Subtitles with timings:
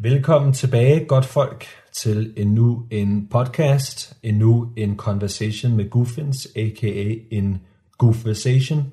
[0.00, 7.14] Velkommen tilbage, godt folk, til endnu en podcast, endnu en conversation med Goofins, a.k.a.
[7.30, 7.60] en
[7.98, 8.92] Goofversation.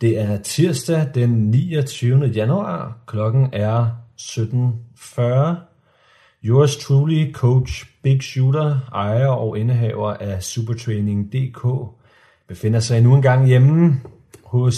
[0.00, 2.26] Det er tirsdag den 29.
[2.26, 5.22] januar, klokken er 17.40.
[6.44, 11.66] Yours truly, coach Big Shooter, ejer og indehaver af Supertraining.dk,
[12.48, 14.00] befinder sig nu engang hjemme
[14.44, 14.76] hos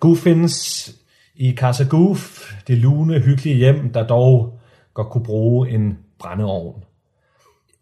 [0.00, 0.90] Goofins
[1.36, 4.57] i Casa Goof, det lune, hyggelige hjem, der dog
[4.98, 6.84] godt kunne bruge en brændeovn.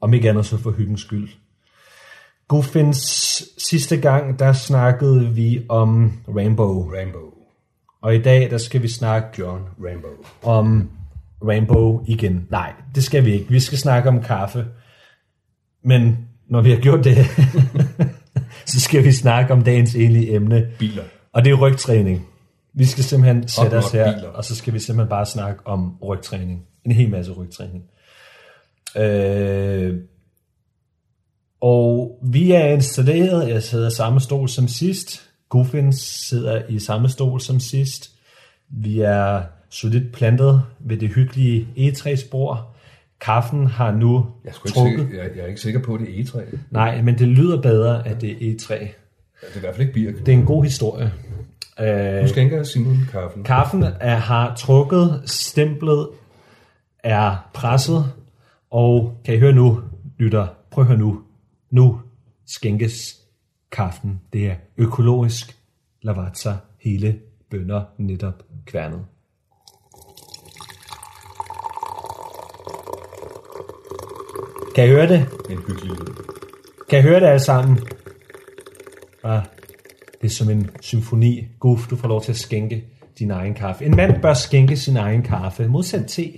[0.01, 1.29] Om ikke andet så for hyggens skyld.
[2.49, 2.99] Goofins
[3.59, 6.91] sidste gang, der snakkede vi om Rainbow.
[6.91, 7.31] Rainbow.
[8.03, 10.11] Og i dag, der skal vi snakke John Rainbow.
[10.43, 10.91] om
[11.43, 12.47] Rainbow igen.
[12.51, 13.49] Nej, det skal vi ikke.
[13.49, 14.67] Vi skal snakke om kaffe.
[15.85, 17.17] Men når vi har gjort det,
[18.73, 20.71] så skal vi snakke om dagens egentlige emne.
[20.79, 21.03] Biler.
[21.33, 22.27] Og det er rygtræning.
[22.75, 24.29] Vi skal simpelthen sætte os her, biler.
[24.29, 26.67] og så skal vi simpelthen bare snakke om rygtræning.
[26.87, 27.85] En hel masse rygtræning.
[28.97, 29.97] Øh,
[31.61, 35.31] og vi er installeret, jeg sidder i samme stol som sidst.
[35.49, 35.97] Goofins
[36.29, 38.11] sidder i samme stol som sidst.
[38.69, 42.75] Vi er solidt plantet ved det hyggelige egetræsbord.
[43.21, 44.99] Kaffen har nu Jeg er, trukket.
[45.09, 46.41] sikker, jeg, jeg er ikke sikker på, at det er egetræ.
[46.51, 48.79] Det Nej, men det lyder bedre, at det er egetræ.
[49.43, 50.27] er i hvert fald ikke birk.
[50.27, 51.13] Det er en god historie.
[52.23, 53.45] Nu skænker Simon kaffen.
[53.45, 56.09] Kaffen er, har trukket, stemplet
[57.07, 58.13] er presset,
[58.71, 59.81] og kan I høre nu,
[60.19, 61.23] lytter, prøv at høre nu,
[61.71, 62.01] nu
[62.47, 63.17] skænkes
[63.73, 64.21] kaffen.
[64.33, 65.57] Det er økologisk
[66.03, 67.19] Lavazza, hele
[67.51, 69.05] bønder netop kværnet.
[74.75, 75.27] Kan I høre det?
[75.51, 76.15] En hyggelig lyd.
[76.91, 77.79] Kan I høre det alle sammen?
[79.23, 79.43] Ah,
[80.23, 81.49] det er som en symfoni.
[81.61, 82.85] Goof, du får lov til at skænke
[83.19, 83.85] din egen kaffe.
[83.85, 85.69] En mand bør skænke sin egen kaffe.
[85.69, 86.33] Modsat te.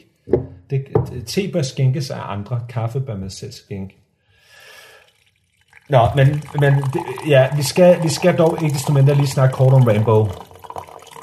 [0.71, 0.85] Det,
[1.27, 2.61] te bør skænkes af andre.
[2.69, 3.97] Kaffe bør man selv skænke.
[5.89, 6.85] Nå, men, men
[7.29, 10.29] ja, vi skal, vi skal dog ikke desto mindre lige snakke kort om Rainbow.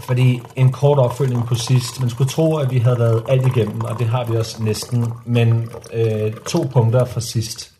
[0.01, 1.99] Fordi en kort opfølgning på sidst.
[1.99, 5.05] Man skulle tro, at vi havde været alt igennem, og det har vi også næsten.
[5.25, 7.71] Men øh, to punkter fra sidst.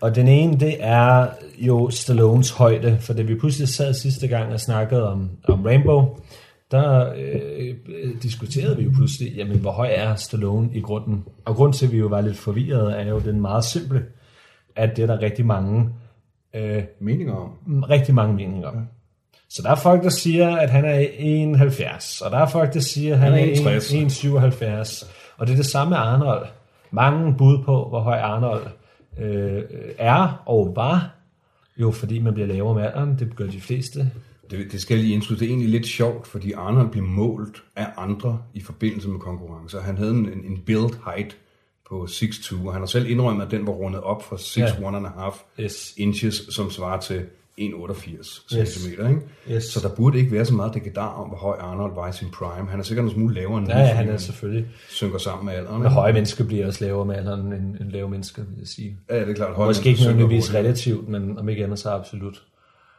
[0.00, 1.26] Og den ene, det er
[1.58, 6.16] jo Stallones højde, for da vi pludselig sad sidste gang og snakkede om, om Rainbow,
[6.72, 11.24] der øh, øh, diskuterede vi jo pludselig, jamen hvor høj er Stallone i grunden?
[11.44, 14.04] Og grunden til, at vi jo var lidt forvirrede, er jo den meget simple,
[14.76, 15.88] at det er der rigtig mange,
[16.54, 17.82] øh, Meninger om.
[17.82, 18.86] rigtig mange meninger om.
[19.48, 22.80] Så der er folk, der siger, at han er 1,70, og der er folk, der
[22.80, 25.04] siger, at han, Han er er 1,60.
[25.04, 25.06] 1,77.
[25.36, 26.46] Og det er det samme med Arnold.
[26.90, 28.66] Mange bud på, hvor høj Arnold
[29.18, 29.62] øh,
[29.98, 31.10] er og var,
[31.76, 34.10] jo fordi man bliver lavere med alderen, det gør de fleste.
[34.52, 35.38] Det, det skal lige indskyde.
[35.38, 39.80] Det er egentlig lidt sjovt, fordi Arnold blev målt af andre i forbindelse med konkurrencer.
[39.80, 41.36] Han havde en, en build height
[41.88, 44.86] på 6'2, og han har selv indrømmet, at den var rundet op fra 6 Ja.
[44.86, 45.94] one and a half Yes.
[45.96, 47.22] inches, som svarer til
[47.60, 48.68] 1,88 Yes.
[48.68, 48.88] cm.
[48.90, 49.20] Ikke?
[49.50, 49.64] Yes.
[49.64, 52.28] Så der burde ikke være så meget dekadar om, hvor høj Arnold var i sin
[52.30, 52.68] prime.
[52.70, 54.66] Han er sikkert en smule lavere end Ja, nu, ja, han er selvfølgelig.
[54.88, 55.82] synker sammen med alderen.
[55.82, 58.96] Men høje mennesker bliver også lavere med alderen end, end lave mennesker, vil jeg sige.
[59.10, 59.54] Ja, det er klart.
[59.54, 62.42] Høje Måske ikke nødvendigvis relativt, men om ikke andet så absolut.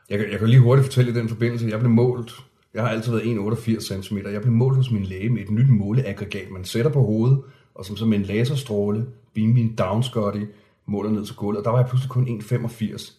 [0.10, 2.32] Jeg, kan- jeg kan lige hurtigt fortælle i den forbindelse, jeg blev målt,
[2.74, 5.70] jeg har altid været 1,88 cm, jeg blev målt hos min læge med et nyt
[5.70, 7.42] måleaggregat, man sætter på hovedet,
[7.76, 9.06] og som så med en laserstråle,
[9.36, 10.42] beam min downscotty,
[10.86, 13.14] måler ned til gulvet, og der var jeg pludselig kun 1,85.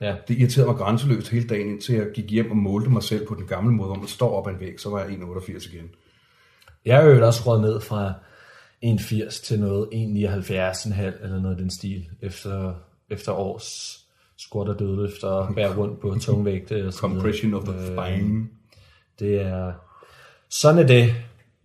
[0.00, 0.16] Ja.
[0.28, 3.34] Det irriterede mig grænseløst hele dagen, indtil jeg gik hjem og målte mig selv på
[3.34, 5.90] den gamle måde, hvor man står op ad en væg, så var jeg 1,88 igen.
[6.84, 8.12] Jeg er jo også råd ned fra
[8.84, 12.74] 1,80 til noget 1,79,5 eller noget af den stil, efter,
[13.10, 13.98] efter års
[14.38, 16.86] squat og dødløft og bære rundt på tungvægte.
[16.86, 17.22] Og sådan noget.
[17.22, 18.48] Compression of the spine.
[19.18, 19.72] Det er...
[20.50, 21.14] Sådan er det.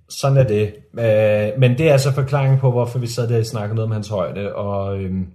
[0.09, 0.73] Sådan er det.
[0.99, 3.91] Øh, Men det er altså forklaringen på, hvorfor vi sad der og snakkede noget om
[3.91, 4.55] hans højde.
[4.55, 5.27] Og øhm,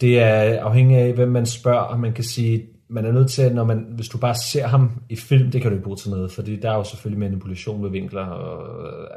[0.00, 1.80] det er afhængig af, hvem man spørger.
[1.80, 5.02] Og man kan sige, man er nødt til, når man, hvis du bare ser ham
[5.08, 7.82] i film, det kan du ikke bruge til noget, fordi der er jo selvfølgelig manipulation
[7.82, 8.26] med vinkler.
[8.26, 9.08] Og,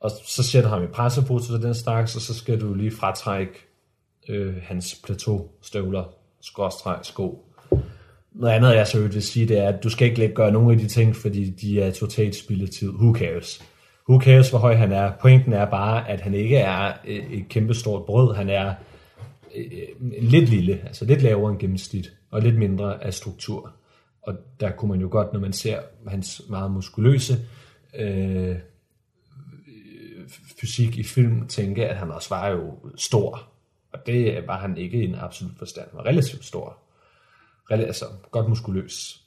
[0.00, 2.90] og så ser du ham i pressefoto og den slags, og så skal du lige
[2.90, 3.52] fratrække
[4.28, 6.04] øh, hans plateaustøvler,
[6.40, 7.44] skråstreg, sko.
[8.32, 10.78] Noget andet, jeg så vil sige, det er, at du skal ikke gøre nogen af
[10.78, 12.88] de ting, fordi de er totalt spildetid.
[12.88, 13.62] Who cares?
[14.08, 15.12] Who cares, hvor høj han er?
[15.20, 18.34] Pointen er bare, at han ikke er øh, et, kæmpestort brød.
[18.34, 18.74] Han er
[19.54, 23.72] øh, øh, lidt lille, altså lidt lavere end gennemsnit, og lidt mindre af struktur.
[24.22, 27.38] Og der kunne man jo godt, når man ser hans meget muskuløse
[27.98, 28.56] øh,
[30.60, 33.48] fysik i film, tænke, at han også var jo stor.
[33.92, 35.86] Og det var han ikke i en absolut forstand.
[35.90, 36.76] Han var relativt stor.
[37.72, 39.20] Rel- altså godt muskuløs.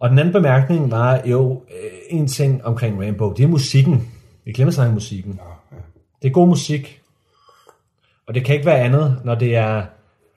[0.00, 3.32] Og den anden bemærkning var jo øh, en ting omkring Rainbow.
[3.34, 4.08] Det er musikken.
[4.44, 5.40] Vi glemmer om musikken.
[5.44, 5.82] Ja, ja.
[6.22, 7.00] Det er god musik.
[8.26, 9.86] Og det kan ikke være andet, når det er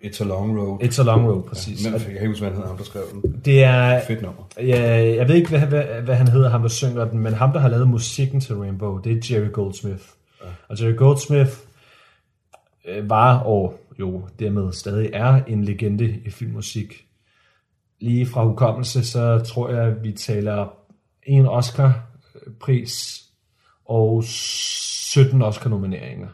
[0.03, 0.83] It's a long road.
[0.83, 1.83] It's a Long Road, præcis.
[1.85, 3.41] Men Og jeg kan ikke huske, hvad han hedder, ham der skrev den.
[3.45, 4.43] det er, Fedt nummer.
[4.57, 7.51] ja, jeg ved ikke, hvad, hvad, hvad han hedder, ham der synger den, men ham,
[7.53, 10.03] der har lavet musikken til Rainbow, det er Jerry Goldsmith.
[10.41, 10.47] Ja.
[10.69, 11.51] Og Jerry Goldsmith
[13.03, 17.05] var, og jo dermed stadig er, en legende i filmmusik.
[17.99, 20.67] Lige fra hukommelse, så tror jeg, vi taler
[21.23, 23.23] en Oscar-pris
[23.85, 26.27] og 17 Oscar-nomineringer.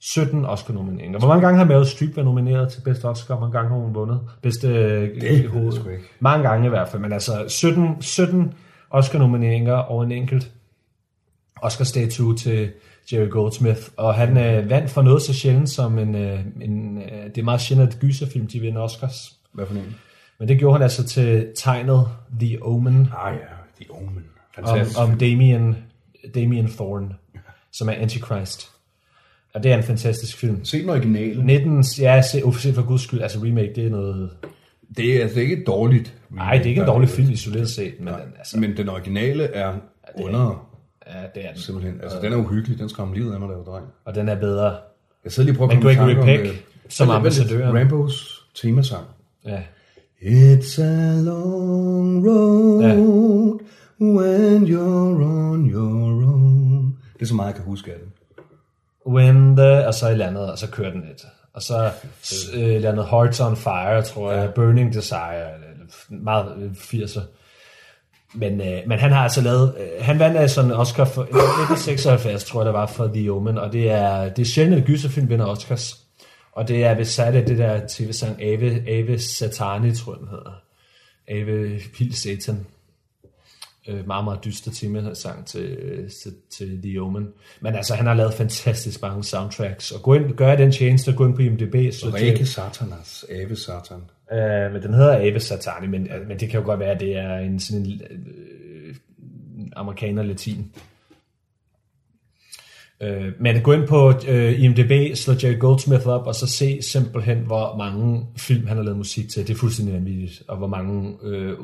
[0.00, 1.18] 17 Oscar-nomineringer.
[1.18, 3.34] Hvor mange gange har Meryl Streep været nomineret til bedste Oscar?
[3.34, 4.20] Hvor mange gange har hun vundet?
[4.42, 6.04] Bedste øh, jeg hoved- sgu ikke.
[6.20, 8.54] Mange gange i hvert fald, men altså 17, 17
[8.90, 10.52] Oscar-nomineringer og en enkelt
[11.62, 12.72] Oscar-statue til
[13.12, 13.80] Jerry Goldsmith.
[13.96, 16.14] Og han øh, vandt for noget så sjældent som en...
[16.14, 19.36] Øh, en øh, det er meget sjældent, at gyserfilm de vinder Oscars.
[19.52, 19.94] Hvad for en?
[20.38, 22.08] Men det gjorde han altså til tegnet
[22.40, 23.46] The Omen Ah ja,
[23.80, 24.24] The Omen.
[24.56, 25.00] om, Fantastisk.
[25.00, 25.76] om Damien,
[26.34, 27.14] Damien Thorne,
[27.72, 28.70] som er Antichrist.
[29.54, 30.64] Og det er en fantastisk film.
[30.64, 31.44] Se den originale.
[31.44, 34.30] 19, ja, se, uh, se for guds skyld, altså remake, det er noget...
[34.96, 36.14] Det er altså ikke dårligt.
[36.30, 39.44] Nej, det er ikke en dårlig film isoleret set, men den, altså, Men den originale
[39.44, 39.74] er
[40.14, 40.73] under,
[41.06, 41.60] ja, det er den.
[41.60, 42.00] simpelthen.
[42.02, 42.78] Altså, den er uhyggelig.
[42.78, 43.86] Den skræmmer livet af mig, jeg var dreng.
[44.04, 44.76] Og den er bedre.
[45.24, 46.56] Jeg sidder lige og prøver at komme i tanke om, øh,
[46.88, 47.78] som ambassadøren.
[47.78, 49.04] Rambos temasang.
[49.46, 49.62] Ja.
[50.22, 53.60] It's a long road
[54.00, 56.98] when you're on your own.
[57.14, 58.12] Det er så meget, jeg kan huske af den.
[59.06, 61.24] When the, og så i landet, og så kører den lidt.
[61.52, 61.90] Og så
[62.54, 65.46] øh, landet Hearts on Fire, tror jeg, Burning Desire,
[66.08, 67.20] meget øh, 80'er.
[68.34, 72.44] Men, øh, men han har altså lavet, øh, han vandt altså en Oscar for 1976,
[72.44, 75.28] tror jeg, der var for The Omen, og det er, det er sjældent, at gyserfilm
[75.28, 76.04] vinder Oscars.
[76.52, 80.62] Og det er besat af det der tv-sang Ave, Ave Satani, tror jeg den hedder.
[81.28, 82.66] Ave Pil Satan.
[83.88, 85.78] Øh, meget, meget dyster tema-sang til,
[86.22, 87.28] til, til The Omen.
[87.60, 89.90] Men altså, han har lavet fantastisk mange soundtracks.
[89.90, 91.94] Og gå ind, gør den tjeneste, gå ind på IMDb.
[91.94, 94.00] Så Reke Satanas, Ave Satan.
[94.34, 97.16] Øh, men den hedder Ave Satani, men, men det kan jo godt være, at det
[97.16, 98.94] er en sådan en øh,
[99.76, 100.72] amerikaner-latin.
[103.00, 107.38] Øh, men gå ind på øh, IMDb, slå Jerry Goldsmith op, og så se simpelthen,
[107.38, 109.46] hvor mange film han har lavet musik til.
[109.46, 111.56] Det er fuldstændig vanvittigt, og hvor mange øh,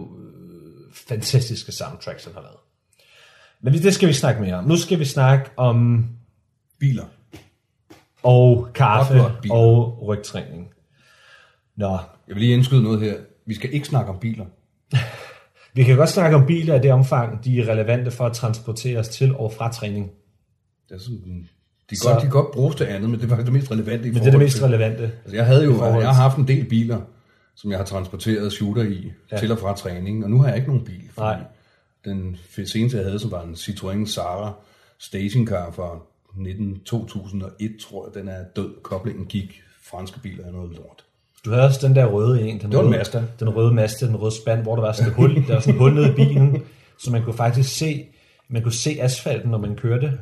[0.93, 2.59] fantastiske soundtracks han har lavet.
[3.61, 4.65] Men det skal vi snakke mere om.
[4.65, 6.07] Nu skal vi snakke om
[6.79, 7.05] Biler.
[8.23, 9.21] og kaffe
[9.51, 10.69] og rygtræning.
[11.81, 11.91] Nå,
[12.29, 13.15] Jeg vil lige indskyde noget her.
[13.47, 14.47] Vi skal ikke snakke om biler.
[15.75, 18.99] Vi kan godt snakke om biler i det omfang, de er relevante for at transportere
[18.99, 20.11] os til og fra træning.
[20.89, 21.49] Det er sådan,
[21.91, 24.09] de, Så- godt, de kan godt bruges til andet, men det var det mest relevante
[24.09, 25.03] i Men det er det mest til- relevante.
[25.03, 27.01] Altså, jeg havde jo, jeg har haft en del biler,
[27.55, 29.37] som jeg har transporteret shooter i, ja.
[29.39, 31.03] til og fra træning, og nu har jeg ikke nogen bil.
[31.15, 31.43] Fordi Nej.
[32.05, 32.37] Den
[32.67, 34.53] seneste, jeg havde, som var en Citroën Sara
[34.99, 35.99] stationcar fra
[36.37, 38.75] 19, 2001, tror jeg, den er død.
[38.83, 39.63] Koblingen gik.
[39.83, 41.05] Franske biler er noget lort.
[41.45, 42.61] Du havde også den der røde en.
[42.61, 43.23] Den Det var røde, Mazda.
[43.41, 45.75] Den røde Mazda, den røde spand, hvor der var sådan et hul, der var sådan
[45.75, 46.63] et hul nede i bilen,
[46.99, 48.05] så man kunne faktisk se,
[48.49, 50.13] man kunne se asfalten, når man kørte.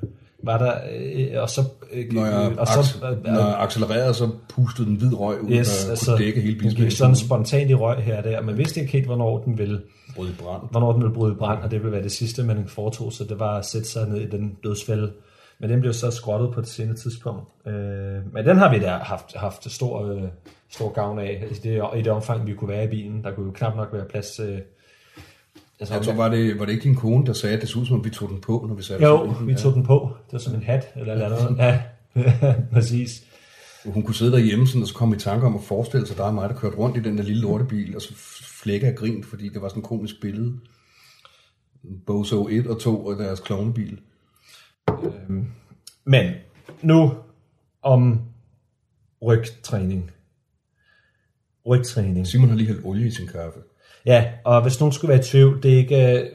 [0.45, 0.73] Var der,
[1.15, 1.63] øh, og så...
[1.93, 5.43] Øh, Når jeg, og så, så, øh, når jeg accelererede, så pustede den hvid røg
[5.43, 6.93] ud, yes, der altså, kunne dække hele den gik bilskabet.
[6.93, 8.43] sådan spontant i røg her og der.
[8.43, 9.81] Man vidste ikke helt, hvornår den ville,
[10.17, 10.63] Brød i brand.
[10.71, 13.29] hvornår den ville bryde brand, og det ville være det sidste, man foretog sig.
[13.29, 15.11] Det var at sætte sig ned i den dødsfælde.
[15.61, 17.43] Men den blev så skrottet på et senere tidspunkt.
[17.67, 17.75] Øh,
[18.35, 20.23] men den har vi da haft, haft stor, øh,
[20.71, 21.39] stor gavn af.
[21.43, 23.25] Altså det, I det omfang, vi kunne være i bilen.
[23.25, 24.63] Der kunne jo knap nok være plads til...
[25.81, 27.79] Altså, Jeg tror, var det, var det ikke din kone, der sagde, at det så
[27.79, 29.47] ud som om, vi tog den på, når vi satte jo, i den?
[29.47, 30.11] vi tog den på.
[30.27, 31.59] Det var som en hat eller et eller andet.
[31.59, 31.83] Ja,
[32.73, 33.25] præcis.
[33.85, 36.25] Hun kunne sidde derhjemme sådan, og så komme i tanke om at forestille sig dig
[36.25, 38.15] og mig, der kørte rundt i den der lille lortebil, og så
[38.63, 40.55] flække af grin, fordi det var sådan et komisk billede.
[42.07, 44.01] Bozo 1 og 2 og deres klovnebil.
[46.05, 46.33] Men
[46.83, 47.15] nu
[47.83, 48.21] om
[49.23, 50.11] rygtræning.
[51.69, 52.27] Rygtræning.
[52.27, 53.59] Simon har lige hældt olie i sin kaffe.
[54.07, 56.21] Ja, og hvis nogen skulle være i tvivl, det er ikke...
[56.21, 56.27] Øh,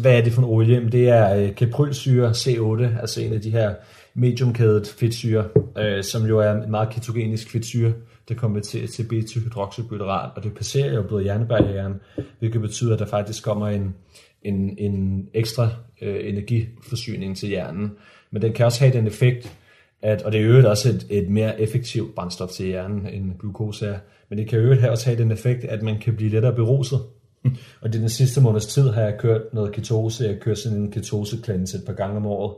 [0.00, 0.80] hvad, er det for en olie?
[0.80, 3.74] Men Det er øh, kaprylsyre C8, altså en af de her
[4.14, 5.44] mediumkædet fedtsyre,
[5.78, 7.92] øh, som jo er en meget ketogenisk fedtsyre,
[8.28, 11.94] der konverterer til beta-hydroxybutyrat, og det passerer jo blod-hjernebarrieren,
[12.38, 13.94] hvilket betyder, at der faktisk kommer en,
[14.42, 15.68] en, en ekstra
[16.02, 17.92] øh, energiforsyning til hjernen.
[18.30, 19.56] Men den kan også have den effekt,
[20.04, 23.86] at, og det er øvrigt også et, et mere effektivt brændstof til hjernen, end glukose
[23.86, 26.54] er, men det kan øvrigt have- også have den effekt, at man kan blive lettere
[26.54, 27.00] beruset.
[27.80, 30.24] Og det den sidste måneds tid har jeg kørt noget ketose.
[30.24, 32.56] Jeg kører sådan en ketose et par gange om året.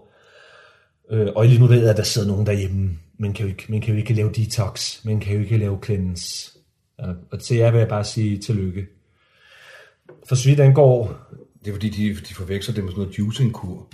[1.11, 2.99] Øh, og lige nu ved jeg, at der sidder nogen derhjemme.
[3.19, 5.05] Man kan jo ikke, man kan jo ikke lave detox.
[5.05, 6.53] Man kan jo ikke lave cleanse.
[6.99, 8.87] Ja, og til jer vil jeg bare sige tillykke.
[10.29, 11.19] For så vidt angår,
[11.65, 13.88] Det er fordi, de, de forveksler det med sådan noget juicing-kur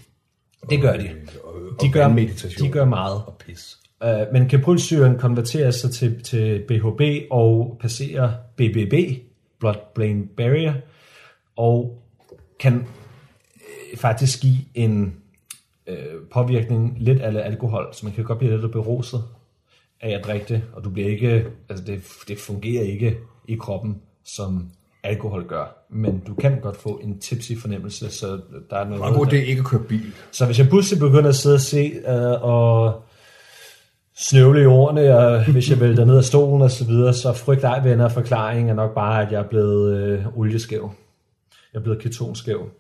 [0.71, 1.11] det gør de.
[1.45, 2.69] Og, Og gør, vandmeditation.
[2.69, 3.23] de gør meget.
[3.27, 3.79] Og pis.
[4.05, 7.01] Uh, men kaprylsyren konverterer sig til, til BHB
[7.31, 8.95] og passerer BBB,
[9.59, 10.75] blood-brain barrier,
[11.57, 12.03] og
[12.61, 15.17] kan øh, faktisk give en
[15.87, 15.97] øh,
[16.33, 19.25] påvirkning lidt af alkohol, så man kan godt blive lidt beruset
[20.01, 24.03] af at drikke det, og du bliver ikke, altså det, det fungerer ikke i kroppen,
[24.25, 24.71] som
[25.03, 28.99] alkohol gør, men du kan godt få en tipsy fornemmelse, så der er noget...
[28.99, 30.13] Meget god det er ikke at køre bil.
[30.31, 33.03] så hvis jeg pludselig begynder at sidde og se øh, og
[34.17, 37.65] snøvle i ordene, og hvis jeg vælter ned af stolen og så videre, så frygt
[37.65, 40.91] ej venner forklaringen er nok bare, at jeg er blevet øh, olieskæv.
[41.73, 42.71] Jeg er blevet ketonskæv.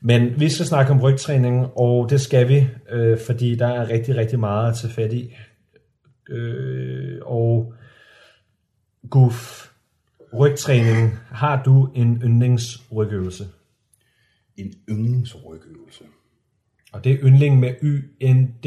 [0.00, 4.16] Men vi skal snakke om rygtræning, og det skal vi, øh, fordi der er rigtig,
[4.16, 5.36] rigtig meget at tage fat i.
[6.28, 7.74] Øh, og
[9.10, 9.67] Guf,
[10.34, 13.44] rygtræning, har du en yndlingsrygøvelse?
[14.56, 16.04] En yndlingsrygøvelse.
[16.92, 18.66] Og det er yndling med Y-N-D.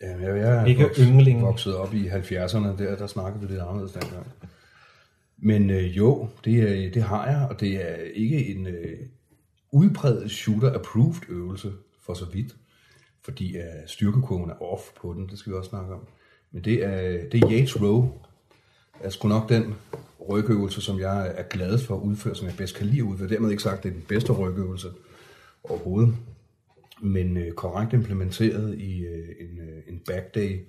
[0.00, 1.42] Ja, jeg, jeg er Ikke vokset, yndling.
[1.42, 4.26] vokset op i 70'erne, der, der snakkede vi lidt anderledes dengang.
[5.38, 8.98] Men øh, jo, det, er, det har jeg, og det er ikke en øh,
[9.72, 12.56] udpræget shooter-approved øvelse for så vidt,
[13.24, 16.06] fordi øh, styrkekurven er off på den, det skal vi også snakke om.
[16.52, 18.08] Men det er, det er Yates Row,
[19.00, 19.74] er sgu nok den
[20.28, 23.28] rygøvelse, som jeg er glad for at udføre, som jeg bedst kan lide at udføre.
[23.28, 24.88] Dermed ikke sagt, at det er den bedste rygøvelse
[25.64, 26.14] overhovedet
[27.04, 30.66] men øh, korrekt implementeret i øh, en, øh, en backday.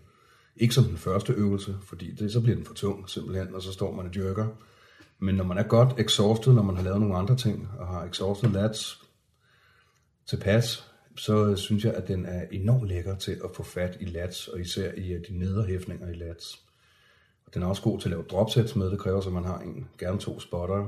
[0.56, 3.72] Ikke som den første øvelse, fordi det, så bliver den for tung simpelthen, og så
[3.72, 4.48] står man og dyrker.
[5.20, 8.06] Men når man er godt exhausted, når man har lavet nogle andre ting, og har
[8.06, 9.02] exhausted lats
[10.28, 14.06] tilpas, så øh, synes jeg, at den er enormt lækker til at få fat i
[14.06, 16.65] lats, og især i øh, de nedre hæftninger i lats.
[17.48, 19.44] Og den er også god til at lave dropsets med, det kræver så, at man
[19.46, 20.88] har en, gerne to spotter,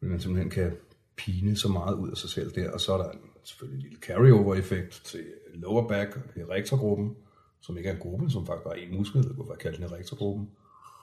[0.00, 0.72] Men man simpelthen kan
[1.16, 3.82] pine så meget ud af sig selv der, og så er der en, selvfølgelig en
[3.82, 7.16] lille carryover-effekt til lower back, erectorgruppen,
[7.60, 9.78] som ikke er en gruppe, som faktisk bare er en muskel, det kunne være kaldt
[9.78, 10.50] en erektorgruppen.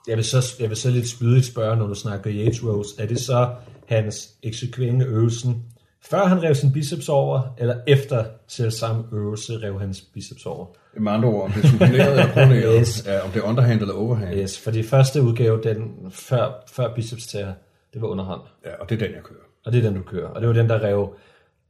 [0.08, 3.06] Jeg vil, så, jeg vil så lidt spydigt spørge, når du snakker Yates Rows, er
[3.06, 3.56] det så
[3.88, 5.66] hans eksekverende øvelsen,
[6.04, 10.66] før han rev sin biceps over, eller efter selv samme øvelse rev hans biceps over?
[10.98, 13.04] Med andre ord, om det er supineret eller proneret, Yes.
[13.08, 14.40] ja, om det er underhand eller overhand, yes.
[14.40, 17.54] Yes, for de første udgave, den før, før biceps tæer,
[17.94, 18.42] det var underhånd.
[18.66, 19.40] ja, og det er den, jeg kører.
[19.66, 20.28] Og det er den, du kører.
[20.28, 21.14] Og det var den, der rev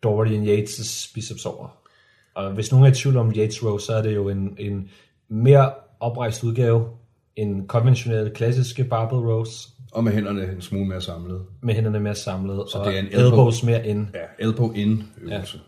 [0.04, 1.78] Dorian Yates' biceps over.
[2.36, 4.90] Og hvis nogen er i tvivl om Yates Row, så er det jo en, en
[5.30, 6.88] mere oprejst udgave
[7.36, 11.46] end konventionelle, klassiske barbell rows, Og med hænderne en smule mere samlet.
[11.62, 14.08] med hænderne mere samlet, så og det er en elbow- elbows mere ind.
[14.14, 15.60] Ja, elbow in øvelse.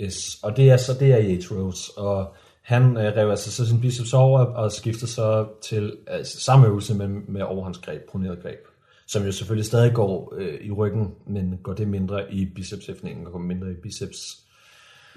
[0.00, 0.16] Yes.
[0.42, 1.88] Og det er så det er Yates rows.
[1.96, 6.66] Og han øh, rev altså så sin biceps over og skiftede så til altså, samme
[6.66, 8.58] øvelse med, med overhåndsgreb, proneret greb.
[9.06, 13.32] Som jo selvfølgelig stadig går øh, i ryggen, men går det mindre i bicepshæftningen og
[13.32, 14.18] går mindre i biceps.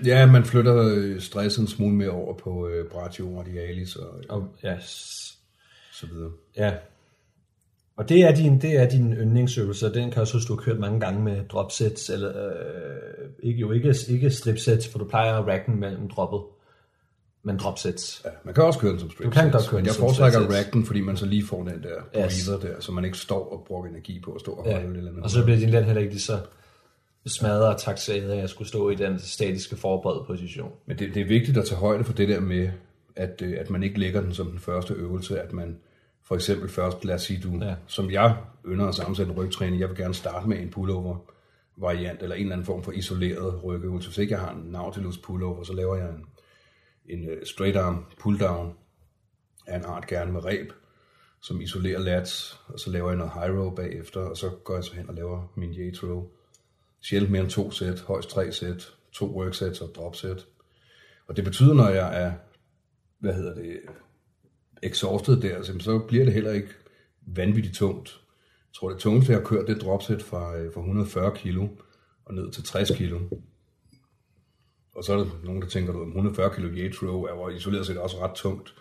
[0.06, 4.38] Ja, man flytter øh, stressen en smule mere over på øh, brachio radialis og, og
[4.38, 5.38] Og, ja, s-
[5.94, 6.32] så videre.
[6.58, 6.74] ja.
[7.98, 10.62] Og det er din, det er din yndlingsøvelse, og den kan jeg så, du har
[10.62, 15.34] kørt mange gange med dropsets, eller øh, ikke, jo ikke, ikke stripsets, for du plejer
[15.34, 16.39] at rack den mellem droppet,
[17.44, 18.22] men dropsets.
[18.25, 20.39] Ja, man kan også køre den som strip Du kan godt køre den jeg foretrækker
[20.39, 20.66] strip at sets.
[20.66, 22.50] rack den, fordi man så lige får den der Yes.
[22.50, 25.08] breather der, så man ikke står og bruger energi på at stå og holde Ja.
[25.08, 25.24] andet.
[25.24, 26.39] Og så bliver din lænd heller ikke lige så
[27.27, 30.72] smadret og taxeret at skulle stå i den statiske forberedte position.
[30.86, 32.70] Men det, det er vigtigt at tage højde for det der med,
[33.16, 35.77] at, øh, at man ikke lægger den som den første øvelse, at man
[36.27, 37.75] for eksempel først, lad os sige, du, Ja.
[37.88, 41.17] som jeg ynder at sammensætte en rygtræning, jeg vil gerne starte med en pullover
[41.77, 44.10] variant, eller en eller anden form for isoleret rygøvelse.
[44.10, 46.25] Hvis ikke jeg har en Nautilus pullover, så laver jeg en,
[47.05, 48.74] en øh, straight arm pull down
[49.67, 50.69] af en art gerne med reb,
[51.41, 54.84] som isolerer lats, og så laver jeg noget high row bagefter, og så går jeg
[54.84, 56.27] så hen og laver min Yates row.
[57.01, 60.46] Sjældent mere end to sæt, højst tre sæt, to worksets og drop sæt.
[61.27, 62.34] Og det betyder, når jeg er,
[63.19, 63.79] hvad hedder det,
[64.84, 66.69] exhausted der, så, så bliver det heller ikke
[67.22, 68.10] vanvittigt tungt.
[68.10, 71.67] Jeg tror, det tungeste, jeg har kørt, det er dropset fra, øh, fra 140 kilo
[72.25, 73.19] og ned til 60 kilo.
[74.96, 77.86] Og så er der nogen, der tænker, at 140 kilo Yates row er jo isoleret
[77.88, 78.74] set også ret tungt.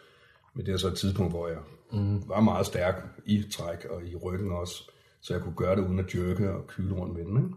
[0.55, 1.59] Men det er så et tidspunkt, hvor jeg
[1.93, 2.29] mm.
[2.29, 2.95] var meget stærk
[3.27, 4.91] i træk og i ryggen også.
[5.21, 7.37] Så jeg kunne gøre det uden at jerke og kyle rundt med den.
[7.37, 7.55] Ikke?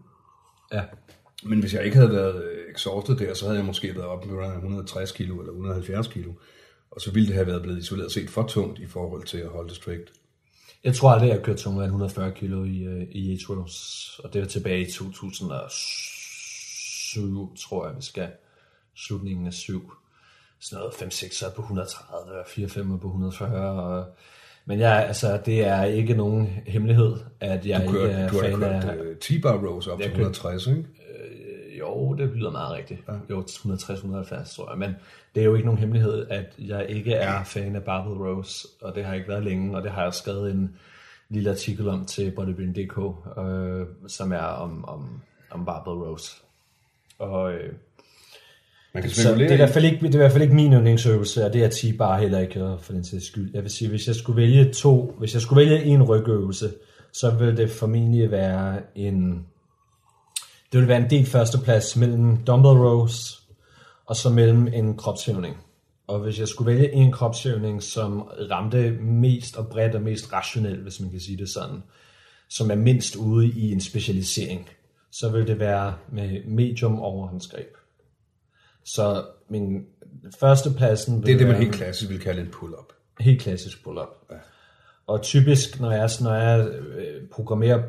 [0.72, 0.84] Ja.
[1.44, 4.26] Men hvis jeg ikke havde været øh, exhausted der, så havde jeg måske været op
[4.26, 6.32] med 160 kilo eller 170 kilo.
[6.90, 9.48] Og så ville det have været blevet isoleret set for tungt i forhold til at
[9.48, 10.12] holde det strict.
[10.84, 14.32] Jeg tror aldrig, jeg har kørt tungere end 140 kilo i, øh, i Rows, og
[14.32, 18.28] det var tilbage i 2007, tror jeg, vi skal.
[18.96, 19.92] Slutningen af 7.
[20.60, 23.82] Sådan noget 5-6 er på 130, og 4-5 er på 140.
[23.82, 24.04] Og,
[24.64, 28.34] men jeg, altså, det er ikke nogen hemmelighed, at jeg Du, ikke kørt, er du
[28.36, 28.96] har fan kørt af...
[29.10, 30.84] uh, T-bar rows op til kørt- 160, ikke?
[31.80, 33.00] Jo, det lyder meget rigtigt.
[33.08, 33.12] Ja.
[33.30, 34.78] Jo, 160-170, tror jeg.
[34.78, 34.96] Men
[35.34, 38.94] det er jo ikke nogen hemmelighed, at jeg ikke er fan af Barbell Rose, og
[38.94, 40.76] det har jeg ikke været længe, og det har jeg skrevet en
[41.28, 42.98] lille artikel om til bodybuilding.dk,
[43.38, 45.20] øh, som er om, om,
[45.50, 46.36] om Barbell Rose.
[47.18, 47.72] Og øh,
[48.94, 50.42] Man kan så det er, i spekulere hvert fald ikke, det er i hvert fald
[50.42, 53.50] ikke min yndlingsøvelse, og det er T-bar heller ikke for den sags skyld.
[53.54, 56.70] Jeg vil sige, hvis jeg skulle vælge to, hvis jeg skulle vælge en rygøvelse,
[57.12, 59.46] så ville det formentlig være en,
[60.72, 63.42] det ville være en del førsteplads mellem dumbbell rows,
[64.06, 65.56] og så mellem en kropshævning.
[66.06, 70.80] Og hvis jeg skulle vælge en kropshævning, som ramte mest og bredt og mest rationelt,
[70.82, 71.82] hvis man kan sige det sådan,
[72.48, 74.68] som er mindst ude i en specialisering,
[75.12, 77.76] så vil det være med medium overhåndsgreb.
[78.84, 79.84] Så min
[80.40, 82.92] førstepladsen Det er det, man helt klassisk vil kalde en pull-up.
[83.20, 84.08] helt klassisk pull-up.
[84.30, 84.36] Ja.
[85.06, 87.82] Og typisk, når jeg, når jeg øh, programmerer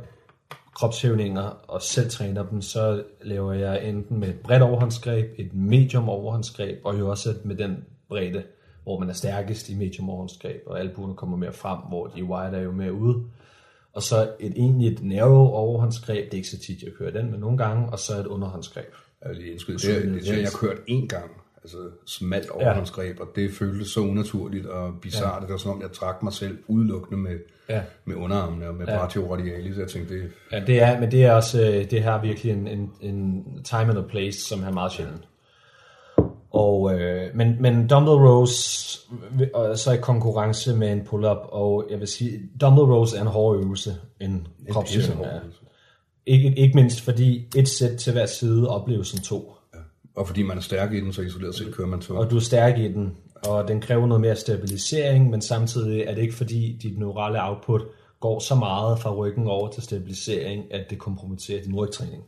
[0.75, 6.09] kropshævninger og selv træner dem, så laver jeg enten med et bredt overhåndsgreb, et medium
[6.09, 8.43] overhåndsgreb, og jo også med den bredde,
[8.83, 12.57] hvor man er stærkest i medium overhåndsgreb, og albuerne kommer mere frem, hvor de wide
[12.57, 13.23] er jo mere ude.
[13.93, 17.31] Og så et egentlig et narrow overhåndsgreb, det er ikke så tit, jeg kører den,
[17.31, 18.93] men nogle gange, og så et underhåndsgreb.
[19.21, 19.77] Jeg vil lige indskyde.
[19.77, 21.31] Det, er- det, det har jeg kørt én gang.
[21.63, 25.35] Altså smalt overhåndsgreb, og det føltes så unaturligt og bizarrt.
[25.41, 25.45] Ja.
[25.45, 27.37] Det var som om, jeg trak mig selv udelukkende med,
[27.69, 27.81] Ja.
[28.05, 28.97] med underarmene og med ja.
[28.97, 29.77] bratio radialis.
[29.77, 32.51] Jeg tænkte, det, Ja, det er, men det er også, øh, det her er virkelig
[32.53, 35.27] en, en, en time and a place, som er meget sjældent.
[36.53, 38.99] Og, øh, men, men dumbbell rows,
[39.53, 43.27] og så i konkurrence med en pull-up, og jeg vil sige, dumbbell rows er en
[43.27, 45.39] hård øvelse, en kropsøvning pissehård er.
[45.41, 45.59] øvelse.
[46.25, 49.53] Ikke, ikke mindst fordi et sæt til hver side opleves som to
[50.15, 52.21] og fordi man er stærk i den, så isoleret set kører man tungt.
[52.21, 56.15] Og du er stærk i den, og den kræver noget mere stabilisering, men samtidig er
[56.15, 57.81] det ikke fordi dit neurale output
[58.19, 62.23] går så meget fra ryggen over til stabilisering, at det kompromitterer din rygtræning.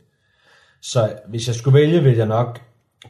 [0.82, 2.60] Så hvis jeg skulle vælge, vil jeg nok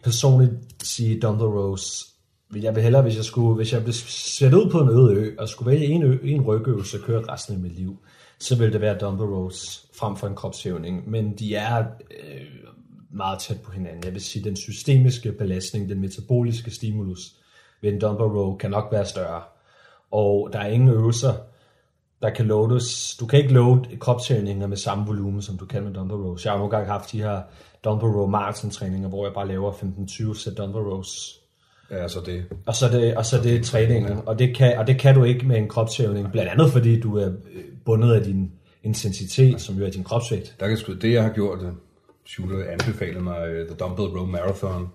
[0.03, 0.53] personligt
[0.83, 1.71] sige dumbbell rows.
[1.71, 2.15] Rose.
[2.63, 5.35] Jeg vil hellere, hvis jeg, skulle, hvis jeg blev sat ud på en øde ø,
[5.39, 7.99] og skulle vælge en, ø, en rygøvelse og køre resten af mit liv,
[8.39, 11.11] så ville det være dumbbell rows frem for en kropshævning.
[11.11, 12.41] Men de er øh,
[13.15, 14.05] meget tæt på hinanden.
[14.05, 17.21] Jeg vil sige, den systemiske belastning, den metaboliske stimulus
[17.83, 19.43] ved en dumbbell row kan nok være større.
[20.11, 21.33] Og der er ingen øvelser,
[22.23, 23.17] der kan loades.
[23.21, 26.45] Du kan ikke load kropshævninger med samme volumen, som du kan med dumbbell rows.
[26.45, 27.43] Jeg har nogle gange haft de her
[27.85, 31.41] dumbbell row marathon træninger, hvor jeg bare laver 15-20 sæt dumbbell rows.
[31.91, 32.45] Ja, altså det.
[32.67, 34.21] Og så det, og så det træningen.
[34.27, 36.33] Og det, kan, og det kan du ikke med en kropshævning.
[36.33, 40.57] Blandt andet fordi du er øh, bundet af din intensitet, som jo er din kropsvægt.
[40.61, 41.73] Der kan sgu, det, jeg har gjort, øh,
[42.27, 44.89] Shooter anbefalede mig uh, The Dumbbell Row Marathon.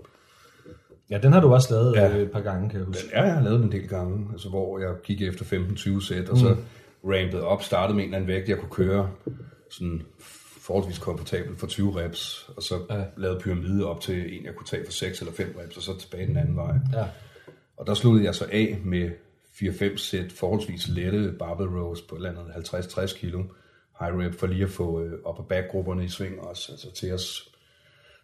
[1.10, 2.08] Ja, den har du også lavet Ja.
[2.15, 2.18] ja.
[2.18, 3.10] et par gange, kan jeg huske.
[3.13, 6.30] Ja, jeg har lavet den en del gange, altså, hvor jeg gik efter 15-20 sæt,
[6.30, 6.56] og så
[7.04, 9.10] rampede op, startede med en eller anden vægt, jeg kunne køre
[9.72, 10.02] sådan
[10.62, 13.04] forholdsvis komfortabelt for 20 reps, og så ja.
[13.18, 15.98] lavede pyramide op til en, jeg kunne tage for 6 eller 5 reps, og så
[16.00, 16.74] tilbage den anden vej.
[16.94, 17.06] Ja.
[17.78, 19.10] Og der sluttede jeg så af med
[19.56, 23.44] 4-5 sæt forholdsvis lette barbell rows på et eller andet 50-60 kilo
[23.99, 27.13] high rep, for lige at få øh, op- og back-grupperne i sving også, altså til
[27.13, 27.49] os,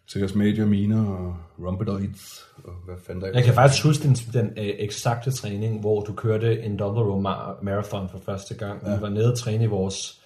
[0.08, 4.14] til os major miner og rhomboids, og hvad fanden der Jeg kan faktisk huske den,
[4.14, 8.86] den øh, eksakte træning, hvor du kørte en double row ma- marathon for første gang.
[8.86, 8.96] Ja.
[8.96, 10.20] Vi var nede og træne i vores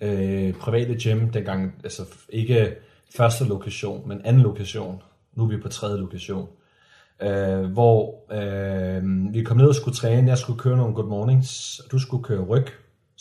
[0.00, 2.74] øh, private gym dengang, altså ikke
[3.16, 5.02] første lokation, men anden lokation.
[5.34, 6.48] Nu er vi på tredje lokation.
[7.22, 9.02] Øh, hvor øh,
[9.34, 10.28] vi kom ned og skulle træne.
[10.28, 12.66] Jeg skulle køre nogle good mornings, og du skulle køre ryg,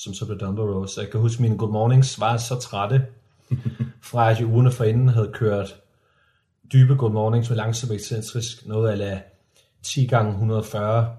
[0.03, 0.91] som så blev dumbbell rows.
[0.91, 3.05] Så jeg kan huske, at mine good mornings var så trætte,
[4.03, 5.75] fra at jeg ugerne forinden havde kørt
[6.73, 9.23] dybe good mornings med langsom ekscentrisk, noget af
[9.83, 11.15] 10 gange 140,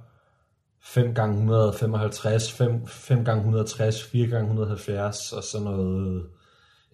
[0.84, 6.22] 5 gange 155, 5, 5 gange 160, 4 gange 170, og så noget,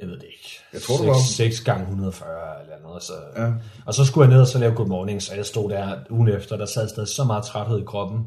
[0.01, 3.03] jeg ved det ikke, Jeg tror, du var- 6 gange 140 eller noget.
[3.03, 3.53] Så, ja.
[3.87, 6.29] Og så skulle jeg ned og så lave good mornings, og jeg stod der ugen
[6.29, 8.27] efter, der sad stadig så meget træthed i kroppen,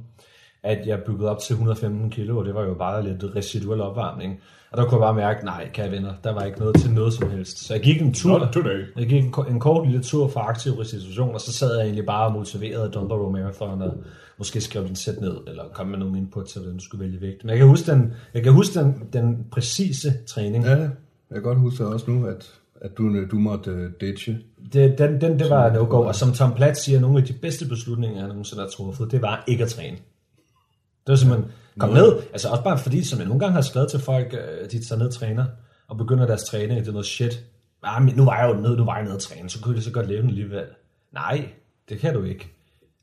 [0.63, 4.39] at jeg byggede op til 115 kilo, og det var jo bare lidt residuel opvarmning.
[4.71, 7.13] Og der kunne jeg bare mærke, nej, kære venner, der var ikke noget til noget
[7.13, 7.65] som helst.
[7.65, 8.86] Så jeg gik en tur, Not today.
[8.97, 12.06] jeg gik en, en kort lille tur for aktiv restitution, og så sad jeg egentlig
[12.06, 13.93] bare motiveret af Row Marathon, og
[14.38, 17.21] måske skrev den sæt ned, eller kom med nogle input til, hvordan du skulle vælge
[17.21, 17.43] vægt.
[17.43, 20.65] Men jeg kan huske den, jeg kan huske den, den præcise træning.
[20.65, 20.89] Ja, jeg
[21.34, 24.38] kan godt huske også nu, at, at du, du måtte uh, ditche.
[24.74, 27.65] Det, den, den, det var no-go, og som Tom Platt siger, nogle af de bedste
[27.67, 29.97] beslutninger, han nogensinde har truffet, det var ikke at træne.
[31.06, 33.90] Det var simpelthen, kom ned, altså også bare fordi, som jeg nogle gange har skrevet
[33.90, 35.46] til folk, øh, de tager ned og træner,
[35.88, 37.44] og begynder deres træning, det er noget shit.
[37.84, 39.76] Ah, men nu var jeg jo nede, nu var jeg nede og træne, så kunne
[39.76, 40.64] jeg så godt leve den alligevel.
[41.14, 41.50] Nej,
[41.90, 42.52] det kan du ikke.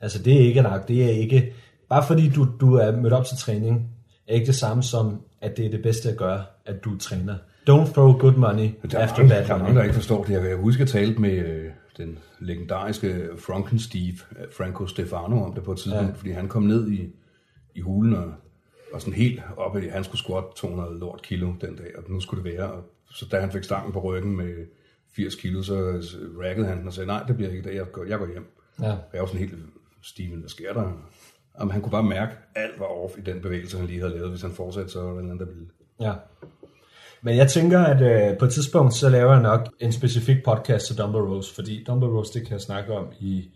[0.01, 1.53] Altså det er ikke nok, det er ikke,
[1.89, 3.91] bare fordi du, du er mødt op til træning,
[4.29, 7.35] er ikke det samme som, at det er det bedste at gøre, at du træner.
[7.71, 9.63] Don't throw good money Der er, after mange, bad der er money.
[9.63, 10.33] mange, der ikke forstår det.
[10.33, 15.45] Jeg kan huske, at jeg talte med, øh, den legendariske Franken Steve, øh, Franco Stefano,
[15.45, 16.15] om det på et tidspunkt, ja.
[16.17, 17.15] fordi han kom ned i,
[17.79, 18.33] i hulen og
[18.93, 22.21] var sådan helt oppe i, han skulle squat 200 lort kilo den dag, og nu
[22.21, 22.73] skulle det være.
[22.73, 24.67] Og så da han fik stangen på ryggen med
[25.17, 25.75] 80 kilo, så
[26.43, 28.47] raggede han og sagde, nej, det bliver ikke det, jeg går, jeg går hjem.
[28.81, 28.97] Ja.
[29.13, 29.55] Jeg var sådan helt,
[30.03, 30.93] Steven, hvad sker der?
[31.61, 34.13] Jamen, han kunne bare mærke, at alt var off i den bevægelse, han lige havde
[34.13, 34.31] lavet.
[34.31, 35.67] Hvis han fortsatte, så var der andet, der ville.
[36.01, 36.13] Ja.
[37.23, 40.87] Men jeg tænker, at øh, på et tidspunkt, så laver jeg nok en specifik podcast
[40.87, 43.51] til Dumble Rose, fordi Dumble Rose, det kan jeg snakke om i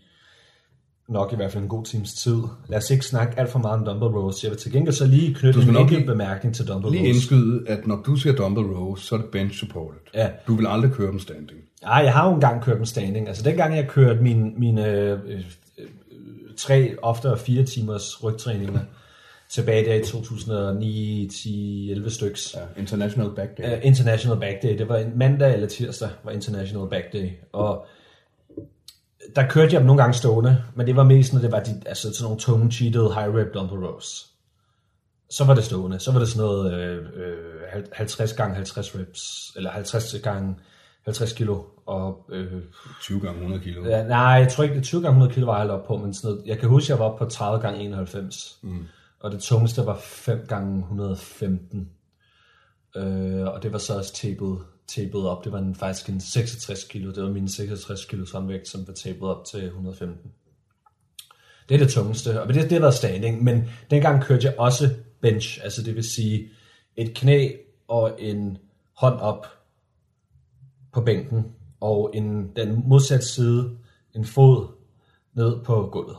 [1.07, 2.37] nok i hvert fald en god times tid.
[2.67, 4.39] Lad os ikke snakke alt for meget om Dumble Rose.
[4.43, 6.97] Jeg vil til gengæld så lige knytte en enkelt bemærkning til Dumble Rose.
[6.97, 9.99] Lige indskyde, at når du siger Dumble Rose, så er det bench supported.
[10.13, 10.29] Ja.
[10.47, 11.59] Du vil aldrig køre dem standing.
[11.81, 13.27] Nej, jeg har jo engang kørt dem standing.
[13.27, 15.43] Altså dengang jeg kørte mine, mine øh, øh,
[16.57, 18.79] tre, ofte fire timers rygtræninger,
[19.49, 22.55] tilbage der i 2009, 10, 11 styks.
[22.55, 23.77] Ja, International Back Day.
[23.77, 24.77] Uh, International Back Day.
[24.77, 27.29] Det var en mandag eller tirsdag, var International Back Day.
[27.51, 27.85] Og
[29.35, 31.81] der kørte jeg dem nogle gange stående, men det var mest, når det var de,
[31.85, 34.29] altså sådan nogle tunge, cheated, high rep dumbbell rows.
[35.29, 35.99] Så var det stående.
[35.99, 40.55] Så var det sådan noget øh, øh, 50 gange 50 reps, eller 50 gange
[41.05, 41.61] 50 kilo.
[41.85, 42.61] Og, øh,
[43.01, 43.85] 20 gange 100 kilo?
[43.85, 46.13] Ja, nej, jeg tror ikke, det 20 gange 100 kilo var jeg op på, men
[46.13, 48.57] sådan noget, jeg kan huske, jeg var oppe på 30 gange 91.
[48.61, 48.85] Mm.
[49.19, 51.89] Og det tungeste var 5 gange 115.
[52.95, 55.43] Øh, og det var så også tapet tapet op.
[55.43, 57.11] Det var en, faktisk en 66 kilo.
[57.11, 60.31] Det var min 66 kilo håndvægt, som var tapet op til 115.
[61.69, 64.89] Det er det tungeste, og det, det har været standing, men dengang kørte jeg også
[65.21, 66.49] bench, altså det vil sige
[66.95, 67.51] et knæ
[67.87, 68.57] og en
[68.97, 69.47] hånd op
[70.93, 71.45] på bænken,
[71.79, 73.77] og en, den modsatte side,
[74.15, 74.67] en fod
[75.33, 76.17] ned på gulvet.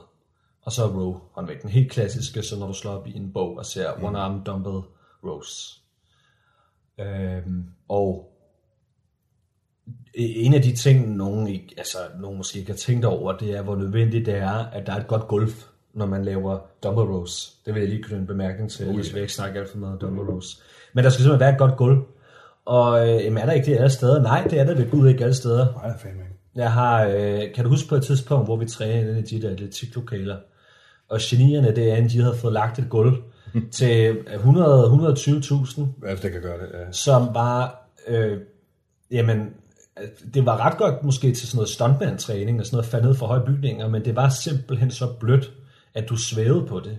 [0.63, 1.71] Og så row håndvægten.
[1.71, 4.05] Helt klassiske, så når du slår op i en bog og ser mm.
[4.05, 4.81] one arm dumbbell
[5.25, 5.83] rows.
[7.01, 8.34] Øhm, og
[10.15, 13.63] en af de ting, nogen, ikke, altså, nogen måske ikke har tænkt over, det er,
[13.63, 15.51] hvor nødvendigt det er, at der er et godt gulv,
[15.95, 17.53] når man laver dumbbell rows.
[17.67, 19.79] Det vil jeg lige kunne en bemærkning til, ellers vil jeg ikke snakke alt for
[19.79, 20.63] meget om dumbbell rows.
[20.93, 22.03] Men der skal simpelthen være et godt gulv.
[22.65, 24.23] Og øh, jamen, er der ikke det alle steder?
[24.23, 25.73] Nej, det er der ved Gud ikke alle steder.
[25.73, 26.35] Nej, det er fandme ikke.
[26.55, 29.51] Jeg har, øh, kan du huske på et tidspunkt, hvor vi trænede i de der
[29.51, 30.37] atletiklokaler,
[31.09, 33.17] og genierne derinde, de havde fået lagt et gulv
[33.79, 35.83] til 100-120.000.
[36.07, 36.93] Ja, det kan gøre det, ja.
[36.93, 38.39] Som var, øh,
[39.11, 39.51] jamen,
[40.35, 43.27] det var ret godt måske til sådan noget stuntman-træning og sådan noget faldet ned for
[43.27, 45.53] høje bygninger, men det var simpelthen så blødt,
[45.95, 46.99] at du svævede på det.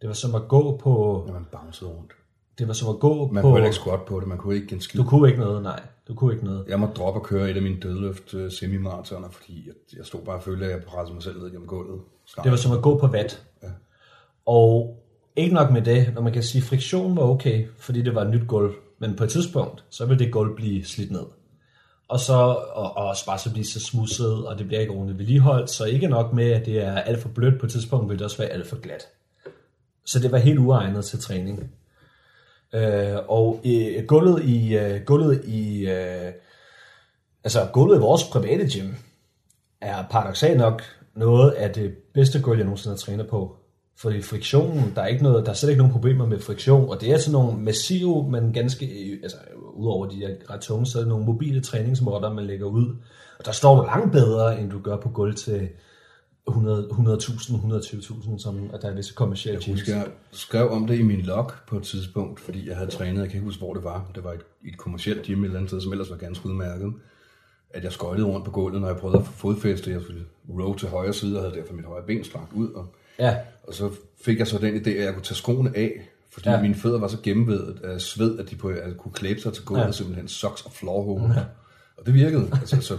[0.00, 1.24] Det var som at gå på...
[1.26, 2.12] Ja, man bouncede rundt.
[2.58, 3.48] Det var som at gå man på...
[3.48, 5.00] Man kunne ikke squat på det, man kunne ikke en skid.
[5.00, 5.82] Du kunne ikke noget, nej.
[6.08, 6.64] Du kunne ikke noget.
[6.68, 10.20] Jeg måtte droppe at køre et af mine dødløft uh, semimaratoner, fordi jeg, jeg stod
[10.20, 12.00] bare og følte, at jeg pressede mig selv ned gennem gulvet.
[12.26, 12.44] Snart.
[12.44, 13.42] Det var som at gå på vat.
[13.62, 13.68] Ja.
[14.46, 14.96] Og
[15.36, 18.22] ikke nok med det, når man kan sige, at friktion var okay, fordi det var
[18.22, 18.74] et nyt gulv.
[18.98, 21.24] Men på et tidspunkt, så vil det gulv blive slidt ned
[22.10, 22.34] og så
[22.72, 25.84] og, og også bare så blive så smudset, og det bliver ikke ordentligt vedligeholdt, så
[25.84, 28.38] ikke nok med, at det er alt for blødt på et tidspunkt, vil det også
[28.38, 29.08] være alt for glat.
[30.04, 31.70] Så det var helt uegnet til træning.
[32.74, 36.32] Øh, og øh, gulvet i, øh, gulvet i øh,
[37.44, 38.94] altså gulvet i vores private gym,
[39.80, 40.82] er paradoxalt nok
[41.14, 43.56] noget af det bedste gulv, jeg nogensinde har trænet på.
[44.00, 47.00] Fordi friktionen, der er, ikke noget, der er slet ikke nogen problemer med friktion, og
[47.00, 49.36] det er sådan nogle massive, men ganske, altså
[49.74, 52.96] udover de er ret tunge, så er det nogle mobile træningsmåtter, man lægger ud.
[53.38, 55.68] Og der står du langt bedre, end du gør på gulv til
[56.48, 61.02] 100.000, 120.000, som at der er visse kommersielle Jeg husker, jeg skrev om det i
[61.02, 63.84] min log på et tidspunkt, fordi jeg havde trænet, jeg kan ikke huske, hvor det
[63.84, 64.10] var.
[64.14, 66.92] Det var et, et kommersielt gym et eller andet sted, som ellers var ganske udmærket.
[67.70, 69.90] At jeg skøjtede rundt på gulvet, når jeg prøvede at få fodfæste.
[69.90, 72.68] Jeg ville row til højre side, og havde derfor mit højre ben strakt ud.
[72.68, 73.36] Og, ja.
[73.62, 73.90] og så
[74.24, 76.62] fik jeg så den idé, at jeg kunne tage skoene af, fordi ja.
[76.62, 79.64] mine fødder var så gennemvedet af sved, at de på, at kunne klæbe sig til
[79.64, 79.92] gulvet, ja.
[79.92, 81.34] simpelthen socks og floorhole.
[81.34, 81.40] Ja.
[81.96, 82.48] Og det virkede.
[82.52, 82.98] altså, så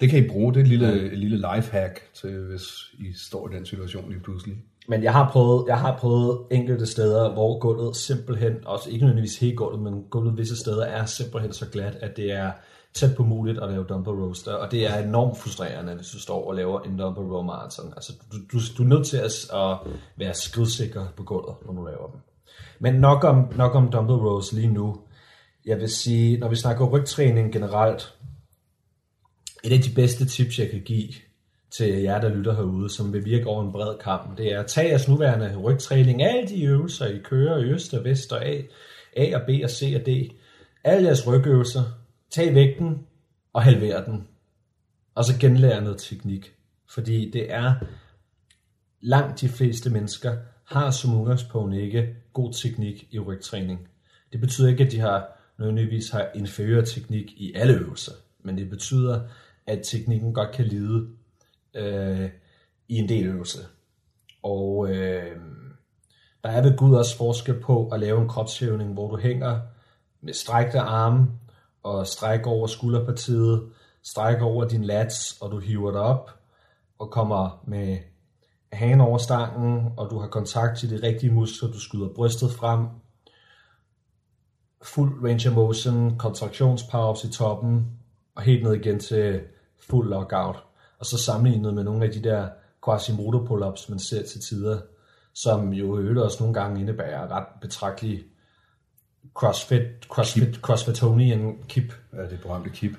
[0.00, 0.54] det kan I bruge.
[0.54, 0.94] Det er et lille, ja.
[0.94, 2.62] et lille lifehack, til, hvis
[2.98, 4.56] I står i den situation lige pludselig.
[4.88, 9.38] Men jeg har prøvet, jeg har prøvet enkelte steder, hvor gulvet simpelthen, også ikke nødvendigvis
[9.38, 12.50] hele gulvet, men gulvet visse steder er simpelthen så glat, at det er
[12.94, 16.48] tæt på muligt at lave dumper roaster, og det er enormt frustrerende, hvis du står
[16.48, 17.92] og laver en dumper row marathon.
[17.96, 19.78] Altså, du, du, du er nødt til at, at
[20.16, 22.20] være skridsikker på gulvet, når du laver dem.
[22.78, 25.00] Men nok om, nok om dumper rows lige nu.
[25.66, 28.14] Jeg vil sige, når vi snakker rygtræning generelt,
[29.64, 31.08] et af de bedste tips, jeg kan give
[31.70, 34.66] til jer, der lytter herude, som vil virke over en bred kamp, det er at
[34.66, 38.62] tage jeres nuværende rygtræning, alle de øvelser, I kører i øst og vest og A,
[39.16, 40.32] A og B og C og D,
[40.84, 41.82] alle jeres rygøvelser,
[42.30, 43.06] tag vægten
[43.52, 44.28] og halver den,
[45.14, 46.54] og så genlære noget teknik.
[46.88, 47.74] Fordi det er
[49.00, 53.88] langt de fleste mennesker, har som udgangspunkt ikke god teknik i rygtræning.
[54.32, 58.12] Det betyder ikke, at de har nødvendigvis har inferior teknik i alle øvelser,
[58.42, 59.20] men det betyder,
[59.66, 61.08] at teknikken godt kan lide
[61.74, 62.30] øh,
[62.88, 63.58] i en del øvelse.
[64.42, 65.36] Og øh,
[66.44, 69.60] der er ved Gud også forskel på at lave en kropshævning, hvor du hænger
[70.20, 71.26] med strækte arme
[71.82, 76.30] og stræk over skulderpartiet, stræk over din lats, og du hiver dig op
[76.98, 77.98] og kommer med
[78.72, 82.86] hagen over stangen, og du har kontakt til de rigtige muskler, du skyder brystet frem,
[84.82, 87.86] fuld range of motion, kontraktionspause i toppen,
[88.34, 89.40] og helt ned igen til
[89.90, 90.56] fuld lockout.
[90.98, 92.48] Og så sammenlignet med nogle af de der
[92.84, 94.80] Quasimodo pull-ups, man ser til tider,
[95.34, 98.24] som jo øvrigt også nogle gange indebærer ret betragtelige
[99.34, 101.94] CrossFit, CrossFit, CrossFitonian kip.
[102.12, 102.92] Ja, det berømte kip.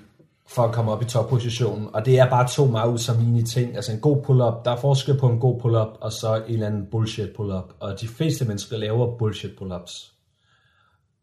[0.47, 1.87] For at komme op i toppositionen.
[1.93, 3.75] Og det er bare to meget usammenlignelige ting.
[3.75, 6.67] Altså en god pull-up, der er forskel på en god pull-up, og så en eller
[6.67, 7.73] anden bullshit pull-up.
[7.79, 10.13] Og de fleste mennesker laver bullshit pull-ups.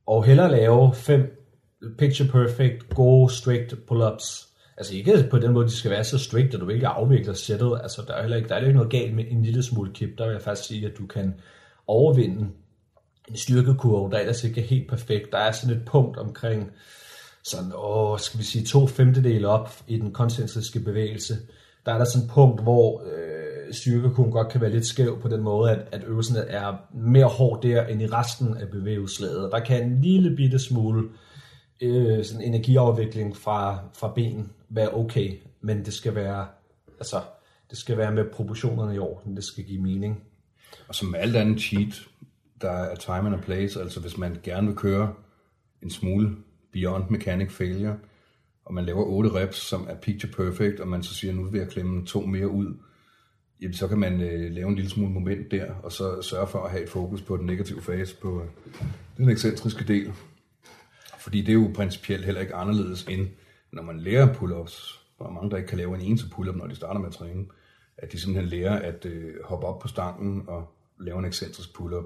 [0.07, 1.45] Og hellere lave fem
[1.99, 4.49] picture perfect, gode, strict pull-ups.
[4.77, 7.81] Altså ikke på den måde, de skal være så strict, at du ikke afvikler sættet.
[7.83, 10.19] Altså der er heller ikke, der er ikke noget galt med en lille smule kip.
[10.19, 11.35] Der vil jeg faktisk sige, at du kan
[11.87, 12.47] overvinde
[13.31, 15.33] en styrkekurve, der ellers ikke er helt perfekt.
[15.33, 16.71] Der er sådan et punkt omkring
[17.45, 21.35] sådan, åh, skal vi sige, to femtedele op i den koncentriske bevægelse.
[21.87, 25.29] Der er der sådan et punkt, hvor øh, styrkekurven godt kan være lidt skæv på
[25.29, 29.53] den måde, at, at øvelsen er mere hård der end i resten af bevægelseslaget.
[29.53, 31.09] Der kan en lille bitte smule
[31.81, 36.47] øh, sådan energiafvikling fra, fra ben være okay, men det skal være,
[36.99, 37.21] altså,
[37.71, 40.23] det skal være med proportionerne i orden, det skal give mening.
[40.89, 42.08] Og som alt andet cheat,
[42.61, 45.15] der er time and a place, altså hvis man gerne vil køre
[45.83, 46.37] en smule
[46.73, 47.97] beyond mechanic failure,
[48.65, 51.59] og man laver 8 reps, som er picture perfect, og man så siger, nu vil
[51.59, 52.75] jeg klemme to mere ud,
[53.61, 56.65] jamen så kan man øh, lave en lille smule moment der, og så sørge for
[56.65, 58.49] at have et fokus på den negative fase, på øh,
[59.17, 60.13] den ekscentriske del.
[61.19, 63.29] Fordi det er jo principielt heller ikke anderledes end,
[63.73, 65.05] når man lærer pull-ups.
[65.19, 67.15] Der er mange, der ikke kan lave en eneste pull-up, når de starter med at
[67.15, 67.47] træne.
[67.97, 72.05] At de simpelthen lærer at øh, hoppe op på stangen og lave en ekscentrisk pull-up.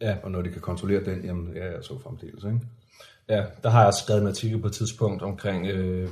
[0.00, 0.16] Ja.
[0.22, 2.60] Og når de kan kontrollere den, jamen ja, ja, så fremdeles, ikke?
[3.28, 6.08] Ja, der har jeg skrevet en artikel på et tidspunkt omkring, øh,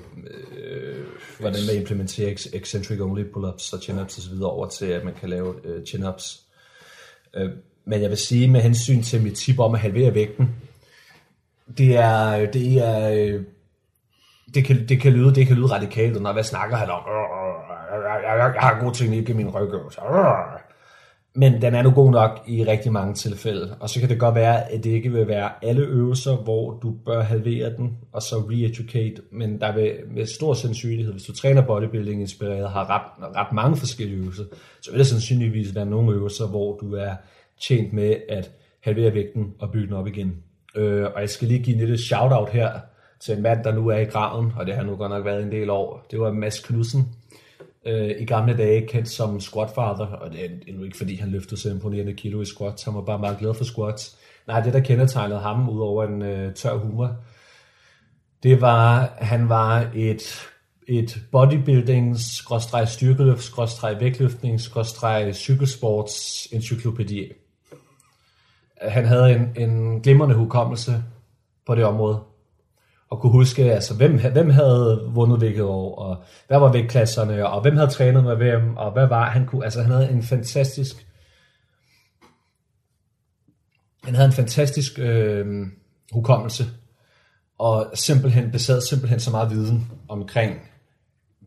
[0.56, 1.06] øh,
[1.40, 4.42] hvordan man implementerer eccentric only pull-ups og chin-ups osv.
[4.42, 6.42] over til, at man kan lave øh, chin-ups.
[7.34, 7.50] Øh,
[7.84, 10.56] men jeg vil sige, med hensyn til mit tip om at halvere vægten,
[11.78, 13.42] det er, det er, øh,
[14.54, 17.02] det kan, det kan lyde, det kan lyde radikalt, når hvad snakker han om?
[17.92, 20.00] Jeg, har en har god teknik i min rygøvelse.
[21.34, 23.76] Men den er nu god nok i rigtig mange tilfælde.
[23.80, 26.94] Og så kan det godt være, at det ikke vil være alle øvelser, hvor du
[27.06, 29.22] bør halvere den, og så re-educate.
[29.30, 33.76] Men der vil med stor sandsynlighed, hvis du træner bodybuilding inspireret, har ret, ret mange
[33.76, 34.44] forskellige øvelser,
[34.82, 37.14] så vil der sandsynligvis være nogle øvelser, hvor du er
[37.60, 40.36] tjent med at halvere vægten og bygge den op igen.
[40.76, 42.70] Øh, og jeg skal lige give en lille shout-out her
[43.20, 45.42] til en mand, der nu er i graven, og det har nu godt nok været
[45.42, 46.06] en del år.
[46.10, 47.08] Det var Mads Knudsen,
[47.86, 51.60] øh, i gamle dage kendt som squatfather, og det er endnu ikke fordi han løftede
[51.60, 54.18] så imponerende kilo i squats, han var bare meget glad for squats.
[54.46, 57.16] Nej, det der kendetegnede ham ud over en øh, tør humor,
[58.42, 60.48] det var, han var et,
[60.88, 67.32] et bodybuilding, skråstreg styrkeløft, skråstreg vægtløftning, skråstreg cykelsports encyklopædi.
[68.80, 71.02] Han havde en, en glimrende hukommelse
[71.66, 72.20] på det område
[73.12, 77.62] og kunne huske, altså, hvem, hvem havde vundet hvilket år, og hvad var vægtklasserne, og
[77.62, 81.06] hvem havde trænet med hvem, og hvad var, han kunne, altså han havde en fantastisk,
[84.04, 85.46] han havde en fantastisk øh,
[86.12, 86.64] hukommelse,
[87.58, 90.60] og simpelthen besad simpelthen så meget viden omkring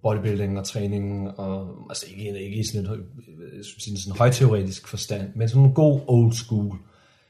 [0.01, 5.35] bodybuilding og træningen, og altså ikke, ikke i sådan en, øh, sådan en højteoretisk forstand,
[5.35, 6.77] men sådan en god old school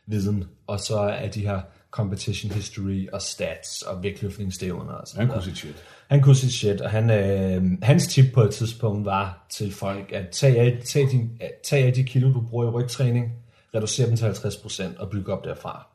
[0.07, 1.61] viden, og så er de her
[1.95, 5.75] competition history og stats og vægtløftningsstævner og sådan Han kunne sit shit.
[6.07, 10.11] Han kunne sit shit, og han, øh, hans tip på et tidspunkt var til folk,
[10.11, 13.33] at tag af, tag, din, tag af de kilo, du bruger i rygtræning,
[13.75, 15.87] reducer dem til 50% og bygge op derfra.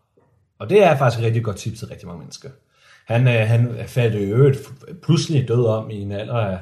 [0.58, 2.50] Og det er faktisk et rigtig godt tip til rigtig mange mennesker.
[3.06, 4.58] Han, øh, han faldt i øvrigt
[5.02, 6.58] pludselig død om i en alder af,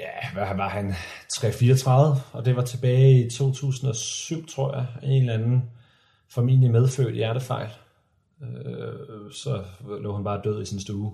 [0.00, 0.94] ja, hvad var han,
[1.32, 1.90] 3-34,
[2.32, 5.62] og det var tilbage i 2007, tror jeg, en eller anden
[6.30, 7.68] formentlig medfødt hjertefejl
[8.42, 9.62] øh, så
[10.00, 11.12] lå han bare død i sin stue.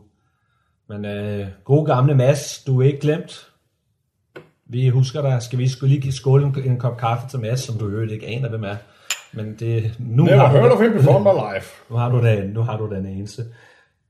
[0.89, 3.51] Men øh, gode gamle Mads, du er ikke glemt.
[4.67, 5.43] Vi husker dig.
[5.43, 8.13] Skal vi skulle lige give skåle en, en kop kaffe til Mads, som du øvrigt
[8.13, 8.77] ikke aner, hvem er.
[9.33, 11.75] Men det, nu, Never har, heard of him before my life.
[11.91, 13.43] nu har du den, nu har du den eneste.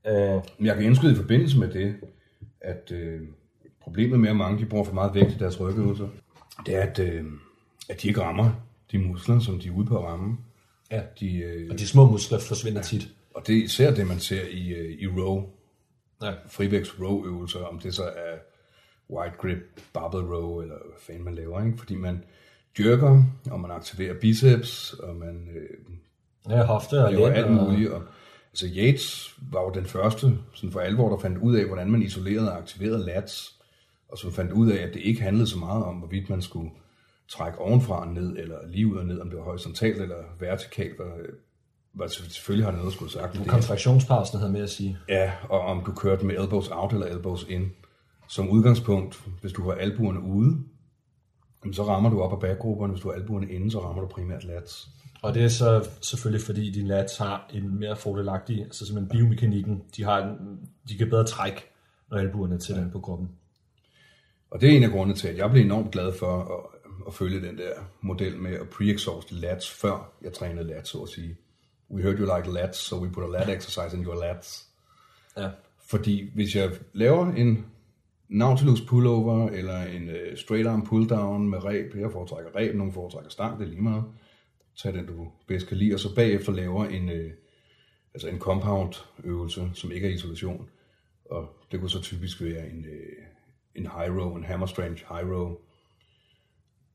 [0.07, 1.95] Øh, Jeg kan indskyde i forbindelse med det,
[2.61, 3.21] at øh,
[3.81, 6.07] problemet med, at mange de bruger for meget vægt i deres rygøvelser,
[6.65, 7.23] det er, at, øh,
[7.89, 8.49] at de ikke rammer
[8.91, 10.37] de muskler, som de er ude på at ramme.
[10.91, 11.01] Ja.
[11.19, 13.07] De, øh, Og de små muskler forsvinder tit.
[13.33, 15.43] og det er især det, man ser i, øh, i row,
[16.23, 16.33] Ja.
[16.49, 18.37] frivægts row øvelser, om det så er
[19.09, 19.57] wide grip
[19.93, 21.77] barbell row, eller hvad fanden man laver, ikke?
[21.77, 22.23] fordi man
[22.77, 25.77] dyrker, og man aktiverer biceps, og man øh,
[26.49, 27.37] Ja, hofte og laver lænd.
[27.37, 27.89] alt og- muligt.
[27.91, 28.03] Og,
[28.51, 32.01] altså Yates var jo den første sådan for alvor, der fandt ud af, hvordan man
[32.01, 33.55] isolerede og aktiverede lats,
[34.09, 36.69] og som fandt ud af, at det ikke handlede så meget om, hvorvidt man skulle
[37.31, 40.99] trække ovenfra og ned, eller lige ud og ned, om det var horisontalt eller vertikalt,
[40.99, 41.33] og, øh,
[41.93, 43.47] var, selvfølgelig har noget at skulle sagt det.
[43.47, 44.97] Kontraktionspausen havde med at sige.
[45.09, 47.71] Ja, og om du kørte med elbows out eller elbows in.
[48.29, 50.57] Som udgangspunkt, hvis du har albuerne ude,
[51.71, 52.93] så rammer du op af baggrupperne.
[52.93, 54.89] Hvis du har albuerne inde, så rammer du primært lats.
[55.21, 59.83] Og det er så selvfølgelig, fordi din lats har en mere fordelagtig, altså simpelthen biomekanikken,
[59.97, 61.61] de, har en, de kan bedre trække,
[62.09, 63.29] når albuerne er til den på kroppen.
[64.51, 67.13] Og det er en af grundene til, at jeg blev enormt glad for at, at
[67.13, 71.37] følge den der model med at pre-exhaust lats, før jeg trænede lats, så at sige.
[71.91, 74.67] We heard you like lats, so we put a lat exercise in your lats.
[75.37, 75.49] Ja.
[75.89, 77.65] Fordi hvis jeg laver en
[78.29, 82.93] Nautilus pullover eller en uh, straight arm pull down med reb, jeg foretrækker reb, nogen
[82.93, 84.03] foretrækker stang, det er lige meget.
[84.81, 87.31] Tag den, du bedst kan lide, og så bagefter laver en, uh,
[88.13, 90.69] altså en compound øvelse, som ikke er isolation.
[91.25, 93.25] Og det kunne så typisk være en, uh,
[93.75, 95.57] en high row, en hammer strength high row.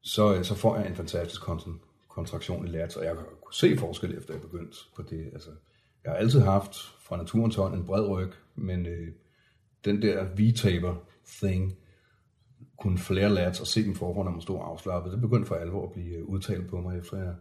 [0.07, 3.77] Så, øh, så får jeg en fantastisk kon- kontraktion i lats, og jeg kunne se
[3.77, 5.31] forskel efter jeg begyndte på det.
[5.33, 5.51] Altså,
[6.05, 9.09] jeg har altid haft fra naturens hånd en bred ryg, men øh,
[9.85, 10.95] den der V-taper
[11.43, 11.77] thing,
[12.79, 15.87] kunne flere lats og se dem forhånd, når man stod afslappet, det begyndte for alvor
[15.87, 17.35] at blive øh, udtalt på mig, efter jeg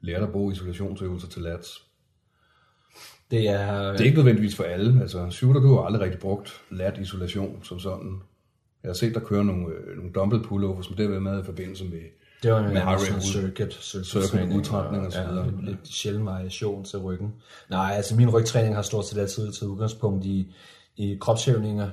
[0.00, 1.86] lærte at bruge isolationsøvelser til lats.
[3.30, 5.00] Det er, Det er ikke nødvendigvis for alle.
[5.00, 8.20] Altså, shooter, du har aldrig rigtig brugt lat isolation som sådan.
[8.84, 11.40] Jeg har set dig køre nogle, øh, nogle dumbbell pullovers, men det har været med
[11.42, 12.00] i forbindelse med
[12.42, 15.44] det var med high sådan circuit, circuit, circuit udtrapning og så videre.
[15.44, 17.34] Ja, lidt sjælden variation til ryggen.
[17.70, 20.54] Nej, altså min rygtræning har stort set altid taget udgangspunkt i,
[20.96, 21.90] i kropshævninger,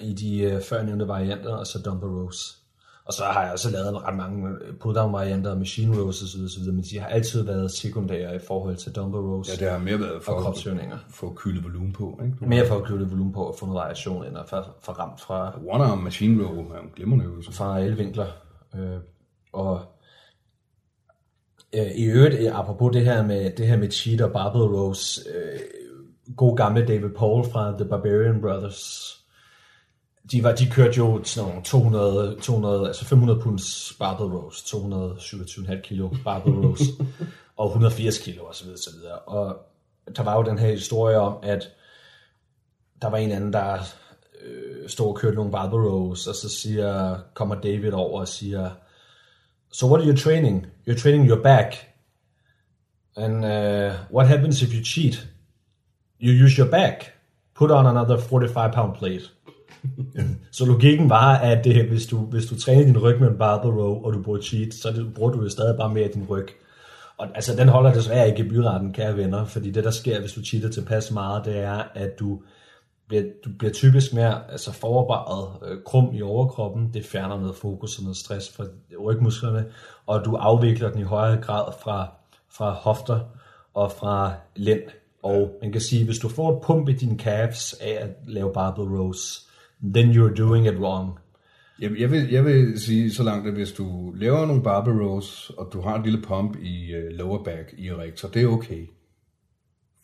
[0.00, 2.61] i de uh, førnævnte varianter, og så dumbbell rows.
[3.04, 4.48] Og så har jeg også lavet ret mange
[4.80, 8.92] pull-down varianter, machine rows osv., osv., men de har altid været sekundære i forhold til
[8.92, 10.56] dumbbell rows Ja, det har mere været for og
[10.92, 12.20] at få kyldet volumen på.
[12.24, 12.36] Ikke?
[12.40, 14.48] Du Mere for at købe volumen på og få noget variation ind og
[14.82, 17.52] få ramt fra, One arm machine row er en glimrende øvelse.
[17.52, 18.26] fra alle vinkler.
[18.74, 18.98] Øh,
[19.52, 19.80] og
[21.74, 25.20] øh, i øvrigt, øh, apropos det her med, det her med cheat og barbell rows,
[25.34, 25.60] øh,
[26.36, 29.21] god gamle David Paul fra The Barbarian Brothers,
[30.30, 35.80] de, var, de kørte jo sådan nogle 200, 200, altså 500 punds barbell rows, 227,5
[35.80, 36.82] kilo barbell rows,
[37.56, 38.68] og 180 kilo osv.
[38.68, 38.94] osv.
[39.26, 39.56] Og
[40.16, 41.68] der var jo den her historie om, at
[43.02, 43.78] der var en anden, der
[44.42, 48.70] øh, stod og kørte nogle barbell rows, og så siger, kommer David over og siger,
[49.72, 50.66] So what are you training?
[50.86, 51.74] You're training your back.
[53.16, 55.26] And uh, what happens if you cheat?
[56.18, 57.12] You use your back.
[57.54, 59.30] Put on another 45 pound plate.
[60.52, 63.72] så logikken var, at det, hvis, du, hvis du træner din ryg med en barbell
[63.72, 66.26] row, og du bruger cheat, så det, bruger du jo stadig bare mere af din
[66.30, 66.48] ryg.
[67.16, 70.32] Og altså, den holder desværre ikke i byretten, kære venner, fordi det, der sker, hvis
[70.32, 72.42] du cheater tilpas meget, det er, at du
[73.08, 76.90] bliver, du bliver typisk mere altså forarbejdet øh, krum i overkroppen.
[76.94, 78.64] Det fjerner noget fokus og noget stress fra
[79.00, 79.64] rygmusklerne,
[80.06, 82.10] og du afvikler den i højere grad fra,
[82.50, 83.20] fra hofter
[83.74, 84.82] og fra lænd.
[85.22, 88.52] Og man kan sige, hvis du får et pump i dine calves af at lave
[88.52, 89.48] barbell rows,
[89.82, 91.18] then you're doing it wrong.
[91.80, 95.50] Jeg, jeg, vil, jeg vil sige så langt, at hvis du laver nogle barbell rows,
[95.58, 98.86] og du har et lille pump i uh, lower back i erector, det er okay.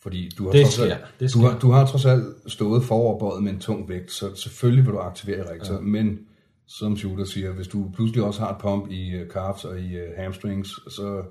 [0.01, 1.59] Fordi du har, Det trods alt, sker, det du, har, sker.
[1.59, 5.37] du har trods alt stået foroverbøjet med en tung vægt, så selvfølgelig vil du aktivere
[5.37, 5.79] erector, ja.
[5.79, 6.19] men
[6.67, 10.01] som shooter siger, hvis du pludselig også har et pump i uh, calves og i
[10.01, 11.23] uh, hamstrings, så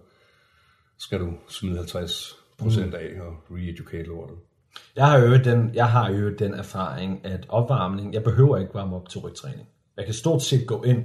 [0.98, 4.36] skal du smide 50 procent af og re-educate lortet.
[4.96, 8.96] Jeg har jo den, jeg har jo den erfaring, at opvarmning, jeg behøver ikke varme
[8.96, 9.68] op til rygtræning.
[9.96, 11.04] Jeg kan stort set gå ind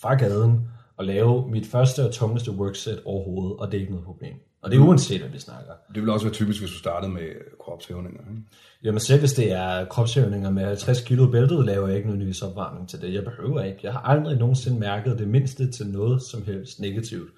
[0.00, 4.06] fra gaden og lave mit første og tungeste workset overhovedet, og det er ikke noget
[4.06, 4.34] problem.
[4.62, 5.72] Og det er uanset, hvad vi snakker.
[5.94, 7.28] Det vil også være typisk, hvis du startede med
[7.60, 8.20] kropshævninger.
[8.20, 8.42] Ikke?
[8.84, 12.88] Jamen selv hvis det er kropshævninger med 50 kilo bæltet, laver jeg ikke nødvendigvis opvarmning
[12.88, 13.14] til det.
[13.14, 13.78] Jeg behøver ikke.
[13.82, 17.30] Jeg har aldrig nogensinde mærket det mindste til noget som helst negativt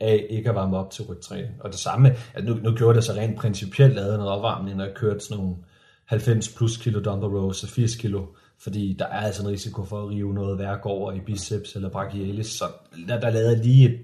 [0.00, 1.54] af ikke at varme op til rygtræning.
[1.60, 4.84] Og det samme, at nu, nu gjorde det så rent principielt, lavet noget opvarmning, når
[4.84, 5.56] jeg kørte sådan nogle
[6.04, 8.26] 90 plus kilo dumbbell rows og 80 kilo,
[8.58, 11.90] fordi der er altså en risiko for at rive noget værk over i biceps eller
[11.90, 12.64] brachialis, så
[13.08, 14.00] der, der lavede lige et,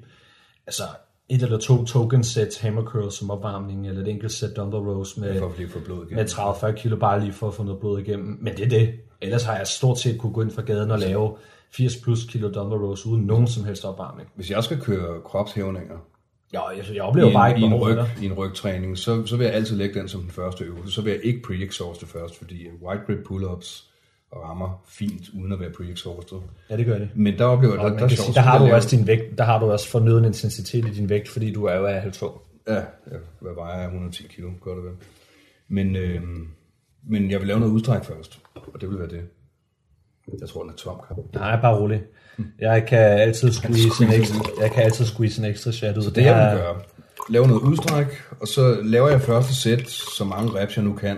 [0.67, 0.83] altså
[1.29, 5.17] et eller to token sets hammer curls som opvarmning, eller et enkelt sæt dumbbell rows
[5.17, 6.17] med, For at for blod igen.
[6.17, 8.39] med 30-40 kilo bare lige for at få noget blod igennem.
[8.41, 8.95] Men det er det.
[9.21, 11.37] Ellers har jeg stort set kunne gå ind fra gaden og lave
[11.73, 14.29] 80 plus kilo dumbbell rows uden nogen som helst opvarmning.
[14.35, 15.99] Hvis jeg skal køre kropshævninger
[16.53, 19.27] Ja, jeg, jeg oplever i bare en, ikke i, en ryg, i en rygtræning, så,
[19.27, 20.95] så vil jeg altid lægge den som den første øvelse.
[20.95, 23.91] Så vil jeg ikke pre-exhauste først, fordi white grip pull-ups
[24.37, 26.37] rammer fint, uden at være pre-exhausted.
[26.71, 27.09] Ja, det gør det.
[27.15, 29.45] Men der oplever jeg, der, der, er sige, der har du også din vægt, der
[29.45, 32.35] har du også fornøden intensitet i din vægt, fordi du er jo af halv tung.
[32.69, 33.85] Ja, ja, hvad vejer jeg?
[33.85, 34.93] 110 kilo, godt og vel.
[35.69, 36.23] Men, øh,
[37.09, 39.23] men jeg vil lave noget udstræk først, og det vil være det.
[40.41, 41.17] Jeg tror, den er tom, Kap.
[41.35, 42.03] Nej, bare rolig.
[42.61, 46.03] Jeg kan altid squeeze en squeeze ekstra, jeg kan altid squeeze en ekstra shot ud.
[46.03, 46.77] Så det, jeg vil gøre,
[47.31, 48.07] lave noget udstræk,
[48.41, 51.17] og så laver jeg første sæt, så mange reps jeg nu kan.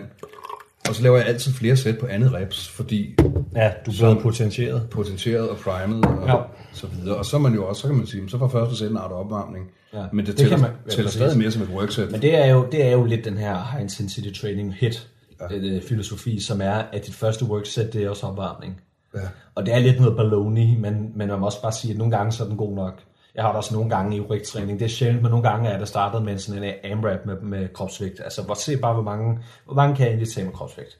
[0.89, 3.15] Og så laver jeg altid flere sæt på andet reps, fordi
[3.57, 4.89] Ja, du bliver potentieret.
[4.91, 6.35] potentieret og primet og Ja.
[6.73, 7.17] så videre.
[7.17, 8.97] Og så, er man jo også, så kan man sige, så var første sæt en
[8.97, 9.71] art opvarmning.
[9.95, 10.05] Ja.
[10.13, 12.11] Men det Det tæller, kan man, ja, tæller stadig mere som et workset.
[12.11, 15.09] Men det er jo, det er jo lidt den her high intensity training hit
[15.41, 15.57] ja.
[15.57, 18.81] øh, filosofi, som er, at dit første workset, det er også opvarmning.
[19.15, 19.29] Ja.
[19.55, 22.17] Og det er lidt noget baloney, men, men man må også bare sige, at nogle
[22.17, 23.03] gange så er den god nok.
[23.35, 24.79] Jeg har det også nogle gange i rygsttræning.
[24.79, 27.69] Det er sjældent, men nogle gange er det startet med sådan en AMRAP med, med
[27.73, 28.21] kropsvægt.
[28.21, 30.99] Altså, hvor se bare, hvor mange, hvor mange kan jeg egentlig tage med kropsvægt.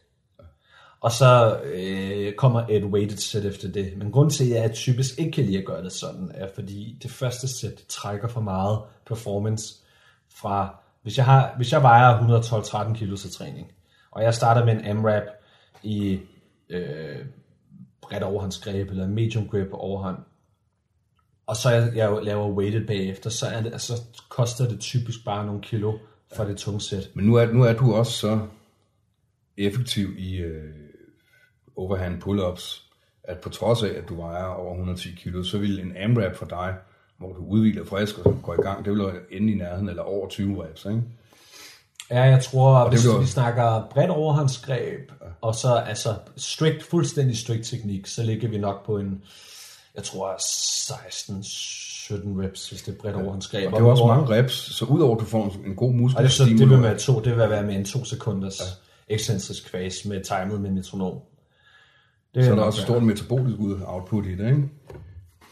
[1.01, 3.93] Og så øh, kommer et weighted set efter det.
[3.97, 6.99] Men grunden til, at jeg typisk ikke kan lide at gøre det sådan, er fordi
[7.03, 9.65] det første sæt trækker for meget performance
[10.35, 10.79] fra...
[11.03, 13.73] Hvis jeg, har, hvis jeg vejer 112-13 kilo til træning,
[14.11, 15.23] og jeg starter med en AMRAP
[15.83, 16.21] i
[16.71, 17.19] øh,
[18.03, 20.17] bredt overhåndsgreb eller medium grip overhånd,
[21.47, 25.47] og så jeg, jeg laver weighted bagefter, så, er det, så koster det typisk bare
[25.47, 25.99] nogle kilo
[26.37, 27.11] for det tunge sæt.
[27.15, 28.47] Men nu er, nu er du også så
[29.57, 30.75] effektiv i øh,
[31.77, 32.83] overhand pull-ups,
[33.25, 36.47] at på trods af, at du vejer over 110 kilo, så vil en AMRAP for
[36.47, 36.75] dig,
[37.17, 40.29] hvor du udviler frisk og går i gang, det vil ende i nærheden eller over
[40.29, 41.03] 20 reps, ikke?
[42.11, 47.65] Ja, jeg tror, hvis bliver- vi snakker bredt overhåndsgreb, og så altså strict, fuldstændig strict
[47.65, 49.23] teknik, så ligger vi nok på en,
[49.95, 53.73] jeg tror 16-17 reps, hvis det er bredt overhåndsgreb.
[53.73, 56.33] Og det er også mange reps, så udover at du får en, god Og det,
[56.33, 58.61] så, det vil være to, det vil være med en to sekunders
[59.09, 59.15] ja.
[59.15, 61.19] excentrisk kvæs med timet med metronom.
[62.35, 64.69] Det så er der også stort metabolisk output i det, ikke?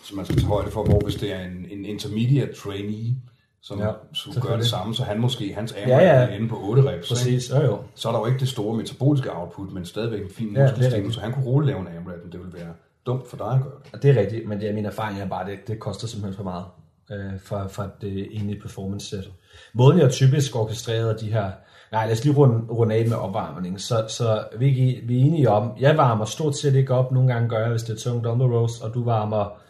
[0.04, 3.14] Så man skal tage højde for, hvor hvis det er en, en intermediate trainee,
[3.62, 6.20] som Ja, ja, skulle gøre det samme, så han måske, hans AMRAP Ja, ja, ja.
[6.20, 6.26] ja.
[6.26, 7.08] er inde på 8 reps?
[7.08, 7.78] Præcis, jo jo.
[7.94, 11.14] så er der jo ikke det store metaboliske output, men stadigvæk en fin Ja, muskelstimulus,
[11.14, 12.72] så han kunne roligt lave en AMRAP, men det ville være
[13.06, 13.90] dumt for dig at gøre det.
[13.94, 16.06] Og det er rigtigt, men det er min erfaring er bare, at det, det koster
[16.06, 16.64] simpelthen for meget
[17.12, 19.30] øh, for, for det egentlige performance set.
[19.74, 21.50] Måden jeg typisk orkestrerede de her,
[21.92, 25.24] nej lad os lige runde, runde af med opvarmning, så, så vi, er- vi er
[25.24, 27.98] enige om, jeg varmer stort set ikke op, nogle gange gør jeg, hvis det er
[28.10, 29.60] tung dumbbell rows, og du varmer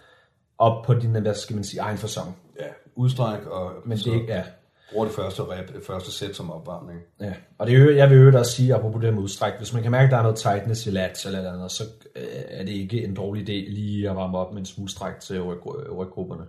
[0.58, 2.36] op på din, hvad skal man sige, egen fasong.
[2.94, 4.44] Udstræk og Men det ikke, ja,
[4.92, 7.00] bruger det første rep, det første sæt som opvarmning.
[7.20, 9.82] Ja, og det, jo- jeg vil jo også sige, apropos det med udstræk, hvis man
[9.82, 11.84] kan mærke, at der er noget tightness i lats eller noget andet, så
[12.16, 15.20] øh, er det ikke en dårlig idé lige at varme op med en smule stræk
[15.20, 16.44] til ryg- ryggrupperne.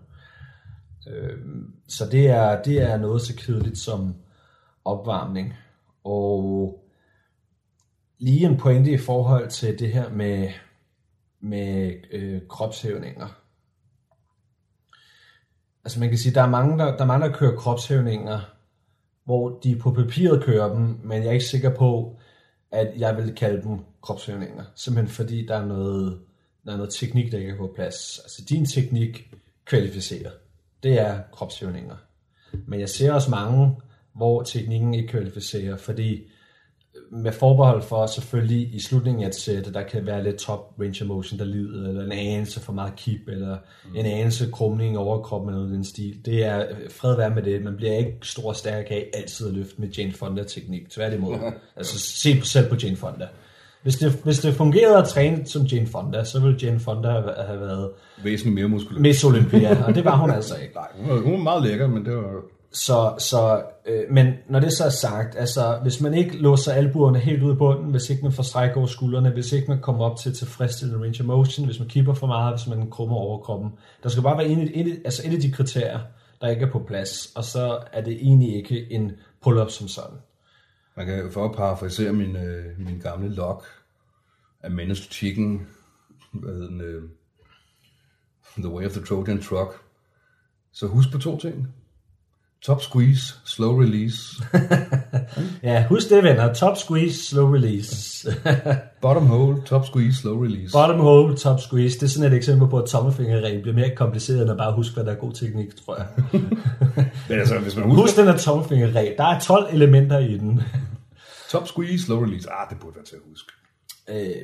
[1.09, 1.37] Øh,
[1.87, 4.15] så det er, det er noget så kedeligt som
[4.85, 5.53] opvarmning.
[6.03, 6.77] Og
[8.19, 10.49] lige en pointe i forhold til det her med,
[11.39, 13.27] med øh, kropshævninger.
[15.83, 18.39] Altså man kan sige, der er mange, der, der, er mange, der kører kropshævninger,
[19.23, 22.17] hvor de på papiret kører dem, men jeg er ikke sikker på,
[22.71, 24.63] at jeg vil kalde dem kropshævninger.
[24.75, 26.19] Simpelthen fordi der er noget,
[26.65, 28.19] der er noget teknik, der ikke er på plads.
[28.23, 29.33] Altså din teknik
[29.65, 30.31] kvalificerer.
[30.83, 31.95] Det er kropshævninger.
[32.67, 33.75] Men jeg ser også mange,
[34.13, 36.27] hvor teknikken ikke kvalificerer, fordi
[37.11, 41.01] med forbehold for selvfølgelig i slutningen af et sæt, der kan være lidt top range
[41.01, 43.95] of motion, der lider, eller en anelse for meget keep, eller mm.
[43.95, 46.17] en anelse krumning i overkroppen, eller noget den stil.
[46.25, 47.63] Det er fred være med det.
[47.63, 50.89] Man bliver ikke stor og stærk af altid at løfte med Jane Fonda-teknik.
[50.89, 51.35] Tværtimod.
[51.77, 53.27] altså se på- selv på Jane Fonda.
[53.83, 57.33] Hvis det, hvis det fungerede at træne som Jane Fonda, så ville Jane Fonda have,
[57.47, 57.89] have været
[58.23, 59.01] Væsentligt mere muskuløs.
[59.01, 60.73] Miss Olympia, og det var hun altså ikke.
[60.81, 62.41] Nej, hun var, hun var meget lækker, men det var...
[62.73, 67.19] Så, så øh, men når det så er sagt, altså hvis man ikke låser albuerne
[67.19, 70.05] helt ud i bunden, hvis ikke man får stræk over skuldrene, hvis ikke man kommer
[70.05, 73.39] op til tilfredsstillende range of motion, hvis man kipper for meget, hvis man krummer over
[73.39, 73.71] kroppen.
[74.03, 75.99] Der skal bare være et, et, altså et af de kriterier,
[76.41, 79.11] der ikke er på plads, og så er det egentlig ikke en
[79.43, 80.17] pull-up som sådan.
[80.97, 83.63] Man kan for at parafrasere min, øh, min gamle log
[84.63, 85.67] af Menace to Chicken,
[86.33, 87.03] hvad hedder den, øh,
[88.57, 89.81] The Way of the Trojan Truck.
[90.73, 91.73] Så husk på to ting.
[92.65, 94.43] Top squeeze, slow release.
[95.63, 96.53] Ja, husk det venner.
[96.53, 98.27] Top squeeze, slow release.
[99.01, 100.71] Bottom hole, top squeeze, slow release.
[100.73, 101.99] Bottom hold, top squeeze.
[101.99, 104.93] Det er sådan et eksempel på, at tommelfingerreglen bliver mere kompliceret, end at bare huske,
[104.93, 106.07] hvad der er god teknik, tror jeg.
[107.29, 109.17] Men altså, hvis man husker Husk den her tommelfingerregel.
[109.17, 110.61] Der er 12 elementer i den.
[111.51, 113.51] top squeeze, slow release, ah, det burde være til at huske.
[114.09, 114.41] øh,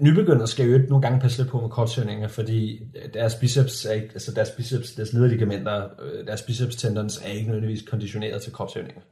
[0.00, 2.80] nybegynder skal jo nogle gange passe lidt på med kropshævninger, fordi
[3.14, 7.46] deres biceps, er ikke, altså deres biceps, deres lederligamenter, øh, deres biceps tendons er ikke
[7.46, 9.02] nødvendigvis konditioneret til kropshævninger.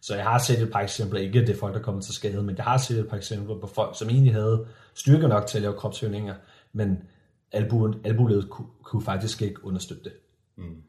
[0.00, 2.42] Så jeg har set et par eksempler, ikke det er folk, der kommer til skade,
[2.42, 5.58] men jeg har set et par eksempler på folk, som egentlig havde styrke nok til
[5.58, 6.34] at lave kropshøvninger,
[6.72, 6.98] men
[7.52, 10.12] albuen, albuledet kunne, kunne faktisk ikke understøtte det.
[10.56, 10.82] Mm.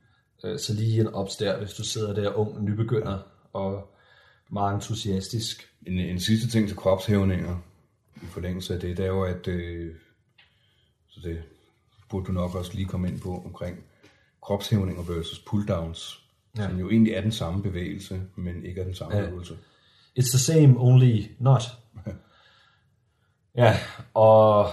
[0.57, 3.17] Så lige en opstær, hvis du sidder der ung, nybegynder
[3.53, 3.93] og
[4.51, 5.69] meget entusiastisk.
[5.87, 7.57] En, en sidste ting til kropshævninger,
[8.23, 9.95] i forlængelse af det, det er jo, at øh,
[11.07, 11.43] så det
[12.09, 13.77] burde du nok også lige komme ind på omkring
[14.41, 16.23] kropshævninger versus pulldowns,
[16.57, 16.63] ja.
[16.63, 19.29] som jo egentlig er den samme bevægelse, men ikke er den samme ja.
[19.29, 19.57] øvelse.
[20.19, 21.63] It's the same, only not.
[23.61, 23.77] ja,
[24.13, 24.71] og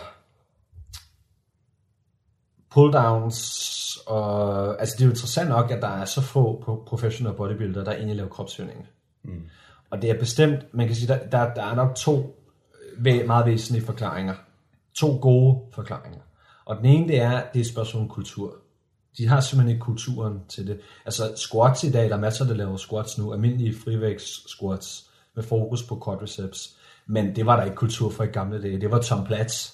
[2.71, 7.85] pulldowns, og altså det er jo interessant nok, at der er så få professionelle bodybuildere,
[7.85, 8.85] der egentlig laver kropshævninger.
[9.23, 9.43] Mm.
[9.91, 12.44] Og det er bestemt, man kan sige, der, der, der er nok to
[13.27, 14.35] meget væsentlige forklaringer.
[14.95, 16.21] To gode forklaringer.
[16.65, 18.57] Og den ene, det er, det er et spørgsmål om kultur.
[19.19, 20.81] De har simpelthen ikke kulturen til det.
[21.05, 25.45] Altså squats i dag, der er masser, der laver squats nu, almindelige frivægts squats med
[25.45, 26.77] fokus på quadriceps.
[27.07, 28.81] Men det var der ikke kultur for i gamle dage.
[28.81, 29.73] Det var Tom Platz,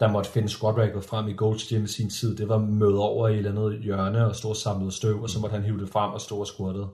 [0.00, 2.36] der måtte finde squat frem i Gold's Gym i sin tid.
[2.36, 5.40] Det var møde over i et eller andet hjørne og stå samlet støv, og så
[5.40, 6.88] måtte han hive det frem og stå og squattede.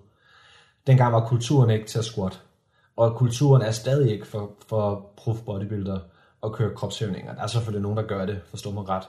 [0.87, 2.43] Dengang var kulturen ikke til at squat.
[2.97, 5.99] Og kulturen er stadig ikke for, for prof bodybuilder
[6.45, 7.35] at køre kropshævninger.
[7.35, 9.05] Der er selvfølgelig nogen, der gør det, forstår mig ret.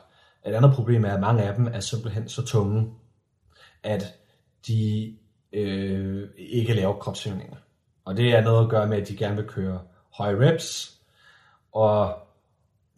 [0.46, 2.94] Et andet problem er, at mange af dem er simpelthen så tunge,
[3.84, 4.04] at
[4.68, 5.16] de
[5.54, 7.58] øh, ikke laver kropshævninger.
[8.06, 9.82] Og det er noget at gøre med, at de gerne vil køre
[10.14, 11.00] høje reps,
[11.72, 12.16] og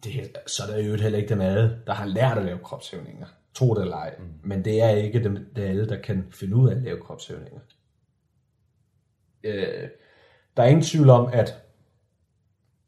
[0.04, 3.26] det, så er der jo heller ikke dem alle, der har lært at lave kropshævninger.
[3.54, 4.14] Tro det eller ej.
[4.18, 4.24] Mm.
[4.42, 7.00] Men det er ikke dem, det er alle, der kan finde ud af at lave
[7.00, 7.60] kropshævninger.
[9.44, 9.88] Øh,
[10.58, 11.54] der er ingen tvivl om, at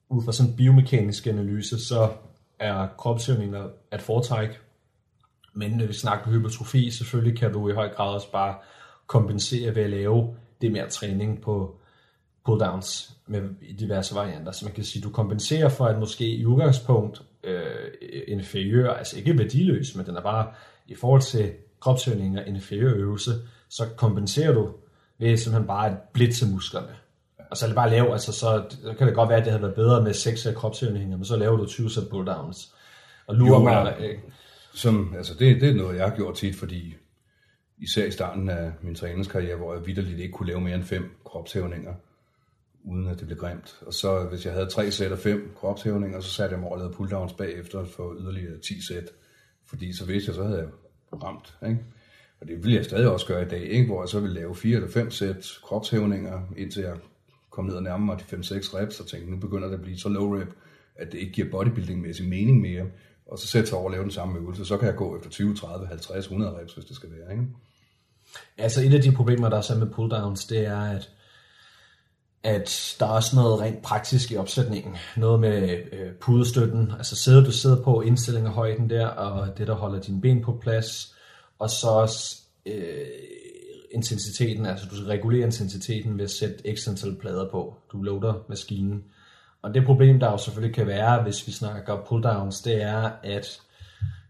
[0.08, 2.12] ud fra sådan en biomekanisk analyse, så
[2.58, 4.54] er kropshævninger at foretrække.
[5.52, 8.54] Men når vi snakker hypertrofi, selvfølgelig kan du i høj grad også bare
[9.06, 11.80] kompensere ved at lave det mere træning på
[12.46, 13.42] pulldowns med
[13.78, 14.52] diverse varianter.
[14.52, 17.92] Så man kan sige, du kompenserer for, at måske i udgangspunkt øh,
[18.28, 20.52] inferiør, altså ikke værdiløs, men den er bare
[20.86, 23.30] i forhold til kropshævninger inferiør øvelse,
[23.68, 24.72] så kompenserer du
[25.18, 26.96] ved simpelthen bare at blitse musklerne
[27.50, 29.74] og så bare lave, altså så, så kan det godt være, at det havde været
[29.74, 32.74] bedre med 6 kropshævninger, men så laver du 20 sæt pulldowns.
[33.26, 34.18] Og lurer jo, mig, øh,
[34.74, 36.96] som, altså det, det er noget, jeg har gjort tit, fordi
[37.78, 41.10] især i starten af min træningskarriere, hvor jeg vidderligt ikke kunne lave mere end fem
[41.24, 41.94] kropshævninger,
[42.84, 43.78] uden at det blev grimt.
[43.86, 46.78] Og så hvis jeg havde tre sæt af fem kropshævninger, så satte jeg mig og
[46.78, 49.10] lavede pulldowns bagefter for yderligere 10 sæt.
[49.66, 50.68] Fordi så vidste jeg, så havde jeg
[51.22, 51.54] ramt.
[51.68, 51.78] Ikke?
[52.40, 53.86] Og det vil jeg stadig også gøre i dag, ikke?
[53.86, 56.96] hvor jeg så vil lave fire eller fem sæt kropshævninger, indtil jeg
[57.60, 59.98] kom ned og nærme mig de 5-6 reps, og tænkte, nu begynder det at blive
[59.98, 60.48] så low rep,
[60.96, 62.84] at det ikke giver bodybuilding-mæssig mening mere.
[63.26, 65.30] Og så sætter jeg over og lave den samme øvelse, så kan jeg gå efter
[65.30, 67.32] 20, 30, 50, 100 reps, hvis det skal være.
[67.32, 67.44] Ikke?
[68.58, 71.10] Altså et af de problemer, der er så med pulldowns, det er, at
[72.42, 74.96] at der er også noget rent praktisk i opsætningen.
[75.16, 79.66] Noget med øh, pudestøtten, altså sædet du sidder på, indstilling af højden der, og det
[79.66, 81.14] der holder dine ben på plads.
[81.58, 82.36] Og så også
[82.66, 83.06] øh,
[83.90, 87.76] intensiteten, altså du regulerer intensiteten ved at sætte x antal plader på.
[87.92, 89.04] Du loader maskinen.
[89.62, 93.60] Og det problem, der jo selvfølgelig kan være, hvis vi snakker pulldowns, det er, at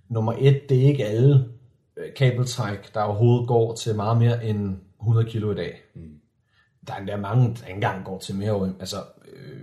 [0.09, 1.49] nummer et, det er ikke alle
[1.97, 5.81] øh, kabeltræk, der overhovedet går til meget mere end 100 kilo i dag.
[5.95, 6.21] Mm.
[6.87, 8.73] Der er mange, der ikke engang går til mere.
[8.81, 8.97] Altså,
[9.33, 9.61] øh,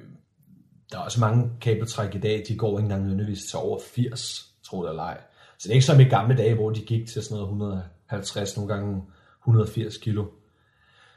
[0.91, 4.53] der er også mange kabeltræk i dag, de går ikke engang nødvendigvis til over 80,
[4.63, 5.21] tror jeg eller ej.
[5.57, 8.57] Så det er ikke som i gamle dage, hvor de gik til sådan noget 150,
[8.57, 9.01] nogle gange
[9.47, 10.25] 180 kilo.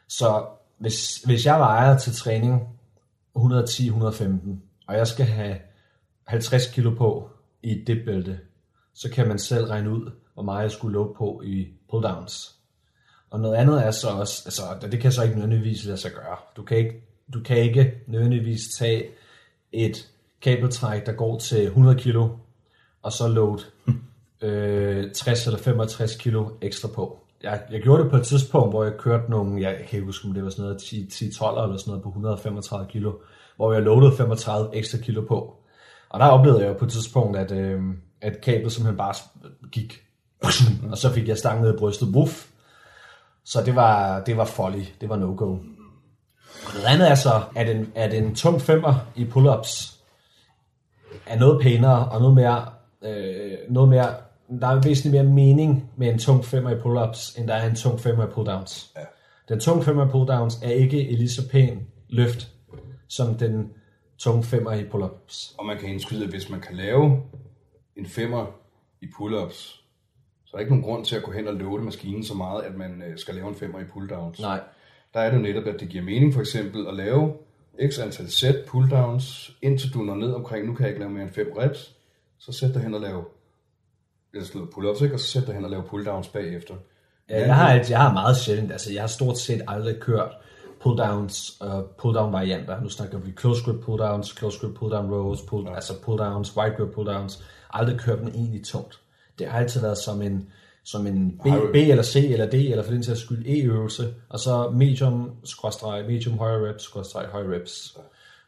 [0.08, 0.46] Så
[0.78, 2.68] hvis, hvis jeg vejer til træning
[3.36, 4.24] 110-115,
[4.86, 5.58] og jeg skal have
[6.24, 7.30] 50 kilo på
[7.62, 8.38] i et dipbælte,
[8.94, 12.56] så kan man selv regne ud, hvor meget jeg skulle lukke på i pull-downs.
[13.30, 16.36] Og noget andet er så også, altså det kan så ikke nødvendigvis lade sig gøre.
[16.56, 17.02] Du kan ikke,
[17.32, 19.04] du kan ikke nødvendigvis tage
[19.72, 20.10] et
[20.40, 22.28] kabeltræk, der går til 100 kilo,
[23.02, 23.58] og så load
[24.42, 28.84] øh, 60 eller 65 kilo ekstra på jeg, jeg gjorde det på et tidspunkt, hvor
[28.84, 31.91] jeg kørte nogle, jeg kan ikke huske, om det var sådan noget 10-12 eller sådan
[31.91, 33.12] noget på 135 kilo,
[33.57, 35.57] hvor jeg loadede 35 ekstra kilo på.
[36.09, 37.82] Og der oplevede jeg på et tidspunkt, at, øh,
[38.20, 39.14] at kablet simpelthen bare
[39.72, 40.03] gik.
[40.91, 42.09] og så fik jeg stangen ned i brystet.
[42.09, 42.47] Wuff.
[43.45, 44.84] Så det var, det var folly.
[45.01, 45.59] Det var no-go.
[46.66, 49.97] Og det andet er så, at en, at en tung femmer i pull-ups
[51.26, 52.66] er noget pænere og noget mere,
[53.03, 54.14] øh, noget mere
[54.61, 57.76] der er væsentligt mere mening med en tung femmer i pull-ups, end der er en
[57.76, 58.92] tung femmer i pull-downs.
[58.96, 59.05] Ja.
[59.48, 62.53] Den tung femmer i pull-downs er ikke et lige så pæn løft,
[63.09, 63.72] som den
[64.18, 65.55] tung femmer i pull-ups.
[65.59, 67.22] Og man kan indskyde, at hvis man kan lave
[67.96, 68.46] en femmer
[69.03, 69.76] i pull-ups,
[70.44, 72.62] så er der ikke nogen grund til at gå hen og loade maskinen så meget,
[72.62, 74.42] at man øh, skal lave en femmer i pull-downs.
[74.42, 74.61] Nej.
[75.14, 77.32] der er det jo netop, at det giver mening for eksempel at lave
[77.88, 81.22] x antal sæt pulldowns, indtil du når ned omkring, nu kan jeg ikke lave mere
[81.22, 81.96] end 5 reps,
[82.38, 83.24] så sæt dig hen og lave,
[84.34, 85.14] jeg slår pull-ups, ikke?
[85.14, 86.74] og så sæt dig hen og lave pulldowns bagefter.
[87.30, 90.30] Ja, jeg, har, jeg har meget sjældent, altså jeg har stort set aldrig kørt
[90.80, 92.80] pull-downs og pull-down varianter.
[92.80, 95.74] Nu snakker vi close grip pull-downs, close grip pull-down rows, pull, ja.
[95.74, 97.42] altså pull-downs, wide grip pull-downs.
[97.70, 99.00] Aldrig kørt dem egentlig tungt.
[99.38, 100.48] Det har altid været som en,
[100.84, 104.38] som en B, B eller C eller D, eller for den sags skyld E-øvelse, og
[104.38, 107.98] så medium, skråstreg, medium højre reps, skråstreg højre reps.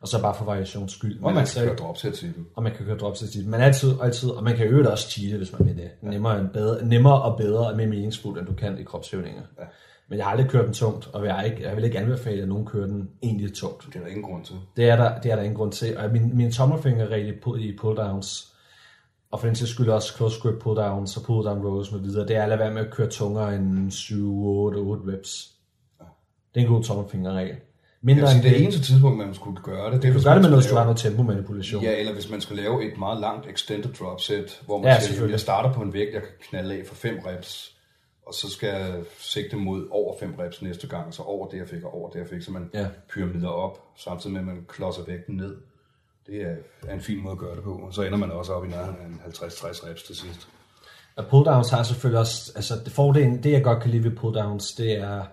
[0.03, 1.23] Og så bare for variations skyld.
[1.23, 2.47] Og man altså kan ikke- køre dropsæt til dem.
[2.57, 5.11] og man kan køre drop til Men altid, altid, og man kan øve det også
[5.11, 5.91] cheate, hvis man vil det.
[6.01, 9.43] Nemmere, end bedre, nemmere og bedre og mere meningsfuldt, end du kan i kropshævninger.
[9.59, 9.65] Ja.
[10.09, 12.49] Men jeg har aldrig kørt den tungt, og jeg, ikke, jeg vil ikke anbefale, at
[12.49, 13.87] nogen kører den egentlig tungt.
[13.87, 14.55] Det er der ingen grund til.
[14.77, 15.97] Det er der, det er der ingen grund til.
[15.99, 18.55] Og min, min tommelfingerregel i pull- i pull-downs,
[19.31, 22.37] og for den sags skyld også close grip pull-downs og pull-down rows med videre, det
[22.37, 25.51] er at lade være med at køre tungere end 7, 8, 8 reps.
[26.55, 27.57] Det er en god tommelfingerregel.
[28.05, 30.33] Mindre sige, end det det, eneste tidspunkt, man skulle gøre det, det er, hvis gør
[30.33, 31.83] det med noget, skulle du har noget tempomanipulation.
[31.83, 35.01] Ja, eller hvis man skal lave et meget langt extended drop set, hvor man Ja,
[35.01, 37.77] siger, jeg starter på en vægt, jeg kan knalde af for 5 reps,
[38.27, 41.69] og så skal jeg sigte mod over 5 reps næste gang, så over det, jeg
[41.69, 42.87] fik, og over det, jeg fik, så man Ja.
[43.09, 45.57] pyramider op, samtidig med, at man klodser vægten ned.
[46.27, 46.43] Det
[46.89, 48.69] er, en fin måde at gøre det på, og så ender man også op i
[48.69, 50.49] nærheden af en 50-60 reps til sidst.
[51.17, 54.73] Og pulldowns har selvfølgelig også, altså det fordelen, det jeg godt kan lide ved pulldowns,
[54.73, 55.25] det er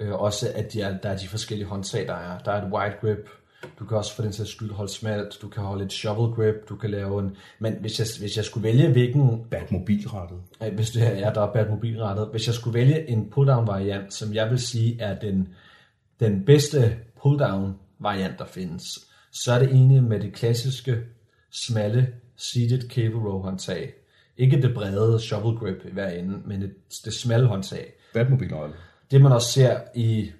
[0.00, 2.38] øh, også, at de er, der er de forskellige håndtag, der er.
[2.38, 3.28] Der er et wide grip,
[3.78, 6.68] du kan også for den sags skyld holde smalt, du kan holde et shovel grip,
[6.68, 10.38] du kan lave en, men hvis jeg, hvis jeg skulle vælge hvilken, Bat mobilrettet.
[10.62, 14.14] øh, hvis det er, der er bad mobilrettet, hvis jeg skulle vælge en pulldown variant,
[14.14, 15.48] som jeg vil sige er den,
[16.20, 18.84] den bedste pulldown variant, der findes,
[19.32, 21.00] så er det egentlig med det klassiske,
[21.50, 23.92] smalle, seated cable row håndtag.
[24.36, 26.74] Ikke det brede shovel grip i hver ende, men det,
[27.04, 27.92] det smalle håndtag.
[28.14, 28.76] Bat mobilrettet.
[29.12, 30.30] Det man også ser i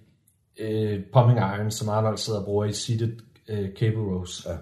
[0.58, 3.16] øh, pumping iron, som Arnold sidder og bruger i seated
[3.48, 4.46] øh, cable rows.
[4.48, 4.56] Ja.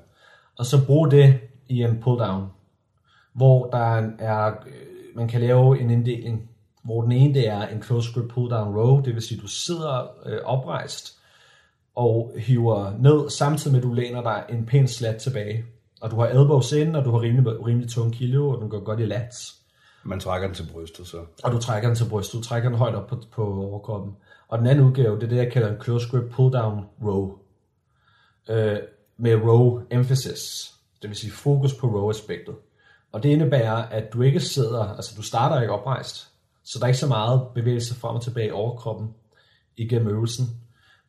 [0.59, 2.47] Og så bruge det i en pull down,
[3.33, 6.51] hvor der er, øh, man kan lave en inddeling,
[6.85, 9.47] hvor den ene det er en close grip pull down row, det vil sige, du
[9.47, 11.19] sidder øh, oprejst
[11.95, 15.65] og hiver ned, samtidig med at du læner dig en pæn slat tilbage.
[16.01, 18.85] Og du har elbows ind, og du har rimelig, rimelig tung kilo, og den går
[18.85, 19.60] godt i lats
[20.05, 22.79] man trækker den til brystet, så og du trækker den til brystet, du trækker den
[22.79, 24.17] højt op på, på overkroppen.
[24.49, 27.39] Og den anden udgave, det er det, jeg kalder en close grip pull down row.
[28.51, 28.79] Øh,
[29.17, 32.55] med row emphasis, det vil sige fokus på row aspektet.
[33.13, 36.29] Og det indebærer, at du ikke sidder, altså du starter ikke oprejst,
[36.65, 39.15] så der er ikke så meget bevægelse frem og tilbage i overkroppen
[39.77, 40.47] igennem øvelsen.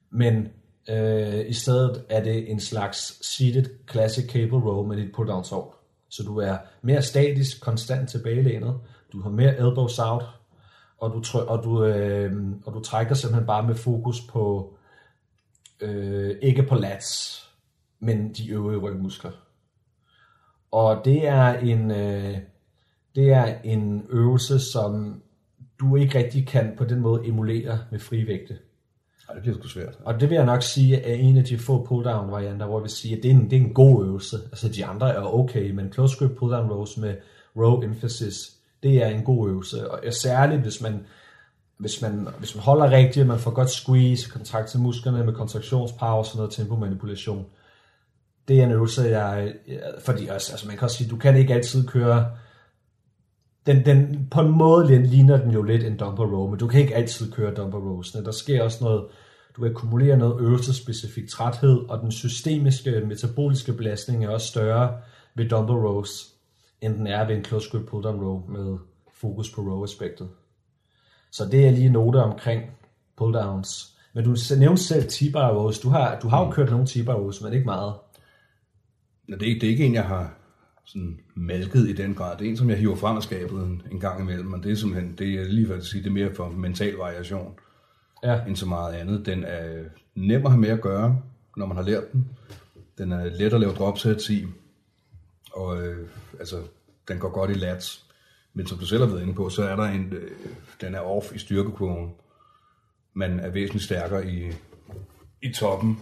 [0.10, 0.48] Men
[0.90, 5.44] øh, i stedet er det en slags seated classic cable row med dit pull down
[5.44, 5.76] sovt.
[6.12, 8.80] Så du er mere statisk, konstant tilbagelænet.
[9.12, 10.24] Du har mere elbows out,
[10.98, 14.74] og du, og du, øh, og du trækker simpelthen bare med fokus på,
[15.82, 17.42] øh, ikke på lats,
[18.00, 19.32] men de øvrige rygmuskler.
[20.72, 22.38] Og det er en, øh,
[23.16, 25.24] det er en øvelse, som
[25.80, 28.60] du ikke rigtig kan på den måde emulere med frivægte.
[29.32, 29.98] Ja, det bliver sgu svært.
[30.06, 32.84] Og det vil jeg nok sige er en af de få pull-down varianter, hvor jeg
[32.84, 34.38] vil sige, at det er en, det er en god øvelse.
[34.52, 37.16] Altså de andre er okay, men close grip pull-down rows med
[37.58, 38.52] row emphasis,
[38.84, 39.92] det er en god øvelse.
[39.92, 41.06] Og særligt hvis man,
[41.78, 46.34] hvis man, hvis man holder rigtigt, man får godt squeeze, kontakt til musklerne med kontraktionspause
[46.34, 47.46] og noget tempomanipulation.
[48.48, 49.54] Det er en øvelse, jeg,
[50.06, 52.26] fordi også, altså man kan også sige, du kan ikke altid køre
[53.66, 56.82] den, den, på en måde ligner den jo lidt en dumper row, men du kan
[56.82, 58.26] ikke altid køre dumper rowsene.
[58.26, 59.08] Der sker også noget,
[59.58, 64.98] du akkumulerer noget øvelsespecifik træthed, og den systemiske, metaboliske belastning er også større
[65.36, 66.10] ved dumper rows,
[66.82, 68.78] end den er ved en close grip pull down row med
[69.14, 70.30] fokus på row aspektet.
[71.32, 72.64] Så det er lige noter omkring
[73.18, 73.98] pull downs.
[74.14, 75.80] Men du nævnte selv T-bar rows.
[75.80, 77.94] Du har, du har jo kørt nogle T-bar rows, men ikke meget.
[79.28, 80.41] Nå, det, er, det er ikke en, jeg har
[80.92, 82.38] sådan malket i den grad.
[82.38, 84.72] Det er en, som jeg hiver frem af skabet en, en gang imellem, men det
[84.72, 87.54] er simpelthen, det er lige for at sige, det er mere for mental variation,
[88.24, 88.46] Ja.
[88.48, 89.26] end så meget andet.
[89.26, 89.84] Den er
[90.16, 91.22] nem at have med at gøre,
[91.58, 92.30] når man har lært den.
[92.98, 94.46] Den er let at lave dropsets i,
[95.54, 96.08] og øh,
[96.40, 96.62] altså,
[97.08, 98.06] den går godt i lats.
[98.54, 100.32] Men som du selv har været inde på, så er der en, øh,
[100.82, 102.12] den er off i styrkekurven.
[103.14, 104.52] Man er væsentligt stærkere i,
[105.42, 106.00] i toppen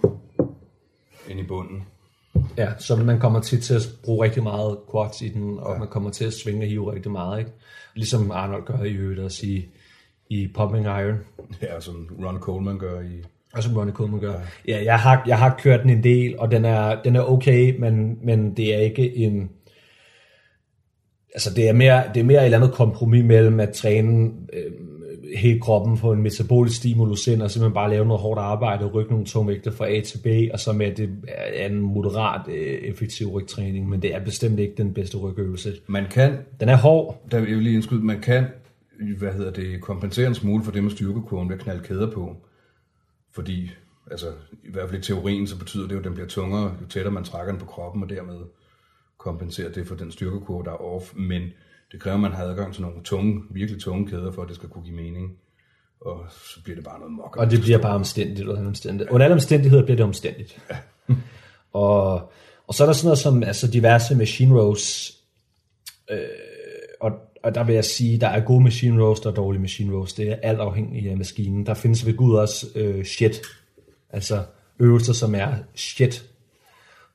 [1.30, 1.84] end i bunden.
[2.58, 5.80] Ja, så man kommer til, til at bruge rigtig meget quads i den, og ja.
[5.80, 7.52] man kommer til at svinge og hive rigtig meget, ikke?
[7.96, 9.66] Ligesom Arnold gør i øvrigt også i,
[10.30, 11.20] i Pumping Iron,
[11.62, 13.24] Ja, som Ron Coleman gør i...
[13.54, 14.34] og som Ronnie Coleman gør.
[14.34, 17.22] Ja, ja jeg, har, jeg har kørt den en del, og den er, den er
[17.22, 19.50] okay, men, men det er ikke en...
[21.34, 24.72] Altså det er mere, det er mere et eller andet kompromis mellem at træne øh,
[25.38, 29.12] hele kroppen på en metabolisk stimulus ind, og simpelthen bare lave noget hårdt arbejde, rykke
[29.12, 32.56] nogle tungvægte fra A til B, og så med, at det er en moderat øh,
[32.56, 35.74] effektiv rygtræning, men det er bestemt ikke den bedste rygøvelse.
[35.88, 38.46] Man kan, Den er hård, der vil jeg lige indskyde, man kan,
[39.18, 42.36] hvad hedder det, kompensere en smule for det med styrkekurven ved at knalde kæder på.
[43.32, 43.72] Fordi,
[44.12, 44.28] altså,
[44.64, 47.14] i hvert fald i teorien, så betyder det jo, at den bliver tungere, jo tættere
[47.14, 48.38] man trækker den på kroppen, og dermed
[49.18, 51.14] kompenserer det for den styrkekurve, der er off.
[51.16, 51.42] Men
[51.92, 54.56] det kræver, at man har adgang til nogle tunge, virkelig tunge kæder, for at det
[54.56, 55.38] skal kunne give mening.
[56.02, 57.38] Og så bliver det bare noget mok.
[57.38, 58.48] og det bliver bare omstændigt.
[58.48, 60.62] Under alle omstændigheder, under alle omstændigheder bliver det omstændigt.
[61.74, 62.32] og,
[62.68, 65.14] og så er der sådan noget som altså diverse machine rows,
[66.12, 66.20] øh,
[67.02, 67.12] og,
[67.44, 70.14] og der vil jeg sige, der er gode machine rows, der er dårlige machine rows.
[70.14, 71.66] Det er alt afhængigt af maskinen.
[71.66, 73.42] Der findes ved Gud også øh, shit,
[74.10, 74.44] altså
[74.80, 76.26] øvelser, som er shit.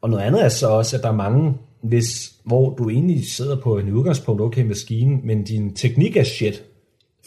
[0.01, 3.61] Og noget andet er så også, at der er mange, hvis, hvor du egentlig sidder
[3.61, 6.64] på en udgangspunkt okay maskine, men din teknik er shit,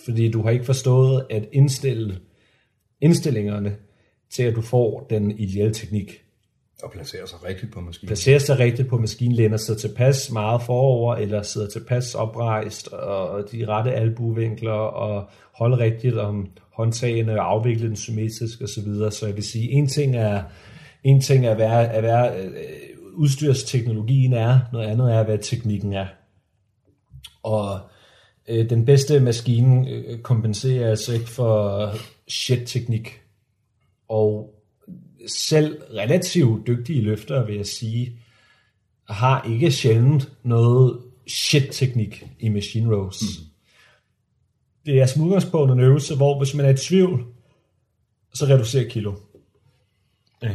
[0.05, 2.20] fordi du har ikke forstået at indstille
[3.01, 3.76] indstillingerne
[4.36, 6.24] til, at du får den ideelle teknik.
[6.84, 8.08] Og placere sig rigtigt på maskinen.
[8.08, 13.51] Placerer sig rigtigt på maskinen, læner sig tilpas meget forover, eller sidder tilpas oprejst, og
[13.51, 18.68] de rette albuevinkler, og holde rigtigt om håndtagene, og afvikle den symmetrisk osv.
[18.68, 19.12] Så, videre.
[19.12, 20.43] så jeg vil sige, en ting er,
[21.03, 22.51] en ting er, hvad, er, hvad øh,
[23.18, 26.07] udstyrsteknologien er, noget andet er, hvad teknikken er.
[27.43, 27.80] Og
[28.47, 31.91] øh, den bedste maskine øh, kompenserer altså ikke for
[32.28, 33.22] shit-teknik.
[34.07, 34.53] Og
[35.28, 38.20] selv relativt dygtige løftere, vil jeg sige,
[39.09, 43.22] har ikke sjældent noget shit-teknik i machine rows.
[43.22, 43.45] Mm.
[44.86, 47.26] Det er som udgangspunkt en øvelse, hvor hvis man er i tvivl,
[48.34, 49.15] så reducerer kilo.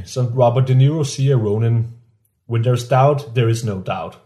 [0.04, 1.86] Som Robert De Niro siger Ronin,
[2.53, 4.18] when there's doubt, there is no doubt.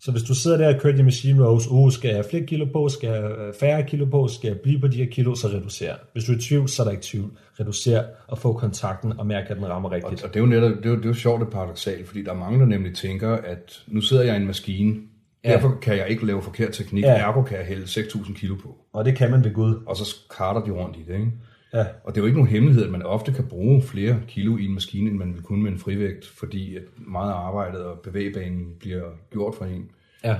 [0.00, 2.42] Så hvis du sidder der og kører de machine rows, uh, skal jeg have flere
[2.46, 5.34] kilo på, skal jeg have færre kilo på, skal jeg blive på de her kilo,
[5.34, 5.94] så reducer.
[6.12, 7.30] Hvis du er i tvivl, så er der ikke tvivl.
[7.60, 10.22] Reducer og få kontakten og mærke, at den rammer rigtigt.
[10.24, 12.22] Og det er jo netop, det er jo, det er jo sjovt og paradoxalt, fordi
[12.24, 14.96] der er mange, der nemlig tænker, at nu sidder jeg i en maskine,
[15.44, 15.52] Ja.
[15.52, 17.16] derfor kan jeg ikke lave forkert teknik, Ja.
[17.18, 18.76] ergo kan jeg hælde 6.000 kilo på.
[18.92, 19.74] Og det kan man ved Gud.
[19.86, 21.32] Og så karter de rundt i det, ikke?
[21.74, 21.80] Ja.
[22.04, 24.64] Og det er jo ikke nogen hemmelighed, at man ofte kan bruge flere kilo i
[24.64, 27.98] en maskine, end man vil kunne med en frivægt, fordi at meget af arbejdet og
[27.98, 29.90] bevægebanen bliver gjort for en.
[30.24, 30.36] Ja.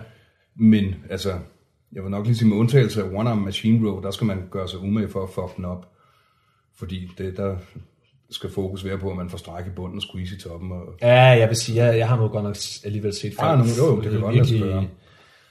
[0.57, 1.33] Men altså,
[1.93, 4.69] jeg vil nok lige sige med undtagelse af one-arm machine row, der skal man gøre
[4.69, 5.89] sig umage for at fuck den op.
[6.79, 7.57] Fordi det, der
[8.31, 10.73] skal fokus være på, at man får stræk i bunden og squeeze i toppen.
[10.73, 13.65] Og, Ja, jeg vil sige, jeg, jeg har nu godt nok alligevel set Ah, nu-
[13.79, 14.89] jo, jo, det kan godt lade sig.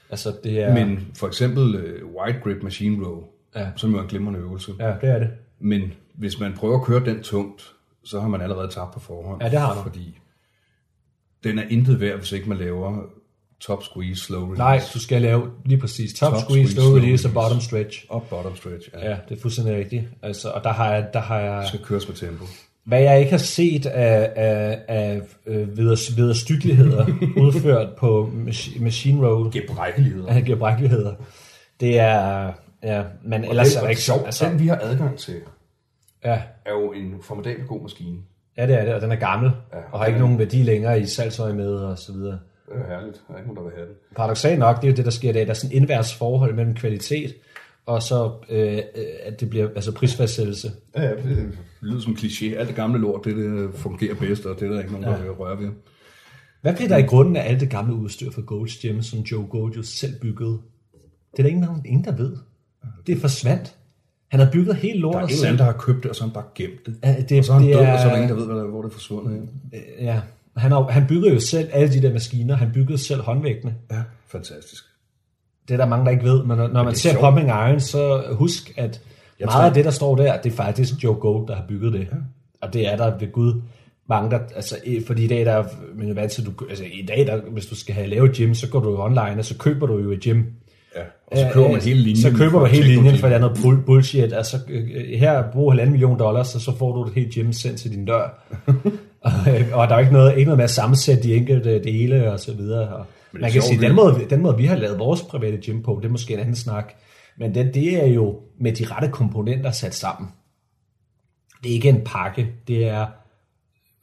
[0.09, 0.73] Altså, det er...
[0.73, 3.23] Men for eksempel uh, wide grip machine row,
[3.55, 3.67] Ja.
[3.75, 4.71] som jo er en glimrende øvelse.
[4.79, 5.29] Ja, det er det.
[5.59, 9.43] Men hvis man prøver at køre den tungt, så har man allerede tabt på forhånd.
[9.43, 9.83] Ja, det har man.
[9.83, 10.19] Fordi
[11.43, 12.97] den er intet værd, hvis ikke man laver
[13.59, 14.57] top squeeze, slow release.
[14.59, 17.59] Nej, du skal lave lige præcis top, Top squeeze, squeeze, slow slow release og bottom
[17.61, 18.05] stretch.
[18.09, 19.09] Og bottom stretch, ja.
[19.09, 20.03] Ja, det er fuldstændig rigtigt.
[20.21, 22.45] Altså, og der har jeg, der har jeg, skal køres med tempo.
[22.83, 27.05] hvad jeg ikke har set af, af, af øh, videre, videre stykkeligheder
[27.45, 30.27] udført på machi- machine roll, Gebrækkeligheder.
[30.33, 31.13] af gebrækkeligheder,
[31.79, 32.51] det er,
[32.83, 34.25] ja, men ellers er det ikke sjovt.
[34.25, 35.35] Altså, Den vi har adgang til,
[36.25, 38.17] ja, er jo en formidabel god maskine.
[38.57, 40.63] ja, det er det, og den er gammel, Ja, og har ikke er- nogen værdi
[40.63, 42.39] længere i salgsøje med, og så videre.
[42.69, 43.21] Det er herligt.
[43.27, 43.95] Der er ikke nogen, der vil have den.
[44.15, 45.41] Paradoxalt nok, det er jo det, der sker i dag.
[45.43, 47.35] Der er sådan en invers forhold mellem kvalitet,
[47.85, 48.81] og så øh, øh,
[49.23, 50.71] at det bliver altså prisfastsættelse.
[50.95, 52.55] Ja, ja, det lyder som kliché.
[52.55, 55.21] Alt det gamle lort, det, det fungerer bedst, og det er der ikke nogen, der
[55.21, 55.69] vil røre ved.
[56.61, 59.47] Hvad blev der i grunden af alt det gamle udstyr fra Gold's Gym, som Joe
[59.47, 60.59] Gold jo selv byggede?
[61.31, 62.37] Det er der ingen, der- ingen der ved.
[63.07, 63.75] Det forsvandt.
[64.31, 66.15] Han har bygget helt Der er lortet en eller anden, der har købt det, og
[66.15, 66.95] så har han bare gemt det.
[67.03, 68.35] Ja, det, Og så er han det død, er, og så er der ingen, der
[68.45, 69.49] ved, hvad hvor det er forsvundet hen.
[69.99, 70.21] Ja,
[70.57, 72.55] han, har, han byggede jo selv alle de der maskiner.
[72.55, 73.75] Han byggede selv håndvægtene.
[73.91, 74.83] Ja, fantastisk.
[75.67, 76.43] Det er der mange, der ikke ved.
[76.43, 77.23] Men når, når man er ser sjovt.
[77.23, 79.01] Pumping Iron, så husk, at
[79.39, 81.93] meget tror- af det, der står der, det er faktisk Joe Gold, der har bygget
[81.93, 81.99] det.
[81.99, 82.17] Ja.
[82.61, 83.61] Og det er der ved Gud
[84.09, 84.75] mange, der, altså,
[85.07, 87.75] fordi i dag, der, er- men hvad til, du, altså, i dag, der, hvis du
[87.75, 90.19] skal have lavet gym, så går du jo online, og så køber du jo et
[90.19, 90.43] gym.
[90.95, 92.17] Ja, og så køber man hele linjen.
[92.21, 94.33] Så køber for hele linjen, for det er noget bull- bullshit.
[94.33, 94.87] Altså, øh,
[95.19, 98.05] her brug halvanden million dollars, og så får du et helt gym sendt til din
[98.05, 98.43] dør.
[99.21, 102.31] og, øh, og der er ikke noget, ikke noget med at sammensætte de enkelte dele
[102.31, 102.87] og så videre.
[102.95, 105.57] Og det er man kan sige, den måde, den måde, vi har lavet vores private
[105.57, 106.93] gym på, det er måske en anden snak.
[107.39, 110.29] Men det, det er jo med de rette komponenter sat sammen.
[111.63, 112.47] Det er ikke en pakke.
[112.67, 113.05] Det er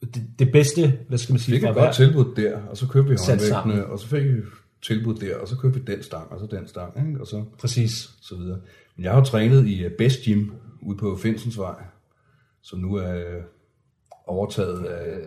[0.01, 1.83] det, det bedste, hvad skal man sige, fik fra et hver.
[1.85, 4.29] godt tilbud der, og så købte vi håndvægtene, og så fik vi
[4.81, 7.21] tilbud der, og så købte vi den stang, og så den stang, ikke?
[7.21, 8.09] og så, Præcis.
[8.21, 8.59] så videre.
[8.95, 10.49] Men jeg har jo trænet i øh, Best Gym
[10.81, 11.83] ude på Finsensvej,
[12.61, 13.41] som nu er øh,
[14.27, 15.17] overtaget af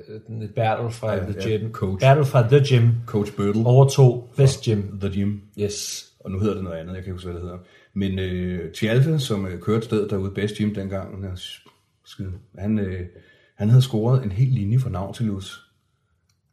[0.42, 1.72] Et battle fra Ja, The ja, Gym.
[1.72, 2.00] coach.
[2.00, 4.82] Battle fra The Gym Coach Birtle, overtog Best Gym.
[5.00, 5.40] The Gym.
[5.58, 6.04] Yes.
[6.20, 7.58] og nu hedder det noget andet, jeg kan ikke huske, hvad det hedder.
[7.94, 11.36] Men øh, Tjalfe, som øh, kørte stedet derude, Best Gym dengang, han,
[12.04, 13.06] skide, han, øh,
[13.56, 15.70] han havde scoret en hel linje for Nautilus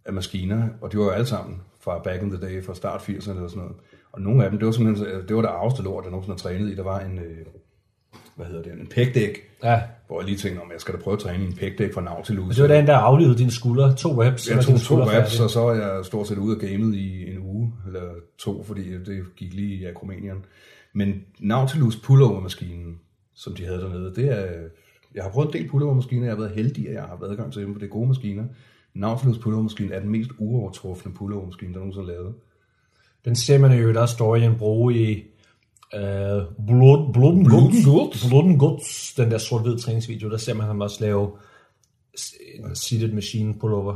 [0.06, 3.02] af maskiner, og de var jo alle sammen fra back in the day, fra start
[3.02, 3.76] 80'erne eller sådan noget.
[4.12, 6.38] Og nogle af dem, det var simpelthen, det var det arveste lort, jeg nogensinde har
[6.38, 6.76] trænet i.
[6.76, 7.46] Der var en, øh,
[8.36, 9.82] hvad hedder det, en pækdæk, Ja.
[10.08, 12.50] hvor jeg lige tænkte, om jeg skal da prøve at træne en pækdæk fra Nautilus.
[12.50, 13.96] Og det var den, der aflevede dine skuldre.
[13.96, 14.48] To reps.
[14.48, 17.38] dine to skuldre reps, og så var jeg stort set ude af gamet i en
[17.40, 18.02] uge, eller
[18.38, 20.46] to, fordi det gik lige i Akromanieren.
[20.94, 23.00] Men Nautilus pullover-maskinen,
[23.36, 24.48] som de havde dernede, det er...
[25.16, 27.54] Jeg har prøvet en del pullover-maskiner, jeg har været heldig, at jeg har haft adgang
[27.54, 28.44] til dem, for det er gode maskiner.
[28.96, 32.36] Nautilus pullover-maskine er den mest uovertrufne pullover-maskine, der nogensinde er lavet.
[33.26, 35.14] Den ser man jo der Dorian bruge i
[35.94, 38.30] øh, Blood, Blood, Blood Guts.
[38.30, 41.32] Blood Guts, den der sort-hvid træningsvideo, der ser man ham også lave
[42.56, 43.94] en seated machine pullover.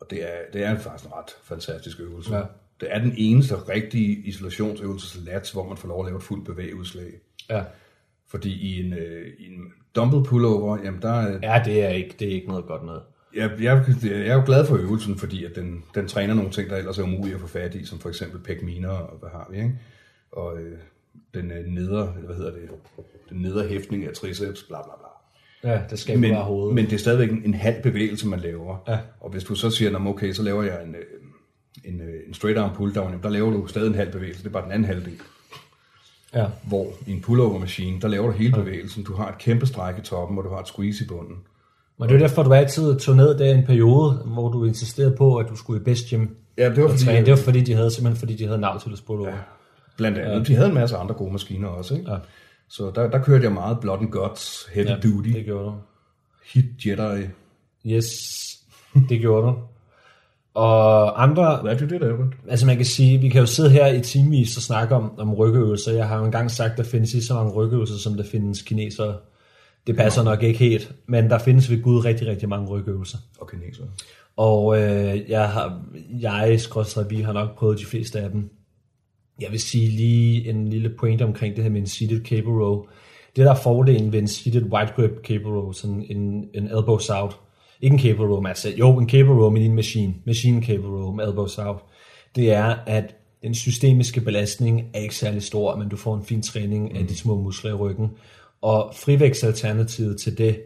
[0.00, 2.36] Og det er, det er faktisk en ret fantastisk øvelse.
[2.36, 2.42] Ja.
[2.80, 6.22] Det er den eneste rigtige isolationsøvelse til lats, hvor man får lov at lave et
[6.22, 7.12] fuldt bevægudslag.
[7.50, 7.64] Ja.
[8.28, 12.14] Fordi i en, øh, i en dumbbell pullover, jamen der er, ja, det er ikke,
[12.18, 13.02] det er ikke noget godt noget.
[13.36, 16.70] Jeg, jeg, jeg er jo glad for øvelsen, fordi at den, den træner nogle ting,
[16.70, 19.48] der ellers er umulige at få fat i, som for eksempel pekminer og hvad har
[19.50, 19.78] vi, ikke?
[20.32, 20.78] Og øh,
[21.34, 22.68] den øh, nedre, eller hvad hedder det,
[23.30, 25.08] den nedre hæftning af triceps, bla bla bla.
[25.72, 26.74] Ja, det skal Men, bare hovedet.
[26.74, 28.76] men det er stadigvæk en, en halv bevægelse, man laver.
[28.88, 28.98] Ja.
[29.20, 31.02] Og hvis du så siger, "Nå, men okay, så laver jeg en, øh,
[31.94, 34.42] en, øh, en straight arm pull down, jamen, der laver du stadig en halv bevægelse,
[34.42, 35.18] det er bare den anden halvdel.
[36.34, 36.46] ja.
[36.68, 39.04] Hvor i en pullover maskine, der laver du hele bevægelsen.
[39.04, 41.36] Du har et kæmpe stræk i toppen, og du har et squeeze i bunden.
[41.98, 45.36] Men det er derfor, du altid tog ned der en periode, hvor du insisterede på,
[45.36, 46.26] at du skulle i best gym
[46.58, 47.26] Ja, det var fordi, træne.
[47.26, 49.30] Det var fordi, de havde simpelthen fordi, de havde Nautilus pullover.
[49.30, 49.36] Ja.
[49.96, 50.38] Blandt andet.
[50.38, 50.42] Ja.
[50.44, 51.94] De havde en masse andre gode maskiner også.
[51.94, 52.10] Ikke?
[52.10, 52.16] Ja.
[52.68, 55.74] Så der, der kørte jeg meget Blood and Guts, Heavy ja, Duty, det gjorde du.
[56.52, 57.26] Hit Jedi.
[57.86, 58.06] Yes,
[59.08, 59.54] det gjorde du.
[60.54, 62.16] Og andre, Hvad er det, det der,
[62.48, 65.34] altså man kan sige, vi kan jo sidde her i timevis og snakke om, om
[65.34, 65.92] rygøvelser.
[65.92, 68.62] Jeg har jo engang sagt, at der findes ikke så mange rygøvelser, som der findes
[68.62, 69.16] kinesere.
[69.86, 73.18] Det passer nok ikke helt, men der findes ved Gud rigtig, rigtig mange rygøvelser.
[73.40, 73.84] Og kineser.
[74.36, 75.82] Og øh, jeg, har,
[76.20, 78.50] jeg skrådstræk, vi har nok prøvet de fleste af dem.
[79.40, 82.84] Jeg vil sige lige en lille point omkring det her med en seated cable row.
[83.36, 87.10] Det der er fordelen ved en seated wide grip cable row, sådan en, en elbows
[87.10, 87.36] out.
[87.80, 90.14] Ikke en cable row, altså jo, en cable row, men en machine.
[90.26, 91.84] Machine cable row med elbows out.
[92.36, 96.42] Det er, at den systemiske belastning er ikke særlig stor, men du får en fin
[96.42, 98.10] træning af de små muskler i ryggen.
[98.64, 100.56] Og frivægtsalternativet til det,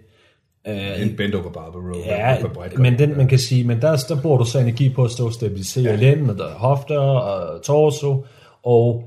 [0.69, 2.05] øh, En bend over barbell row.
[2.07, 2.37] Ja,
[2.77, 5.27] men den, man kan sige, men der, der bruger du så energi på at stå
[5.27, 5.97] og stabilisere ja.
[5.97, 8.27] lænden, og der er hofter og torso,
[8.63, 9.05] og,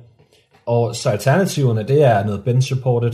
[0.65, 3.13] og så alternativerne, det er noget bench supported,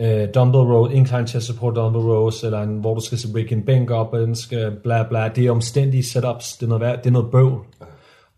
[0.00, 3.62] uh, dumbbell row, incline chest support dumbbell rows, eller en, hvor du skal rig en
[3.62, 7.06] bænk op, og den skal bla bla, det er omstændige setups, det er noget, det
[7.06, 7.64] er noget bøvl.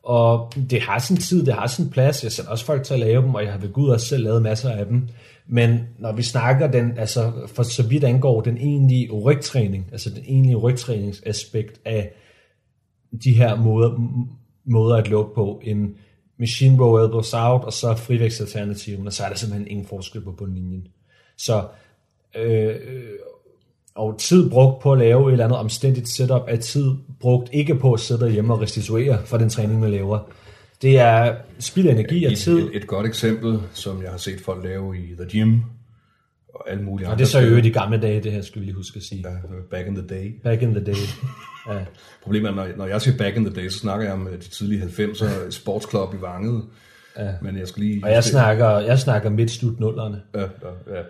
[0.03, 2.25] Og det har sin tid, det har sin plads.
[2.25, 4.25] Jeg sætter også folk til at lave dem, og jeg har ved Gud også selv
[4.25, 5.09] lavet masser af dem.
[5.53, 10.23] Men når vi snakker den, altså for så vidt angår den egentlige rygtræning, altså den
[10.27, 12.13] egentlige rygtræningsaspekt af
[13.25, 13.91] de her måder,
[14.65, 15.95] måder at lukke på, en
[16.39, 20.33] machine row elbows out, og så frivægtsalternativen, og så er der simpelthen ingen forskel på
[20.33, 20.87] bundlinjen.
[21.37, 21.65] Så
[22.37, 22.77] øh,
[23.95, 27.75] og tid brugt på at lave et eller andet omstændigt setup, er tid brugt ikke
[27.75, 30.19] på at sidde hjemme og restituere for den træning, man laver.
[30.83, 34.41] Det er spild af energi og tid, et, et godt eksempel, som jeg har set
[34.41, 35.61] folk lave i The Gym,
[36.55, 38.61] og alle mulige og det er så jo i de gamle dage, det her skal
[38.61, 39.25] vi lige huske at sige.
[39.29, 39.35] Ja,
[39.71, 40.41] back in the day.
[40.43, 40.95] Back in the day.
[41.69, 41.85] Ja.
[42.23, 44.33] Problemet er, når, når jeg siger back in the day, så snakker jeg om øh,
[44.33, 46.65] de tidlige 90'er sportsklub i Vanget.
[47.19, 47.33] Ja.
[47.43, 48.05] Men jeg skal lige...
[48.05, 50.23] Og jeg snakker, jeg snakker midt slut nullerne.
[50.35, 51.03] Ja, ja, ja.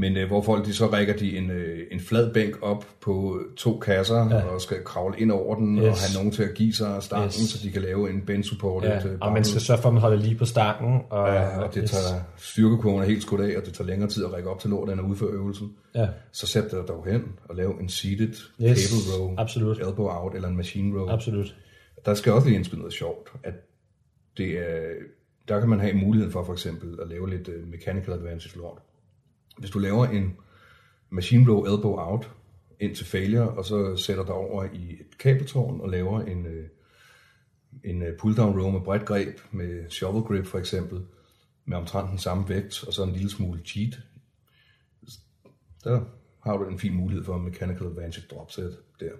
[0.00, 3.40] Men øh, hvor folk de så rækker de en, øh, en flad bænk op på
[3.56, 4.42] to kasser, ja.
[4.42, 5.84] og skal kravle ind over den, yes.
[5.84, 7.34] og have nogen til at give sig stangen, yes.
[7.34, 8.84] så de kan lave en bench support.
[8.84, 11.00] Ja, og man skal sørge for, at man holder lige på stangen.
[11.10, 14.24] Og, Ja, og det tager styrkekurven er helt skudt af, og det tager længere tid
[14.24, 15.72] at række op til lort, end at udføre øvelsen.
[15.94, 16.08] Ja.
[16.32, 19.78] Så sæt dig dog hen og lav en seated Yes, cable row, absolut.
[19.78, 21.08] elbow out eller en machine row.
[21.08, 21.56] Absolut.
[22.04, 23.54] Der skal også lige indspille noget sjovt, at
[24.36, 24.80] det er,
[25.48, 28.78] der kan man have muligheden for for eksempel at lave lidt uh, mechanical advantage lort.
[29.60, 30.36] Hvis du laver en
[31.10, 32.30] machine row elbow out
[32.80, 36.66] ind til failure, og så sætter dig over i et kabeltårn og laver en, øh,
[37.84, 41.00] en øh, pull-down row med bredt greb, med shovel grip for eksempel,
[41.64, 43.98] med omtrent den samme vægt, og så en lille smule cheat.
[45.84, 46.00] Der
[46.44, 49.12] har du en fin mulighed for en mechanical advantage drop set der.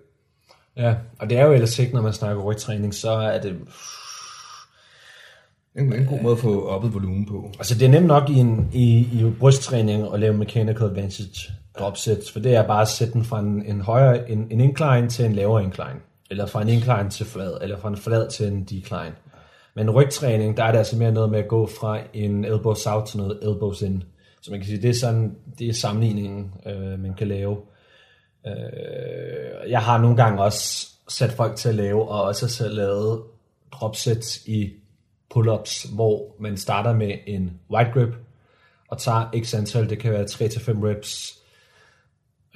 [0.77, 3.69] Ja, og det er jo ellers ikke, når man snakker rygtræning, så er det...
[5.79, 7.51] En, en god måde at få oppet volumen på.
[7.59, 11.97] Altså det er nemt nok i, en, i, i brysttræning at lave mechanical advantage drop
[11.97, 15.09] sets, for det er bare at sætte den fra en, en højere, en, en incline
[15.09, 16.01] til en lavere incline,
[16.31, 19.15] eller fra en incline til flad, eller fra en flad til en decline.
[19.77, 23.07] Men rygtræning, der er det altså mere noget med at gå fra en elbows out
[23.07, 24.03] til noget elbows in.
[24.43, 27.57] Så man kan sige, det er sådan, det er sammenligningen, øh, man kan lave.
[28.47, 33.23] Øh, jeg har nogle gange også sat folk til at lave, og også selv lavet
[33.73, 34.73] dropsets i
[35.35, 38.15] pull-ups, hvor man starter med en wide grip,
[38.89, 41.39] og tager x antal, det kan være 3-5 reps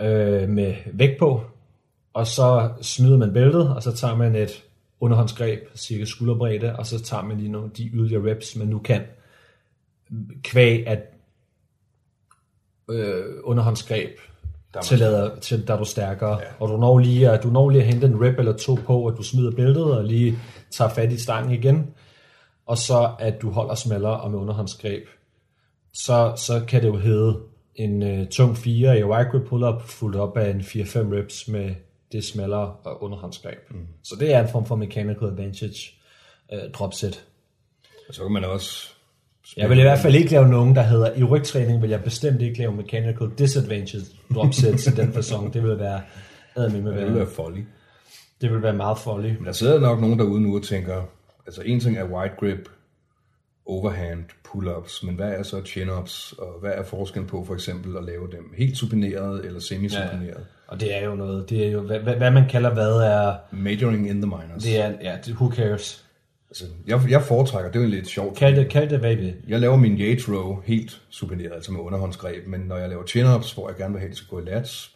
[0.00, 1.42] øh, med vægt på,
[2.14, 4.64] og så smider man bæltet, og så tager man et
[5.00, 9.02] underhåndsgreb, cirka skulderbredde, og så tager man lige nogle de yderligere reps, man nu kan,
[10.42, 10.98] kvæg at
[12.90, 14.10] øh, underhåndsgreb
[14.74, 16.46] Der er tillader, til, der er du stærkere, ja.
[16.60, 19.06] og du når, lige, at- du når lige at hente en rep eller to på,
[19.06, 20.38] at du smider bæltet og lige
[20.70, 21.94] tager fat i stangen igen,
[22.66, 25.04] og så at du holder smallere og med underhåndsgreb.
[25.92, 27.36] Så, så kan det jo hedde
[27.74, 31.74] en øh, tung 4 i wide grip pull-up, fuldt op af en 4-5 reps med
[32.12, 33.70] det smallere og underhåndsgreb.
[33.70, 33.86] Mm.
[34.02, 35.94] Så det er en form for mechanical advantage
[36.52, 37.24] øh, dropset.
[38.08, 38.88] Og så kan man også...
[39.56, 42.42] Jeg vil i hvert fald ikke lave nogen, der hedder, i rygtræning vil jeg bestemt
[42.42, 44.04] ikke lave mechanical disadvantage
[44.34, 45.54] dropsets i den fasong.
[45.54, 46.00] Det vil være,
[46.56, 47.60] admin med Det vil være, folly.
[48.40, 49.38] det vil være meget farligt.
[49.38, 51.02] Men der sidder nok nogen derude nu og tænker,
[51.47, 52.68] altså en ting er wide grip,
[53.66, 58.05] overhand, pull-ups, men hvad er så chin-ups, og hvad er forskellen på for eksempel at
[58.05, 60.47] lave dem helt supineret eller semi-supineret?
[60.66, 64.09] Og det er jo noget, det er jo, hvad, hvad, man kalder hvad er, Majoring
[64.09, 64.62] in the minors.
[64.62, 66.05] det er, ja, det, who cares?
[66.51, 68.36] Altså, jeg, jeg foretrækker, det er jo lidt sjovt.
[68.36, 69.34] Kald det, kald det hvad vil.
[69.49, 73.55] Jeg laver min Yates row helt supineret, altså med underhåndsgreb, men når jeg laver chin-ups,
[73.55, 74.90] hvor jeg gerne vil have, at de skal gå i lats,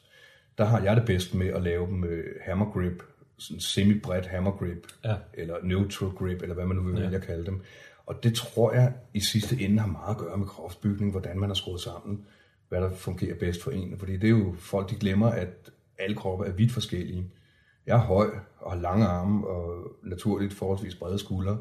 [0.58, 3.02] der har jeg det bedst med at lave dem med hammer grip,
[3.38, 5.16] sådan semi-bredt hammer grip, Ja.
[5.34, 7.62] eller neutral grip, eller hvad man nu vil at kalde dem.
[8.06, 11.50] Og det tror jeg i sidste ende har meget at gøre med kropsbygning, hvordan man
[11.50, 12.26] er skruet sammen,
[12.68, 13.98] hvad der fungerer bedst for en.
[13.98, 17.30] Fordi det er jo, folk de glemmer, at alle kroppe er vidt forskellige.
[17.86, 21.58] Jeg er høj og har lange arme og naturligt forholdsvis brede skuldre,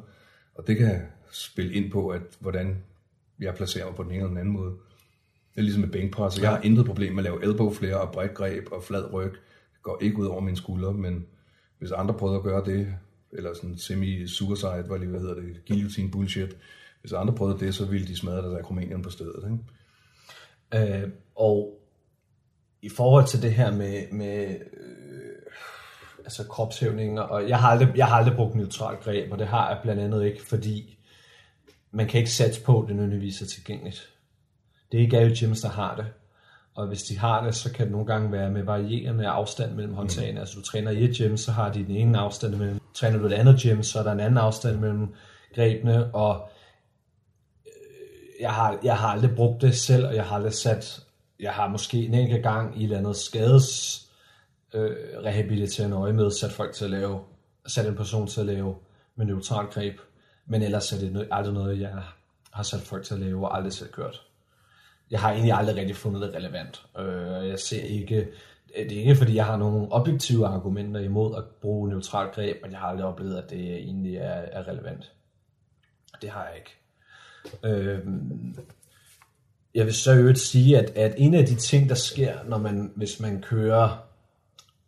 [0.56, 1.02] og det kan
[1.32, 2.84] spille ind på, at hvordan
[3.40, 4.72] jeg placerer mig på den ene eller den anden måde.
[4.72, 6.42] Det er ligesom med bænkpres.
[6.42, 9.32] Jeg har intet problem med at lave elbow flere og bredt greb og flad ryg.
[9.74, 11.26] Det går ikke ud over mine skuldre, men
[11.80, 12.94] hvis andre prøvede at gøre det,
[13.32, 16.58] eller sådan semi-suicide, hvad lige hvad hedder det, guillotine bullshit,
[17.02, 19.60] hvis andre prøvede det, så ville de smadre deres akromanium på stedet.
[20.74, 21.04] Ikke?
[21.04, 21.80] Øh, og
[22.82, 25.52] i forhold til det her med, med øh,
[26.20, 29.70] altså kropshævninger, og jeg har, aldrig, jeg har aldrig brugt neutralt greb, og det har
[29.70, 31.00] jeg blandt andet ikke, fordi
[31.92, 34.14] man kan ikke satse på, at det nødvendigvis er tilgængeligt.
[34.92, 36.06] Det er ikke alle gyms, der har det.
[36.78, 39.94] Og hvis de har det, så kan det nogle gange være med varierende afstand mellem
[39.94, 40.32] håndtagene.
[40.32, 40.40] Mm.
[40.40, 42.80] Altså du træner i et gym, så har de den ene afstand mellem.
[42.94, 45.14] Træner du et andet gym, så er der en anden afstand mellem
[45.56, 46.16] grebene.
[46.16, 46.50] Og
[47.66, 51.04] øh, jeg har, jeg har aldrig brugt det selv, og jeg har aldrig sat,
[51.40, 54.02] jeg har måske en enkelt gang i et eller andet skades
[54.74, 57.20] øh, rehabiliterende øje med, sat folk til at lave,
[57.68, 58.76] sat en person til at lave
[59.16, 60.00] med neutralt greb.
[60.46, 62.04] Men ellers er det aldrig noget, jeg
[62.52, 64.27] har sat folk til at lave, og aldrig selv kørt
[65.12, 66.86] jeg har egentlig aldrig rigtig fundet det relevant.
[67.00, 68.28] Øh, jeg ser ikke,
[68.78, 72.58] øh, det er ikke fordi, jeg har nogle objektive argumenter imod at bruge neutralt greb,
[72.62, 75.12] men jeg har aldrig oplevet, at det egentlig er, er relevant.
[76.22, 76.78] Det har jeg ikke.
[77.64, 78.00] Øh,
[79.76, 82.92] jeg vil så øvrigt sige, at, at en af de ting, der sker, når man,
[82.96, 84.04] hvis man kører,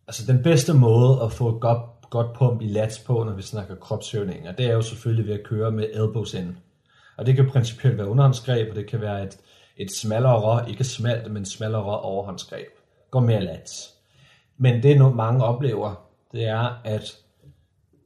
[0.08, 3.42] altså den bedste måde at få et godt, godt pump i lats på, når vi
[3.42, 6.58] snakker kropshøvninger, det er jo selvfølgelig ved at køre med elbows in.
[7.18, 9.38] Og det kan principielt være underhåndsgreb, og det kan være et,
[9.80, 12.68] et smallere, ikke smalt, men smallere overhåndsgreb.
[13.12, 13.94] Går mere lats.
[14.58, 17.18] Men det, noget mange oplever, det er, at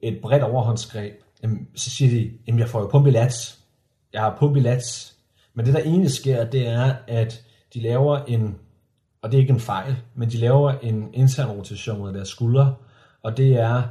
[0.01, 1.13] et bredt overhåndsgreb,
[1.43, 3.59] jamen, så siger de, jamen jeg får jo pump i lats.
[4.13, 5.15] Jeg har pump i lats.
[5.53, 7.43] Men det, der egentlig sker, det er, at
[7.73, 8.59] de laver en,
[9.21, 12.75] og det er ikke en fejl, men de laver en intern rotation af deres skuldre,
[13.23, 13.83] og det er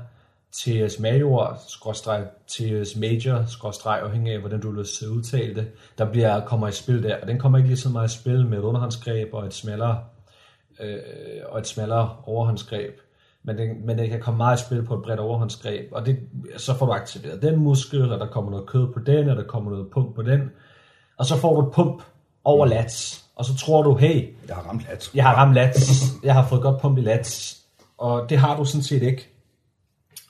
[0.53, 5.67] TS major, skråstreg, TS major, skråstreg, afhængig af, hvordan du vil se udtale det,
[5.99, 8.47] der bliver, kommer i spil der, og den kommer ikke lige så meget i spil
[8.47, 9.99] med et underhåndsgreb og et smallere,
[10.81, 10.99] øh,
[11.49, 12.99] og et smallere overhåndsgreb,
[13.43, 16.19] men den, men den kan komme meget i spil på et bredt overhåndsgreb, og det,
[16.57, 19.45] så får du aktiveret den muskel, og der kommer noget kød på den, og der
[19.45, 20.51] kommer noget pump på den,
[21.19, 22.03] og så får du et pump
[22.45, 25.11] over lats, og så tror du, hey, Jeg har ramt lat.
[25.15, 27.59] jeg har ramt lats, jeg har fået godt pump i lats,
[27.99, 29.32] og det har du sådan set ikke.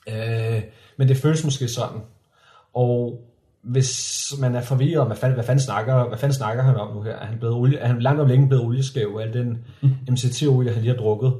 [0.07, 0.61] Øh,
[0.97, 2.01] men det føles måske sådan.
[2.73, 3.21] Og
[3.61, 7.01] hvis man er forvirret, hvad fanden, hvad fanden, snakker, hvad fanden snakker han om nu
[7.01, 7.15] her?
[7.15, 9.65] Er han, blevet olie, er han langt om længe blevet olieskæv af den
[10.11, 11.33] MCT-olie, han lige har drukket?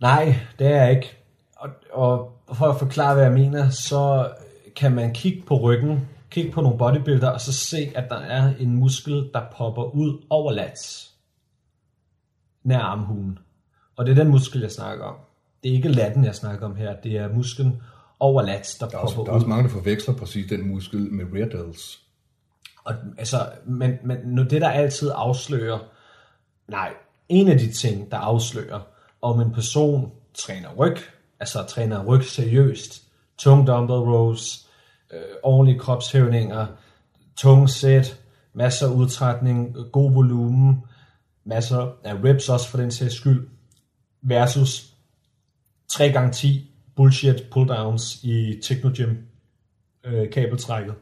[0.00, 1.16] Nej, det er jeg ikke.
[1.56, 4.28] Og, og for at forklare, hvad jeg mener, så
[4.76, 8.52] kan man kigge på ryggen, kigge på nogle bodybuilder, og så se, at der er
[8.60, 11.12] en muskel, der popper ud over lats
[12.64, 13.38] nær armhulen.
[13.96, 15.16] Og det er den muskel, jeg snakker om.
[15.62, 16.96] Det er ikke latten, jeg snakker om her.
[17.00, 17.82] Det er musklen
[18.20, 20.68] over lats, der, Der er, popper også, der er også mange, der forveksler præcis den
[20.68, 22.00] muskel med rear delts.
[22.84, 25.78] Og, altså, men, men nu det, der altid afslører,
[26.68, 26.94] nej,
[27.28, 28.80] en af de ting, der afslører,
[29.22, 30.96] om en person træner ryg,
[31.40, 33.02] altså træner ryg seriøst,
[33.38, 34.66] tung dumbbell rows,
[35.12, 36.66] øh, ordentlige kropshævninger,
[37.36, 38.20] tung sæt,
[38.54, 40.84] masser af udtrætning, god volumen,
[41.44, 43.48] masser af reps også for den sags skyld,
[44.22, 44.91] versus
[45.92, 46.48] 3x10
[46.96, 49.16] bullshit pulldowns i Technogym
[50.04, 50.94] øh, kabeltrækket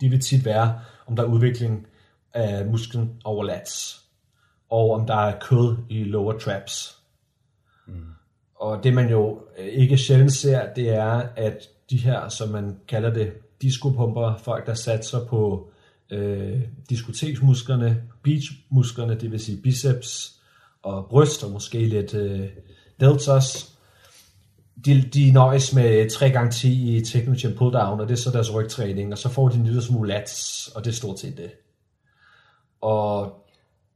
[0.00, 1.86] de vil tit være, om der er udvikling
[2.34, 4.00] af musklen over lats,
[4.70, 6.98] og om der er kød i lower traps.
[7.86, 7.94] Mm.
[8.54, 12.76] Og det man jo øh, ikke sjældent ser, det er, at de her, som man
[12.88, 13.32] kalder det,
[13.62, 15.70] diskopumper, folk der satser på
[16.10, 16.60] øh,
[16.90, 20.40] diskoteksmusklerne, beachmusklerne, det vil sige biceps
[20.82, 22.48] og bryst, og måske lidt øh,
[23.00, 23.75] deltas,
[24.84, 29.18] de, de nøjes med 3x10 i Technogym pulldown, og det er så deres rygtræning, og
[29.18, 31.50] så får de en lille smule lats, og det er stort set det.
[32.80, 33.32] Og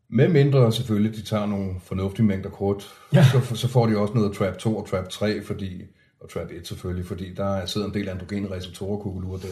[0.09, 3.25] Med mindre selvfølgelig, de tager nogle fornuftige mængder krudt, Ja.
[3.25, 5.83] så, så får de også noget trap 2 og trap 3, fordi,
[6.21, 9.49] og trap 1 selvfølgelig, fordi der sidder en del androgene receptorer kugler der.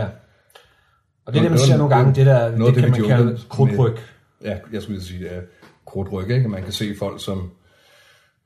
[0.00, 0.06] ja.
[1.26, 3.08] Og det er det, man ser nogle gange, det der, noget af det kan man
[3.10, 3.92] kalde krudtryg.
[3.92, 5.44] med- Ja, jeg skulle lige sige, at
[5.86, 6.48] krudtryk, ikke?
[6.48, 7.50] Man kan se folk, som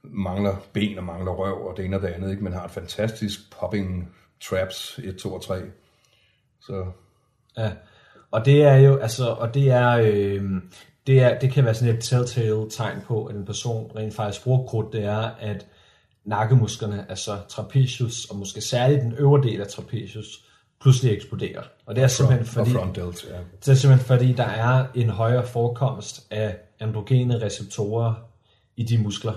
[0.02, 2.44] mangler ben og mangler røv og det ene og det andet, ikke?
[2.44, 5.60] Men har et fantastisk popping traps 1, 2 og 3.
[6.60, 6.84] Så
[7.56, 7.70] Ja.
[8.30, 10.42] Og det er jo, altså, og det er, øh,
[11.06, 14.44] det er, det kan være sådan et telltale tegn på, at en person rent faktisk
[14.44, 15.66] bruger krudt, det er, at
[16.24, 20.44] nakkemusklerne, altså trapezius, og måske særligt den øvre del af trapezius,
[20.80, 21.62] pludselig eksploderer.
[21.86, 23.38] Og det er simpelthen fordi, front delts, ja.
[23.60, 28.14] det er simpelthen fordi, der er en højere forekomst af androgene receptorer
[28.76, 29.32] i de muskler.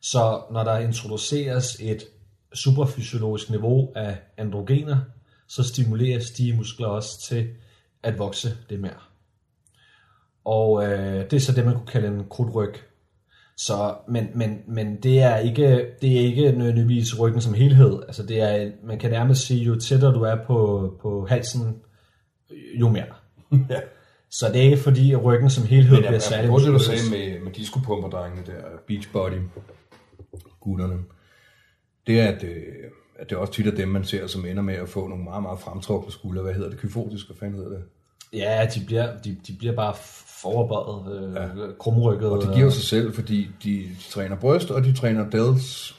[0.00, 2.04] Så når der introduceres et
[2.54, 4.98] superfysiologisk niveau af androgener,
[5.46, 7.48] så stimuleres de muskler også til
[8.02, 9.00] at vokse det mere.
[10.44, 12.74] Og øh, det er så det, man kunne kalde en krudtryg.
[13.56, 18.02] Så, men, men, men det er ikke det er ikke nødvendigvis ryggen som helhed.
[18.06, 21.76] Altså det er, man kan nærmest sige, jo tættere du er på, på halsen,
[22.80, 23.04] jo mere.
[23.70, 23.80] ja.
[24.30, 26.78] Så det er ikke fordi, at ryggen som helhed Men bliver særlig jeg, det, du
[26.78, 29.32] sagde med, med discopumperdrengene der, beachbody,
[30.60, 30.98] gutterne,
[32.06, 32.62] det er, at, øh,
[33.18, 35.42] at det også tit er dem, man ser, som ender med at få nogle meget,
[35.42, 36.42] meget fremtrukne skuldre.
[36.42, 36.78] Hvad hedder det?
[36.78, 37.82] Kyfotisk, hvad fanden hedder det?
[38.32, 39.94] Ja, de bliver, de, de bliver bare
[40.42, 41.72] forberedt, øh, ja.
[41.78, 42.30] krumrykket.
[42.30, 45.96] Og det giver jo sig selv, fordi de, de træner bryst, og de træner delts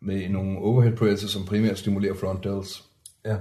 [0.00, 2.84] med nogle overhead presses, som primært stimulerer front delts.
[3.24, 3.36] Ja.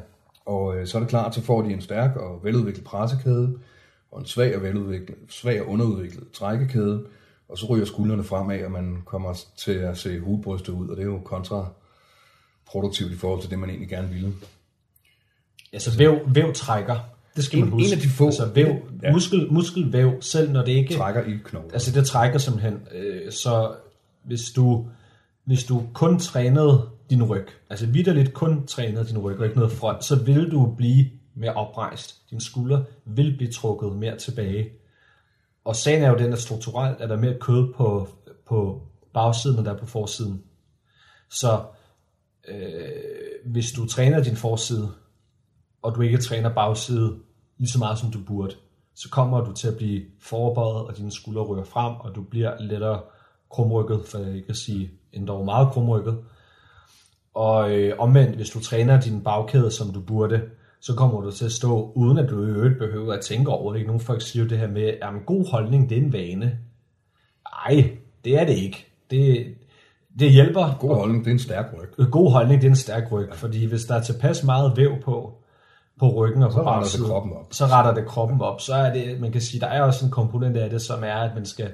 [0.46, 3.58] Og øh, så er det klart, så får de en stærk og veludviklet pressekæde,
[4.12, 7.06] og en svag og, veludviklet, svag og underudviklet trækkekæde,
[7.50, 11.02] og så ryger skuldrene fremad, og man kommer til at se hulbrystet ud, og det
[11.02, 14.34] er jo kontraproduktivt i forhold til det, man egentlig gerne ville.
[15.74, 17.00] Altså væv, væv trækker.
[17.36, 17.88] Det skal man En- huske.
[17.88, 19.12] en af de få- Altså væv, Ja.
[19.12, 20.94] muskel, muskelvæv, selv når det ikke...
[20.98, 21.74] Trækker i knogler.
[21.74, 22.88] Altså det trækker simpelthen.
[22.92, 23.76] Øh, så
[24.24, 24.88] hvis du,
[25.44, 29.72] hvis du kun trænede din ryg, altså vidderligt kun trænede din ryg og ikke noget
[29.72, 32.16] front, så vil du blive mere oprejst.
[32.30, 34.70] Din skulder vil blive trukket mere tilbage.
[35.66, 38.08] Og sagen er jo den, at strukturelt er der mere kød på,
[38.48, 38.82] på
[39.14, 40.44] bagsiden, end der er på forsiden.
[41.30, 41.64] Så
[42.48, 44.92] øh, hvis du træner din forside,
[45.82, 47.16] og du ikke træner bagside
[47.58, 48.56] lige så meget, som du burde,
[48.96, 52.62] så kommer du til at blive forberedt, og dine skuldre ryger frem, og du bliver
[52.62, 53.02] lettere
[53.52, 56.18] krumrykket, for jeg kan sige endda meget krumrykket.
[57.34, 60.42] Og øh, omvendt, hvis du træner din bagkæde, som du burde,
[60.86, 63.72] så kommer du til at stå, uden at du i øvrigt behøver at tænke over
[63.74, 63.80] det.
[63.80, 63.88] Ikke?
[63.88, 66.60] Nogle folk siger jo det her med, at god holdning, det er en vane.
[67.54, 68.86] Nej, det er det ikke.
[69.12, 69.46] Det,
[70.20, 70.78] det hjælper.
[70.80, 72.12] God holdning, det er en stærk ryg.
[72.12, 75.34] God holdning, det er en stærk ryg, fordi hvis der er tilpas meget væv på,
[76.00, 77.46] på ryggen og på Så retter det bagsiden, kroppen op.
[77.52, 78.62] så retter det kroppen op.
[78.62, 81.16] Så er det, man kan sige, der er også en komponent af det, som er,
[81.16, 81.72] at man skal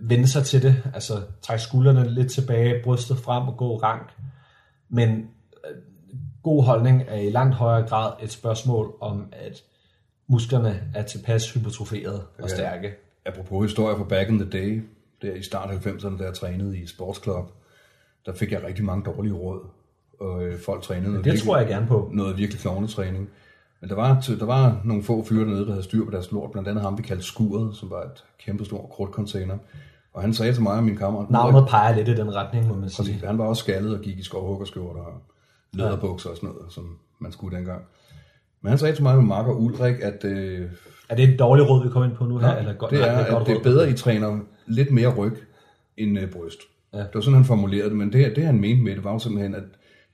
[0.00, 4.12] vende sig til det, altså trække skuldrene lidt tilbage, brystet frem og gå rank.
[4.88, 5.28] Men
[6.42, 9.62] god holdning er i langt højere grad et spørgsmål om, at
[10.28, 12.46] musklerne er tilpas hypertroferet og Ja.
[12.48, 12.94] stærke.
[13.26, 14.82] Apropos historier fra back in the day,
[15.22, 17.50] der i start 90'erne, da jeg trænede i sportsklub,
[18.26, 19.60] der fik jeg rigtig mange dårlige råd.
[20.20, 22.10] Og øh, folk trænede noget, Det tror jeg gerne på.
[22.12, 23.28] noget virkelig klovnetræning.
[23.80, 26.50] Men der var, der var nogle få fyre dernede, der havde styr på deres lort.
[26.52, 29.58] Blandt andet ham, vi kaldte Skuret, som var et kæmpe stor krudtcontainer.
[30.12, 32.74] Og han sagde til mig og min kammerat, Navnet peger lidt i den retning, må
[32.74, 33.04] man sige.
[33.06, 35.12] Præcis, han var også skaldet og gik i skovhuggerskjorter og
[35.72, 37.82] læderbukser og sådan noget, som man skulle dengang.
[38.62, 40.70] Men han sagde til mig med Mark og Ulrik, at øh,
[41.08, 42.56] Er det et dårligt råd, vi kommer ind på nu her?
[42.56, 45.36] eller godt, det er, nej, at godt det er bedre, I træner lidt mere ryg
[45.96, 46.58] end øh, bryst.
[46.92, 46.98] Ja.
[46.98, 49.18] Det var sådan, han formulerede det, men det, det han mente med det, var jo
[49.18, 49.64] simpelthen, at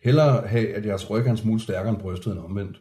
[0.02, 2.80] hellere have, at jeres ryg er en smule stærkere end brystet end omvendt.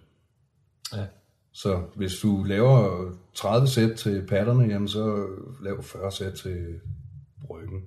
[0.94, 1.06] Ja.
[1.52, 5.26] Så hvis du laver 30 sæt til patterne, jamen så
[5.64, 6.80] lav 40 sæt til
[7.50, 7.82] ryggen.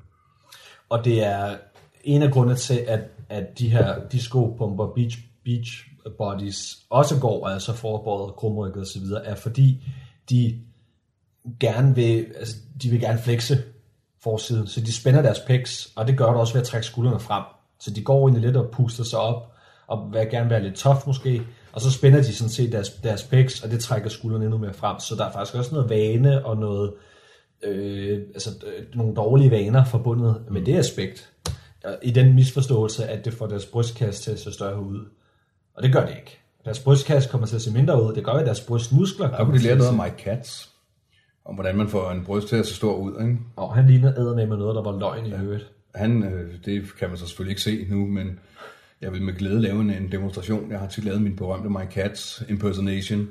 [0.89, 1.57] Og det er
[2.05, 5.89] en af grundene til, at, at de her disco-pumper, beach, beach
[6.19, 9.85] bodies, også går, altså forbåret, krumrykket osv., er fordi
[10.31, 10.61] de
[11.61, 13.59] gerne vil, altså, de vil gerne flexe
[14.23, 17.20] forsiden, så de spænder deres pecs, og det gør det også ved at trække skuldrene
[17.20, 17.44] frem.
[17.81, 19.53] Så de går egentlig lidt og puster sig op,
[19.86, 21.43] og vil gerne være lidt tough måske,
[21.73, 24.73] og så spænder de sådan set deres, deres pecs, og det trækker skuldrene endnu mere
[24.73, 25.01] frem.
[25.01, 26.93] Så der er faktisk også noget vane og noget,
[27.62, 31.32] øh, altså øh, nogle dårlige vaner forbundet med det aspekt.
[32.03, 35.05] I den misforståelse, at det får deres brystkasse til at se større ud.
[35.75, 36.39] Og det gør det ikke.
[36.65, 38.15] Deres brystkasse kommer til at se mindre ud.
[38.15, 40.67] Det gør, at deres brystmuskler Der kunne de lære noget af Mike Katz,
[41.45, 43.21] om hvordan man får en bryst til at se stor ud.
[43.21, 43.39] Ikke?
[43.57, 45.71] Og han ligner æder med noget, der var løgn i øvrigt.
[45.95, 48.39] Han, øh, det kan man så selvfølgelig ikke se nu, men
[49.01, 50.71] jeg vil med glæde lave en, en demonstration.
[50.71, 53.29] Jeg har tit lavet min berømte Mike Katz impersonation,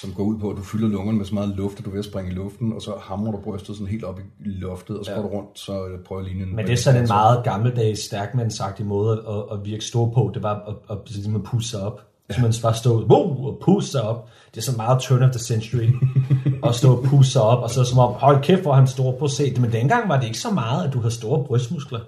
[0.00, 1.92] som går ud på, at du fylder lungerne med så meget luft, at du er
[1.92, 4.98] ved at springe i luften, og så hamrer du brystet sådan helt op i loftet,
[4.98, 7.02] og så går du rundt, så jeg prøver at ligne en Men det er sådan
[7.02, 10.30] en meget gammeldags, stærkmandsagtig måde at, at virke stor på.
[10.34, 12.00] Det var at, at, at, at man pusse sig op.
[12.30, 14.28] Så man bare stå wow, og pusse sig op.
[14.54, 15.88] Det er så meget turn of the century.
[16.68, 19.18] at stå og pusse sig op, og så som om, hold kæft, hvor han stor
[19.18, 19.54] på se.
[19.60, 22.00] Men dengang var det ikke så meget, at du havde store brystmuskler.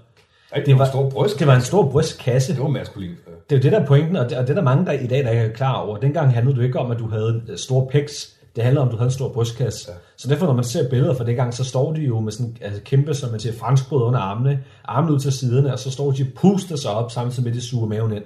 [0.54, 1.38] Det var en stor bryst.
[1.38, 2.54] Det var en stor brystkasse.
[2.54, 3.18] Det var maskulint.
[3.26, 4.92] Det er jo det, der er pointen, og det, og det er der mange, der
[4.92, 5.96] i dag, der er klar over.
[5.96, 8.36] Dengang handlede det ikke om, at du havde øh, store pecs.
[8.56, 9.90] Det handler om, at du havde en stor brystkasse.
[9.90, 9.96] Ja.
[10.16, 12.56] Så derfor, når man ser billeder fra det gang, så står de jo med sådan
[12.60, 16.12] altså kæmpe, som man siger, franskbrød under armene, armene ud til siderne, og så står
[16.12, 18.24] de og puster sig op, samtidig med, at de suger maven ind.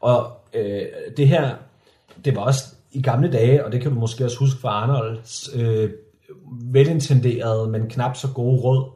[0.00, 0.82] Og øh,
[1.16, 1.54] det her,
[2.24, 5.50] det var også i gamle dage, og det kan du måske også huske fra Arnolds,
[5.54, 5.90] øh,
[6.50, 8.90] velintenderede, men knap så gode råd.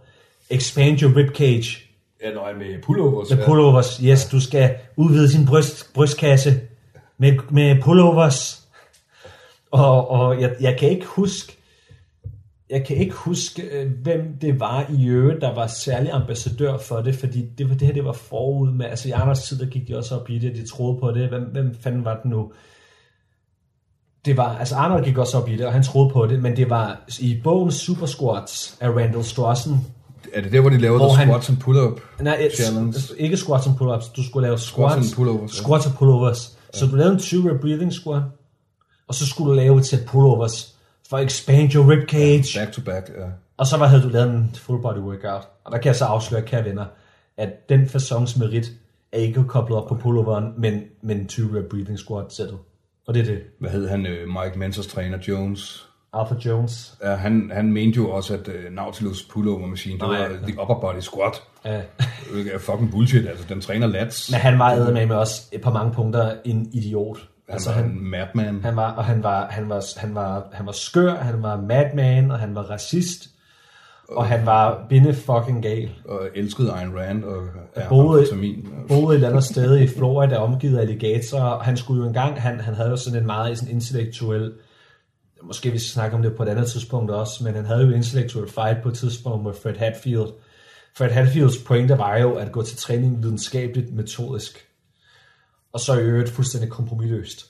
[0.51, 1.86] Expand your ribcage.
[2.23, 3.31] Ja, når med pullovers.
[3.31, 3.97] Med pullovers.
[3.97, 6.61] Yes, du skal udvide sin bryst, brystkasse
[7.19, 8.63] med, med pullovers.
[9.71, 11.57] Og, og jeg, jeg kan ikke huske,
[12.71, 17.01] jeg kan ikke huske, øh, hvem det var i øvrigt, der var særlig ambassadør for
[17.01, 19.67] det, fordi det, var, det her det var forud med, altså i Anders tid, der
[19.67, 21.29] gik de også op i det, og de troede på det.
[21.29, 22.53] Hvem, hvem fanden var det nu?
[24.25, 26.57] Det var, altså Arnold gik også op i det, og han troede på det, men
[26.57, 29.87] det var i bogen Super Squats af Randall Strossen,
[30.33, 32.95] er det der, hvor de lavede Hvor the han- squats and pull-up Nej, challenge?
[33.19, 34.13] ikke squats and pull-ups.
[34.17, 35.63] Du skulle lave Squats squats, and pullovers, ja.
[35.63, 36.59] Squats og pullovers.
[36.75, 38.23] Så du lavede en 20 rep breathing squat,
[39.09, 40.75] og så skulle du lave et sæt pullovers
[41.09, 42.59] for at expand your rib cage.
[42.59, 43.25] Back to back, ja.
[43.57, 45.49] Og så var, havde du lavet en full body workout.
[45.65, 46.85] Og der kan jeg så afsløre, kære venner,
[47.37, 48.73] at den fasons merit
[49.13, 52.59] er ikke koblet op på pulloveren, men, men 20 rep breathing squat sættet.
[53.07, 53.41] Og det er det.
[53.61, 54.07] Hvad hed han?
[54.07, 55.87] øh, Mike Mentors træner, Jones.
[56.21, 56.95] Arthur Jones.
[57.03, 60.29] Ja, han, han mente jo også, at uh, Nautilus pullover machine, det var ja.
[60.29, 61.43] the upper body squat.
[61.65, 61.81] Ja.
[62.35, 64.31] Det er fucking bullshit, altså den træner lats.
[64.31, 67.19] Men han var med med også på mange punkter en idiot.
[67.19, 68.61] Han altså, var en madman.
[68.65, 72.31] Han var, og han var, han var, han var, han var skør, han var madman,
[72.31, 73.29] og han var racist,
[74.09, 75.91] og han var binde fucking gal.
[76.05, 77.43] og elskede Ayn Rand og
[77.77, 78.27] ja, boede-.
[78.89, 82.43] Boede et eller andet sted i Florida, omgivet af alligatorer, og han skulle jo engang,
[82.43, 84.53] han, han havde jo sådan en meget sådan intellektuel,
[85.47, 87.91] måske vi skal snakke om det på et andet tidspunkt også, men han havde jo
[87.91, 90.33] intellektuel fight på et tidspunkt med Fred Hatfield.
[90.97, 94.67] Fred Hatfields pointe var jo at gå til træning videnskabeligt metodisk,
[95.73, 97.47] og så i øvrigt fuldstændig kompromilløst.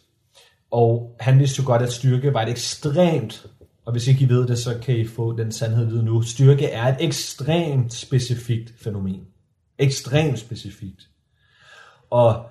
[0.70, 3.46] Og han vidste jo godt, at styrke var et ekstremt,
[3.84, 6.22] og hvis ikke I ved det, så kan I få den sandhed at vide nu.
[6.22, 9.26] Styrke er et ekstremt specifikt fænomen.
[9.78, 11.08] Ekstremt specifikt.
[12.10, 12.46] Og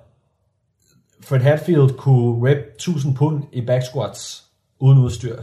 [1.21, 4.44] Fred Hatfield kunne rep 1000 pund i back squats
[4.79, 5.37] uden udstyr.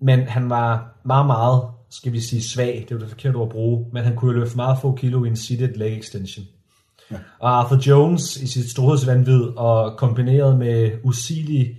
[0.00, 2.86] Men han var meget, meget, skal vi sige, svag.
[2.88, 3.86] Det var det forkerte ord at bruge.
[3.92, 6.46] Men han kunne jo løfte meget få kilo i en seated leg extension.
[7.10, 7.16] Ja.
[7.38, 11.76] Og Arthur Jones i sit storhedsvandvid og kombineret med usigelig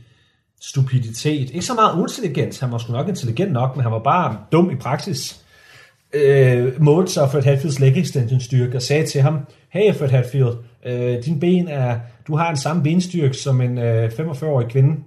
[0.62, 1.50] stupiditet.
[1.50, 2.60] Ikke så meget uintelligens.
[2.60, 5.46] Han var sgu nok intelligent nok, men han var bare dum i praksis.
[6.14, 10.56] Øh, målte så Fred Hatfields leg extension styrke og sagde til ham, hey Fred Hatfield,
[10.86, 15.04] øh, din ben er, du har en samme benstyrke som en øh, 45-årig kvinde.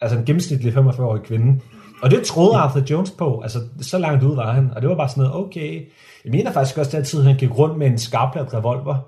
[0.00, 1.60] Altså en gennemsnitlig 45-årig kvinde.
[2.02, 3.40] Og det troede Arthur Jones på.
[3.40, 4.70] Altså, så langt ud var han.
[4.76, 5.86] Og det var bare sådan noget, okay.
[6.24, 8.94] Jeg mener faktisk også, at altid han gik rundt med en skarpladt revolver.
[8.94, 9.00] Ja,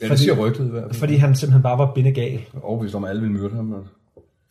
[0.00, 0.94] det fordi- siger rygtet i hvert fald.
[0.94, 2.40] Fordi han simpelthen bare var bindegal.
[2.62, 3.74] Overbevist om, at alle ville myrde ham.
[3.74, 3.90] altså.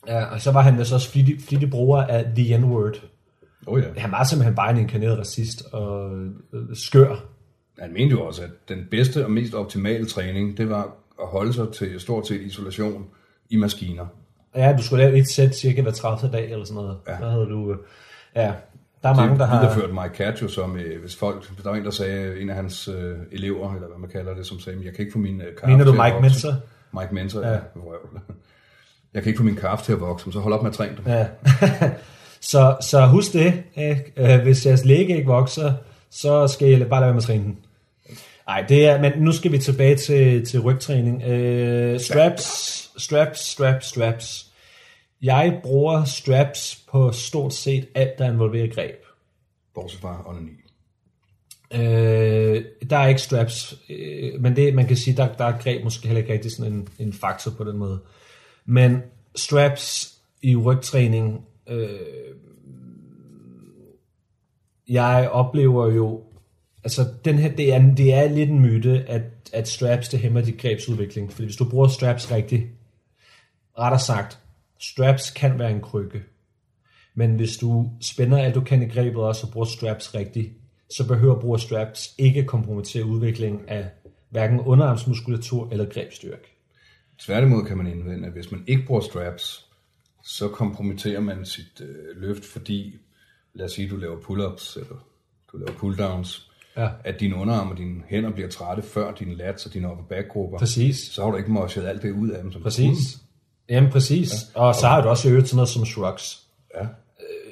[0.07, 3.03] Ja, og så var han vist også flittig, flittig bruger af The N-word.
[3.67, 3.85] Oh, ja.
[4.01, 6.11] Han var simpelthen bare en inkarneret racist og
[6.53, 7.15] øh, skør.
[7.79, 10.83] Han mente jo også, at den bedste og mest optimale træning, det var
[11.21, 13.05] at holde sig til stort set isolation
[13.49, 14.05] i maskiner.
[14.55, 16.31] Ja, du skulle lave et sæt cirka hver 30.
[16.31, 16.97] dag eller sådan noget.
[17.07, 17.17] Ja.
[17.19, 17.71] Så havde du...
[17.71, 17.77] øh,
[18.35, 18.51] Ja,
[19.03, 19.59] Der er mange, der det har...
[19.61, 22.87] videreført Mike Cato, som øh, hvis folk, der var en, der sagde, en af hans
[22.87, 25.69] øh, elever, eller hvad man kalder det, som sagde, jeg kan ikke få min øh,
[25.69, 26.53] Mener du Mike vokse." Mentor?
[26.99, 27.51] Mike Mentor, ja.
[27.51, 27.57] ja.
[29.13, 30.95] Jeg kan ikke få min kaffe til at vokse, så hold op med at træne
[30.97, 31.05] dem.
[31.07, 31.27] Ja.
[32.51, 33.63] så, så husk det.
[33.75, 34.13] Ikke?
[34.17, 35.73] Øh, Hvis jeres læge ikke vokser,
[36.11, 37.57] så skal I bare lade være med at træne den.
[38.47, 41.23] Nej, det er, men nu skal vi tilbage til, til rygtræning.
[41.23, 44.51] Øh, straps, straps, straps, straps.
[45.21, 49.05] Jeg bruger straps på stort set alt, der involverer greb.
[49.73, 50.51] Bortset fra onani.
[51.73, 55.83] Øh, der er ikke straps, øh, men det, man kan sige, der, der er greb
[55.83, 57.99] måske heller ikke rigtig sådan en, en faktor på den måde.
[58.65, 59.01] Men
[59.35, 61.99] straps i rygtræning, øh,
[64.89, 66.23] jeg oplever jo,
[66.83, 69.21] altså den her, det er, det er lidt en myte, at,
[69.53, 71.31] at straps det hæmmer dit grebsudvikling.
[71.33, 72.63] Fordi hvis du bruger straps rigtigt,
[73.79, 74.39] rettere sagt,
[74.79, 76.23] straps kan være en krykke.
[77.15, 80.51] Men hvis du spænder alt du kan i grebet også og bruger straps rigtigt,
[80.89, 83.89] så behøver brug af straps ikke kompromittere udviklingen af
[84.29, 86.57] hverken underarmsmuskulatur eller grebstyrke.
[87.19, 89.65] Tværtimod kan man indvende, at hvis man ikke bruger straps,
[90.23, 92.95] så kompromitterer man sit øh, løft, fordi,
[93.53, 95.07] lad os sige, du laver pull-ups, eller
[95.51, 96.89] du laver pull-downs, Ja.
[97.03, 100.27] at dine underarm og dine hænder bliver trætte før dine lats og dine upper back
[100.27, 100.57] grupper.
[100.57, 100.97] Præcis.
[100.97, 102.51] Så har du ikke moshet alt det ud af dem.
[102.51, 103.17] Som Præcis.
[103.71, 104.31] Jamen præcis.
[104.55, 104.61] Ja.
[104.61, 106.39] Og så har du også øvet sådan noget som shrugs.
[106.79, 106.85] Ja.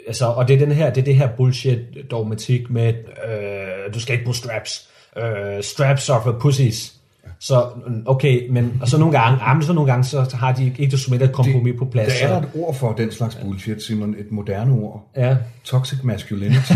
[0.07, 1.79] Altså, og det er, den her, det er det her bullshit
[2.11, 4.89] dogmatik med, øh, du skal ikke bruge straps.
[5.17, 6.93] Øh, straps are for pussies.
[7.39, 7.65] Så
[8.05, 10.91] okay, men og så nogle gange, ah, men så nogle gange, så har de ikke
[10.91, 12.19] desto mindre et kompromis på plads.
[12.19, 14.15] Der er der et ord for den slags bullshit, Simon.
[14.19, 15.09] Et moderne ord.
[15.15, 16.71] Ja, Toxic masculinity.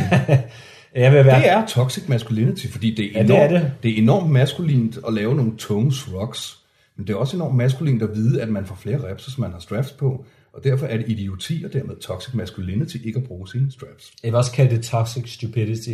[0.95, 1.39] jeg vil være...
[1.39, 3.71] det er toxic masculinity, fordi det er, Ja, enormt, det er det.
[3.83, 6.59] det er enormt maskulint at lave nogle tunge shrugs.
[6.97, 9.51] Men det er også enormt maskulint at vide, at man får flere reps, hvis man
[9.51, 10.25] har straps på.
[10.53, 14.11] Og derfor er det idioti og dermed toxic masculinity ikke at bruge sine straps.
[14.23, 15.89] Jeg vil også kalde det toxic stupidity.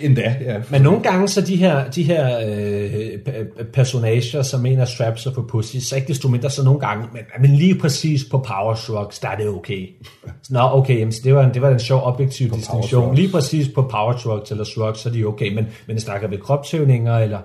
[0.00, 0.62] Endda, ja.
[0.70, 5.42] Men nogle gange så de her, de her øh, personager, som mener straps er for
[5.42, 9.18] pussy, så ikke desto mindre så nogle gange, men, men lige præcis på power shrugs,
[9.18, 9.88] der er det okay.
[10.42, 12.82] Så, Nå, okay, jamen, så det var en, det var en sjov objektiv distinktion.
[12.82, 13.18] shrugs.
[13.18, 16.36] Lige præcis på power shrugs eller shrugs, så er de okay, men, men snakker vi
[16.36, 17.38] kropshævninger, eller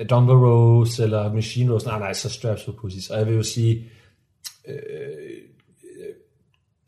[0.00, 3.10] øh, dumbbell rows, eller machine rows, nej, nej, så straps for pussies.
[3.10, 3.84] Og jeg vil jo sige,
[4.68, 4.74] øh,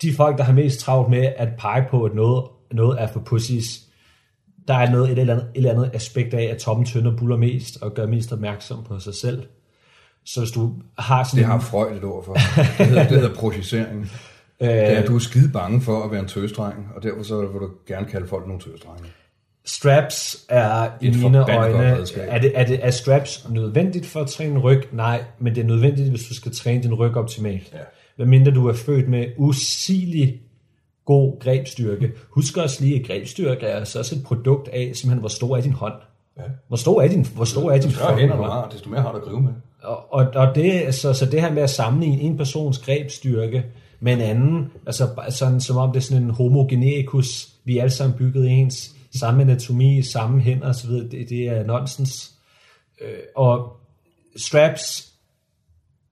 [0.03, 3.20] de folk, der har mest travlt med at pege på, at noget, noget er for
[3.20, 3.81] pussies,
[4.69, 7.37] der er noget, et, eller andet, et eller andet aspekt af, at toppen tynder buller
[7.37, 9.47] mest, og gør mest opmærksom på sig selv.
[10.24, 12.35] Så hvis du har sådan Det har Freud et ord for.
[12.35, 14.07] Det hedder, det hedder projicering.
[14.62, 14.69] Øh.
[14.69, 17.41] Det er, at du er skide bange for at være en tøsdreng, og derfor så
[17.41, 19.05] vil du gerne kalde folk nogle tøsdrenge.
[19.65, 21.85] Straps er i Et mine øjne,
[22.16, 24.82] er, det, er, det, er straps nødvendigt for at træne ryg?
[24.93, 27.70] Nej, men det er nødvendigt, hvis du skal træne din ryg optimalt.
[27.73, 27.78] Ja.
[28.16, 30.41] Hvad mindre du er født med usigelig
[31.05, 32.12] god grebstyrke.
[32.28, 35.61] Husk også lige, at grebstyrke er altså også et produkt af, simpelthen, hvor stor er
[35.61, 35.95] din hånd.
[36.39, 36.43] Ja.
[36.69, 39.12] Hvor stor er din, hvor stor er din fucking hænder du har, desto mere har
[39.12, 39.53] du at gribe med.
[39.82, 43.65] Og, og, og det, så, så det her med at sammenligne en persons grebstyrke
[44.01, 47.82] med en anden, altså sådan, som om det er sådan en homo geneticus, vi er
[47.82, 52.35] alle sammen bygget ens, samme anatomi, samme hænder osv., det, det er nonsens.
[53.01, 53.81] Øh, og
[54.37, 55.12] straps,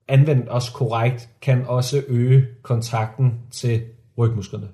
[0.09, 3.83] anvendt også korrekt, kan også øge kontakten til
[4.19, 4.69] rygmusklerne.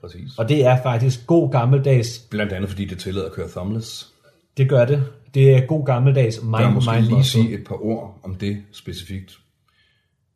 [0.00, 0.38] Præcis.
[0.38, 4.12] Og det er faktisk god gammeldags, Blandt andet fordi det tillader at køre thumbless.
[4.56, 7.42] det gør det, det er god gammeldags mind, må måske mind lige muscle.
[7.42, 9.38] sige et par ord om det specifikt.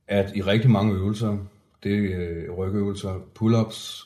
[0.08, 1.38] At i rigtig mange øvelser,
[1.82, 4.05] det er øh, rygøvelser, pull-ups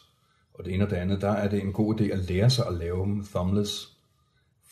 [0.60, 2.66] og det ene og det andet, der er det en god idé at lære sig
[2.66, 3.88] at lave dem thumbless.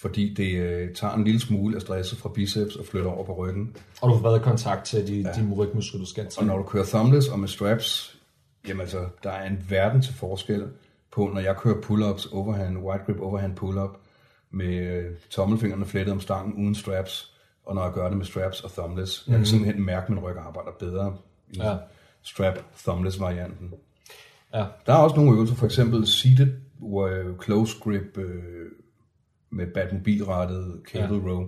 [0.01, 3.35] Fordi det øh, tager en lille smule af stresset fra biceps og flytter over på
[3.35, 3.77] ryggen.
[4.03, 5.33] Og du får bedre kontakt til de, ja.
[5.33, 6.45] de rygmuskler, du skal Og til.
[6.47, 8.17] når du kører thumbless og med straps,
[8.69, 10.69] jamen altså, der er en verden til forskel
[11.13, 13.91] på, når jeg kører pull-ups, overhand, wide grip overhand pull-up,
[14.51, 17.33] med øh, tommelfingrene flettet om stangen uden straps,
[17.67, 19.25] og når jeg gør det med straps og thumbless.
[19.29, 21.17] Jeg kan simpelthen mærke, at min ryg arbejder bedre
[21.51, 21.77] i Ja.
[22.23, 23.73] strap-thumbless-varianten.
[24.55, 24.65] Ja.
[24.87, 26.53] Der er også nogle øvelser, for eksempel seated
[27.11, 28.67] øh, close grip øh,
[29.51, 31.23] med batmobilrettet cable ja.
[31.31, 31.47] row.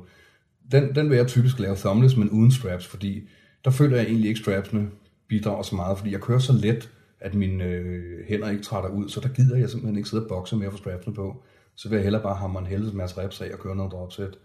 [0.73, 3.29] Den, den vil jeg typisk lave thumbless, men uden straps, fordi
[3.65, 4.89] der føler jeg egentlig ikke strapsene
[5.29, 6.91] bidrager så meget, fordi jeg kører så let,
[7.21, 10.29] at mine øh, hænder ikke trætter ud, så der gider jeg simpelthen ikke sidde og
[10.29, 11.43] bokse med at få strapsene på.
[11.77, 14.39] Så vil jeg hellere bare hamre en helvedes masse reps af og køre noget dropset.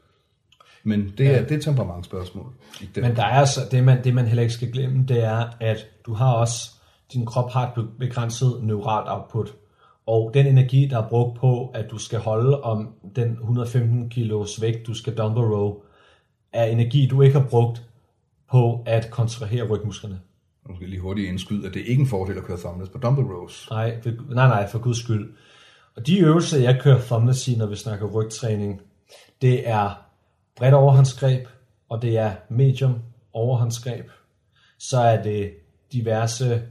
[0.84, 2.54] Men det er, det er temperamentsspørgsmål.
[2.96, 5.88] Men der er altså, det man, det man heller ikke skal glemme, det er, at
[6.06, 6.72] du har også,
[7.14, 9.56] din krop har et begrænset neuralt output.
[10.06, 14.62] Og den energi, der er brugt på, at du skal holde om den 115 kilos
[14.62, 15.82] vægt, du skal dumbbell row,
[16.54, 17.84] er energi, du ikke har brugt
[18.52, 20.20] på at kontrahere rygmusklerne.
[20.70, 22.98] Nu skal lige hurtigt indskyde, at det er ikke en fordel at køre thumbless på
[22.98, 23.68] dumbbell rows.
[23.70, 25.34] Nej, nej, nej, for guds skyld.
[25.96, 28.82] Og de øvelser, jeg kører thumbless i, når vi snakker rygtræning,
[29.42, 30.06] det er
[30.56, 31.48] bredt overhåndsgreb,
[31.90, 32.96] og det er medium
[33.34, 34.06] overhåndsgreb.
[34.80, 35.52] Så er det
[35.94, 36.62] diverse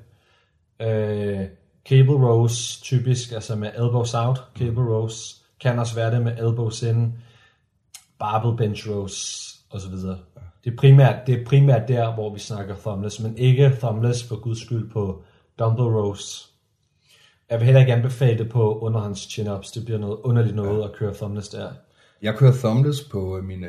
[0.81, 1.47] øh,
[1.89, 5.43] cable rows, typisk, altså med elbows out, cable rows.
[5.61, 7.15] Kan også være det med elbows in,
[8.19, 10.19] barbell bench rows, og så videre.
[10.65, 14.37] Det er, primært, det er primært der, hvor vi snakker thumbless, men ikke thumbless for
[14.37, 15.23] guds skyld på
[15.59, 16.51] dumbbell rows.
[17.51, 19.73] Jeg vil heller ikke anbefale det på underhånds chin-ups.
[19.75, 20.85] Det bliver noget underligt noget ja.
[20.85, 21.73] at køre thumbless der.
[22.23, 23.69] Jeg kører thumbless på mine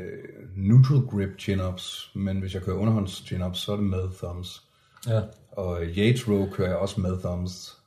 [0.56, 4.62] neutral grip chin-ups, men hvis jeg kører underhånds chin-ups, så er det med thumbs.
[5.08, 5.22] Ja.
[5.56, 7.78] Og Yates row kører jeg også med thumbs.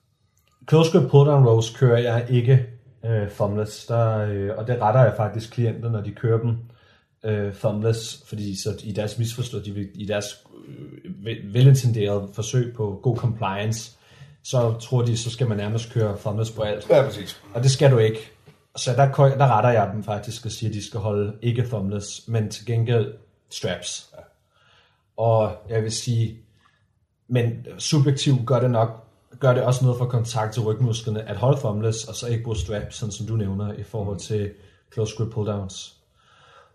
[0.68, 2.66] Close grip pull down rows kører jeg ikke
[3.04, 6.56] øh, thumbless, der, øh, og det retter jeg faktisk klienter, når de kører dem
[7.24, 10.24] øh, thumbless, fordi så i deres misforstået, de i deres
[10.68, 13.92] øh, velintenderede forsøg på god compliance,
[14.44, 16.90] så tror de, så skal man nærmest køre thumbless på alt.
[16.90, 17.42] Ja, præcis.
[17.54, 18.18] Og det skal du ikke.
[18.76, 22.28] Så der, der retter jeg dem faktisk og siger, at de skal holde ikke thumbless,
[22.28, 23.14] men til gengæld
[23.50, 24.10] straps.
[24.16, 24.22] Ja.
[25.16, 26.38] Og jeg vil sige,
[27.28, 29.04] men subjektivt gør det nok
[29.40, 32.56] gør det også noget for kontakt til rygmusklerne at holde thumbless, og så ikke bruge
[32.56, 34.50] straps, sådan som du nævner, i forhold til
[34.92, 35.94] close grip pull downs.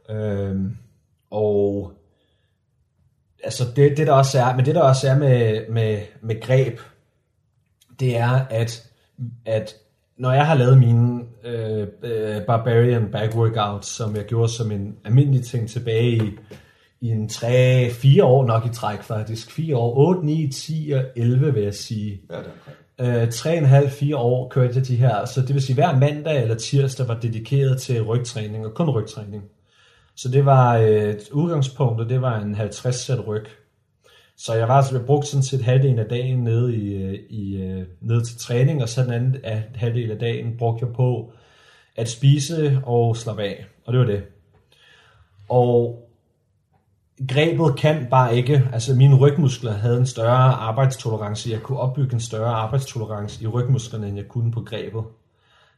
[0.09, 0.77] Øhm,
[1.31, 1.93] og
[3.43, 6.79] altså det, det der også er, men det der også er med, med, med greb,
[7.99, 8.89] det er, at,
[9.45, 9.75] at
[10.17, 14.97] når jeg har lavet mine øh, øh, Barbarian back workouts, som jeg gjorde som en
[15.05, 16.37] almindelig ting tilbage i,
[17.03, 19.51] i en 3-4 år nok i træk faktisk.
[19.51, 22.21] 4 år, 8, 9, 10 og 11 vil jeg sige.
[22.31, 25.99] Ja, det er Øh, 3,5-4 år kørte jeg de her, så det vil sige, hver
[25.99, 29.43] mandag eller tirsdag var dedikeret til rygtræning, og kun rygtræning.
[30.15, 33.45] Så det var øh, udgangspunktet, det var en 50 sæt ryg.
[34.37, 37.83] Så jeg var altså brugt sådan set halvdelen af dagen nede, i, øh, i, øh,
[38.01, 41.31] nede til træning, og så den anden af, halvdel af dagen brugte jeg på
[41.95, 43.65] at spise og slappe af.
[43.85, 44.23] Og det var det.
[45.49, 46.02] Og
[47.27, 52.19] grebet kan bare ikke, altså mine rygmuskler havde en større arbejdstolerance, jeg kunne opbygge en
[52.19, 55.03] større arbejdstolerance i rygmusklerne, end jeg kunne på grebet.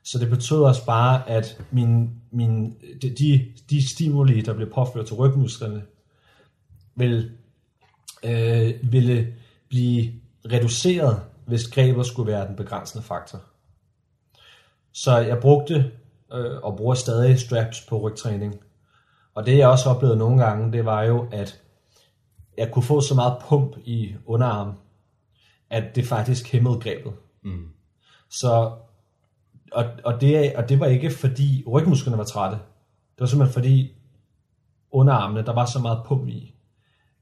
[0.03, 5.15] Så det betød også bare, at min, min, de, de stimuli, der blev påført til
[5.15, 5.83] rygmusklerne,
[6.95, 7.31] vil,
[8.23, 9.33] øh, ville
[9.69, 10.11] blive
[10.51, 13.41] reduceret, hvis grebet skulle være den begrænsende faktor.
[14.91, 15.91] Så jeg brugte
[16.33, 18.55] øh, og bruger stadig straps på rygtræning.
[19.35, 21.61] Og det jeg også oplevede nogle gange, det var jo, at
[22.57, 24.73] jeg kunne få så meget pump i underarm,
[25.69, 27.13] at det faktisk hæmmede grebet.
[27.43, 27.69] Mm.
[28.29, 28.71] Så,
[29.71, 32.57] og, og, det, og det var ikke fordi rygmusklerne var trætte.
[33.15, 33.95] Det var simpelthen fordi
[34.91, 36.53] underarmene, der var så meget pump i,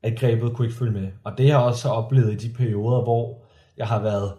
[0.04, 1.12] at grebet kunne ikke følge med.
[1.24, 3.44] Og det har jeg også oplevet i de perioder, hvor
[3.78, 4.34] jeg har været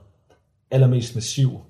[0.71, 1.61] allermest massiv,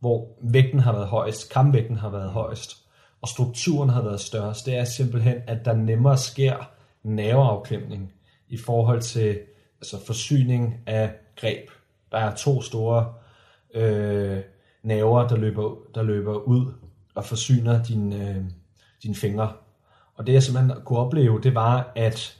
[0.00, 2.83] hvor vægten har været højst, kampvægten har været højst,
[3.24, 6.70] og strukturen har været størst, det er simpelthen, at der nemmere sker
[7.02, 8.12] nerveafklemning
[8.48, 9.40] i forhold til
[9.80, 11.70] altså forsyning af greb.
[12.12, 13.14] Der er to store
[13.74, 14.40] øh,
[14.82, 16.72] nerver, der løber, der løber ud
[17.14, 18.44] og forsyner dine, øh,
[19.02, 19.52] dine fingre.
[20.14, 22.38] Og det jeg simpelthen kunne opleve, det var, at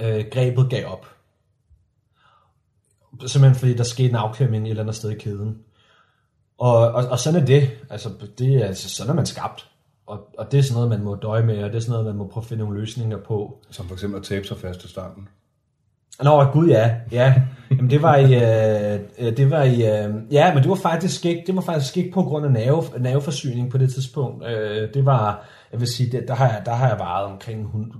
[0.00, 1.06] øh, grebet gav op.
[3.26, 5.64] Simpelthen fordi der skete en afklemning et eller andet sted i kæden.
[6.62, 7.70] Og, og, og sådan er det.
[7.90, 8.08] Altså,
[8.38, 9.68] det er, altså, sådan er man skabt.
[10.06, 12.06] Og, og det er sådan noget, man må døje med, og det er sådan noget,
[12.06, 13.58] man må prøve at finde nogle løsninger på.
[13.70, 15.28] Som for eksempel at tabe sig fast til starten.
[16.22, 17.34] Nå, gud ja, ja.
[17.70, 21.42] Jamen, det var i, øh, det var i, øh, ja, men det var faktisk ikke,
[21.46, 24.46] det var faktisk ikke på grund af nerve, nerveforsyning på det tidspunkt.
[24.46, 27.92] Øh, det var, jeg vil sige, det, der, har jeg, der har jeg varet omkring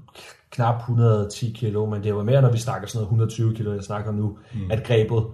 [0.51, 3.83] knap 110 kilo, men det var mere, når vi snakker sådan noget 120 kilo, jeg
[3.83, 4.71] snakker nu, mm.
[4.71, 5.25] at grebet,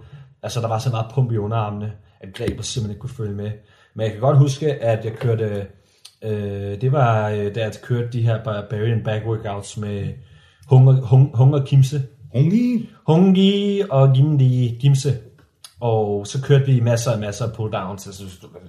[0.43, 3.51] altså der var så meget pump i underarmene, at grebet simpelthen ikke kunne følge med.
[3.93, 5.67] Men jeg kan godt huske, at jeg kørte,
[6.23, 10.07] øh, det var, øh, da jeg kørte de her Barbarian back workouts med
[10.69, 12.01] Hunger, hung, hunger Kimse.
[12.33, 12.89] Hungi?
[13.07, 15.17] Hungi og Gimdi Gimse.
[15.79, 18.23] Og så kørte vi masser og masser af pull-downs, altså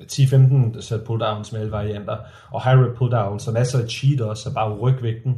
[0.08, 2.16] 10-15 sæt pull-downs med alle varianter,
[2.50, 5.36] og high rep pull-downs, og masser af cheat også, så bare rygvægten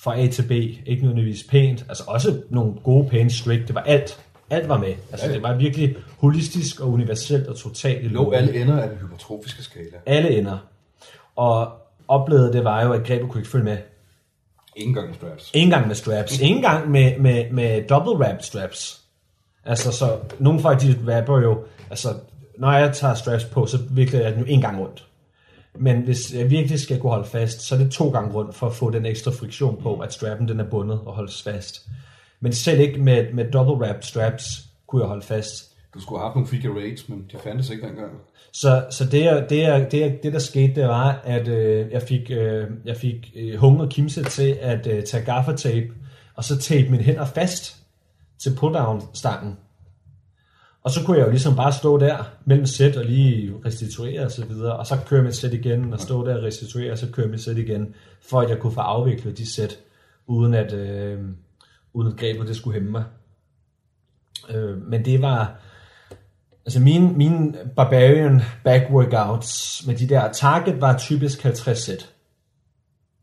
[0.00, 3.80] fra A til B, ikke nødvendigvis pænt, altså også nogle gode pæne strict, det var
[3.80, 4.20] alt,
[4.52, 4.94] alt var med.
[5.12, 8.12] Altså ja, det var virkelig holistisk og universelt og totalt.
[8.12, 9.96] Lå alle ender af den hypertrofiske skala.
[10.06, 10.58] Alle ender.
[11.36, 11.72] Og
[12.08, 13.78] oplevede det var jo, at grebet kunne ikke følge med.
[14.76, 15.50] Ingen gang med straps.
[15.54, 16.40] Ingen gang med straps.
[16.40, 19.00] Ingen gang med, med, med double wrap straps.
[19.64, 22.08] Altså, så nogle folk, de rapper jo, altså,
[22.58, 25.06] når jeg tager straps på, så vikler jeg den jo en gang rundt.
[25.74, 28.66] Men hvis jeg virkelig skal kunne holde fast, så er det to gange rundt for
[28.66, 31.86] at få den ekstra friktion på, at strappen den er bundet og holdes fast.
[32.42, 34.44] Men selv ikke med, med double wrap straps
[34.86, 37.86] kunne jeg holde fast, Du skulle have haft nogle figure eights, men de fandtes ikke
[37.86, 38.10] dengang.
[38.52, 41.90] Så, så det, er- det, er- det, er- det, der skete, det var, at øh,
[41.92, 45.88] jeg fik, øh, jeg fik øh, Hunger og Kimse til at øh, tage gaffatape,
[46.34, 47.76] og så tape mine hænder fast
[48.38, 49.56] til pull-down-stangen.
[50.84, 54.30] Og så kunne jeg jo ligesom bare stå der mellem sæt og lige restituere og
[54.30, 57.06] så videre, og så køre mit sæt igen, og stå der og restituere, og så
[57.12, 57.94] køre mit sæt igen,
[58.30, 59.78] for at jeg kunne få afviklet de sæt,
[60.26, 61.18] uden at, øh,
[61.92, 63.04] uden at grebet det skulle hæmme mig.
[64.50, 65.60] Øh, men det var,
[66.66, 72.12] Altså mine, mine Barbarian back workouts med de der, target var typisk 50 sæt.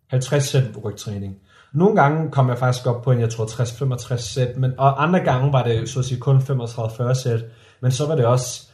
[0.07, 1.37] 50 sæt rygtræning.
[1.73, 5.19] Nogle gange kom jeg faktisk op på en, jeg tror 60-65 sæt, men, og andre
[5.19, 7.45] gange var det så at sige kun 35-40 sæt,
[7.81, 8.68] men så var det også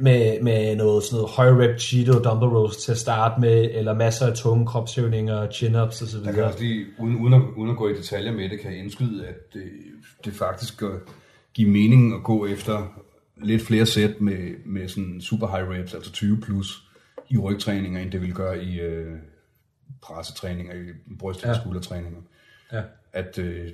[0.00, 3.94] med, med noget sådan noget høj rep Cheeto dumbbell rows til at starte med, eller
[3.94, 7.70] masser af tunge kropshævninger, chin-ups og så Jeg kan også lige, uden, uden, at, uden
[7.70, 9.62] at gå i detaljer med det, kan jeg indskyde, at det,
[10.24, 10.98] det faktisk gør,
[11.54, 13.00] give mening at gå efter
[13.42, 16.82] lidt flere sæt med, med sådan super high reps, altså 20 plus
[17.30, 19.12] i rygtræninger, end det vil gøre i øh,
[20.02, 21.60] pressetræninger, i bryst- og Ja.
[21.60, 22.20] skuldertræninger.
[22.72, 22.82] Ja.
[23.12, 23.70] At, øh,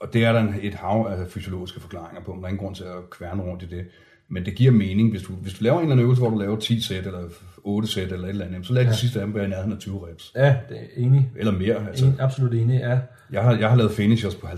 [0.00, 2.74] og det er der et hav af fysiologiske forklaringer på, men der er ingen grund
[2.74, 3.86] til at kværne rundt i det.
[4.32, 6.38] Men det giver mening, hvis du, hvis du laver en eller anden øvelse, hvor du
[6.38, 7.28] laver 10 sæt, eller
[7.64, 8.90] 8 sæt, eller et eller andet, så lad ja.
[8.90, 10.32] de sidste af dem være i nærheden af 20 reps.
[10.36, 11.30] Ja, det er enig.
[11.36, 11.88] Eller mere.
[11.88, 12.98] Altså, En, absolut enig, ja.
[13.32, 14.50] jeg, har, jeg har lavet finishers på 50-70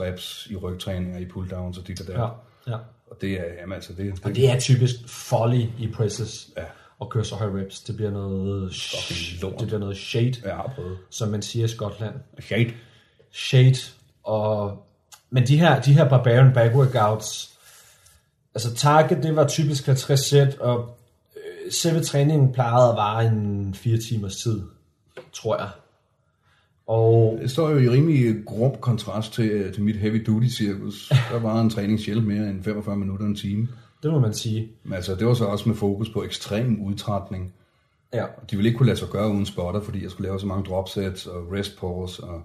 [0.00, 2.20] reps i rygtræninger, i pull-downs og dit og der.
[2.20, 2.78] ja, ja.
[3.10, 6.48] Og det er, jamen altså, det, det, Og det er typisk folly i presses.
[6.56, 6.62] Ja.
[6.98, 7.80] Og køre så høj reps.
[7.80, 8.72] Det bliver noget,
[9.42, 9.60] lort.
[9.60, 10.34] det bliver noget shade,
[10.74, 10.98] prøvet.
[11.10, 12.14] som man siger i Skotland.
[12.40, 12.70] Shade.
[13.32, 13.76] Shade.
[14.24, 14.82] Og,
[15.30, 17.55] men de her, de her barbarian back workouts,
[18.56, 20.96] altså target, det var typisk 50 sæt, og
[21.36, 24.62] øh, selve træningen plejede at vare en 4 timers tid,
[25.32, 25.68] tror jeg.
[26.86, 31.08] Og Det står jo i rimelig grum kontrast til, til mit heavy duty cirkus.
[31.32, 33.68] Der var en træning sjældent mere end 45 minutter en time.
[34.02, 34.68] det må man sige.
[34.84, 37.52] Men altså, det var så også med fokus på ekstrem udtrætning.
[38.14, 38.24] Ja.
[38.50, 40.64] De ville ikke kunne lade sig gøre uden spotter, fordi jeg skulle lave så mange
[40.64, 42.42] drop sets og rest pause og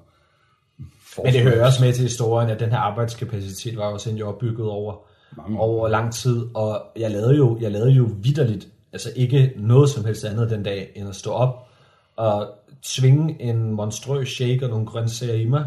[1.24, 4.68] Men det hører også med til historien, at den her arbejdskapacitet var jo egentlig opbygget
[4.68, 4.96] over,
[5.38, 9.90] Mange over lang tid, og jeg lavede jo, jeg lavede jo vidderligt, altså ikke noget
[9.90, 11.68] som helst andet den dag, end at stå op
[12.16, 12.50] og
[12.84, 15.66] tvinge en monstrøs shake og nogle grøntsager i mig,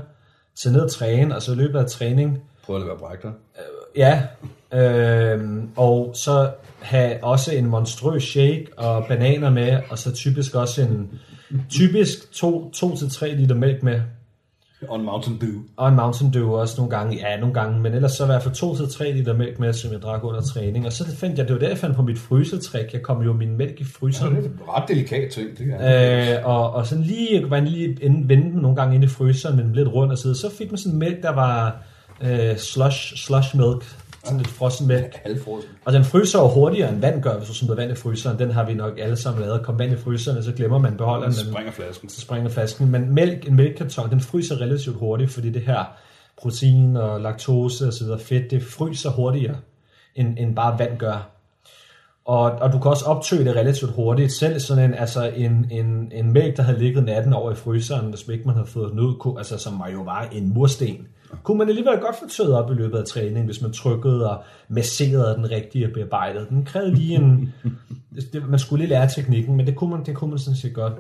[0.54, 3.32] tage ned og træne, og så i løbet af træning, Prøv at være brække dig.
[3.96, 4.22] ja,
[4.78, 6.50] øh, og så
[6.80, 11.20] have også en monstrøs shake og bananer med, og så typisk også en,
[11.70, 14.00] typisk 2-3 liter mælk med,
[14.88, 15.62] On Mountain Dew.
[15.76, 18.42] og en Mountain Dew også nogle gange, ja nogle gange, men ellers så i hvert
[18.42, 20.86] fald 2-3 liter mælk med, som jeg drak under træning.
[20.86, 22.92] Og så fandt jeg, det var der, jeg fandt på mit frysetræk.
[22.92, 24.36] Jeg kom jo min mælk i fryseren.
[24.36, 26.36] Det er en ret delikat ting, det er.
[26.38, 29.04] Øh, og, og sådan lige, jeg kunne bare lige inde, vende den nogle gange ind
[29.04, 30.34] i fryseren, men lidt rundt og sidde.
[30.34, 31.76] Så fik man sådan mælk, der var
[32.20, 33.84] øh, slush, slush milk,
[34.24, 35.14] sådan lidt frossen mælk.
[35.24, 35.70] Halvfrosen.
[35.84, 38.38] Og den fryser jo hurtigere end vand gør, hvis du smider vand i fryseren.
[38.38, 39.62] Den har vi nok alle sammen lavet.
[39.62, 41.32] Kom vand i fryseren, og så glemmer man beholderen.
[41.32, 42.08] Den, springer flasken.
[42.08, 42.90] så springer flasken.
[42.90, 45.84] Men mælk, en mælkekarton, den fryser relativt hurtigt, fordi det her
[46.36, 49.56] protein og laktose og så videre, fedt, det fryser hurtigere,
[50.14, 51.30] end, end bare vand gør.
[52.24, 54.32] Og, og du kan også optøge det relativt hurtigt.
[54.32, 58.06] Selv sådan en, altså en, en, en mælk, der havde ligget natten over i fryseren,
[58.06, 61.08] hvis ikke man havde fået den ud, kunne, altså som var jo bare en mursten,
[61.42, 64.42] kunne man alligevel godt få tøet op i løbet af træning, hvis man trykkede og
[64.68, 66.46] masserede den rigtige og bearbejdede.
[66.48, 67.54] Den krævede lige en...
[68.32, 70.74] det, man skulle lige lære teknikken, men det kunne man, det kunne man sådan set
[70.74, 70.92] godt.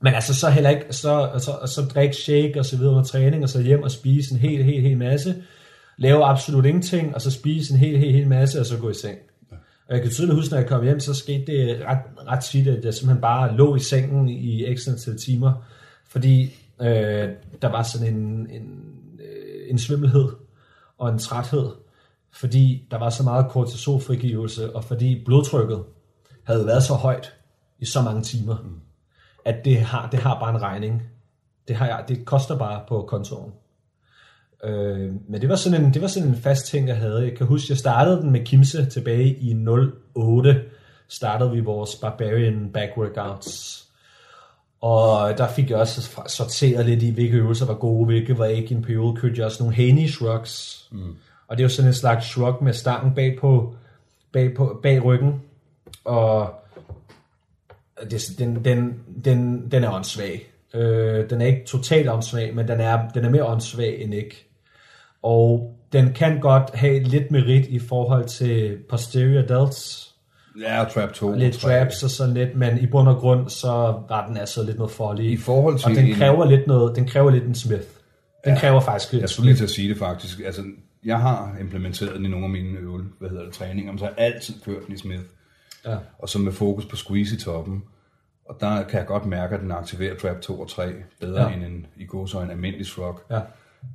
[0.00, 3.42] Men altså så heller ikke, så, så, så drikke shake og så videre under træning,
[3.42, 5.34] og så hjem og spise en hel, hel, hel masse,
[5.96, 8.94] lave absolut ingenting, og så spise en hel, hel, hel masse, og så gå i
[8.94, 9.18] seng.
[9.88, 11.98] Og jeg kan tydeligt huske, når jeg kom hjem, så skete det ret,
[12.28, 15.52] ret tit, at jeg simpelthen bare lå i sengen i ekstra antal timer,
[16.08, 16.44] fordi
[16.80, 17.28] øh,
[17.62, 18.93] der var sådan en, en,
[19.70, 20.28] en svimmelhed
[20.98, 21.70] og en træthed,
[22.32, 25.84] fordi der var så meget kortisolfrigivelse, og fordi blodtrykket
[26.44, 27.34] havde været så højt
[27.78, 28.80] i så mange timer, mm.
[29.44, 31.02] at det har, det har bare en regning.
[31.68, 33.52] Det, har jeg, det koster bare på kontoen.
[34.64, 37.22] Øh, men det var, sådan en, det var sådan en fast ting, jeg havde.
[37.22, 39.66] Jeg kan huske, jeg startede den med Kimse tilbage i
[40.14, 40.64] 08.
[41.08, 43.83] Startede vi vores Barbarian Back Workouts.
[44.84, 48.74] Og der fik jeg også sorteret lidt i, hvilke øvelser var gode, hvilke var ikke.
[48.74, 50.86] En periode kørte jeg også nogle Haney shrugs.
[50.92, 51.16] Mm.
[51.48, 53.74] Og det er jo sådan en slags shrug med stangen bag, på,
[54.32, 55.42] bag, på, bag ryggen.
[56.04, 56.54] Og
[58.10, 60.46] det, den, den, den, den er åndssvag.
[60.74, 64.46] Øh, den er ikke totalt åndssvag, men den er, den er mere åndssvag end ikke.
[65.22, 70.13] Og den kan godt have lidt merit i forhold til posterior delts,
[70.60, 71.32] Ja, Trap 2.
[71.34, 73.68] lidt traps og sådan lidt, men i bund og grund, så
[74.08, 75.40] var den altså lidt noget I farlig.
[75.40, 77.82] forhold til Og den en- kræver lidt noget, den kræver lidt en Smith.
[78.44, 80.40] Den kræver faktisk lidt Jeg skulle lige til at sige det faktisk.
[80.46, 80.62] Altså,
[81.04, 84.04] jeg har implementeret den i nogle af mine øvel, hvad hedder det, træninger, men så
[84.04, 85.22] har jeg altid kørt den i Smith.
[85.86, 85.96] Ja.
[86.18, 87.82] Og så med fokus på squeeze i toppen.
[88.48, 91.48] Og der kan jeg godt mærke, at den aktiverer trap 2 og 3 bedre Ja.
[91.48, 91.54] ja.
[91.54, 93.20] end en, i så en almindelig shrug.
[93.30, 93.40] Ja.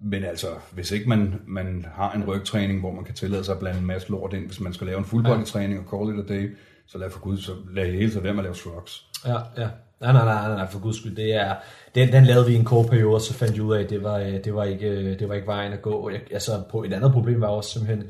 [0.01, 3.59] Men altså, hvis ikke man, man har en rygtræning, hvor man kan tillade sig at
[3.59, 6.19] blande en masse lort ind, hvis man skal lave en full body træning og call
[6.19, 6.57] it a day,
[6.87, 9.05] så lad for gud, så lad hele tiden være med at lave shrugs.
[9.25, 9.67] Ja, ja.
[10.01, 11.15] Nej, nej, nej, nej, for guds skyld.
[11.15, 11.55] Det er,
[11.95, 14.03] den, den lavede vi en kort periode, og så fandt jeg ud af, at det
[14.03, 16.09] var, øh, det var, ikke, det var ikke vejen at gå.
[16.09, 18.03] Jeg, altså, på et andet problem var også simpelthen,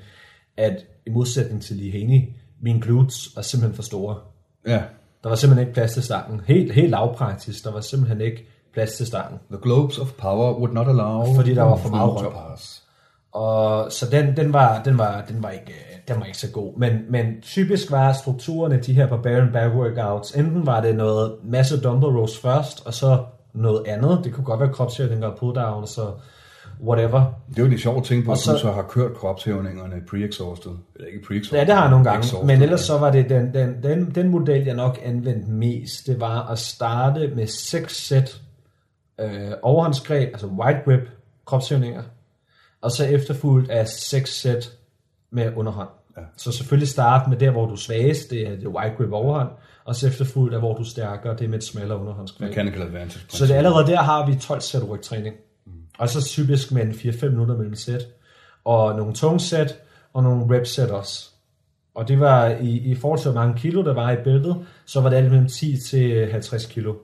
[0.58, 2.22] at i modsætning til Lee Haney,
[2.62, 4.18] mine glutes var simpelthen for store.
[4.68, 4.82] Ja,
[5.24, 6.42] Der var simpelthen ikke plads til stangen.
[6.48, 9.40] Helt, helt lavpraktisk, der var simpelthen ikke plads til stangen.
[9.52, 11.36] the globes of power would not allow...
[11.36, 12.32] Fordi der var for meget røv.
[13.32, 15.74] Og så den, den, var, den, var, den, var ikke,
[16.08, 16.78] den var ikke så god.
[16.78, 21.82] Men, men typisk var strukturerne, de her barbarian back workouts, enten var det noget masse
[21.82, 23.24] dumbbell rows først, og så
[23.54, 24.22] noget andet.
[24.24, 26.12] Det kunne godt være kropshævninger og pull down, så
[26.84, 27.24] whatever.
[27.50, 29.96] Det er jo det sjove ting på, Og at så- du så har kørt kropshævningerne
[30.12, 30.72] pre-exhausted.
[30.96, 31.56] Eller ikke pre-exhausted.
[31.58, 32.20] Ja, det har jeg nogle gange.
[32.20, 32.48] exhausted.
[32.48, 36.20] Men ellers så var det den, den, den, den model, jeg nok anvendte mest, det
[36.20, 38.42] var at starte med 6 sæt
[39.20, 41.10] øh, overhåndsgreb, altså wide grip,
[41.46, 42.04] kropshævninger,
[42.82, 44.72] og så efterfulgt af 6 sæt
[45.32, 45.90] med underhånd.
[46.18, 46.22] Ja.
[46.38, 49.50] Så selvfølgelig starte med der, hvor du er svagest, det er det wide grip overhånd,
[49.86, 52.50] og så efterfulgt af, hvor du er stærkere, det er med et smallere underhåndsgreb.
[52.50, 53.26] Mechanical advantage.
[53.30, 55.36] Så det, allerede der har vi 12 sæt rygtræning.
[56.00, 58.08] Og så typisk med en 4-5 minutter mellem sæt.
[58.66, 59.80] Og nogle tunge sæt,
[60.14, 61.30] og nogle rep sæt også.
[61.96, 65.02] Og det var i, i forhold til, hvor mange kilo der var i bæltet, så
[65.02, 66.96] var det alt mellem 10 til 50 kilo.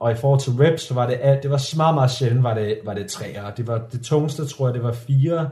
[0.00, 2.78] Og i forhold til reps, så var det det var meget, meget sjældent, var det,
[2.84, 3.50] var det træer.
[3.50, 5.50] Det var det tungeste, tror jeg, det var fire,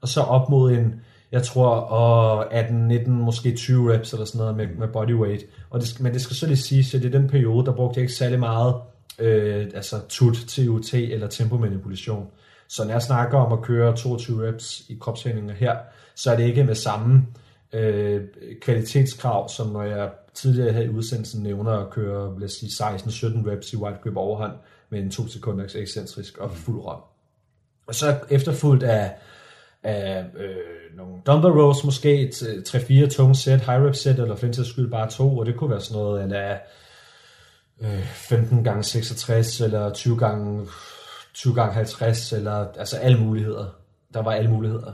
[0.00, 1.00] og så op mod en,
[1.32, 5.44] jeg tror, og 18, 19, måske 20 reps eller sådan noget med, med bodyweight.
[5.70, 8.02] Og det, men det skal så lige sige, at i den periode, der brugte jeg
[8.02, 8.74] ikke særlig meget
[9.18, 12.26] øh, altså TUT, TUT eller tempomanipulation.
[12.68, 15.76] Så når jeg snakker om at køre 22 reps i kropshændinger her,
[16.14, 17.26] så er det ikke med samme
[17.72, 18.22] øh,
[18.60, 23.50] kvalitetskrav, som når jeg tidligere her i udsendelsen nævner at køre, lad os sige, 16-17
[23.50, 24.52] reps i wide grip overhånd
[24.90, 27.00] med en 2 sekunders ekscentrisk og fuld røm.
[27.86, 29.14] Og så efterfulgt af,
[29.82, 34.46] af øh, nogle dumbbell rows, måske et, 3-4 tunge sæt, high rep sæt, eller for
[34.46, 36.58] den skyld bare to, og det kunne være sådan noget, eller
[37.80, 40.66] øh, 15 gange 66, eller 20 gange
[41.34, 43.66] 20 gange 50, eller altså alle muligheder.
[44.14, 44.92] Der var alle muligheder.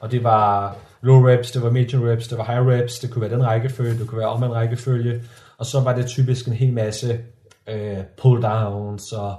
[0.00, 3.22] Og det var low reps, det var medium reps, det var high reps, det kunne
[3.22, 5.22] være den rækkefølge, det kunne være om en rækkefølge,
[5.58, 7.20] og så var det typisk en hel masse
[7.68, 9.34] øh, pull downs, og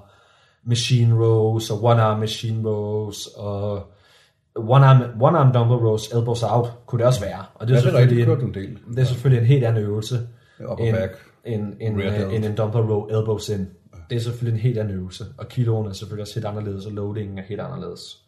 [0.64, 3.92] machine rows, og one arm machine rows, og
[4.56, 7.46] one arm, one arm dumbbell rows, elbows out, kunne det også være.
[7.56, 8.78] Og det er, Ja, det er selvfølgelig, en, del.
[8.96, 10.20] det er selvfølgelig en helt anden øvelse,
[10.70, 11.12] Upper end, back.
[11.46, 13.68] end, end, øh, end en dumbbell row elbows in.
[14.10, 16.92] Det er selvfølgelig en helt anden øvelse, og kiloen er selvfølgelig også helt anderledes, og
[16.92, 18.21] loadingen er helt anderledes.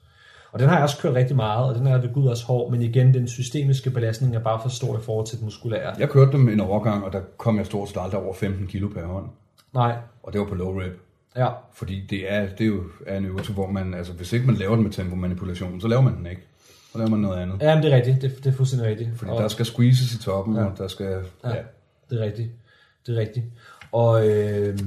[0.53, 2.71] Og den har jeg også kørt rigtig meget, og den er ved Gud også hård,
[2.71, 5.93] men igen, den systemiske belastning er bare for stor i forhold til den muskulære.
[5.99, 8.88] Jeg kørte dem en overgang, og der kom jeg stort set aldrig over 15 kilo
[8.88, 9.25] per hånd.
[9.73, 10.99] Nej, Og det var på low rep.
[11.35, 14.45] ja, Fordi det er, det er jo er en øvelse, hvor man, altså hvis ikke
[14.45, 16.41] man laver den med tempomanipulation, så laver man den ikke.
[16.91, 17.61] Så laver man noget andet.
[17.61, 19.09] ja men det er rigtigt, det, det er fuldstændig rigtigt.
[19.15, 20.65] Fordi og, der skal squeezes i toppen, ja.
[20.65, 21.19] og der skal...
[21.43, 21.49] Ja.
[21.49, 21.61] Ja,
[22.09, 22.49] det er rigtigt.
[23.07, 23.45] Det er rigtigt.
[23.91, 24.80] Og øh,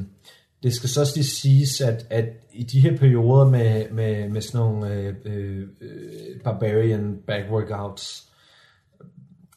[0.66, 4.40] det skal så også lige siges, at, at i de her perioder med, med, med
[4.40, 8.28] sådan nogle øh, øh, øh barbarian back workouts,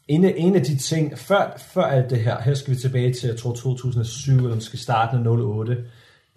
[0.08, 3.28] en en af de ting, før, før alt det her, her skal vi tilbage til,
[3.28, 5.86] jeg tror 2007, eller måske starten af 08,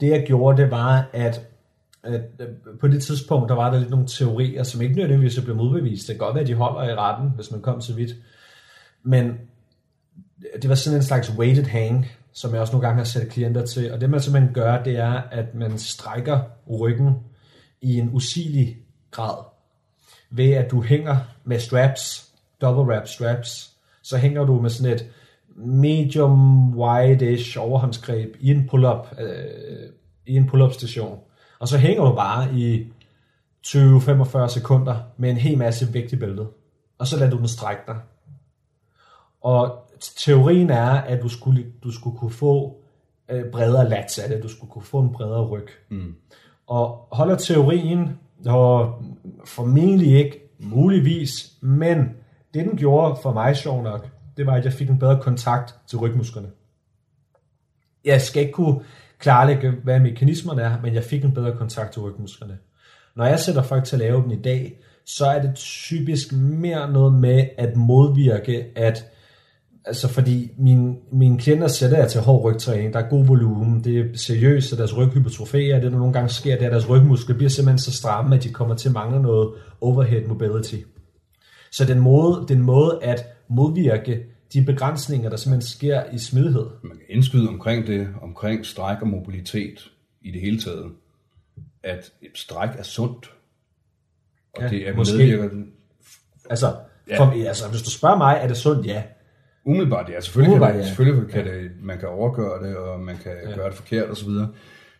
[0.00, 1.48] det jeg gjorde, det var, at
[2.02, 2.46] at øh,
[2.80, 6.08] på det tidspunkt, der var der lidt nogle teorier, som ikke nødvendigvis er blevet modbevist.
[6.08, 8.10] Det kan godt være, at de holder i retten, hvis man kom så vidt.
[9.02, 9.32] Men
[10.62, 13.66] det var sådan en slags weighted hang, som jeg også nogle gange har sat klienter
[13.66, 13.92] til.
[13.92, 16.40] Og det man simpelthen gør, det er, at man strækker
[16.80, 17.14] ryggen
[17.80, 18.76] i en usigelig
[19.10, 19.44] grad.
[20.30, 22.28] Ved at du hænger med straps,
[22.60, 23.72] double wrap straps,
[24.02, 25.10] så hænger du med sådan et
[25.56, 29.90] medium wide-ish overhåndsgreb i en pull-up, øh,
[30.26, 31.18] i en pull-up station.
[31.58, 32.92] Og så hænger du bare i
[33.66, 36.48] 20-45 sekunder med en hel masse vægt i bæltet.
[36.98, 37.96] Og så lader du den strække dig.
[39.40, 39.81] Og
[40.16, 42.76] teorien er, at du skulle, du skulle kunne få
[43.30, 45.68] øh, bredere lats af det, du skulle kunne få en bredere ryg.
[45.90, 46.14] Mm.
[46.66, 49.02] Og holder teorien, og
[49.44, 51.98] formentlig ikke, muligvis, men
[52.54, 55.74] det den gjorde for mig sjov nok, det var, at jeg fik en bedre kontakt
[55.86, 56.48] til rygmusklerne.
[58.04, 58.80] Jeg skal ikke kunne
[59.18, 62.58] klarlægge, hvad mekanismerne er, men jeg fik en bedre kontakt til rygmusklerne.
[63.16, 66.92] Når jeg sætter folk til at lave dem i dag, så er det typisk mere
[66.92, 69.04] noget med at modvirke, at
[69.84, 73.98] Altså fordi mine, mine klienter sætter jeg til hård rygtræning, der er god volumen, det
[73.98, 77.36] er seriøst, så deres ryghypertrofeer, det der nogle gange sker, det er, at deres rygmuskler
[77.36, 80.76] bliver simpelthen så stramme, at de kommer til at mangle noget overhead mobility.
[81.70, 86.66] Så den måde, den måde at modvirke de begrænsninger, der simpelthen sker i smidighed.
[86.82, 89.90] Man kan indskyde omkring det, omkring stræk og mobilitet
[90.22, 90.92] i det hele taget,
[91.82, 93.30] at stræk er sundt.
[94.54, 95.16] Og Ja, det er måske.
[95.16, 95.48] medvirker
[96.50, 96.74] Altså,
[97.08, 97.18] Ja.
[97.18, 98.86] for, altså, hvis du spørger mig, er det sundt?
[98.86, 99.02] Ja.
[99.64, 100.20] Umiddelbart, ja.
[100.20, 100.88] Selvfølgelig, Umiddelbart, kan, det, ja.
[100.88, 103.54] selvfølgelig kan det, man kan overgøre det, og man kan ja.
[103.54, 104.28] gøre det forkert osv.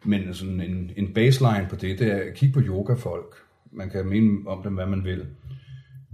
[0.04, 3.36] Men sådan en, en baseline på det, det er at kigge på yogafolk.
[3.72, 5.26] Man kan mene om dem, hvad man vil.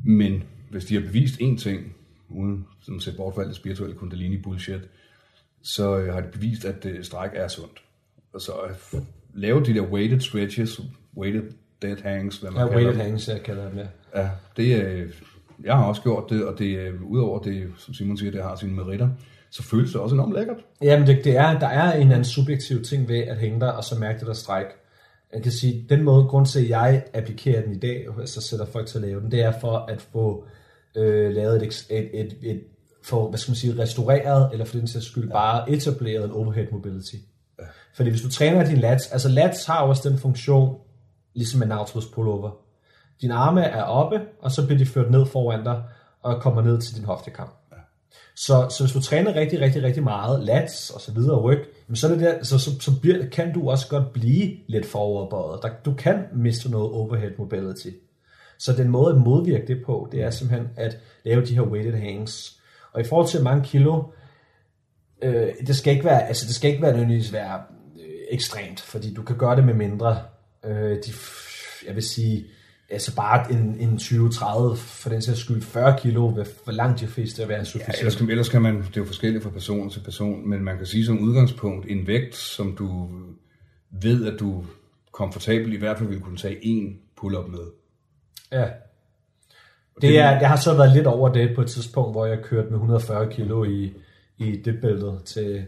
[0.04, 1.94] Men hvis de har bevist én ting,
[2.28, 4.80] uden sådan at se bort fra alt det spirituelle kundalini bullshit,
[5.62, 7.82] så øh, har de bevist, at øh, stræk er sundt.
[8.32, 8.52] Og så
[8.94, 9.00] øh,
[9.34, 10.80] lave de der weighted stretches,
[11.16, 11.42] weighted
[11.82, 13.10] dead hangs, hvad man Ja, kalder weighted dem.
[13.10, 13.86] hangs, jeg kalder det med.
[14.14, 15.06] Ja, det er,
[15.64, 18.56] jeg har også gjort det, og det er, udover det, som Simon siger, det har
[18.56, 19.08] sine meritter,
[19.50, 20.56] så føles det også enormt lækkert.
[20.82, 23.70] Jamen, det, det er, der er en eller anden subjektiv ting ved at hænge der,
[23.70, 24.66] og så mærke det der stræk.
[25.32, 28.40] Jeg kan sige, den måde, grund til, at jeg applikerer den i dag, og så
[28.40, 30.44] sætter folk til at lave den, det er for at få
[30.96, 32.60] øh, lavet et, et, et, et,
[33.04, 36.66] for, hvad skal man sige, restaureret, eller for den sags skyld, bare etableret en overhead
[36.72, 37.16] mobility.
[37.94, 40.76] Fordi hvis du træner din lats, altså lats har også den funktion,
[41.34, 42.50] ligesom en nautilus pullover.
[43.20, 45.82] Dine arme er oppe, og så bliver de ført ned foran dig,
[46.22, 47.48] og kommer ned til din hoftekam.
[48.36, 51.64] Så, så hvis du træner rigtig, rigtig, rigtig meget, lats og så videre, ryg,
[51.94, 55.62] så, er det der, så, så, så bliver, kan du også godt blive lidt foroverbøjet.
[55.62, 57.88] Der, du kan miste noget overhead mobility.
[58.58, 62.00] Så den måde at modvirke det på, det er simpelthen at lave de her weighted
[62.00, 62.60] hangs.
[62.92, 64.02] Og i forhold til mange kilo,
[65.22, 67.62] øh, det skal ikke være, altså det skal ikke være nødvendigvis være
[68.00, 70.22] øh, ekstremt, fordi du kan gøre det med mindre.
[70.64, 71.12] Øh, de,
[71.86, 72.46] jeg vil sige,
[72.90, 77.06] altså bare en, en 20-30, for den sags skyld 40 kilo, vil for langt de
[77.06, 77.98] fleste være en Ja, sufficient.
[77.98, 80.76] ellers, kan, ellers kan man, det er jo forskelligt fra person til person, men man
[80.76, 83.10] kan sige som udgangspunkt, en vægt, som du
[83.90, 84.64] ved, at du
[85.12, 87.66] komfortabelt i hvert fald vil kunne tage en pull-up med.
[88.52, 88.66] Ja.
[90.00, 92.68] Det er, jeg har så været lidt over det på et tidspunkt, hvor jeg kørte
[92.68, 93.92] med 140 kilo i,
[94.38, 95.66] i dipbæltet til,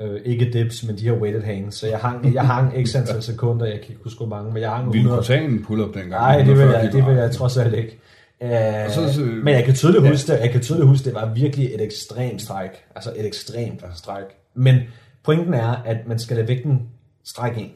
[0.00, 1.76] øh, ikke dips, men de her weighted hangs.
[1.76, 4.62] Så jeg hang, jeg hang x antal sekunder, jeg kan ikke huske hvor mange, men
[4.62, 5.16] jeg hang Vil du 100.
[5.16, 6.10] kunne tage en pull-up dengang?
[6.10, 7.98] Nej, det vil 140 jeg, det vil jeg trods alt ikke.
[8.40, 8.48] Uh,
[8.92, 11.74] så- så- men jeg kan tydeligt huske det, jeg kan tydeligt huske, det var virkelig
[11.74, 12.70] et ekstremt stræk.
[12.94, 14.24] Altså et ekstremt stræk.
[14.54, 14.76] Men
[15.24, 16.82] pointen er, at man skal lade vægten
[17.24, 17.70] strække ind.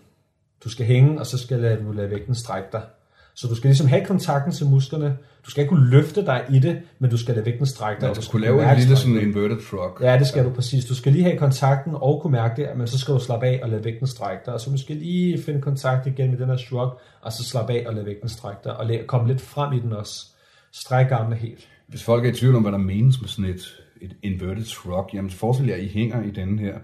[0.65, 2.83] Du skal hænge, og så skal du lade vægten strække dig.
[3.37, 5.17] Så du skal ligesom have kontakten til musklerne.
[5.47, 8.11] Du skal ikke kunne løfte dig i det, men du skal lade vægten strække dig.
[8.11, 10.01] Og du skal skulle lave en lille sådan inverted truck.
[10.01, 10.85] Ja, det skal du præcis.
[10.85, 13.61] Du skal lige have kontakten og kunne mærke det, men så skal du slappe af
[13.63, 14.55] og lade vægten strække dig.
[14.55, 16.91] Og så måske lige finde kontakt igen med den her shrug,
[17.21, 19.93] og så slappe af og lade vægten strække dig, og komme lidt frem i den
[19.93, 20.27] også.
[20.73, 21.69] Stræk armene helt.
[21.89, 25.11] Hvis folk er i tvivl om, hvad der menes med sådan et, et inverted shrug,
[25.15, 26.75] jamen så forestil jer, at I hænger i denne her,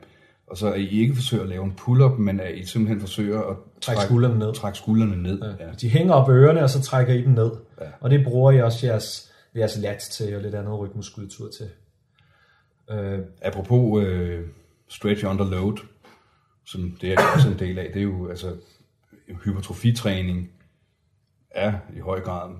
[0.46, 3.40] og så er I ikke forsøger at lave en pull-up, men at I simpelthen forsøger
[3.40, 4.54] at Trække skuldrene ned.
[4.54, 5.42] Trække skuldrene ned.
[5.60, 5.66] Ja.
[5.80, 7.50] De hænger op ørerne, og så trækker I dem ned.
[8.00, 11.68] Og det bruger I også jeres, jeres lats til, og lidt andet rygmuskulatur til.
[12.90, 14.40] Øh, Apropos øh,
[14.88, 15.76] stretch under load,
[16.64, 18.52] som det er også en del af, det er jo altså
[19.44, 20.50] hypertrofitræning
[21.50, 22.50] er i høj grad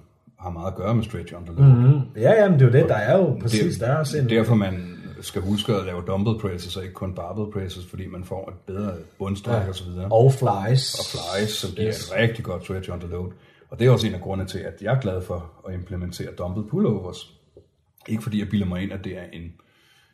[0.40, 1.68] har meget at gøre med stretch under load.
[1.68, 2.00] Mm-hmm.
[2.16, 4.28] ja, ja, men det er jo det, der er jo præcis, der er også en...
[4.30, 8.24] Derfor man skal huske at lave dumbbell presses og ikke kun barbell presses, fordi man
[8.24, 9.68] får et bedre bundstræk ja.
[9.68, 10.08] og så videre.
[10.12, 10.94] Og flies.
[10.94, 12.10] Og flies, som det Yes.
[12.10, 13.30] er et rigtig godt stretch under load.
[13.70, 16.28] Og det er også en af grundene til, at jeg er glad for at implementere
[16.38, 17.32] dumbbell pullovers.
[18.08, 19.52] Ikke fordi jeg bilder mig ind, at det er en,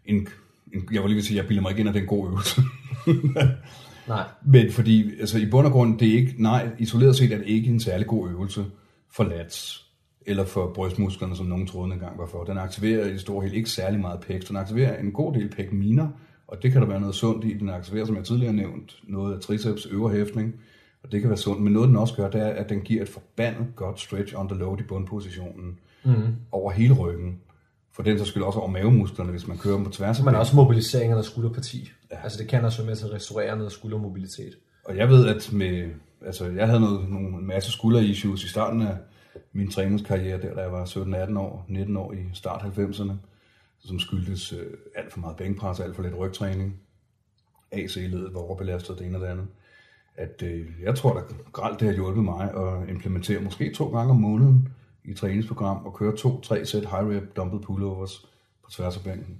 [0.06, 0.28] en,
[0.74, 2.08] en jeg vil lige sige, at jeg bilder mig ikke ind, at det er en
[2.08, 2.62] god øvelse.
[4.08, 4.24] Nej.
[4.46, 7.46] Men fordi, altså i bund og grund, det er ikke, nej, isoleret set er det
[7.46, 8.64] ikke en særlig god øvelse
[9.12, 9.86] for lats,
[10.28, 12.44] eller for brystmusklerne, som nogen troede engang var for.
[12.44, 14.48] Den aktiverer i det store hele ikke særlig meget pec.
[14.48, 16.08] Den aktiverer en god del pecminer,
[16.48, 17.52] og det kan der være noget sundt i.
[17.52, 20.54] Den aktiverer, som jeg tidligere har nævnt, noget af triceps øvre hæftning,
[21.02, 21.62] og det kan være sundt.
[21.62, 24.54] Men noget, den også gør, det er, at den giver et forbandet godt stretch under
[24.54, 26.12] load i bundpositionen mm.
[26.52, 27.38] over hele ryggen.
[27.92, 30.40] For den så skyld også over mavemusklerne, hvis man kører dem på tværs Men benen.
[30.40, 31.90] også mobilisering af skulderparti.
[32.10, 32.16] Ja.
[32.24, 34.54] Altså det kan også være med til at restaurere noget skuldermobilitet.
[34.84, 35.88] Og jeg ved, at med,
[36.26, 38.96] altså jeg havde noget, nogle, en masse skulder-issues i starten af
[39.58, 43.12] min træningskarriere, der da jeg var 17-18 år, 19 år i start 90'erne,
[43.78, 46.80] som skyldtes øh, alt for meget bænkpres, alt for lidt rygtræning.
[47.72, 49.46] AC-ledet var overbelastet, det ene og det andet.
[50.14, 54.10] At øh, jeg tror, at gralt det har hjulpet mig at implementere måske to gange
[54.10, 54.68] om måneden
[55.04, 58.26] i træningsprogram og køre to-tre sæt high rep dumbbell pullovers
[58.64, 59.38] på tværs af bænken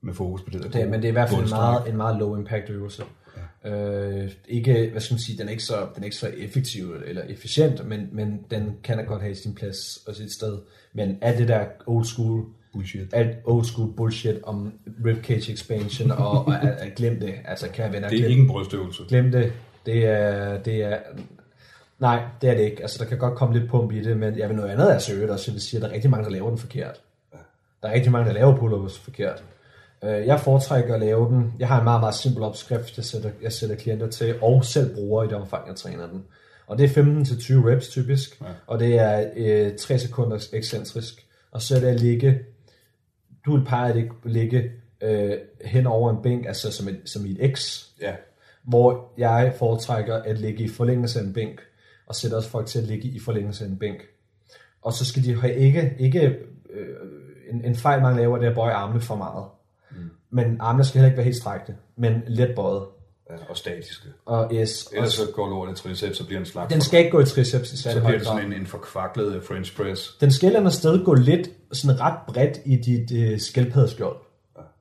[0.00, 1.96] med fokus på det der Det, men det er i hvert fald en meget, en
[1.96, 3.02] meget low impact øvelse.
[3.36, 3.42] Ja.
[3.64, 6.94] Øh, ikke, hvad skal man sige, den er ikke så, den er ikke så effektiv
[7.06, 10.58] eller efficient, men, men den kan da godt have sin plads og sit sted.
[10.92, 13.08] Men alt det der old school, Bullshit.
[13.14, 14.72] alt old school bullshit om
[15.06, 18.30] ribcage expansion, og, og at, at glem det, altså kan jeg venner, Det er glem,
[18.30, 19.02] ikke en brystøvelse.
[19.08, 19.52] glem det,
[19.86, 20.98] det er, det er,
[21.98, 22.82] Nej, det er det ikke.
[22.82, 25.02] Altså, der kan godt komme lidt pump i det, men jeg vil noget andet af
[25.02, 25.50] søge også.
[25.50, 27.00] Jeg vil sige, at der er rigtig mange, der laver den forkert.
[27.82, 29.44] Der er rigtig mange, der laver pullovers forkert.
[30.06, 31.52] Øh, Jeg foretrækker at lave den.
[31.58, 34.94] Jeg har en meget, meget simpel opskrift, jeg sætter, jeg sætter klienter til, og selv
[34.94, 36.24] bruger i det omfang, jeg træner den.
[36.66, 38.46] Og det er 15-20 reps typisk, ja.
[38.66, 41.26] og det er øh, 3 sekunder ekscentrisk.
[41.50, 42.38] Og så er det at ligge,
[43.46, 44.70] du vil pege at ligge
[45.00, 45.32] øh,
[45.64, 48.12] hen over en bænk, altså som, et, som i et X, Ja.
[48.64, 51.60] hvor jeg foretrækker at ligge i forlængelse af en bænk,
[52.06, 53.98] og sætter også folk til at ligge i forlængelse af en bænk.
[54.82, 56.20] Og så skal de have ikke, ikke
[56.70, 56.86] øh,
[57.52, 59.44] en, en fejl, man laver, det er at bøje armene for meget.
[60.36, 62.82] Men armene skal heller ikke være helt strakte, men let bøjet.
[63.30, 63.36] ja.
[63.48, 64.08] Og statiske.
[64.26, 66.72] Og yes, Ellers så går lortet i triceps, så bliver den slags.
[66.72, 68.66] den skal ikke gå i triceps i så særlig bliver høj det sådan en, en
[68.66, 70.16] forkvaklet French press.
[70.20, 74.16] Den skal eller sted gå lidt sådan ret bredt i dit øh, skildpaddeskjold.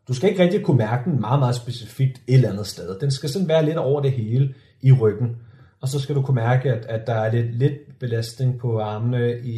[0.08, 3.00] Du skal ikke rigtig kunne mærke den meget, meget specifikt et eller andet sted.
[3.00, 5.38] Den skal sådan være lidt over det hele i ryggen.
[5.82, 9.40] Og så skal du kunne mærke, at, at der er lidt, lidt belastning på armene
[9.40, 9.58] i,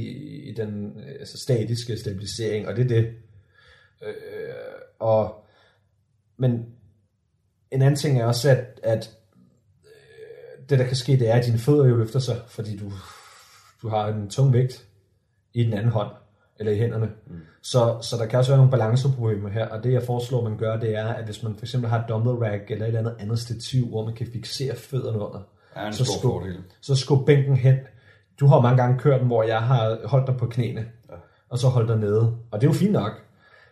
[0.49, 3.05] i den øh, altså statiske stabilisering, og det er det.
[4.03, 4.09] Øh,
[4.99, 5.46] og,
[6.37, 6.65] men
[7.71, 9.17] en anden ting er også, at, at
[9.85, 12.91] øh, det der kan ske, det er, at dine fødder jo løfter sig, fordi du,
[13.81, 14.87] du har en tung vægt
[15.53, 16.11] i den anden hånd,
[16.59, 17.09] eller i hænderne.
[17.27, 17.39] Mm.
[17.61, 20.79] Så, så der kan også være nogle balanceproblemer her, og det jeg foreslår, man gør,
[20.79, 23.15] det er, at hvis man for eksempel har et dumbbell rack, eller et eller andet
[23.19, 25.39] andet stativ, hvor man kan fixere fødderne under,
[25.75, 26.43] Er en så, skub,
[26.81, 27.75] så skub bænken hen.
[28.39, 31.15] Du har mange gange kørt den, hvor jeg har holdt dig på knæene, ja.
[31.49, 32.37] og så holdt dig nede.
[32.51, 33.26] Og det er jo fint nok.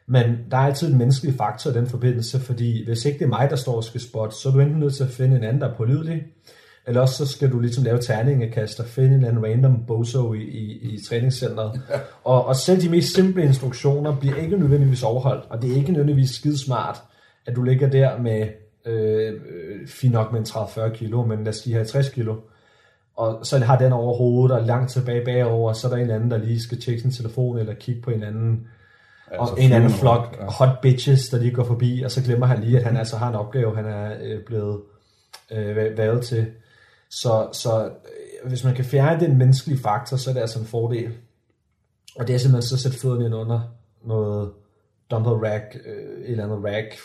[0.07, 3.29] Men der er altid en menneskelig faktor i den forbindelse, fordi hvis ikke det er
[3.29, 5.43] mig, der står og skal spotte, så er du enten nødt til at finde en
[5.43, 6.23] anden, der er pålidelig,
[6.87, 10.33] eller også så skal du ligesom lave terningekast og finde en eller anden random bozo
[10.33, 11.81] i, i, i træningscenteret.
[12.23, 15.91] Og, og selv de mest simple instruktioner bliver ikke nødvendigvis overholdt, og det er ikke
[15.91, 17.01] nødvendigvis skide smart,
[17.45, 18.47] at du ligger der med,
[18.85, 19.33] øh,
[19.87, 22.35] fint nok med en 30-40 kilo, men lad os sige 50 kilo,
[23.15, 26.15] og så har den over hovedet og langt tilbage bagover, så er der en eller
[26.15, 28.67] anden, der lige skal tjekke sin telefon eller kigge på en anden,
[29.31, 30.53] Ja, og en eller anden flok noget.
[30.53, 33.29] hot bitches, der lige går forbi, og så glemmer han lige, at han altså har
[33.29, 34.81] en opgave, han er øh, blevet
[35.51, 36.51] øh, valgt til.
[37.09, 40.65] Så, så øh, hvis man kan fjerne den menneskelige faktor, så er det altså en
[40.65, 41.13] fordel.
[42.15, 43.61] Og det er simpelthen så at sætte fødderne ind under
[44.05, 44.51] noget
[45.11, 46.95] dumbbell rack, øh, et eller andet rack,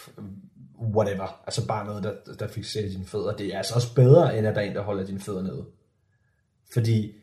[0.95, 1.41] whatever.
[1.47, 3.37] Altså bare noget, der, der fixerer dine fødder.
[3.37, 5.65] Det er altså også bedre, end at der er en, der holder dine fødder nede.
[6.73, 7.15] Fordi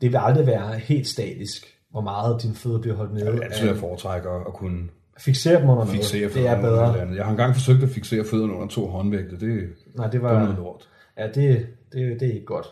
[0.00, 3.26] det vil aldrig være helt statisk, hvor meget dine fødder bliver holdt nede.
[3.34, 4.88] Jeg altid, jeg foretrækker at kunne
[5.18, 5.90] Fixere dem under noget.
[5.90, 6.88] fixere det er bedre.
[6.88, 7.16] eller andet.
[7.16, 9.40] Jeg har engang forsøgt at fixere fødderne under to håndvægte.
[9.40, 10.88] Det, Nej, det det var, var noget lort.
[11.18, 12.66] Ja, det, det, det er ikke godt.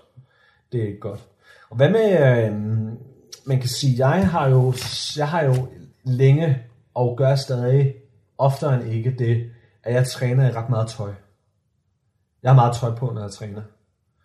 [0.73, 1.21] Det er ikke godt.
[1.71, 2.13] Og hvad med,
[2.47, 2.53] øh,
[3.47, 4.75] man kan sige, jeg har jo,
[5.17, 5.55] jeg har jo
[6.05, 6.59] længe,
[6.95, 7.95] og gør stadig
[8.39, 9.51] oftere end ikke det,
[9.85, 11.11] at jeg træner i ret meget tøj.
[12.43, 13.63] Jeg har meget tøj på, når jeg træner.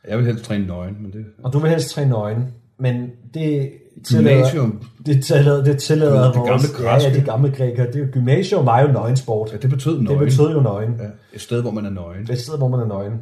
[0.08, 1.26] Jeg vil helst træne nøgen, men det...
[1.44, 3.72] Og du vil helst træne nøgen, men det
[4.04, 7.10] tillader, Gymnasium, det tillader, det tillader det gamle vores, ja, græske.
[7.10, 7.92] ja, de gamle grækere.
[7.92, 9.52] Det jo, gymnasium var jo nøgensport.
[9.52, 10.20] ja, det betød nøgen.
[10.20, 10.96] Det betød jo nøgen.
[11.00, 12.32] Ja, et sted, hvor man er nøgen.
[12.32, 13.14] Et sted, hvor man er nøgen.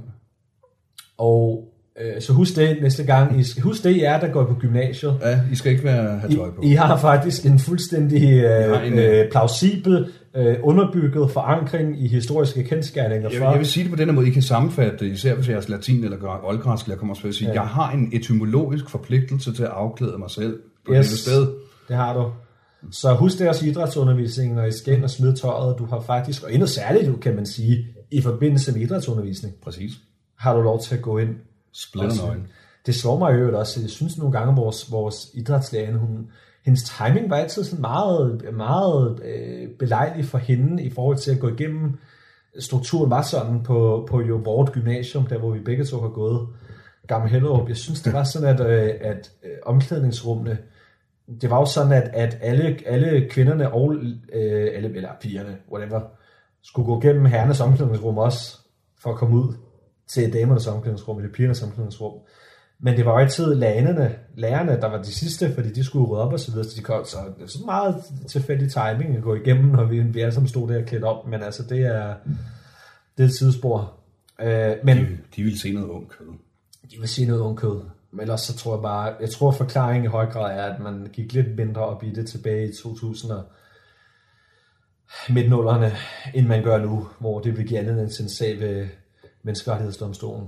[1.17, 1.67] Og
[2.19, 3.39] så husk det næste gang.
[3.39, 5.17] I skal, husk det, I er, der går på gymnasiet.
[5.21, 6.61] Ja, I skal ikke være, have I, tøj på.
[6.63, 13.29] I har faktisk en fuldstændig øh, en, øh, plausibel, øh, underbygget forankring i historiske kendskærninger
[13.33, 15.49] Jeg, jeg vil sige det på den her måde, I kan sammenfatte det, især hvis
[15.49, 17.53] jeres latin eller græ- oldgræsk, jeg kommer til at sige, Ja.
[17.53, 21.05] jeg har en etymologisk forpligtelse til at afklæde mig selv på Yes.
[21.07, 21.47] dette sted.
[21.87, 22.31] Det har du.
[22.91, 25.75] Så husk det også i idrætsundervisningen, når I skal ind og smide tøjet.
[25.79, 29.91] Du har faktisk, og endnu særligt, kan man sige, i forbindelse med idrætsundervisning, Præcis.
[30.37, 31.29] har du lov til at gå ind
[31.75, 32.47] Splitter nøgen.
[32.85, 33.81] Det slår mig jo også.
[33.81, 36.31] Jeg synes nogle gange, vores, vores idrætslærerne, hun,
[36.65, 41.39] hendes timing var altid sådan meget, meget øh, belejlig for hende i forhold til at
[41.39, 41.99] gå igennem.
[42.59, 46.47] Strukturen var sådan på, på jo vores gymnasium, der hvor vi begge to har gået,
[47.07, 47.67] Gamle Hellerup.
[47.67, 50.57] Jeg synes, det var sådan, at, øh, at øh, omklædningsrummene,
[51.41, 53.95] det var jo sådan, at, at alle, alle kvinderne og,
[54.33, 56.01] øh, alle, eller pigerne, whatever,
[56.63, 58.57] skulle gå gennem herrenes omklædningsrum også,
[58.99, 59.53] for at komme ud
[60.07, 62.13] til damernes omklædningsrum, eller pigernes omklædningsrum.
[62.79, 66.21] Men det var jo altid lærerne, lærerne, der var de sidste, fordi de skulle rydde
[66.21, 67.05] op og så videre, så de kom.
[67.05, 70.49] Så det er så meget tilfældig timing at gå igennem, når vi, vi alle sammen
[70.49, 71.27] stod der klædt op.
[71.27, 72.13] Men altså, det er,
[73.17, 73.93] det er et sidespor.
[74.41, 76.27] Øh, men De, de ville se noget ung kød.
[76.91, 77.81] de vil sige noget om kød.
[78.11, 81.07] Men ellers så tror jeg bare, jeg tror forklaringen i høj grad er, at man
[81.13, 83.43] gik lidt mindre op i det tilbage i 2000 og
[85.29, 85.91] midt nullerne,
[86.33, 88.87] end man gør nu, hvor det vil give anledning til en sag ved
[89.45, 90.47] menneskerettighedsdomstolen.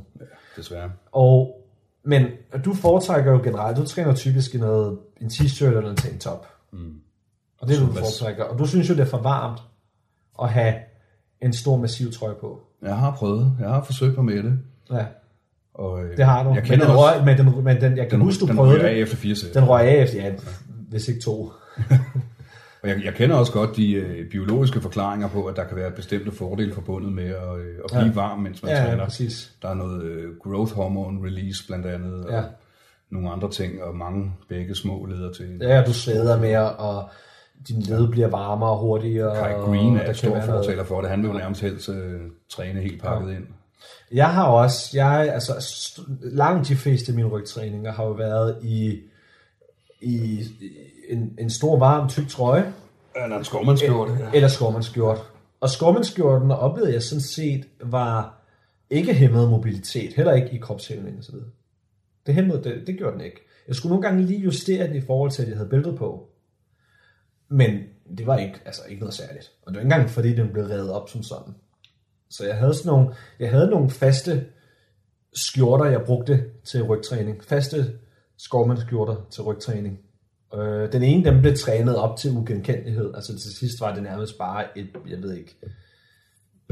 [0.56, 0.92] Desværre.
[1.12, 1.62] Og,
[2.04, 2.26] men
[2.66, 6.48] du foretrækker jo generelt, du træner typisk i noget, en t-shirt eller en tanktop.
[6.74, 6.94] Mm.
[7.60, 8.44] Og det er du foretrækker.
[8.44, 9.60] Og du synes jo, det er for varmt
[10.42, 10.76] at have
[11.42, 12.62] en stor massiv trøje på.
[12.82, 13.54] Jeg har prøvet.
[13.60, 14.60] Jeg har forsøgt mig med det.
[14.92, 15.06] Ja.
[15.74, 16.50] Og, øh, Det har du.
[16.50, 18.48] Jeg men, kender den også, røg, men, den, men den, jeg kan den, huske, du
[18.48, 19.02] den prøvede ryger af det.
[19.02, 19.54] efter fire sæt.
[19.54, 20.34] Den røg af efter, ja,
[20.90, 21.52] hvis ikke to.
[22.84, 25.92] Og jeg, jeg kender også godt de øh, biologiske forklaringer på, at der kan være
[25.92, 28.06] bestemte fordele forbundet med at, øh, at blive Ja.
[28.06, 28.12] ja.
[28.14, 29.04] varm, mens man Ja, ja, træner.
[29.04, 29.52] præcis.
[29.62, 32.44] Der er noget øh, growth hormone release blandt andet, og Ja.
[33.10, 35.58] nogle andre ting, og mange begge små leder til.
[35.62, 37.10] Ja, du sveder mere, og
[37.68, 39.36] din led bliver varmere og hurtigere.
[39.36, 41.10] Kai Green er kan stor fortaler for det.
[41.10, 43.44] Han vil jo nærmest helst øh, træne helt pakket ind.
[44.12, 45.54] Jeg har også, jeg, altså,
[46.22, 49.00] langt de fleste af mine rygtræninger har jo været i,
[50.02, 50.40] i
[51.10, 52.74] en, en stor, varm, tyk trøje,
[53.30, 54.14] når en skovmandskjorte.
[54.14, 54.30] Ja.
[54.34, 55.32] eller skovmandskjort.
[55.62, 58.38] Og skovmandskjorten oplevede jeg sådan set var
[58.90, 60.60] ikke hæmmet mobilitet, heller ikke i
[61.22, 61.50] så videre.
[62.26, 63.42] Det hæmmede, det, det gjorde den ikke.
[63.68, 66.30] Jeg skulle nogle gange lige justere den i forhold til, at jeg havde bæltet på.
[67.50, 67.80] Men
[68.18, 69.52] det var ikke, altså ikke noget særligt.
[69.62, 71.54] Og det var ikke engang, fordi den blev revet op som sådan.
[72.30, 74.46] Så jeg havde sådan nogle, jeg havde nogle faste
[75.34, 77.44] skjorter, jeg brugte til rygtræning.
[77.44, 78.00] Faste
[78.38, 80.00] skovmandskjorter til rygtræning.
[80.56, 83.12] Øh, den ene, den blev trænet op til ugenkendelighed.
[83.16, 85.56] Altså til sidst var det nærmest bare et, jeg ved ikke,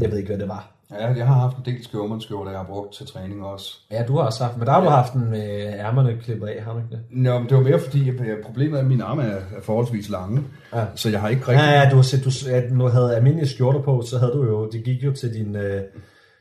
[0.01, 0.71] jeg ved ikke, hvad det var.
[0.91, 3.79] ja, jeg har haft en del skovmandskjorter, jeg har brugt til træning også.
[3.91, 6.63] Ja, du har også haft, men der har du haft den med ærmerne klippet af,
[6.63, 6.99] har du ikke det?
[7.11, 8.15] Nå, men det var mere fordi, at
[8.45, 10.43] problemet er, at mine arme er, forholdsvis lange,
[10.73, 10.79] Ja.
[10.79, 10.85] ja.
[10.95, 11.65] så jeg har ikke Ja, rigtig...
[11.83, 14.69] ja, du har set, du, at nu havde almindelige skjorter på, så havde du jo,
[14.69, 15.81] det gik jo til din, øh,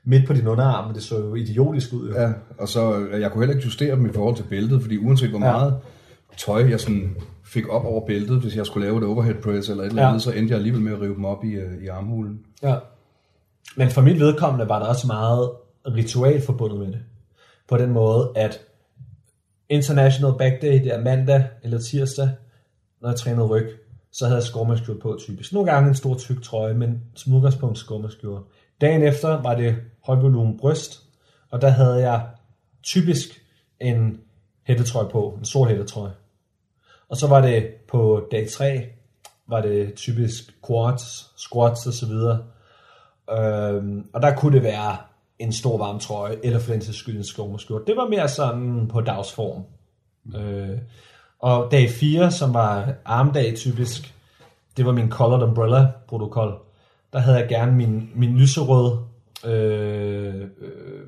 [0.06, 2.08] midt på din underarm, det så jo idiotisk ud.
[2.08, 2.20] Jo.
[2.20, 4.98] Ja, og så øh, jeg kunne heller ikke justere dem i forhold til bæltet, fordi
[4.98, 5.52] uanset hvor Ja.
[5.52, 5.74] meget
[6.36, 9.82] tøj jeg sådan fik op over bæltet, hvis jeg skulle lave et overhead press eller
[9.82, 10.08] et eller Ja.
[10.08, 12.40] andet, så endte jeg alligevel med at rive dem op i, øh, i armhulen.
[12.62, 12.76] Ja.
[13.76, 15.50] Men for mit vedkommende var der også meget
[15.86, 17.00] ritual forbundet med det.
[17.68, 18.60] På den måde, at
[19.68, 22.28] International Back Day, det er mandag eller tirsdag,
[23.00, 23.70] når jeg trænede ryg,
[24.12, 25.52] så havde jeg skovmandskjort på typisk.
[25.52, 28.42] Nogle gange en stor tyk trøje, men som udgangspunkt skovmandskjort.
[28.80, 31.02] Dagen efter var det højvolumen bryst,
[31.50, 32.26] og der havde jeg
[32.82, 33.42] typisk
[33.80, 34.20] en
[34.62, 36.12] hættetrøje på, en sort hættetrøje.
[37.08, 38.86] Og så var det på dag 3,
[39.46, 42.44] var det typisk quads, squats og så videre.
[43.30, 44.96] Øhm, og der kunne det være
[45.38, 47.86] en stor varm trøje, eller for den til skyld en skovmandskjort.
[47.86, 49.64] Det var mere sådan på dagsform.
[50.36, 50.78] Øh,
[51.38, 54.14] og dag 4, som var armdag typisk,
[54.76, 56.58] det var min Colored Umbrella protokol.
[57.12, 58.98] Der havde jeg gerne min, min lyserød
[59.46, 61.06] øh, øh,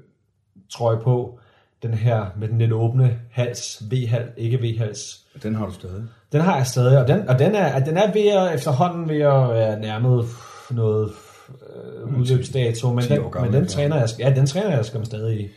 [0.71, 1.39] trøje på.
[1.83, 5.26] Den her med den lidt åbne hals, V-hals, ikke V-hals.
[5.43, 6.05] Den har du stadig.
[6.33, 9.21] Den har jeg stadig, og den, og den, er, den er ved at, efterhånden ved
[9.21, 10.27] at være nærmet
[10.71, 11.13] noget
[11.51, 15.05] øh, udløbsdato, men 10 den, gammel, men den træner jeg, ja, den træner jeg skam
[15.05, 15.49] stadig i.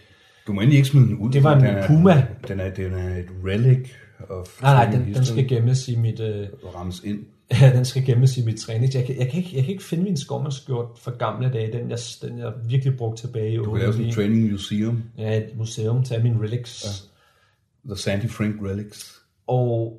[0.47, 1.31] Du må endelig ikke smide den ud.
[1.31, 2.27] Det var en den er, Puma.
[2.47, 3.89] Den er, den er et relic
[4.29, 7.19] of Nej, nej, den, den skal gemmes i mit, øh, og rammes ind.
[7.61, 8.93] ja, den skal gemmes i mit træning.
[8.93, 11.89] Jeg kan, jeg, kan ikke, jeg kan ikke finde min skovmandsskjort fra gamle dage, den
[11.89, 14.15] jeg, den jeg virkelig brugte tilbage i Du kan lave sådan 8.
[14.15, 16.85] training museum, Ja, et museum, tage mine relics.
[16.85, 17.93] Ja.
[17.93, 19.18] The Sandy Frank Relics.
[19.49, 19.93] Og,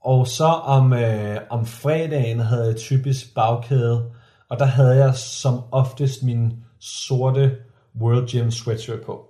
[0.00, 4.04] og så om, øh, om fredagen havde jeg typisk bagkæde,
[4.48, 7.56] og der havde jeg som oftest min sorte
[8.00, 9.24] World Gym sweatshirt på.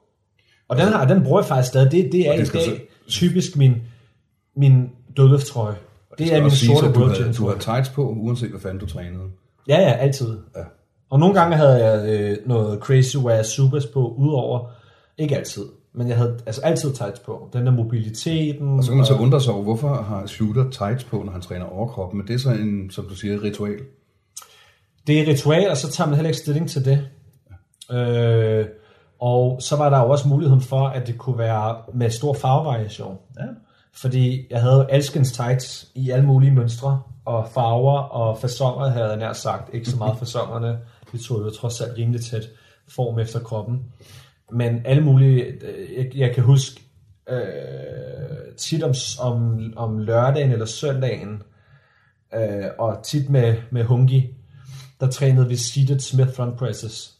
[0.69, 1.93] Og den, har, den bruger jeg faktisk stadig.
[1.93, 3.75] Det, det er i det skal dag typisk min,
[4.57, 5.77] min dødløfttrøje.
[6.19, 9.25] Det er min sorte World Gym du havde tights på, uanset hvad fanden du trænede.
[9.69, 10.39] Ja, ja, altid.
[10.57, 10.63] Ja.
[11.11, 14.71] Og nogle gange havde jeg øh, noget Crazy Wear Supers på, udover,
[15.19, 15.65] ikke altid,
[15.97, 17.49] men jeg havde altså altid tights på.
[17.53, 18.79] Den der mobiliteten.
[18.79, 21.41] Og så kan man så undre sig over, hvorfor har Shooter tights på, når han
[21.41, 23.79] træner overkrop, men det er så en, som du siger, ritual.
[25.07, 27.09] Det er ritual, og så tager man heller ikke stilling til det.
[27.97, 28.67] Øh,
[29.21, 33.19] og så var der jo også muligheden for, at det kunne være med stor farvevariation.
[33.39, 33.45] Ja.
[33.95, 39.17] Fordi jeg havde alskens tights i alle mulige mønstre, og farver og fasonger havde jeg
[39.17, 39.75] nær sagt.
[39.75, 40.79] Ikke så meget fasongerne,
[41.13, 42.45] det tog jo trods alt rimelig tæt
[42.89, 43.83] form efter kroppen.
[44.53, 46.81] Men alle mulige, øh, jeg, jeg kan huske
[47.29, 47.37] øh,
[48.57, 51.43] tit om, om, om lørdagen eller søndagen,
[52.35, 54.35] øh, og tit med, med Hungi,
[55.01, 57.13] der trænede vi seated Smith front presses.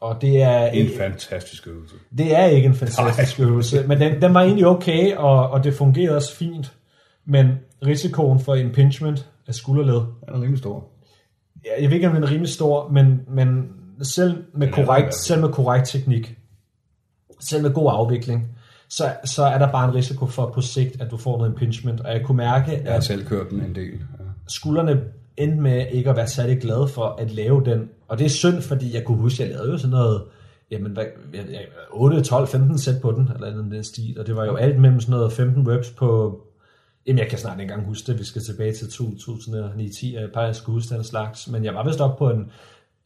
[0.00, 1.94] Og det er, En fantastisk øvelse.
[2.18, 5.74] det er ikke en fantastisk øvelse, men den, den var egentlig okay, og, og det
[5.74, 6.72] fungerede også fint.
[7.24, 7.48] Men
[7.86, 10.88] risikoen for impingement af skulderled, Den er rimelig stor.
[11.64, 13.68] ja, jeg ved ikke, om den er rimelig stor, men, men
[14.02, 16.38] selv, med korrekt, selv med korrekt teknik,
[17.40, 18.48] selv med god afvikling,
[18.88, 22.00] så, så er der bare en risiko for på sigt, at du får noget impingement.
[22.00, 23.92] Og jeg kunne mærke, Jeg har at selv kørt den en del.
[23.92, 24.24] Ja.
[24.48, 25.00] skuldrene
[25.36, 27.90] endte med ikke at være særlig glade for at lave den.
[28.08, 30.22] Og det er synd, fordi jeg kunne huske, at jeg lavede jo sådan noget,
[30.70, 31.04] jamen hvad,
[31.34, 34.16] jeg, jeg, 8, 12, 15 sæt på den, eller andet den stil.
[34.20, 36.40] Og det var jo alt mellem sådan noget 15 reps på,
[37.06, 40.44] jamen jeg kan snart ikke engang huske det, vi skal tilbage til 2009-10, jeg bare
[40.44, 41.48] jeg skulle huske den slags.
[41.48, 42.50] Men jeg var vist op på en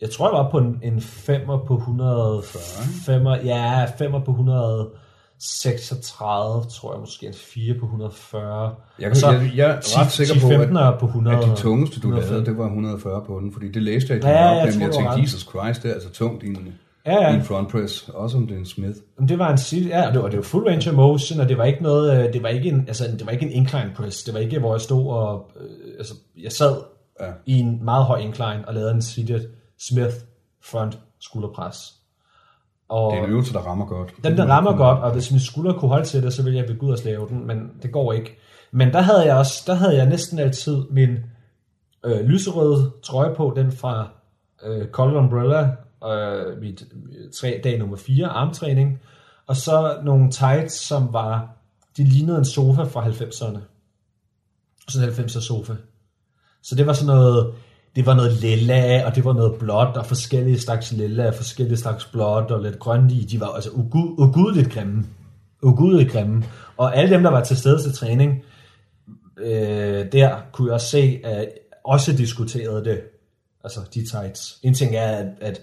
[0.01, 2.63] jeg tror, jeg var på en, en femmer på 140.
[3.07, 8.75] Femmer, ja, femmer på 136, tror jeg måske, en 4 på 140.
[8.99, 11.37] Jeg, Og så jeg, jeg er ret 10, sikker på, 15 at, på 100.
[11.37, 12.31] at de tungeste, du 105.
[12.33, 14.73] lavede, det var 140 på den, fordi det læste jeg i din Ja, ja, jeg
[14.75, 15.23] tror, Jeg tænkte, ret.
[15.23, 16.75] Jesus Christ, det er altså tungt i en,
[17.07, 17.35] Ja, ja.
[17.35, 18.97] en front press, også om det er en Smith.
[19.19, 21.41] Men det var en city, ja, og det var, det var full range of motion,
[21.41, 23.53] og det var ikke noget, øh, det var ikke en, altså, det var ikke en
[23.53, 26.77] incline press, det var ikke, hvor jeg stod og, øh, altså, jeg sad
[27.21, 27.27] ja.
[27.47, 29.41] i en meget høj incline og lavede en seated
[29.79, 30.15] Smith
[30.63, 31.95] front skulderpres.
[32.89, 34.15] Og Det er en øvelse, der rammer godt.
[34.25, 36.67] den der rammer godt, og hvis min skulder kunne holde til det, så ville jeg
[36.67, 38.39] begynde at lave den, men det går ikke.
[38.71, 41.17] Men der havde jeg også, der havde jeg næsten altid min
[42.05, 44.09] øh, lyserøde trøje på, den fra
[44.65, 45.71] øh, Color Umbrella,
[46.05, 46.85] øh, mit
[47.41, 49.01] tre, dag nummer 4, armtræning,
[49.47, 51.49] og så nogle tights, som var,
[51.97, 53.59] de lignede en sofa fra 90'erne.
[54.89, 55.73] Sådan en 90'er sofa.
[56.63, 57.55] Så det var sådan noget,
[57.97, 61.77] det var noget lilla, og det var noget blåt, og forskellige slags lilla, og forskellige
[61.77, 63.25] slags blåt, og lidt grønt i.
[63.31, 65.05] De var altså ugud, ugudeligt grimme.
[65.63, 66.45] Ugudeligt grimme.
[66.77, 68.43] Og alle dem, der var til stede til træning,
[69.39, 71.49] øh, der kunne jeg også se, at
[71.85, 73.01] også diskuterede det.
[73.65, 74.59] Altså de tights.
[74.63, 75.61] En ting er, at, at,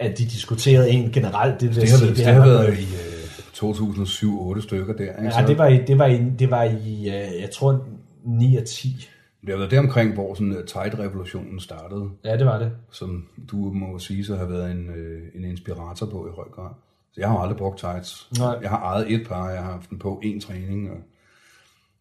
[0.00, 1.60] at de diskuterede en generelt.
[1.60, 5.02] Det, vil Det har sige, været, det har været- i øh, 2007-8 stykker der.
[5.02, 5.38] Ikke?
[5.40, 7.84] Ja, det var i, det var i, det var i øh, jeg tror,
[8.24, 9.08] 9 og 10.
[9.46, 12.72] det har været deromkring, hvor sådan uh, tight-revolutionen startede, Ja, det var det.
[12.90, 16.70] som du må sige, så har været en, øh, en inspirator på i høj grad.
[17.12, 18.28] Så jeg har aldrig brugt tights.
[18.38, 18.58] Nej.
[18.62, 20.90] Jeg har ejet et par, jeg har haft den på en træning.
[20.90, 20.96] Og,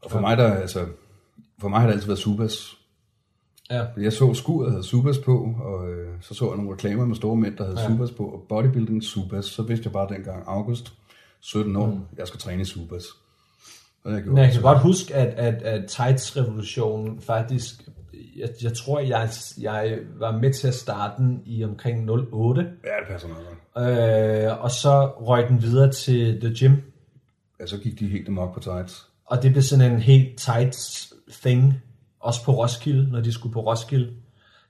[0.01, 0.85] og for, mig, der, altså,
[1.59, 2.77] for mig har det altid været Subas.
[3.69, 3.85] Ja.
[3.97, 7.35] Jeg så skuret havde Subas på, og øh, så så jeg nogle reklamer med store
[7.35, 7.87] mænd, der havde ja.
[7.87, 9.45] Subas på, og bodybuilding Subas.
[9.45, 10.93] Så vidste jeg bare dengang, august,
[11.39, 11.99] 17 år, mm.
[12.17, 13.05] jeg skal træne i Subas.
[14.05, 14.23] Og jeg.
[14.25, 17.89] Men jeg kan godt huske, at, at, at Tights-revolutionen faktisk,
[18.37, 19.29] jeg, jeg tror, jeg,
[19.61, 23.45] jeg var med til at starte den i omkring 08, Ja, det passer meget
[23.75, 24.49] godt.
[24.49, 26.75] øh, og så røg den videre til The Gym,
[27.59, 29.07] Ja, så gik de helt amok på tights.
[29.25, 31.81] og det blev sådan en helt tights thing,
[32.19, 34.11] også på Roskilde, når de skulle på Roskilde,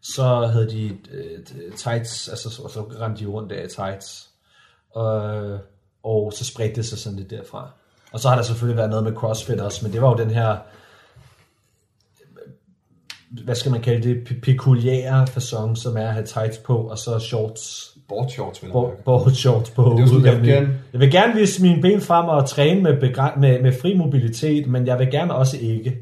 [0.01, 1.39] så havde de øh,
[1.75, 4.29] tights, altså og så rendte de rundt der i tights,
[4.91, 5.59] og,
[6.03, 7.71] og så spredte det sig sådan lidt derfra.
[8.15, 10.29] Og så har der selvfølgelig været noget med CrossFit også, men det var jo den
[10.31, 10.55] her,
[13.43, 16.97] hvad skal man kalde det, pe- pekuliære fasong, som er at have tights på, og
[16.97, 19.81] så shorts, Board shorts, vil jeg board shorts på.
[19.83, 22.81] er jo sådan, jeg vil gerne- jeg vil gerne vise mine ben frem og træne
[22.81, 25.97] med, begræ- med, med fri mobilitet, men jeg vil gerne også ikke.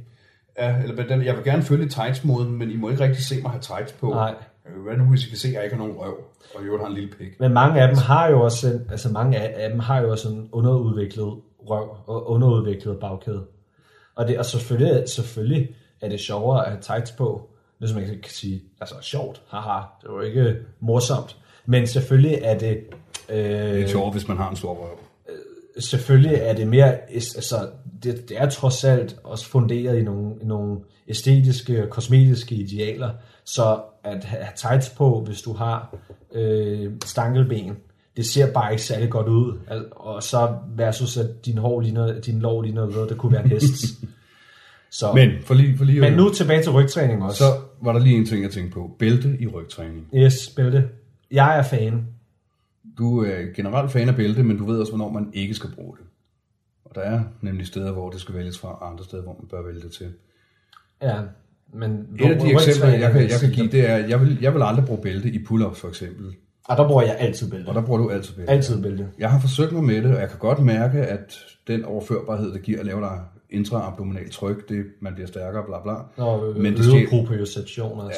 [0.59, 3.61] Ja, eller jeg vil gerne følge tights-moden, men I må ikke rigtig se mig have
[3.61, 4.09] tights på.
[4.09, 4.35] Nej.
[4.77, 6.13] Øh, Hvad nu, hvis I kan se, at jeg ikke har nogen røv,
[6.55, 7.39] og i øvrigt har en lille pik?
[7.39, 10.49] Men mange af dem har jo også, altså mange af dem har jo også en
[10.51, 11.33] underudviklet
[11.69, 13.45] røv og underudviklet bagkæde.
[14.15, 18.19] Og det er selvfølgelig, selvfølgelig er det sjovere at have tights på, hvis man kan
[18.27, 21.37] sige, altså sjovt, haha, det er jo ikke morsomt.
[21.65, 22.83] Men selvfølgelig er det,
[23.29, 24.99] øh, Det er sjovt, hvis man har en stor røv.
[25.79, 27.69] selvfølgelig er det mere, altså
[28.03, 33.09] det, det er trods alt også funderet i nogle, nogle æstetiske og kosmetiske idealer,
[33.45, 35.95] så at have tights på, hvis du har
[36.31, 37.77] øh, stankelben,
[38.17, 39.59] det ser bare ikke særlig godt ud,
[39.91, 43.49] og så versus at din hår ligner, din lår ligner noget, der kunne være en
[43.49, 43.85] hest.
[44.99, 47.37] så, Men, for lige, for lige men nu tilbage til rygtræning også.
[47.37, 48.95] Så var der lige en ting, jeg tænkte på.
[48.99, 50.07] Bælte i rygtræning.
[50.15, 50.89] Yes, bælte.
[51.31, 52.07] Jeg er fan.
[52.97, 55.97] Du er generelt fan af bælte, men du ved også, hvornår man ikke skal bruge
[55.97, 56.05] det.
[56.85, 59.47] Og der er nemlig steder, hvor det skal vælges fra, og andre steder, hvor man
[59.47, 60.13] bør vælge det til.
[61.01, 61.19] Ja,
[61.73, 63.71] men Et af de eksempler, jeg kan, jeg kan give, det.
[63.71, 66.35] det er, jeg vil, jeg vil aldrig bruge bælte i pull-ups for eksempel.
[66.69, 67.67] Og der bruger jeg altid bælte.
[67.69, 68.51] Og der bruger du altid bælte.
[68.51, 69.09] Altid bælte.
[69.19, 71.37] Jeg har forsøgt mig med det, og jeg kan godt mærke, at
[71.67, 76.23] den overførbarhed, det giver at lave dig intraabdominalt tryk, det, man bliver stærkere, bla bla.
[76.25, 78.09] Og øh, Men det stjæler- proprioception også.
[78.09, 78.15] Ja.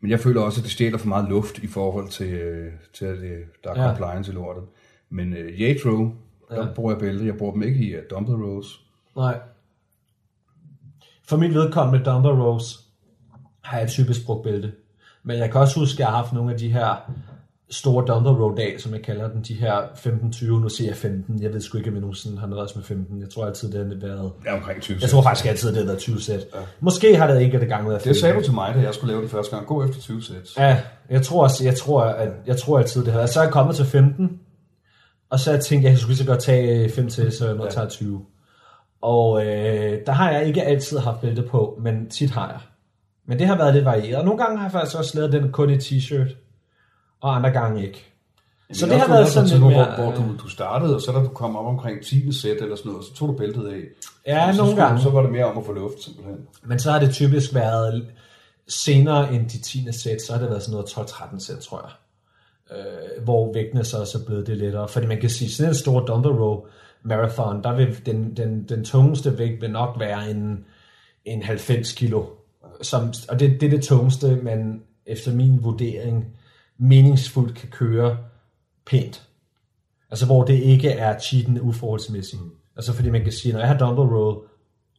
[0.00, 3.04] Men jeg føler også, at det stjæler for meget luft i forhold til, øh, til
[3.04, 3.88] at det, der er Ja.
[3.88, 4.64] compliance i lortet.
[5.10, 5.90] Men uh, Yatro,
[6.50, 6.66] der Ja.
[6.74, 7.26] bruger jeg bælte.
[7.26, 8.80] Jeg bruger dem ikke i uh, dumbbell rows.
[9.16, 9.38] Nej.
[11.28, 12.80] For mit vedkommende dumbbell rows
[13.62, 14.72] har jeg typisk brugt bælte.
[15.22, 17.12] Men jeg kan også huske, at jeg har haft nogle af de her
[17.72, 21.42] store dumbbell row dage, som jeg kalder dem, de her 15-20, nu siger jeg 15,
[21.42, 23.78] jeg ved sgu ikke, om jeg nogensinde har noget med 15, jeg tror altid, det
[23.86, 26.40] har været, Ja, omkring 20 jeg tror faktisk altid, det har været 20 sæt.
[26.54, 26.58] Ja.
[26.80, 28.42] Måske har det enkelte gange været Det sagde 15.
[28.42, 29.66] du til mig, da jeg skulle lave det første gang.
[29.66, 30.48] Gå efter 20 sæt.
[30.58, 30.78] Ja,
[31.10, 33.30] jeg tror, også, jeg tror, at, jeg tror altid, det har været.
[33.30, 34.38] Så er jeg kommet til 15,
[35.30, 37.64] og så har jeg tænkt, jeg skulle så godt tage 5 til, så jeg nu
[37.64, 37.70] Ja.
[37.70, 38.20] tager 20.
[39.02, 42.60] Og øh, der har jeg ikke altid haft bælte på, men tit har jeg.
[43.28, 44.16] Men det har været lidt varieret.
[44.16, 46.41] Og nogle gange har jeg faktisk også lavet den kun i t-shirt,
[47.22, 48.12] og andre gange ikke.
[48.72, 49.94] Så det har været sådan lidt mere...
[49.94, 52.32] Hvor, hvor du, du startede, og så da du kom op omkring 10.
[52.32, 53.80] sæt eller sådan noget, så tog du bæltet af.
[54.26, 55.02] Ja, så nogle gange.
[55.02, 56.36] Så var det mere om at få luft, simpelthen.
[56.64, 58.06] Men så har det typisk været
[58.68, 59.92] senere end de 10.
[59.92, 61.92] sæt, så har det været sådan noget 12-13 sæt, tror jeg.
[62.78, 64.88] Øh, hvor vægtene så er blevet det lettere.
[64.88, 66.64] Fordi man kan sige, sådan en stor dumbbell row
[67.02, 70.64] marathon, der vil den, den, den tungeste vægt vil nok være en,
[71.24, 72.24] en 90 kilo.
[72.82, 76.36] Som, og det, det er det tungeste, man efter min vurdering
[76.78, 78.18] meningsfuldt kan køre
[78.86, 79.28] pænt.
[80.10, 82.42] Altså hvor det ikke er cheatende uforholdsmæssigt.
[82.76, 84.42] Altså fordi man kan sige, når jeg har dumbbell row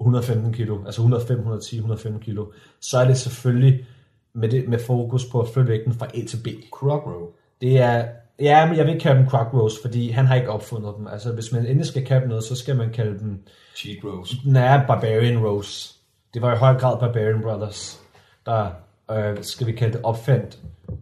[0.02, 2.52] 115 kilo, altså 105, 110, 105 kilo,
[2.82, 3.86] så er det selvfølgelig
[4.34, 6.48] med, det, med fokus på at flytte vægten fra A til B.
[6.72, 7.28] Croc row.
[7.62, 8.08] Det er,
[8.40, 11.08] ja, men jeg vil ikke kalde dem croc rows, fordi han har ikke opfundet dem.
[11.08, 13.44] Altså hvis man endelig skal kalde noget, så skal man kalde dem
[13.78, 14.36] Cheat rows.
[14.46, 15.96] nære Barbarian Rows.
[16.34, 18.02] Det var i høj grad Barbarian Brothers,
[18.46, 18.72] der,
[19.12, 20.60] øh, skal vi kalde det, opfandt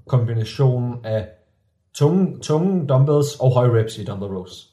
[0.07, 1.27] kombinationen af
[1.93, 4.67] tunge, tunge dumbbells og høje reps i dumbbell rows.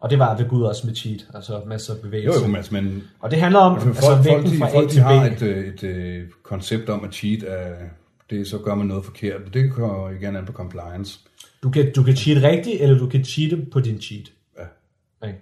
[0.00, 2.40] Og det var ved Gud også med cheat, altså masser af Jo, bevægelse.
[2.40, 4.68] jo, men, altså, men Og det handler om altså, altså, folk, folk, vægten de, fra
[4.68, 5.32] A folk de til har B.
[5.32, 7.74] et, øh, et, et koncept om, at cheat er,
[8.30, 9.40] det, så gør man noget forkert.
[9.54, 11.20] Det kommer igen an på compliance.
[11.62, 14.32] Du kan, du kan cheat rigtigt, eller du kan cheate på din cheat.
[14.58, 15.26] Ja.
[15.26, 15.38] Ikke?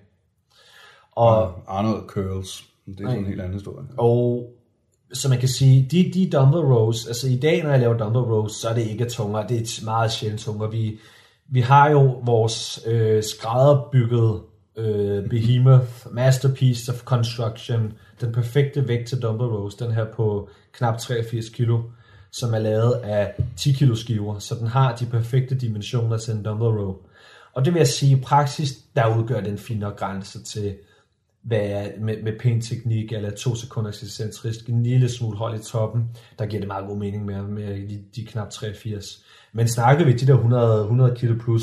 [1.12, 3.86] Og, Og Arnold curls, det er sådan en helt anden historie.
[3.96, 4.50] Og
[5.12, 8.24] så man kan sige, de, de dumbbell rows, altså i dag, når jeg laver dumbbell
[8.24, 10.70] rows, så er det ikke tungere, det er meget sjældent tungere.
[10.70, 10.98] Vi,
[11.48, 14.42] vi har jo vores øh, skrædderbyggede
[14.76, 20.98] øh, behemoth, masterpiece of construction, den perfekte vægt til dumbbell rows, den her på knap
[20.98, 21.82] 83 kilo,
[22.32, 26.42] som er lavet af 10 kilo skiver, så den har de perfekte dimensioner til en
[26.42, 26.96] dumbbell row.
[27.54, 30.74] Og det vil jeg sige, i praksis, der udgør den finere grænse til,
[31.50, 36.04] er, med, med pæn teknik, eller to sekunder excentrisk, en lille smule hold i toppen,
[36.38, 39.24] der giver det meget god mening med, med de, de knap 83.
[39.52, 41.62] Men snakker vi de der 100, 100 kilo plus,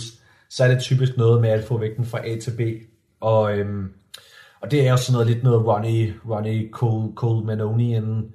[0.49, 2.61] så er det typisk noget med at få vægten fra A til B.
[3.19, 3.91] Og, øhm,
[4.61, 8.25] og det er jo sådan noget lidt noget Ronnie, Ronnie Cole, Cole Manonian,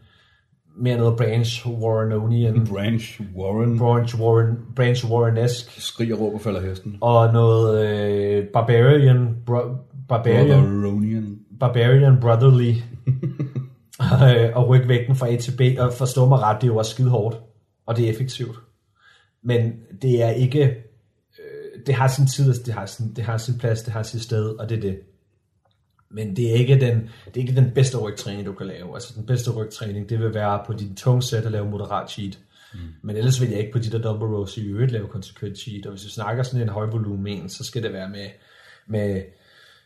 [0.76, 6.98] mere noget Branch Warrenonian, Branch Warren Branch Warren, Branch Warren-esk, skriger og råber falder hesten.
[7.00, 9.60] og noget øh, Barbarian, bro,
[10.08, 11.35] Barbarian, Brotheronian.
[11.60, 12.70] Barbarian Brotherly
[14.00, 16.76] øh, og rykke vægten fra A til B, og forstå mig ret, det er jo
[16.76, 17.36] også skide hårdt,
[17.86, 18.56] og det er effektivt.
[19.42, 19.72] Men
[20.02, 20.64] det er ikke,
[21.38, 24.22] øh, det har sin tid, det har sin, det har sin plads, det har sit
[24.22, 25.00] sted, og det er det.
[26.10, 28.94] Men det er ikke den, det er ikke den bedste rygtræning, du kan lave.
[28.94, 32.38] Altså den bedste rygtræning, det vil være på din tunge sæt at lave moderat cheat.
[32.74, 32.80] Mm.
[33.02, 35.86] Men ellers vil jeg ikke på de der double rows i øvrigt lave konsekvent cheat.
[35.86, 38.26] Og hvis vi snakker sådan en høj volumen, så skal det være med,
[38.86, 39.22] med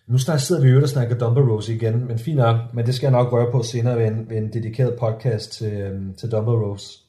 [0.07, 2.95] nu snart sidder vi øvrigt og snakker dumbbell rows igen, men fint nok, men det
[2.95, 6.31] skal jeg nok røre på senere ved en, ved en dedikeret podcast til, øhm, til
[6.31, 7.03] dumbbell rows.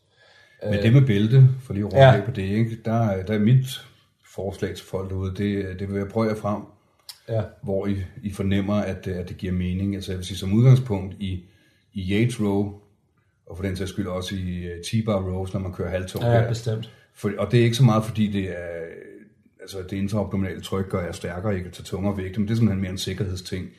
[0.64, 2.22] Men det med bælte, for lige at Ja.
[2.26, 2.78] på det, ikke?
[2.86, 3.66] Der, er- der er mit
[4.36, 6.62] forslag til folk derude, det, det vil jeg prøve jer frem,
[7.30, 9.96] Ja, hvor I, I fornemmer, at, at det giver mening.
[9.96, 11.44] Altså jeg vil sige, som udgangspunkt i,
[11.94, 12.74] i Yates row,
[13.46, 16.24] og for den sags skyld også i øh, T-bar rows, når man kører halvtung.
[16.24, 16.48] ja der.
[16.50, 16.92] bestemt.
[17.14, 18.80] For, og det er ikke så meget, fordi det er,
[19.62, 22.58] altså det intraabdominale tryk gør jer stærkere, I kan tage tungere vægte, men det er
[22.58, 23.70] simpelthen mere en sikkerhedsting,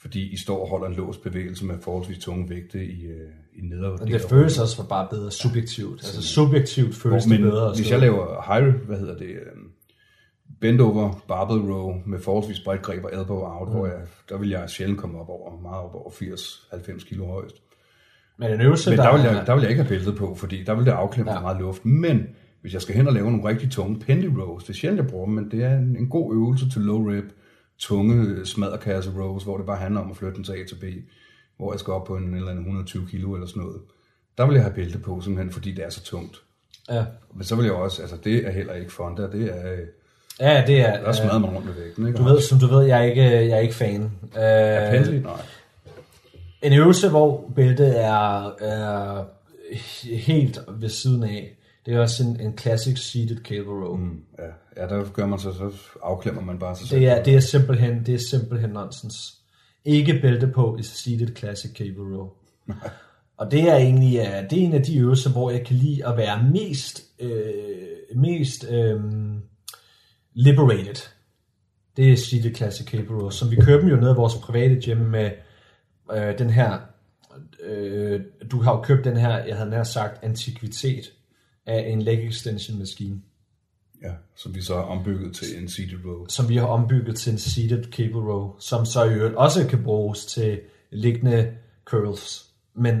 [0.00, 3.60] fordi I står og holder en låst bevægelse med forholdsvis tunge vægte i, øh, i
[3.60, 6.00] nedre del det føles også for bare bedre subjektivt.
[6.04, 9.70] Altså subjektivt føles det bedre hvis jeg laver high, hvad hedder det, um,
[10.60, 13.74] bend over barbell row med forholdsvis bredt greb og elbow out, mm.
[13.74, 17.56] hvor jeg, der vil jeg sjældent komme op over, meget op over 80-90 kilo højst.
[18.38, 20.34] Men en øvelse, Men der, der vil, jeg, der vil jeg ikke have bæltet på,
[20.34, 21.36] fordi der vil det afklemme Ja.
[21.36, 21.42] ja.
[21.42, 21.84] meget luft.
[21.84, 22.26] Men
[22.60, 25.10] hvis jeg skal hen og lave nogle rigtig tunge pendy rows, det er sjældent, jeg
[25.10, 27.24] bruger dem, men det er en, en god øvelse til low rep,
[27.78, 30.84] tunge smadrekasse rows, hvor det bare handler om at flytte den til A til B,
[31.56, 33.80] hvor jeg skal op på en eller anden 120 kilo eller sådan noget.
[34.38, 36.42] Der vil jeg have bælte på, simpelthen fordi det er så tungt.
[36.90, 37.04] Ja,
[37.34, 39.76] Men så vil jeg også, altså det er heller ikke fun, der, det er,
[40.40, 41.04] ja det er...
[41.04, 42.18] der smadrer man rundt med vægten, ikke?
[42.18, 44.10] Du ved, som du ved, jeg er ikke, jeg er ikke fan.
[44.34, 45.22] er Øh, pendelig?
[45.22, 45.32] Nej.
[46.62, 49.24] en øvelse, hvor bæltet er, er
[50.16, 51.56] helt ved siden af,
[51.90, 53.96] det er også en, en classic seated cable row.
[53.96, 54.22] Mm.
[54.38, 55.72] Ja, ja, der gør man så, så
[56.02, 57.00] afklemmer man bare sig selv.
[57.00, 59.16] Det er, det er simpelthen, det er simpelthen nonsens.
[59.84, 62.28] Ikke bælte på i seated classic cable row.
[63.38, 66.06] Og det er egentlig ja, det er en af de øvelser, hvor jeg kan lide
[66.06, 69.00] at være mest, øh, mest øh,
[70.34, 71.08] liberated.
[71.96, 74.98] Det er seated classic cable row, som vi køber jo ned i vores private gym
[74.98, 75.30] med
[76.12, 76.78] øh, den her,
[77.62, 81.12] øh, du har jo købt den her, jeg havde nær sagt, antikvitet
[81.66, 83.20] af en leg extension maskine.
[84.02, 86.26] Ja, som vi så har ombygget til en seated row.
[86.28, 89.82] som vi har ombygget til en seated cable row, som så i øvrigt også kan
[89.82, 90.60] bruges til
[90.92, 91.48] liggende
[91.84, 92.46] curls.
[92.74, 92.94] Men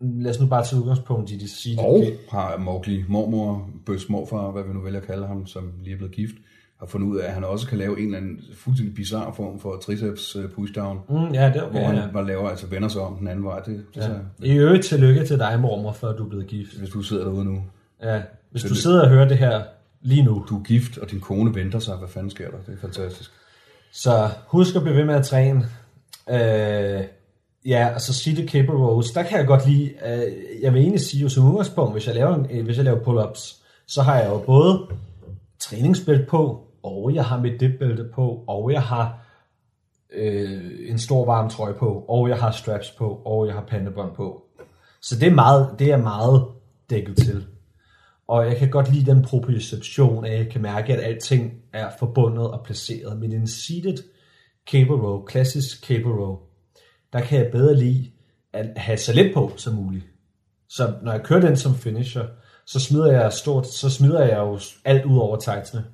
[0.00, 2.18] lad os nu bare tage udgangspunkt i de seated Og cable.
[2.30, 5.96] har Mowgli mormor, Bøs morfar, hvad vi nu vælger at kalde ham, som lige er
[5.98, 6.34] blevet gift,
[6.78, 9.60] har fundet ud af, at han også kan lave en eller anden fuldstændig bizarre form
[9.60, 12.12] for triceps øh, pushdown, Mm, ja, det er hvor han Ja.
[12.12, 13.60] bare laver, altså vender sig om den anden vej.
[13.60, 14.12] Det, det Ja.
[14.12, 14.18] ja.
[14.42, 16.78] I øvrigt tillykke til dig, mormor, at du er blevet gift.
[16.78, 17.62] Hvis du sidder derude nu,
[18.02, 18.22] Ja.
[18.50, 18.82] Hvis du Tillykke.
[18.82, 19.62] sidder og hører det her
[20.00, 22.56] lige nu, du er gift, og din kone venter sig, hvad fanden sker der?
[22.66, 23.30] Det er fantastisk.
[23.92, 25.60] så husk at blive ved med at træne.
[26.30, 27.04] Øh,
[27.66, 31.22] ja, altså City Cable Rows, der kan jeg godt lide, øh, jeg vil egentlig sige
[31.22, 34.38] jo som udgangspunkt, hvis jeg laver, øh, hvis jeg laver pull-ups, så har jeg jo
[34.38, 34.86] både
[35.58, 39.18] træningsbælte på, og jeg har mit dipbælte på, og jeg har
[40.12, 44.14] øh, en stor varm trøje på, og jeg har straps på, og jeg har pandebånd
[44.14, 44.44] på.
[45.02, 46.44] Så det er meget, det er meget
[46.90, 47.46] dækket til.
[48.28, 52.50] Og jeg kan godt lide den proprioception, at jeg kan mærke, at alting er forbundet
[52.50, 53.20] og placeret.
[53.20, 53.98] Men en seated
[54.70, 56.38] cable row, klassisk cable row,
[57.12, 58.10] der kan jeg bedre lide
[58.52, 60.04] at have så lidt på som muligt.
[60.68, 62.24] Så når jeg kører den som finisher,
[62.66, 65.84] så smider jeg stort, så smider jeg jo alt ud over tightsene.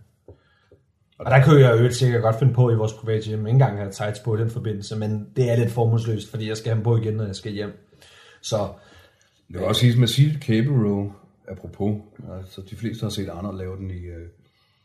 [1.18, 3.78] Og der kunne jeg jo sikkert godt finde på i vores private hjem, ikke engang
[3.78, 6.76] have tights på i den forbindelse, men det er lidt formålsløst, fordi jeg skal have
[6.76, 7.72] dem på igen, når jeg skal hjem.
[8.42, 8.68] Så
[9.48, 11.12] Det vil også sige, med seated cable row,
[11.50, 12.00] apropos,
[12.38, 14.28] altså de fleste har set Arnold lave den i, øh,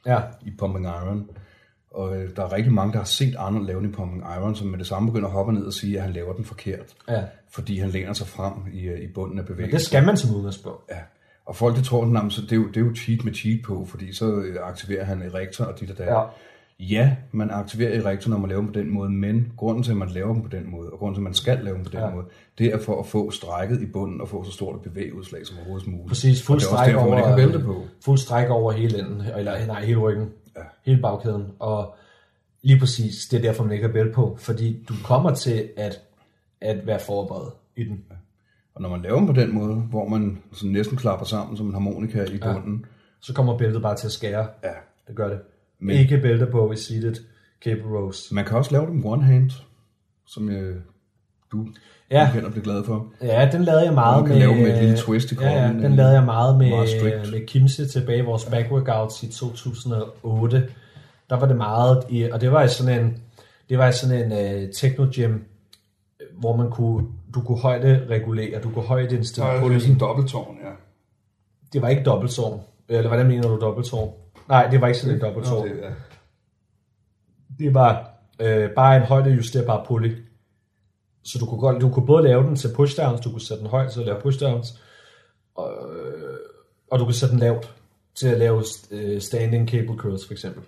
[0.06, 1.30] ja, i Pumping Iron.
[1.92, 4.56] Og øh, der er rigtig mange, der har set Arnold lave den i Pumping Iron,
[4.56, 6.96] som med det samme begynder at hoppe ned og sige, at han laver den forkert.
[7.10, 7.24] ja.
[7.50, 9.78] Fordi han læner sig frem i, øh, i bunden af Men bevægelsen.
[9.78, 10.84] det skal man som udgangspunkt.
[10.90, 11.00] Ja.
[11.46, 13.62] Og folk, det tror, at så det, er jo, det er jo cheat med cheat
[13.66, 16.08] på, fordi så øh, aktiverer han erektor og dit og dat.
[16.08, 16.24] Ja.
[16.80, 19.98] Ja, man aktiverer erektor, når man laver dem på den måde, men grunden til, at
[19.98, 21.90] man laver dem på den måde, og grunden til, at man skal lave dem på
[21.90, 22.06] den Ja.
[22.08, 22.16] ja.
[22.16, 22.26] måde,
[22.58, 25.58] det er for at få strækket i bunden og få så stort et bevægeudslag som
[25.58, 26.08] overhovedet muligt.
[26.08, 27.84] Præcis, fuld stræk derfor, over, man ikke på.
[28.06, 30.62] fuld stræk over hele enden, eller nej, hele ryggen, Ja.
[30.86, 31.96] hele bagkæden, og
[32.62, 36.02] lige præcis, det er derfor, man ikke har bælte på, fordi du kommer til at,
[36.62, 38.04] at være forberedt i den.
[38.76, 41.66] Og når man laver dem på den måde, hvor man sådan næsten klapper sammen som
[41.68, 42.86] en harmonika i bunden,
[43.20, 44.48] Så kommer bæltet bare til at skære.
[44.64, 44.70] ja.
[45.08, 45.40] Det gør det.
[45.80, 47.16] Men, ikke bælter på i seated
[47.64, 48.32] cable rows.
[48.32, 49.52] Man kan også lave dem one hand,
[50.28, 50.76] som øh,
[51.52, 51.68] du
[52.12, 52.30] Ja.
[52.34, 53.08] kender bliver glad for.
[53.22, 54.48] Ja, den lavede jeg meget Man kan med...
[54.48, 56.70] lave med et lille twist i ja, ja, kroppen, den øh, lavede jeg meget med,
[56.70, 60.70] meget med Kimse tilbage i vores back workouts i 2008.
[61.30, 63.18] Der var det meget, i, og det var i sådan en,
[63.70, 65.34] det var i sådan en uh, techno gym,
[66.40, 69.80] hvor man kunne, du kunne højde regulere, du kunne højde indstille pulsen.
[69.82, 70.70] sådan en dobbelttårn, ja.
[71.74, 72.60] Det var ikke dobbelttårn.
[72.90, 74.14] Eller hvordan mener du dobbelttårn?
[74.50, 75.68] Nej, det var ikke sådan en dobbelttårn.
[75.68, 75.90] det, ja.
[77.60, 78.10] Det var
[78.40, 80.18] øh, bare en højdejusterbar pulley.
[81.24, 83.70] Så du kunne, godt, du kunne både lave den til pushdowns, du kunne sætte den
[83.70, 84.82] højt til at lave pushdowns,
[85.56, 86.38] og, øh,
[86.92, 87.76] og du kunne sætte den lavt
[88.16, 90.64] til at lave øh, standing cable curls for eksempel.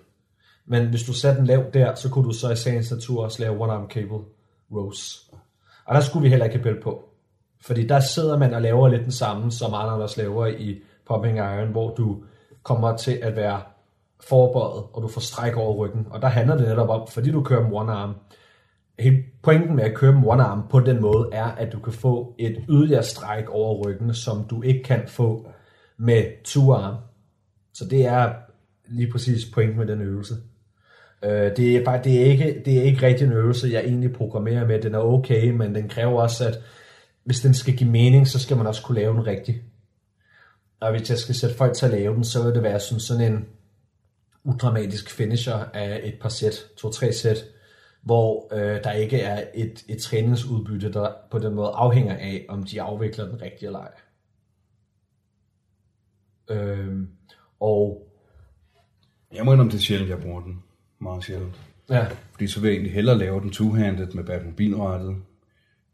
[0.66, 3.42] Men hvis du satte den lavt der, så kunne du så i sagens natur også
[3.42, 4.24] lave one arm cable
[4.72, 5.30] rows.
[5.84, 7.08] Og der skulle vi heller ikke have på.
[7.60, 11.38] Fordi der sidder man og laver lidt den samme, som andre også laver i pumping
[11.38, 12.22] iron, hvor du
[12.68, 13.60] kommer til at være
[14.20, 16.06] forbøjet, og du får stræk over ryggen.
[16.10, 18.14] Og der handler det netop om, fordi du kører med one arm,
[18.98, 21.92] hele pointen med at køre med one arm på den måde, er, at du kan
[21.92, 25.48] få et yderligere stræk over ryggen, som du ikke kan få
[25.98, 26.96] med two arm.
[27.74, 28.32] Så det er
[28.88, 30.34] lige præcis pointen med den øvelse.
[31.24, 34.12] Øh, det, er bare, det, er ikke, det er ikke rigtig en øvelse, jeg egentlig
[34.12, 34.82] programmerer med.
[34.82, 36.58] Den er okay, men den kræver også, at
[37.24, 39.58] hvis den skal give mening, så skal man også kunne lave den rigtigt.
[40.80, 43.00] Og hvis jeg skal sætte folk til at lave den, så vil det være sådan,
[43.00, 43.48] sådan en
[44.44, 47.44] udramatisk finisher af et par sæt, to-tre sæt,
[48.02, 52.62] hvor øh, der ikke er et, et træningsudbytte, der på den måde afhænger af, om
[52.62, 53.92] de afvikler den rigtige eller ej.
[56.50, 57.08] Øhm,
[57.60, 58.08] og
[59.34, 60.62] Jeg må indrømme, det er sjældent, jeg bruger den.
[60.98, 61.60] Meget sjældent.
[61.90, 65.16] ja, Fordi så vil jeg egentlig hellere lave den two-handed med Batmobilrettet,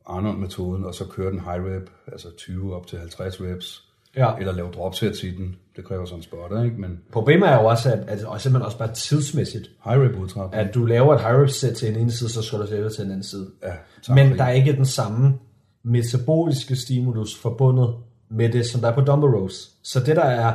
[0.06, 4.36] Arnold-metoden, og så køre den high rep, altså 20 op til 50 reps, ja.
[4.36, 5.57] eller lave drop sets i den.
[5.77, 6.77] Det kræver sådan en spotter, ikke?
[6.81, 10.51] Men Problemet er jo også, at, at og simpelthen også bare tidsmæssigt, high rep udtrap.
[10.55, 12.93] at du laver et high rep sæt til en ene side, så skal du det
[12.95, 13.51] til den anden side.
[13.62, 15.39] Ja, Men der er ikke den samme
[15.82, 17.95] metaboliske stimulus forbundet
[18.28, 19.70] med det, som der er på dumbbell rows.
[19.82, 20.55] Så det, der er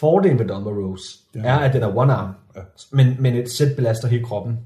[0.00, 1.02] fordelen ved dumbbell rows,
[1.34, 1.40] ja.
[1.44, 2.60] er, at den er one arm, Ja.
[2.92, 4.58] men, men et sæt belaster hele kroppen.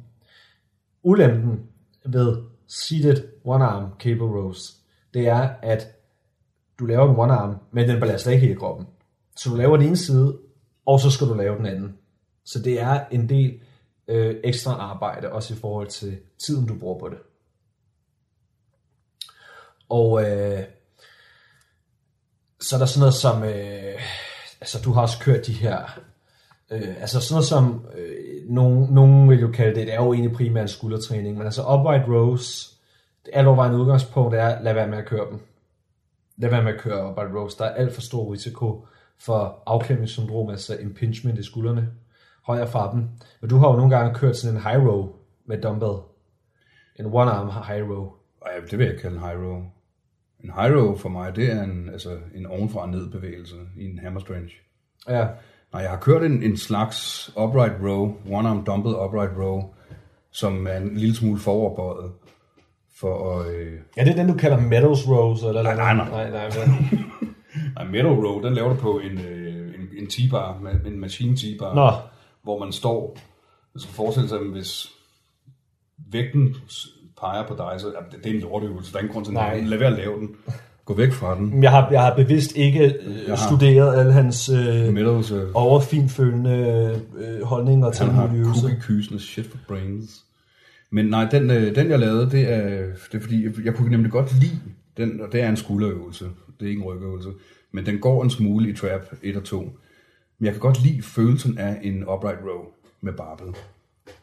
[1.03, 1.61] Ulempen
[2.07, 2.37] ved
[2.69, 4.75] seated one arm cable rows,
[5.15, 5.87] det er, at
[6.81, 8.86] du laver en one arm, men den belaster ikke hele kroppen.
[9.36, 10.39] Så du laver den ene side,
[10.86, 11.98] og så skal du lave den anden.
[12.44, 13.61] Så det er en del
[14.09, 17.19] øh, ekstra arbejde, også i forhold til tiden, du bruger på det.
[19.89, 20.65] Og øh,
[22.61, 24.01] så er der sådan noget som, øh,
[24.61, 26.01] altså du har også kørt de her,
[26.70, 28.16] øh, altså sådan noget som, øh,
[28.48, 32.09] nogen, nogen vil jo kalde det, det er jo egentlig primært skuldertræning, men altså upright
[32.09, 32.77] rows,
[33.24, 35.40] det er en udgangspunkt er, lad være med at køre dem.
[36.41, 37.55] Lad være med at køre upright rows.
[37.55, 38.87] Der er alt for stor risiko
[39.19, 41.91] for afklemningssyndrom, altså impingement i skuldrene.
[42.47, 43.09] højre fra dem.
[43.41, 45.12] Men du har jo nogle gange kørt sådan en high row
[45.47, 45.99] med dumbbell.
[46.97, 48.12] En one-arm high row.
[48.47, 49.62] Ej, det vil jeg kalde en high row.
[50.41, 53.99] En high row for mig, det er en, altså en ovenfra ned bevægelse i en
[53.99, 54.55] hammer stretch.
[55.09, 55.29] Ja,
[55.73, 59.75] Nej, jeg har kørt en, en slags upright row, one-arm dumbbell upright row,
[60.31, 62.12] som er en lille smule foroverbøjet.
[63.01, 65.43] For at, øh, er det den, du kalder medals rows?
[65.43, 66.09] Eller Nej, nej, nej.
[66.11, 66.67] nej, nej hvad?
[67.77, 71.75] Nej, metal row, den laver du på en, øh, en, en T-bar, en machine T-bar,
[71.75, 71.91] Nå.
[72.43, 73.17] hvor man står,
[73.75, 74.87] man skal forestille sig, hvis
[76.13, 76.55] vægten
[77.21, 79.35] peger på dig, så ja, det, det er en lorteøvelse, der er ingen grund til
[79.35, 79.61] Nej.
[79.73, 80.29] at være at lave den.
[80.85, 81.63] Gå væk fra den.
[81.63, 85.43] Jeg har, jeg har bevidst ikke øh, Jeg har- studeret alle hans øh, Metals, øh,
[85.55, 88.81] overfinfølende øh, holdninger til han har mulige øvelse.
[88.83, 90.25] cookie shit for brains.
[90.91, 93.91] Men nej, den, øh, den jeg lavede, det er, det er fordi, jeg, jeg kunne
[93.91, 94.61] nemlig godt lide
[94.97, 96.25] den, og det er en skulderøvelse,
[96.61, 97.29] det er ikke en rygøvelse,
[97.73, 99.61] men den går en smule i trap 1 og 2.
[100.39, 102.65] Men jeg kan godt lide følelsen af en upright row
[103.01, 103.55] med barbell.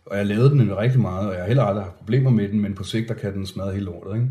[0.06, 2.50] Og jeg lavede den nemlig rigtig meget, og jeg har heller aldrig haft problemer med
[2.50, 4.28] den, men på sigt, der kan den smadre hele lortet, ikke?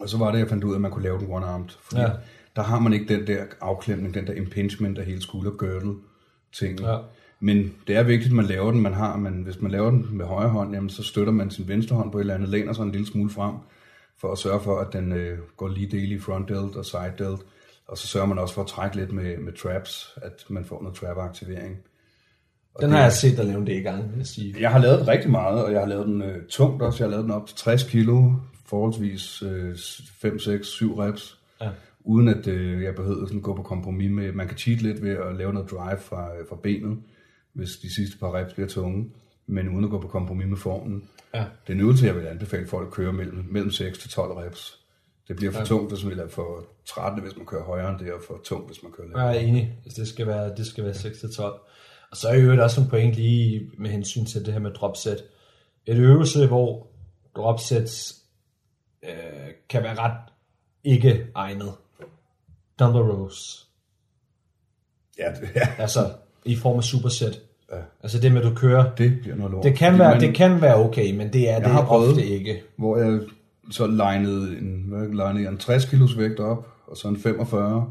[0.00, 2.00] Og så var det, jeg fandt ud af, at man kunne lave den one-armed, fordi
[2.00, 2.10] Ja.
[2.56, 5.94] der har man ikke den der afklemning, den der impingement af hele skuldergirdle
[6.52, 6.80] ting.
[6.80, 6.96] Ja.
[7.44, 10.08] Men det er vigtigt, at man laver den, man har, men hvis man laver den
[10.10, 12.72] med højre hånd, jamen, så støtter man sin venstre hånd på et eller andet, læner
[12.72, 13.54] sig en lille smule frem,
[14.20, 17.12] for at sørge for, at den øh, går lige del i front delt og side
[17.18, 17.40] delt.
[17.86, 20.82] Og så sørger man også for at trække lidt med, med traps, at man får
[20.82, 21.76] noget trap-aktivering.
[22.80, 24.54] Den har jeg set dig lave en del gange, vil jeg sige.
[24.60, 27.04] Jeg har lavet den rigtig meget, og jeg har lavet den øh, tungt også.
[27.04, 28.32] Jeg har lavet den op til 60 kilo,
[28.66, 29.76] forholdsvis øh,
[30.20, 31.38] 5, 6, 7 reps.
[31.60, 31.70] Ja.
[32.00, 35.16] Uden at øh, jeg behøvede sådan gå på kompromis med, man kan cheat lidt ved
[35.16, 36.98] at lave noget drive fra, øh, fra benet,
[37.54, 39.10] hvis de sidste par reps bliver tunge,
[39.46, 41.08] men uden at gå på kompromis med formen.
[41.34, 41.38] Ja.
[41.38, 44.32] Det er en øvelse, jeg vil anbefale folk at køre mellem, mellem 6 til 12
[44.32, 44.78] reps.
[45.28, 45.64] Det bliver for ja.
[45.64, 48.66] tungt, hvis man er for træt, hvis man kører højere end det, og for tungt,
[48.66, 49.26] hvis man kører lavere.
[49.26, 49.78] Jeg er enig.
[49.84, 51.42] Altså, det skal være, det skal være 6-12.
[52.10, 55.24] Og så er jo også en point lige med hensyn til det her med dropset.
[55.86, 56.86] Et øvelse, hvor
[57.36, 58.14] dropsets
[59.02, 59.10] øh,
[59.68, 60.20] kan være ret
[60.84, 61.72] ikke egnet.
[62.78, 63.68] Dumbbell rows.
[65.18, 66.14] Ja, det, ja, Altså
[66.44, 67.40] i form af superset.
[67.72, 67.76] Ja.
[68.02, 68.94] Altså det med, at du kører.
[68.94, 69.64] det bliver noget lort.
[69.64, 72.08] Det kan, Fordi være, man- det kan være okay, men det er det har prøvet.
[72.10, 72.62] ofte ikke.
[72.76, 73.20] hvor jeg
[73.70, 77.90] så legnede en, hvad legnede jeg, en 60 kilos vægt op, og så en 45,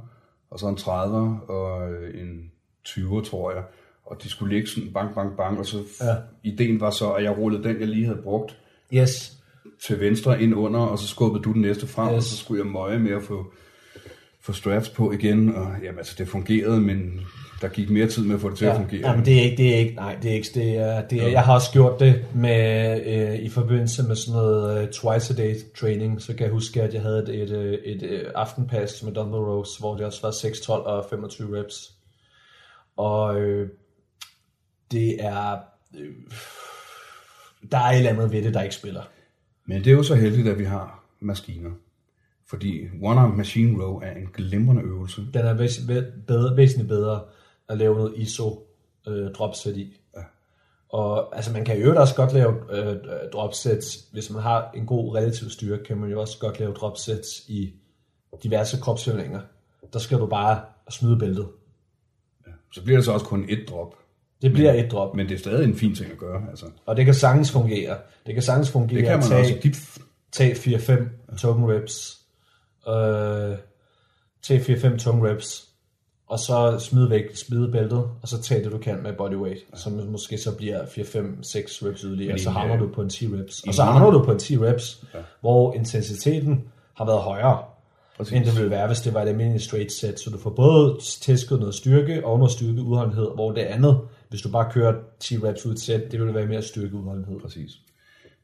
[0.51, 2.51] og så en 30 og øh, en
[2.85, 3.63] 20, tror jeg.
[4.05, 6.15] Og de skulle ligge sådan bang, bang, bang, og så Ja.
[6.43, 8.57] ideen var så, at jeg rullede den, jeg lige havde brugt,
[8.93, 9.33] Yes.
[9.87, 12.15] til venstre ind under, og så skubbede du den næste frem, yes.
[12.17, 13.45] og så skulle jeg møje med at få,
[14.43, 17.21] få straps på igen, og jamen altså, det fungerede, men
[17.61, 19.09] der gik mere tid med at få det til at fungere.
[19.09, 21.23] Ja, men det er ikke, det er ikke, nej, det er ikke, det er, det
[21.23, 25.33] er, jeg har også gjort det med, øh, i forbindelse med sådan noget øh, twice
[25.33, 28.31] a day training, så kan jeg huske, at jeg havde et, et, øh, et, et
[28.35, 31.91] aftenpas med dumbbell rows, hvor det også var 6, 12 og 25 reps.
[32.97, 33.69] Og øh,
[34.91, 35.57] det er,
[35.99, 36.13] øh,
[37.71, 39.01] der er et eller andet ved det, der ikke spiller.
[39.65, 41.71] Men det er jo så heldigt, at vi har maskiner.
[42.53, 45.21] Fordi one-arm machine row er en glimrende øvelse.
[45.33, 47.21] Den er væs, væ- bedre, væsentligt bedre
[47.69, 48.67] at lave noget ISO
[49.07, 49.97] øh, dropset i.
[50.17, 50.21] Ja.
[50.89, 52.95] Og altså man kan jo også godt lave øh,
[53.33, 57.43] dropsets, hvis man har en god relativ styrke, kan man jo også godt lave dropsets
[57.47, 57.73] i
[58.43, 59.41] diverse kropsøvninger.
[59.93, 61.47] Der skal du bare smide bæltet.
[62.73, 63.95] Så bliver det så også kun et drop.
[64.41, 66.49] Det bliver et drop, Men det er stadig en fin ting at gøre.
[66.49, 67.97] Altså, og det kan sagtens fungere.
[68.25, 69.99] Det kan sagtens fungere det kan at man tage, også.
[70.31, 72.22] Tage 4-5 token reps,
[72.87, 73.57] øh,
[74.41, 75.69] tage 4-5 token reps,
[76.27, 79.77] og så smide væk, smide bæltet, og så tage det du kan med bodyweight, ja.
[79.77, 83.27] som måske så bliver 4-5-6 reps yderligere, og så hammer øh, du på en 10
[83.27, 83.63] reps.
[83.67, 85.19] Og så hammer du på en 10 reps, ja.
[85.41, 87.63] hvor intensiteten har været højere,
[88.17, 88.33] Præcis.
[88.33, 90.19] end det ville være, hvis det var et almindeligt straight set.
[90.19, 93.99] Så du får både tæsket noget styrke og noget styrke udholdenhed, hvor det andet,
[94.29, 96.95] hvis du bare kører 10 reps ud i et sæt, det ville være mere styrke
[96.95, 97.39] udholdenhed.
[97.39, 97.71] præcis.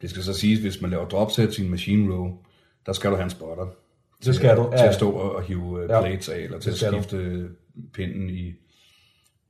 [0.01, 2.31] Det skal så siges, hvis man laver dropsets i en machine row,
[2.85, 3.65] der skal du have en spotter.
[4.25, 4.69] Det skal du.
[4.71, 4.87] Til Ja.
[4.87, 5.95] at stå og, og hive Ja.
[5.95, 6.01] ja.
[6.01, 7.01] plates af, eller til Det at skal du.
[7.03, 7.49] skifte
[7.93, 8.53] pinden i,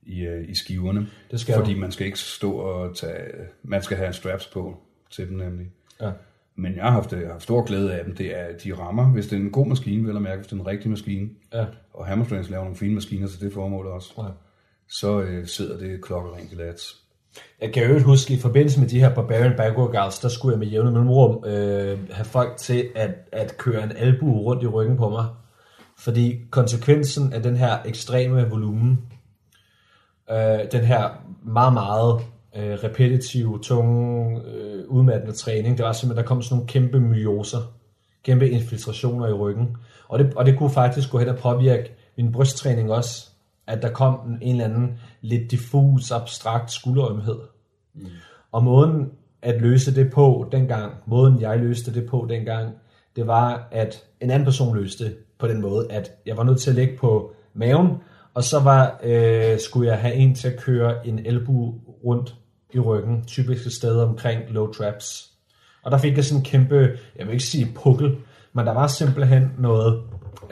[0.03, 1.07] i, øh, i skiverne.
[1.31, 1.79] Det skal Fordi du.
[1.79, 3.31] man skal ikke stå og tage...
[3.63, 4.77] Man skal have straps på
[5.11, 5.67] til dem nemlig.
[6.01, 6.11] Ja.
[6.55, 8.15] Men jeg har haft, jeg har haft stor glæde af dem.
[8.15, 10.55] Det er, de rammer, hvis det er en god maskine, vil jeg mærke, hvis det
[10.55, 11.29] er en rigtig maskine.
[11.53, 11.65] Ja.
[11.93, 14.13] Og Hammerstrings laver nogle fine maskiner til det formål også.
[14.17, 14.23] Ja.
[14.89, 17.03] Så øh, sidder det klokkerent i lats.
[17.61, 20.53] Jeg kan jo ikke huske, i forbindelse med de her Barbarian Back Workouts, der skulle
[20.53, 24.67] jeg med jævne mellemrum øh, have folk til at, at køre en albue rundt i
[24.67, 25.25] ryggen på mig.
[25.97, 28.99] Fordi konsekvensen af den her ekstreme volumen,
[30.31, 31.09] øh, den her
[31.43, 32.21] meget, meget
[32.55, 37.73] øh, repetitive, tunge, øh, udmattende træning, det var simpelthen, der kom sådan nogle kæmpe myoser,
[38.23, 39.77] kæmpe infiltrationer i ryggen.
[40.07, 43.29] Og det, og det kunne faktisk gå hen og påvirke min brysttræning også
[43.69, 47.39] at der kom en, en eller anden lidt diffus, abstrakt skulderømhed.
[47.93, 48.05] Mm.
[48.51, 52.75] Og måden at løse det på dengang, måden jeg løste det på dengang,
[53.15, 56.59] det var, at en anden person løste det på den måde, at jeg var nødt
[56.59, 57.97] til at lægge på maven,
[58.33, 61.75] og så var, øh, skulle jeg have en til at køre en elbu
[62.05, 62.35] rundt
[62.73, 65.31] i ryggen, typisk et sted omkring low traps.
[65.83, 68.17] Og der fik jeg sådan en kæmpe, jeg vil ikke sige pukkel,
[68.53, 70.03] men der var simpelthen noget,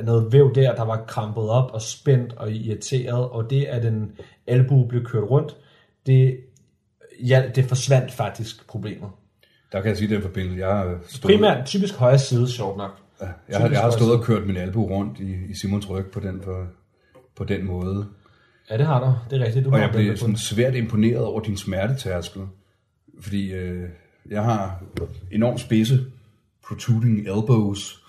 [0.03, 4.11] noget væv der, der var krampet op og spændt og irriteret, og det, at en
[4.47, 5.55] albu blev kørt rundt,
[6.05, 6.39] det,
[7.27, 9.09] ja, det forsvandt faktisk problemet.
[9.71, 10.67] Der kan jeg sige den forbindelse.
[10.67, 12.91] Jeg stået, Primært typisk højre side, sjovt nok.
[13.21, 16.19] jeg, har, jeg har stået og kørt min albu rundt i, i Simons ryg på
[16.19, 16.65] den, på,
[17.35, 18.07] på den måde.
[18.69, 19.13] Ja, det har du.
[19.29, 19.65] Det er rigtigt.
[19.65, 22.41] Du Og jeg blev den sådan svært imponeret over din smertetærskel.
[23.19, 23.89] Fordi øh,
[24.29, 24.83] jeg har
[25.31, 26.05] enormt spidse
[26.67, 28.03] protruding elbows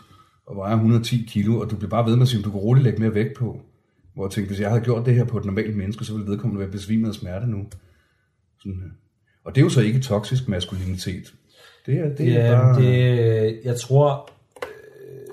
[0.49, 2.85] og vejer 110 kilo, og du bliver bare ved med at sige, du kan roligt
[2.85, 3.61] lægge mere vægt på.
[4.15, 6.31] Hvor jeg tænkte, hvis jeg havde gjort det her på et normalt menneske, så ville
[6.31, 7.67] vedkommende være besvimet af smerte nu.
[8.59, 8.91] Sådan, øh.
[9.45, 11.35] og det er jo så ikke toksisk maskulinitet.
[11.87, 14.31] Det er, det er Ja, bare det, jeg tror,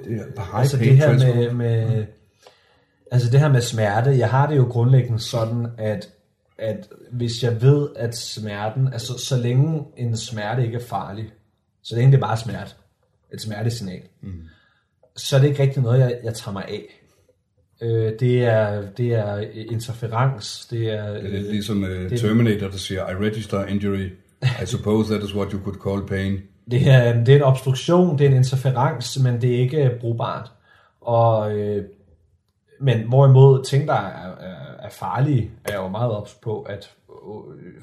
[0.05, 1.35] det er bare altså det her transfer.
[1.35, 2.05] med, med
[3.11, 6.09] altså det her med smerte, jeg har det jo grundlæggende sådan, at,
[6.57, 11.33] at hvis jeg ved, at smerten, altså så længe en smerte ikke er farlig,
[11.81, 12.71] så længe det er bare smerte,
[13.33, 14.43] et smertesignal, mm.
[15.15, 17.01] Så er det ikke rigtig noget, jeg, jeg tager mig af.
[17.81, 19.37] Øh, det, er, det er
[19.71, 21.13] interferens, det er...
[21.13, 24.09] Det er lidt ligesom uh, Terminator, der siger, I register injury.
[24.63, 26.39] I suppose that is what you could call pain.
[26.71, 30.51] Det er, det er en obstruktion, det er en interferens, men det er ikke brugbart.
[31.01, 31.85] Og, øh,
[32.81, 37.04] men hvorimod ting, der er, er, er farlige, er jo meget ops på at øh,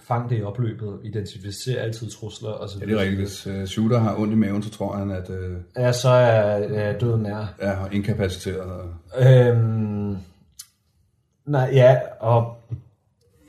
[0.05, 2.81] fange det i opløbet, identificere altid trusler osv.
[2.81, 3.20] Ja, det er rigtigt.
[3.20, 5.36] Hvis uh, Shooter har ondt i maven, så tror han, at uh,
[5.77, 7.55] Ja, så er er døden nær.
[7.59, 8.89] er inkapaciteret.
[9.19, 10.16] Øhm,
[11.47, 12.56] nej, ja, og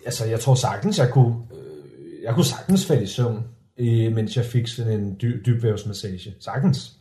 [0.06, 3.44] altså, jeg tror sagtens, jeg kunne, øh, jeg kunne sagtens falde i søvn,
[3.78, 6.34] øh, mens jeg fik sådan en dy, dybvævsmassage.
[6.40, 6.92] Sagtens.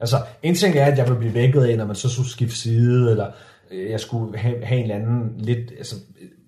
[0.00, 2.56] Altså, en ting er, at jeg ville blive vækket af, når man så skulle skifte
[2.56, 3.30] side, eller
[3.70, 5.96] øh, jeg skulle have, have en eller anden lidt, altså,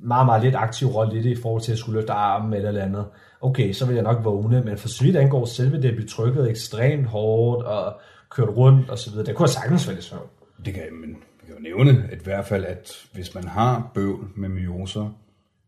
[0.03, 2.69] meget, meget lidt aktiv rolle i det, i forhold til at skulle løfte armen eller
[2.69, 3.07] eller andet.
[3.41, 6.09] Okay, så vil jeg nok vågne, men for så vidt angår selve det at blive
[6.09, 8.01] trykket ekstremt hårdt og
[8.31, 10.27] kørt rundt og så videre, det kunne jeg sagtens i søvn.
[10.65, 13.91] Det kan, men vi kan jo nævne at i hvert fald, at hvis man har
[13.95, 15.11] bøvl med myoser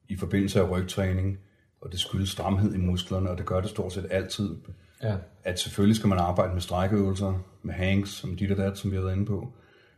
[0.08, 1.38] i forbindelse af rygtræning,
[1.80, 4.56] og det skyldes stramhed i musklerne, og det gør det stort set altid,
[5.02, 5.14] Ja.
[5.44, 7.32] at selvfølgelig skal man arbejde med strækøvelser,
[7.62, 9.52] med hangs, som dit og dat, som vi har været inde på.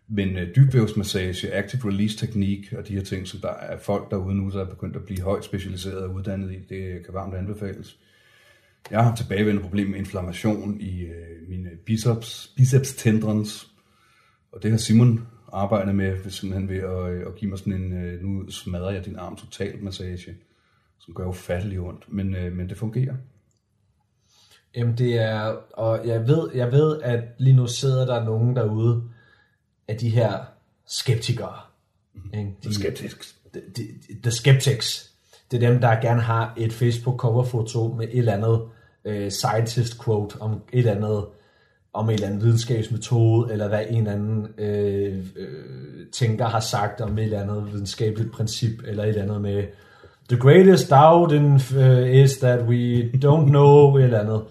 [0.08, 4.36] Men øh, dybvævsmassage, active release teknik og de her ting, som der er folk derude
[4.36, 7.98] nu, der er begyndt at blive højt specialiseret og uddannet i, det kan varmt anbefales.
[8.90, 13.70] Jeg har tilbagevendende problem med inflammation i øh, mine biceps, biceps tendons,
[14.52, 17.92] og det har Simon arbejdet med, simpelthen ved at, øh, at give mig sådan en,
[17.92, 20.34] øh, nu smadrer jeg din arm totalt massage,
[20.98, 23.14] som gør ufattelig ondt, men, øh, men det fungerer.
[24.76, 29.02] Jamen det er, og jeg ved, jeg ved, at lige nu sidder der nogen derude
[29.88, 30.38] af de her
[30.86, 31.56] skeptikere.
[32.34, 32.50] Ikke?
[32.64, 32.74] De,
[33.52, 33.84] the, the,
[34.22, 35.10] the skeptics.
[35.50, 38.62] Det er dem, der gerne har et Facebook coverfoto med et eller andet
[39.04, 41.24] øh, scientist quote om et eller andet
[41.92, 47.00] om en eller anden videnskabsmetode, eller hvad en eller anden øh, øh, tænker har sagt
[47.00, 49.64] om et eller andet videnskabeligt princip, eller et eller andet med
[50.28, 54.42] The greatest doubt in, uh, is that we don't know, et eller andet.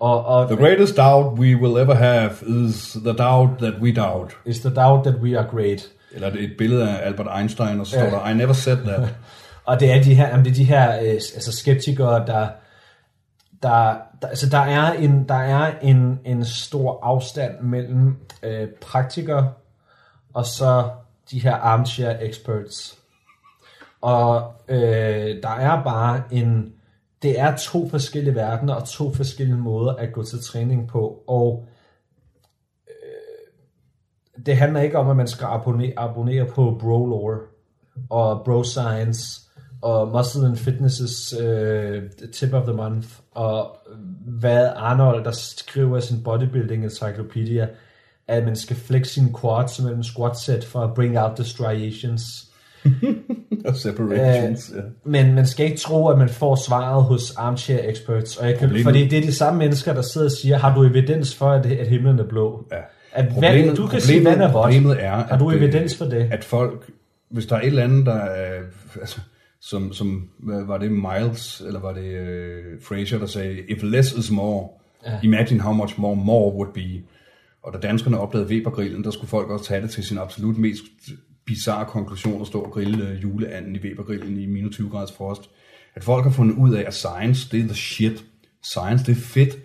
[0.00, 4.36] Og, og The greatest doubt we will ever have is the doubt that we doubt.
[4.44, 5.88] is the doubt that we are great.
[6.12, 8.10] Eller det er et billede af Albert Einstein, og så Ja.
[8.10, 9.08] står der, I never said that.
[9.64, 12.48] Og det er de her, jamen det er de her øh, altså skeptikere, der,
[13.62, 19.50] der, der, altså der er en, der er en, en stor afstand mellem øh, praktikere
[20.34, 20.88] og så
[21.30, 22.98] de her armchair experts.
[24.00, 26.72] Og øh, der er bare en,
[27.22, 31.24] det er to forskellige verdener og to forskellige måder at gå til træning på.
[31.26, 31.68] Og
[32.88, 37.38] øh, det handler ikke om, at man skal abonnere, abonnere på Bro Lore
[38.10, 39.40] og Bro Science
[39.82, 43.98] og Muscle and Fitness' øh, Tip of the Month og øh,
[44.38, 47.68] hvad Arnold, der skriver i sin Bodybuilding Encyclopedia,
[48.28, 52.49] at man skal flex sin quads mellem squat set for at bring out the striations.
[53.68, 54.80] og separations, ja.
[55.04, 58.36] Men man skal ikke tro, at man får svaret hos armchair experts.
[58.36, 60.74] Og jeg kan, Problemet- fordi det er de samme mennesker, der sidder og siger, har
[60.74, 62.66] du evidens for, at, at himlen er blå?
[62.72, 62.76] Ja.
[63.12, 64.62] At Problemet- vand, du kan sige, vand er vådt.
[64.62, 66.28] Problemet er, Har du at, øh, evidens for det?
[66.32, 66.90] At folk,
[67.30, 68.60] hvis der er et eller andet, der er,
[69.00, 69.20] altså,
[69.60, 74.30] som, som var det Miles, eller var det uh, Fraser, der sagde, if less is
[74.30, 74.68] more,
[75.06, 75.12] ja.
[75.22, 77.02] imagine how much more more would be.
[77.62, 80.82] Og da danskerne opdagede Webergrillen, der skulle folk også tage det til sin absolut mest
[81.50, 85.50] bizarre konklusion at stå og grille øh, juleanden i Webergrillen i minus 20 graders frost.
[85.94, 88.24] At folk har fundet ud af, at science, det er the shit.
[88.62, 89.56] Science, det er fedt.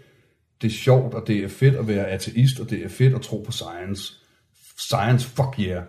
[0.61, 3.21] Det er sjovt, og det er fedt at være ateist, og det er fedt at
[3.21, 4.13] tro på science.
[4.77, 5.83] Science, fuck yeah.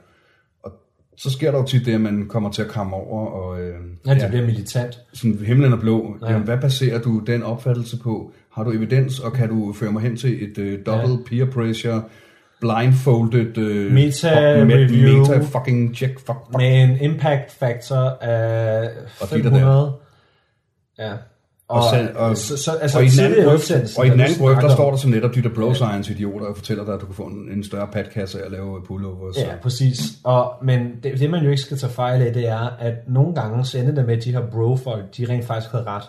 [0.62, 0.72] Og
[1.16, 3.74] så sker der jo tit det, at man kommer til at komme over, og øh,
[4.06, 4.98] Ja, det bliver militant.
[5.12, 6.16] sådan himlen er blå.
[6.22, 6.30] Ja.
[6.30, 8.32] Jamen, hvad baserer du den opfattelse på?
[8.52, 11.16] Har du evidens, og kan du føre mig hen til et øh, double ja.
[11.26, 12.02] peer pressure,
[12.60, 15.18] blindfolded øh, Meta-review.
[15.18, 16.56] meta fucking check, fuck, fuck.
[16.58, 18.88] Med en impact factor af
[19.20, 19.92] Og dit og 500.
[20.98, 21.12] Ja.
[21.68, 24.20] Og, Og selv- og- så, så, altså, og i den anden grøft, og i den
[24.20, 26.94] anden grøft, der står der så netop de der blow science idioter og fortæller dig,
[26.94, 29.36] at du kan få en, en større padkasse af at lave pullovers.
[29.38, 29.98] Ja, præcis.
[30.24, 33.34] Og, men det, det, man jo ikke skal tage fejl af, det er, at nogle
[33.34, 36.02] gange så ender det med, at de her bro-folk, de rent faktisk havde ret.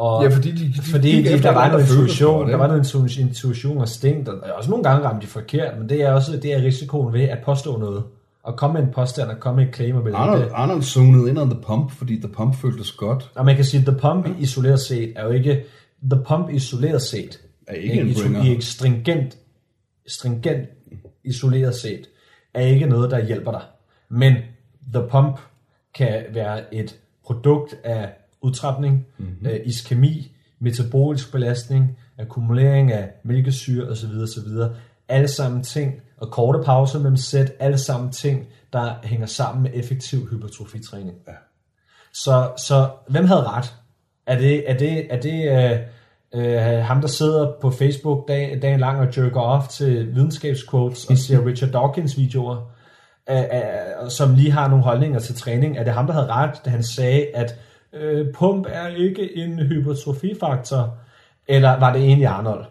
[0.00, 2.86] Og, Ja, fordi de- de fordi de, efter der var noget intuition, der var noget
[2.94, 6.32] intu- intuition og instinkt, og også nogle gange ramte de forkert, men det er også
[6.36, 8.04] det er risikoen ved at påstå noget.
[8.42, 10.48] Og komme med en påstand og komme med et claim og Arnold, det.
[10.54, 13.30] Arnold zonede ind on the pump, fordi the pump føltes godt.
[13.34, 15.64] Og man kan sige, at The Pump isoleret set er jo ikke...
[16.10, 18.42] The Pump isoleret set Er ikke en i, bringer.
[18.44, 19.36] i stringent,
[20.06, 20.68] stringent
[21.24, 22.00] isoleret set
[22.54, 23.62] er ikke noget, der hjælper dig.
[24.10, 24.34] Men
[24.94, 25.38] The Pump
[25.94, 26.96] kan være et
[27.26, 28.08] produkt af
[28.42, 29.46] udtrapning, mm-hmm.
[29.46, 34.10] øh, iskemi, metabolisk belastning, akkumulering af mælkesyre osv.
[34.22, 34.48] osv.
[35.08, 39.70] Alle sammen ting, og korte pauser mellem sæt, alle sammen ting, der hænger sammen med
[39.74, 41.16] effektiv hypertrofitræning.
[41.28, 41.32] Ja.
[42.12, 43.74] Så, så hvem havde ret?
[44.26, 45.78] Er det, er det, er det øh,
[46.34, 51.18] øh, ham, der sidder på Facebook dag, dagen lang og jerker off til videnskabsquotes og
[51.18, 52.70] ser Richard Dawkins videoer,
[53.30, 55.76] øh, øh, som lige har nogle holdninger til træning?
[55.76, 57.58] Er det ham, der havde ret, da han sagde, at
[57.94, 60.96] øh, pump er ikke en hypertrofifaktor?
[61.48, 62.64] Eller var det egentlig Arnold?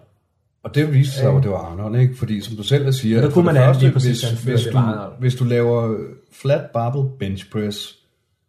[0.63, 2.17] Og det viste sig, at det var Arnold, ikke?
[2.17, 4.73] Fordi som du selv siger, Det kunne det man første, lige præcis hvis, hvis, det
[4.73, 4.79] du,
[5.19, 5.97] hvis du laver
[6.31, 7.99] flat barbell bench press,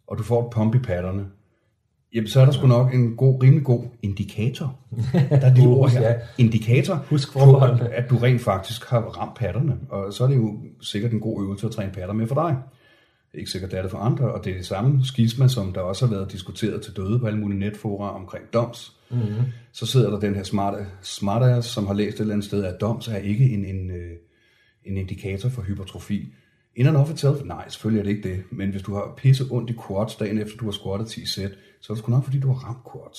[0.07, 1.27] og du får et pump i patterne,
[2.15, 4.77] jamen så er der sgu nok en god, rimelig god indikator.
[5.13, 6.01] Der er et lille ord her.
[6.01, 6.15] Ja.
[6.39, 9.77] Indikator Husk på, at, at du rent faktisk har ramt patterne.
[9.89, 12.57] Og så er det jo sikkert en god øvelse at træne patter med for dig.
[13.35, 15.81] Ikke sikkert, det er det for andre, og det er det samme skisma, som der
[15.81, 18.93] også har været diskuteret til døde på alle mulige netfora omkring DOMS.
[19.11, 19.45] Mm-hmm.
[19.73, 22.81] Så sidder der den her smarte, smartass, som har læst et eller andet sted, at
[22.81, 24.13] DOMS er ikke en, en, øh,
[24.85, 26.35] en indikator for hypertrofi.
[26.77, 28.43] In and of itself, nej, selvfølgelig er det ikke det.
[28.51, 31.51] Men hvis du har pisse ondt i quads dagen efter, du har squattet 10 sæt,
[31.81, 33.19] så er det sgu nok, fordi du har ramt quads.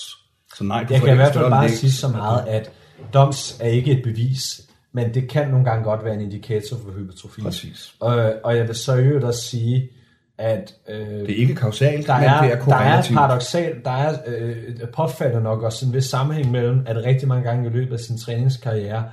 [0.56, 1.78] Så nej, du Jeg får kan i hvert fald bare legs.
[1.78, 2.72] sige så meget, at
[3.14, 6.90] DOMS er ikke et bevis, men det kan nogle gange godt være en indikator for
[6.90, 7.40] hypertrofi.
[7.40, 7.94] Præcis.
[8.00, 9.90] Og, og jeg vil så øvrigt også sige,
[10.38, 13.18] at øh, Det er ikke kausalt, der, men er, det er der er korrelativt.
[13.18, 17.66] paradoxalt, der er øh, påfaldende nok også en vis sammenhæng mellem, at rigtig mange gange
[17.66, 19.04] i løbet af sin træningskarriere,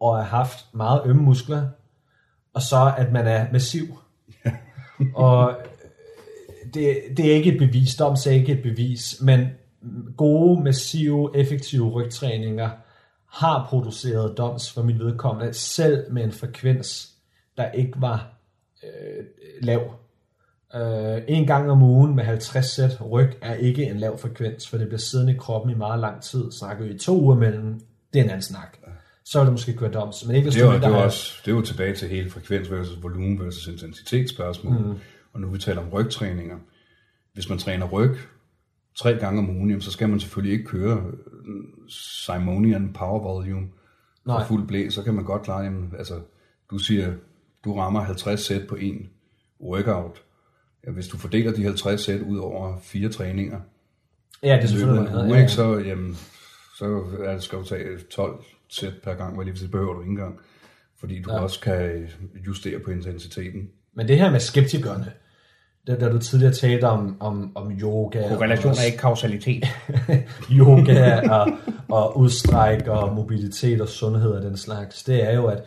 [0.00, 1.66] og har haft meget ømme muskler,
[2.54, 3.84] og så at man er massiv.
[5.14, 5.54] og øh,
[6.74, 9.48] det, det er ikke et bevis, DOMS er ikke et bevis, men
[10.16, 12.70] gode, massive, effektive rygtræninger
[13.30, 17.12] har produceret DOMS for mit vedkommende, selv med en frekvens,
[17.56, 18.32] der ikke var
[18.82, 19.24] øh,
[19.62, 20.03] lav.
[20.74, 24.78] Øh, en gang om ugen med 50 sæt ryg er ikke en lav frekvens, for
[24.78, 26.52] det bliver siddende i kroppen i meget lang tid.
[26.52, 27.80] Snakker i to uger mellem,
[28.12, 28.76] det er en anden snak.
[29.24, 31.50] Så vil det måske køre doms, men ikke Det er, jo, det, er også, det
[31.50, 34.78] er jo tilbage til hele frekvens versus volumen versus intensitet spørgsmål.
[34.78, 34.94] Mm.
[35.32, 36.56] Og nu vi taler om rygtræninger.
[37.32, 38.16] Hvis man træner ryg
[38.94, 41.02] tre gange om ugen, jamen, så skal man selvfølgelig ikke køre
[41.46, 43.68] øh, Simonian Power Volume
[44.26, 44.46] for Nej.
[44.46, 44.88] fuld blæ.
[44.88, 46.20] Så kan man godt klare, jamen, altså,
[46.70, 47.12] du siger,
[47.64, 49.08] du rammer 50 sæt på en
[49.60, 50.22] workout.
[50.86, 53.60] Ja, hvis du fordeler de 50 sæt ud over fire træninger,
[54.44, 56.16] Ja, det er selvfølgelig en uge, Ja, så, jamen,
[56.78, 60.10] så er, skal du tage 12 sæt per gang, hvor lige det behøver du ikke
[60.10, 60.40] engang.
[61.00, 61.38] Fordi du ja.
[61.38, 62.08] også kan
[62.46, 63.68] justere på intensiteten.
[63.94, 65.12] Men det her med skeptikerne,
[65.86, 69.64] da, da du tidligere talte om, om, om yoga, Korrelation og, er ikke kausalitet.
[70.58, 71.48] yoga og,
[71.88, 75.62] og udstræk og mobilitet og sundhed og den slags, det er jo, at,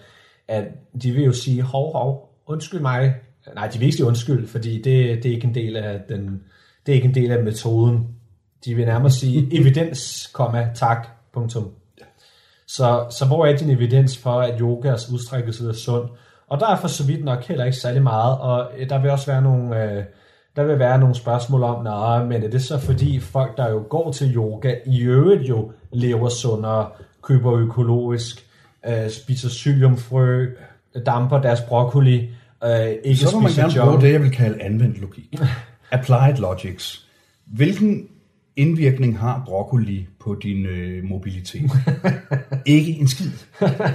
[0.47, 0.63] at
[1.01, 3.15] de vil jo sige, hov, hov, undskyld mig.
[3.55, 6.43] Nej, de vil ikke sige undskyld, fordi det, det er ikke en del af den,
[6.85, 8.07] det er ikke en del af metoden.
[8.65, 11.71] De vil nærmere sige evidens, komma, tak, punktum.
[12.67, 16.09] Så, så hvor er din evidens for, at yogas udstrækkelse er sund?
[16.47, 19.11] Og der er for så vidt nok heller ikke særlig meget, og øh, der vil
[19.11, 20.03] også være nogle, øh,
[20.55, 23.83] der vil være nogle spørgsmål om, nej, men er det så fordi folk, der jo
[23.89, 26.89] går til yoga, i øvrigt jo lever sundere,
[27.21, 28.45] køber økologisk,
[28.87, 30.47] øh, spiser psylliumfrø,
[31.05, 32.29] damper deres broccoli,
[32.63, 33.89] øh, ikke Så må man gerne junk.
[33.89, 35.35] bruge det, jeg vil kalde anvendt logik.
[35.91, 37.05] Applied logics.
[37.47, 38.07] Hvilken
[38.55, 41.71] indvirkning har broccoli på din øh, mobilitet?
[42.65, 43.31] ikke en skid.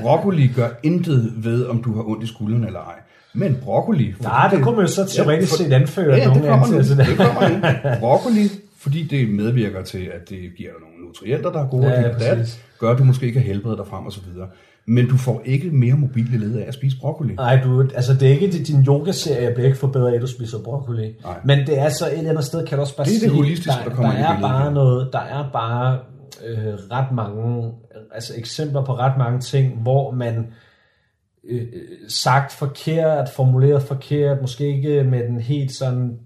[0.00, 2.94] Broccoli gør intet ved, om du har ondt i skuldrene eller ej.
[3.34, 4.14] Men broccoli...
[4.20, 6.78] Nej, det kunne man jo så teoretisk for- set anføre ja, nogle det kommer nu.
[6.78, 7.98] Det kommer.
[8.00, 11.92] Broccoli, fordi det medvirker til, at det giver dig nogle nutrienter, der er gode, Ja,
[12.00, 12.64] ja, ja, dit præcis.
[12.78, 14.48] gør, at du måske kan helbrede dig frem og så videre.
[14.86, 17.34] Men du får ikke mere mobile led af at spise broccoli.
[17.34, 20.26] Nej, du, altså det er ikke det, din yogaserie bliver ikke forbedret af, at du
[20.26, 21.14] spiser broccoli.
[21.24, 21.40] Nej.
[21.44, 23.20] Men det er så et eller andet sted, kan du også bare Det er det
[23.20, 24.70] sige, holistiske, der, der kommer der er bare her.
[24.70, 25.98] noget, der er bare
[26.46, 27.72] øh, ret mange,
[28.14, 30.46] altså eksempler på ret mange ting, hvor man
[31.50, 31.62] øh,
[32.08, 36.18] sagt forkert, formuleret forkert, måske ikke med den helt sådan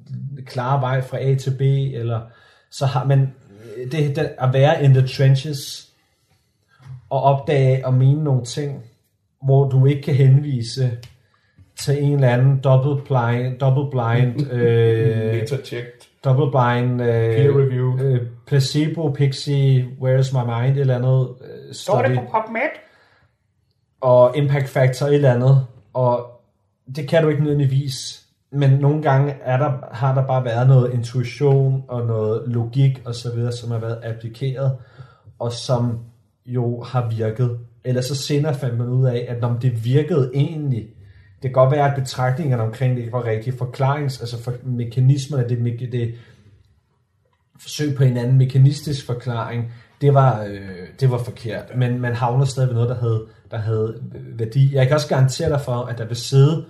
[0.47, 1.61] klare vej fra A til B,
[1.95, 2.21] eller
[2.71, 3.21] så har man
[3.77, 5.86] øh, det, det at være in the trenches,
[7.11, 8.85] og opdage og mene nogle ting,
[9.43, 10.91] hvor du ikke kan henvise
[11.79, 15.43] til en eller anden double blind, double blind, øh,
[16.25, 17.99] double blind, øh, Peer review.
[17.99, 22.71] øh, placebo, pixie, where's my mind, et eller andet øh, study, PubMed?
[24.01, 26.41] og impact factor, et eller andet, og
[26.97, 30.93] det kan du ikke nødvendigvis, men nogle gange er der, har der bare været noget
[30.93, 34.77] intuition og noget logik og så videre, som har været applikeret,
[35.39, 35.99] og som
[36.47, 37.59] jo har virket.
[37.85, 40.83] Ellers så senere fandt man ud af, at når det virkede egentlig,
[41.43, 45.49] det kan godt være, at betragtningerne omkring det ikke var rigtige forklarings, altså for mekanismerne,
[45.49, 46.15] det, det
[47.61, 50.61] forsøg på en anden mekanistisk forklaring, det var, øh,
[51.01, 51.65] det var forkert.
[51.77, 54.01] Men man havnede stadig ved noget, der havde, der havde
[54.39, 54.75] værdi.
[54.75, 56.65] Jeg kan også garantere dig for, at der vil sidde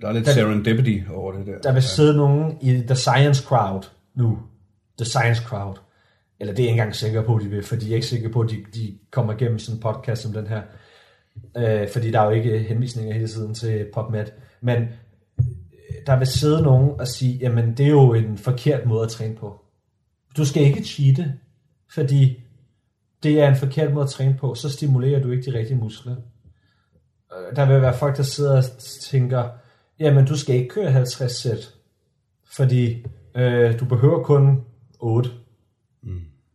[0.00, 1.58] Der er lidt Den- serendipity over det der.
[1.58, 3.82] der vil sidde nogen i The Science Crowd
[4.14, 4.38] nu.
[4.98, 5.74] The Science Crowd.
[6.40, 8.28] Eller det er jeg ikke engang sikker på, de vil, fordi jeg er ikke sikker
[8.28, 10.62] på, at de, de kommer igennem sådan en podcast som den her.
[11.56, 14.26] Øh, fordi der er jo ikke henvisninger hele tiden til PubMed.
[14.60, 19.04] Men øh, der vil sidde nogen og sige, jamen det er jo en forkert måde
[19.04, 19.64] at træne på.
[20.36, 21.34] Du skal ikke cheate,
[21.94, 22.42] fordi
[23.22, 26.16] det er en forkert måde at træne på, så stimulerer du ikke de rigtige muskler.
[27.32, 28.64] Øh, der vil være folk, der sidder og
[29.02, 29.48] tænker,
[29.98, 31.74] jamen du skal ikke køre 50 sæt,
[32.56, 34.64] fordi øh, du behøver kun
[34.98, 35.30] 8.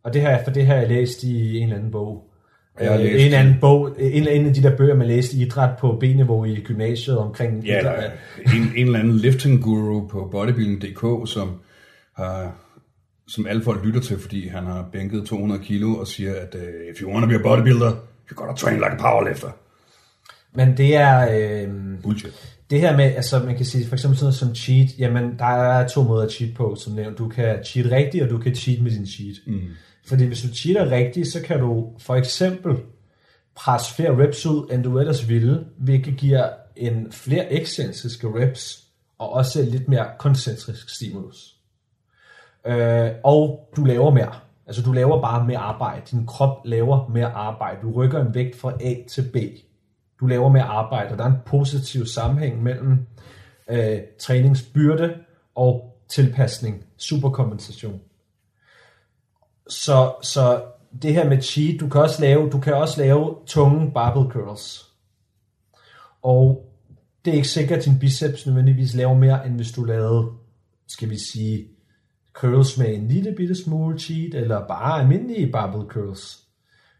[0.04, 2.28] Og det her, for det har jeg læst i en eller anden bog.
[2.80, 5.42] Jeg Øh, en eller anden bog, en, en af de der bøger, man læste i
[5.42, 8.04] idræt på B-niveau i gymnasiet omkring Ja, der idræt.
[8.44, 11.60] er en, en eller anden lifting guru på bodybuilding.dk, som
[12.16, 12.56] har
[13.28, 16.60] som alle folk lytter til, fordi han har bænket 200 kilo og siger, at uh,
[16.94, 17.90] if you want to be a bodybuilder,
[18.30, 19.48] you gotta train like a powerlifter.
[20.54, 21.28] Men det er...
[21.62, 21.68] Øh,
[22.02, 22.56] Bullshit.
[22.70, 25.44] det her med, altså man kan sige for eksempel sådan noget som cheat, jamen der
[25.44, 27.18] er to måder at cheat på, som nævnt.
[27.18, 29.36] Du kan cheat rigtigt, og du kan cheat med din cheat.
[29.46, 29.60] Mm.
[30.06, 32.76] Fordi hvis du cheater rigtigt, så kan du for eksempel
[33.54, 38.84] presse flere reps ud, end du ellers ville, hvilket giver en flere ekscentriske reps,
[39.18, 41.56] og også lidt mere koncentrisk stimulus.
[42.66, 44.34] Øh, og du laver mere.
[44.66, 46.02] Altså du laver bare mere arbejde.
[46.10, 47.82] Din krop laver mere arbejde.
[47.82, 49.36] Du rykker en vægt fra A til B.
[50.20, 53.06] Du laver mere arbejde, og der er en positiv sammenhæng mellem
[53.70, 55.14] øh, træningsbyrde
[55.54, 58.00] og tilpasning, superkompensation.
[59.68, 60.64] Så, så
[61.02, 64.86] det her med cheat, du kan også lave, du kan også lave tunge barbell curls.
[66.22, 66.72] Og
[67.24, 70.30] det er ikke sikkert, at din biceps nødvendigvis laver mere, end hvis du lavede,
[70.88, 71.68] skal vi sige,
[72.32, 76.38] curls med en lille bitte smule cheat, eller bare almindelige barbell curls.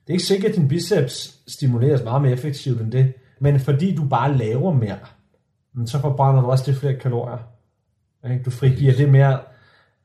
[0.06, 3.94] Det er ikke sikkert, at din biceps stimuleres meget mere effektivt end det, men fordi
[3.94, 4.98] du bare laver mere,
[5.86, 7.38] så forbrænder du også det flere kalorier.
[8.30, 8.42] Ikke?
[8.44, 9.40] Du frigiver det mere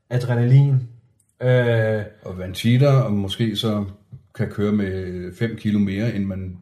[0.09, 0.89] adrenalin.
[1.41, 3.85] Øh, Og man cheater, og måske så
[4.35, 6.57] kan køre med 5 kilo mere, end man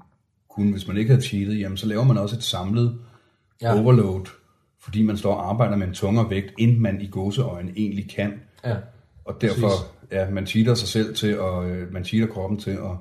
[0.50, 3.00] kunne, hvis man ikke havde cheatet, jamen så laver man også et samlet
[3.62, 3.82] Ja.
[3.82, 4.26] overload,
[4.84, 8.34] fordi man står og arbejder med en tungere vægt, end man i gåseøjne egentlig kan.
[8.66, 8.76] ja.
[9.26, 9.68] Og derfor,
[10.12, 12.92] ja, man cheater sig selv til, og øh, man cheater kroppen til at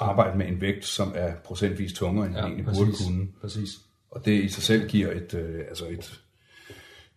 [0.00, 3.26] arbejde med en vægt, som er procentvis tungere, end ja, den egentlig burde præcis, kunne.
[3.40, 3.70] præcis.
[4.10, 6.20] Og det i sig selv giver et, øh, altså et,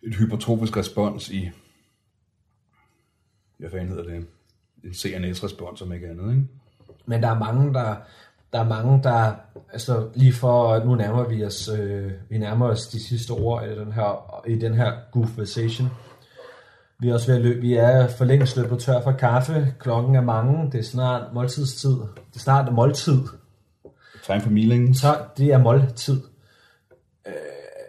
[0.02, 1.50] et hypertrofisk respons i,
[3.58, 4.26] hvad fanden hedder det,
[4.84, 6.46] en CNS-respons, om ikke andet, ikke?
[7.06, 7.96] Men der er mange, der,
[8.52, 9.32] der er mange, der,
[9.72, 13.78] altså lige for, nu nærmer vi os, øh, vi nærmer os de sidste ord i
[13.78, 15.88] den her, i den her conversation.
[16.98, 20.14] Vi er også ved at løbe, vi er for længst løbet tør for kaffe, klokken
[20.14, 23.18] er mange, det er snart måltidstid, det er snart måltid,
[24.26, 25.00] Time for mealings.
[25.00, 26.20] så det er måltid.
[27.26, 27.32] Øh,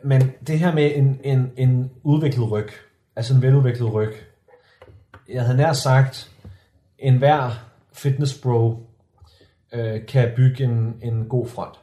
[0.04, 2.70] men det her med en, en, en udviklet ryg,
[3.16, 4.14] altså en veludviklet ryg,
[5.30, 6.32] jeg havde nær sagt,
[7.00, 7.52] en hver
[7.94, 8.90] fitness bro
[9.74, 11.76] øh, kan bygge en, en god front.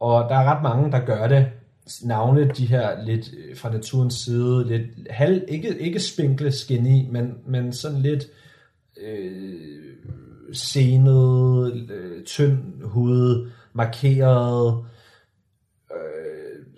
[0.00, 1.46] Og der er ret mange, der gør det.
[2.04, 7.34] Navne de her lidt øh, fra naturens side, lidt halv, ikke, ikke spinkle skinny, men,
[7.46, 8.24] men sådan lidt
[8.96, 9.94] øh,
[10.52, 14.84] senet, øh, tynd hud, markeret,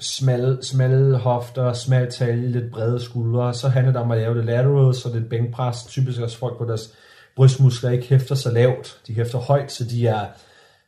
[0.00, 3.54] smalle, smalle hofter, smal talje, lidt brede skuldre.
[3.54, 5.84] Så handler det om at lave det laterals og lidt bænkpres.
[5.88, 6.94] Typisk også folk, hvor deres
[7.36, 9.00] brystmuskler ikke hæfter så lavt.
[9.06, 10.26] De hæfter højt, så de er...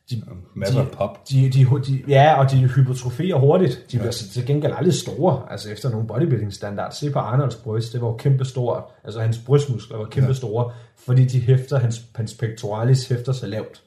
[0.09, 0.23] De,
[0.55, 1.29] Masser de, pop.
[1.29, 3.85] De, de, de, ja, og de hypertrofierer hurtigt.
[3.91, 6.91] De bliver så til gengæld aldrig store, altså efter nogle bodybuilding standard.
[6.91, 8.83] Se på Arnolds bryst, det var jo kæmpe stort.
[9.03, 10.71] Altså hans brystmuskler var kæmpe store,
[11.05, 13.83] fordi de hæfter, hans, hans pectoralis hæfter så lavt.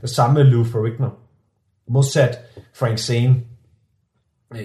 [0.00, 1.08] Det samme med Lou Ferrigno.
[1.88, 2.38] Modsat
[2.74, 3.36] Frank Zane,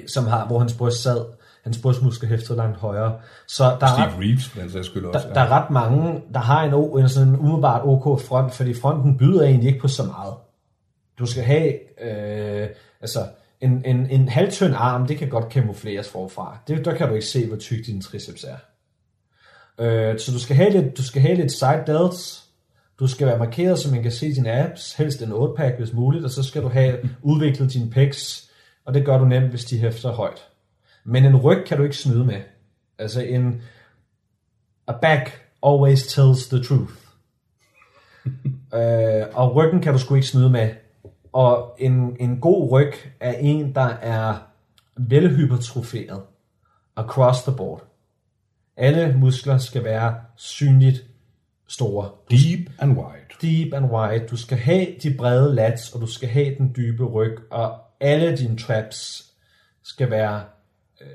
[0.07, 1.25] som har, hvor hans bryst sad,
[1.63, 3.19] hans brystmuskel hæftede langt højere.
[3.47, 5.27] Så der er, ret, Steve Reeves, for den sags skyld også.
[5.27, 8.73] der, der er ret mange, der har en, o- en sådan umiddelbart OK front, fordi
[8.73, 10.33] fronten byder egentlig ikke på så meget.
[11.19, 12.67] Du skal have, øh,
[13.01, 13.19] altså,
[13.61, 16.57] en, en, en halvtynd arm, det kan godt kamufleres forfra.
[16.67, 18.55] Det, der kan du ikke se, hvor tyk din triceps er.
[19.79, 22.43] Øh, så du skal have lidt, du skal have lidt side delts,
[22.99, 26.25] du skal være markeret, så man kan se dine abs, helst en 8-pack hvis muligt,
[26.25, 28.48] og så skal du have udviklet dine pecs,
[28.89, 30.47] og det gør du nemt, hvis de hæfter højt.
[31.03, 32.41] Men en ryg kan du ikke snyde med.
[32.99, 33.61] Altså en,
[34.87, 36.93] a back always tells the truth.
[38.79, 40.69] øh, og ryggen kan du sgu ikke snyde med.
[41.33, 44.37] Og en, en god ryg er en, der er
[44.97, 46.21] velhypertroferet
[46.95, 47.83] across the board.
[48.77, 51.03] Alle muskler skal være synligt
[51.67, 52.09] store.
[52.31, 53.25] Deep and wide.
[53.41, 54.27] Deep and wide.
[54.27, 58.37] Du skal have de brede lats, og du skal have den dybe ryg, og alle
[58.37, 59.25] dine traps
[59.83, 60.43] skal være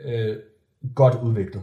[0.05, 0.37] øh,
[0.95, 1.63] godt udviklet.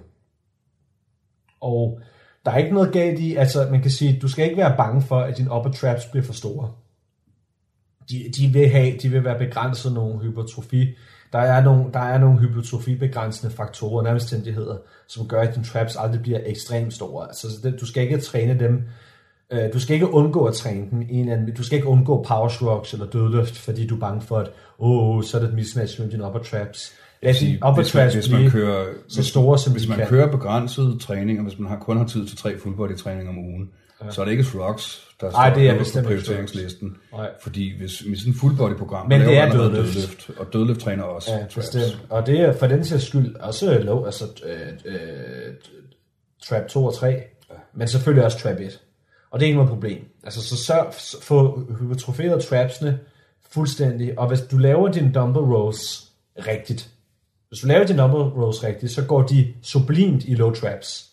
[1.62, 2.02] Og
[2.46, 5.02] der er ikke noget galt i, altså man kan sige, du skal ikke være bange
[5.02, 6.72] for, at dine upper traps bliver for store.
[8.10, 10.96] De, de vil have, de vil være begrænset nogle hypertrofi.
[11.34, 14.78] Der er nogle, der er nogle hypertrofibegrænsende faktorer og omstændigheder,
[15.08, 17.28] som gør, at dine traps aldrig bliver ekstremt store.
[17.28, 18.84] Altså, det, du skal ikke træne dem,
[19.52, 21.88] øh, du skal ikke undgå at træne dem i en eller anden, du skal ikke
[21.88, 25.48] undgå power shrugs eller dødløft, fordi du er bange for, at oh, så er der
[25.50, 26.94] et mismatch mellem dine upper traps.
[27.24, 30.08] Lad dine upper hvis, man, traps hvis man kører, så store, som hvis man kan.
[30.08, 33.30] kører begrænset træning, og hvis man har, kun har tid til tre full body træning
[33.30, 33.70] om ugen,
[34.06, 34.12] ja.
[34.12, 36.96] så er det ikke shrugs, der står det er på bestemt ikke prioriteringslisten.
[37.14, 37.30] Nej.
[37.42, 39.94] Fordi hvis sådan en full body program, Men det er dødløft.
[39.94, 41.56] dødløft, og dødløft træner også Ja, traps.
[41.56, 42.02] bestemt.
[42.10, 45.54] Og det er for den sags skyld også low, altså øh, øh,
[46.44, 47.16] trap 2 og 3, ja.
[47.74, 48.80] men selvfølgelig også trap 1.
[49.32, 50.06] Og det er ikke noget problem.
[50.24, 53.00] Altså så sørg få hypertroferet trapsene
[53.52, 56.08] fuldstændig, og hvis du laver din dumbbell rows
[56.48, 56.90] rigtigt,
[57.50, 61.10] hvis du laver din dumbbell rows rigtigt, så går de sublimt i low traps,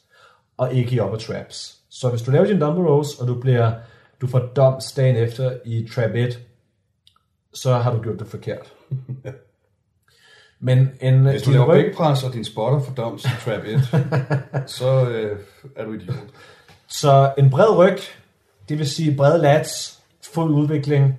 [0.57, 1.79] og ikke i upper traps.
[1.91, 3.73] Så hvis du laver din dumbbell rows, og du bliver
[4.21, 6.39] du får doms dagen efter i trap 1,
[7.55, 8.73] så har du gjort det forkert.
[10.61, 13.81] Men en, Hvis du laver ryg- bækpres, og din spotter for doms i trap 1,
[14.71, 15.39] så øh,
[15.77, 16.17] er du idiot.
[16.89, 17.99] Så en bred ryg,
[18.68, 19.99] det vil sige bred lats,
[20.34, 21.15] fuld udvikling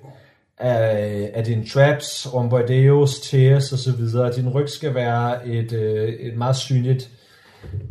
[0.58, 4.04] af, af dine traps, rhomboideus, teres osv.
[4.36, 7.10] Din ryg skal være et, øh, et meget synligt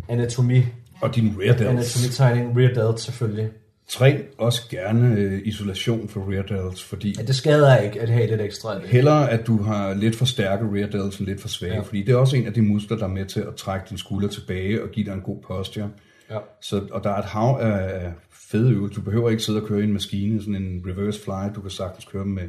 [0.10, 0.64] anatomi,
[1.02, 1.96] Og din rear delts.
[1.96, 3.50] anatomitegning, rear delt selvfølgelig.
[3.88, 8.28] Træn også gerne øh, isolation for rear delts, fordi Ja, det skader ikke at have
[8.28, 11.74] lidt ekstra hellere at du har lidt for stærke rear delts end lidt for svage,
[11.74, 11.80] ja.
[11.82, 13.98] fordi det er også en af de muskler, der er med til at trække din
[13.98, 15.90] skulder tilbage og give dig en god posture.
[16.30, 16.40] Ja.
[16.62, 18.96] Så, og der er et hav af fede øvelser.
[18.96, 21.56] Du behøver ikke sidde og køre i en maskine, sådan en reverse fly.
[21.56, 22.48] Du kan sagtens køre med,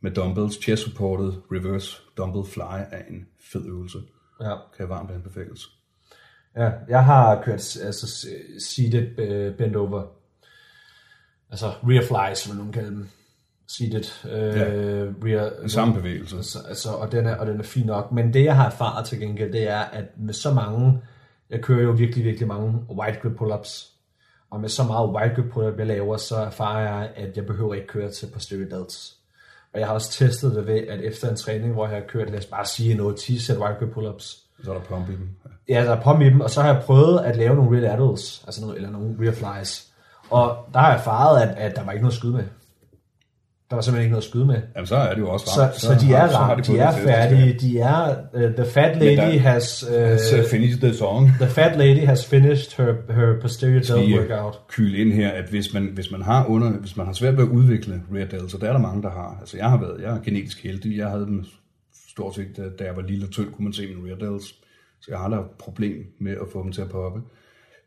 [0.00, 0.62] med dumbbells.
[0.62, 3.98] Chest supported reverse dumbbell fly er en fed øvelse.
[4.40, 4.48] Ja.
[4.48, 5.60] Kan jeg varmt anbefales.
[6.56, 8.26] Ja, jeg har kørt altså,
[8.68, 10.02] seated uh, bend over.
[11.50, 13.08] Altså rear flies, som man nogen kalder dem.
[13.68, 14.64] Seated uh, Ja.
[15.28, 15.50] rear.
[15.60, 16.36] Den samme bevægelse.
[16.36, 18.12] Altså, altså, og, den er, og den er fin nok.
[18.12, 21.02] Men det, jeg har erfaret til gengæld, det er, at med så mange,
[21.52, 23.88] jeg kører jo virkelig, virkelig mange wide grip pull-ups.
[24.50, 27.74] Og med så meget wide grip pull-up, jeg laver, så erfarer jeg, at jeg behøver
[27.74, 29.16] ikke køre til posterior delts.
[29.74, 32.30] Og jeg har også testet det ved, at efter en træning, hvor jeg har kørt,
[32.30, 35.12] lad os bare sige, noget 10 sæt wide grip pull-ups, Så er der pump i
[35.12, 35.28] dem.
[35.68, 35.84] Ja.
[35.84, 38.44] Der er pom i dem, og så har jeg prøvet at lave nogle real adults,
[38.46, 39.92] altså noget, eller nogle real flies.
[40.30, 42.44] Og der har jeg erfaret, at, at der var ikke noget skyde med.
[43.72, 44.60] Der var simpelthen ikke noget at skyde med.
[44.76, 45.74] Jamen, så er det jo også Så, ramt.
[45.74, 48.96] så, så de er så ramt, de fået er færdige, de er, uh, the fat
[48.96, 51.28] lady der- has, Så uh, finish the song.
[51.40, 54.60] the fat lady has finished her, her posterior delt lige workout.
[54.68, 57.44] kyle ind her, at hvis man, hvis man har under, hvis man har svært ved
[57.44, 59.36] at udvikle rear delts, og der er der mange, der har.
[59.40, 61.44] Altså jeg har været, jeg er genetisk heldig, jeg havde dem
[62.08, 64.46] stort set, da- da jeg var lille og tynd, kunne man se mine rear delts.
[65.00, 67.20] Så jeg har aldrig haft problem med at få dem til at poppe.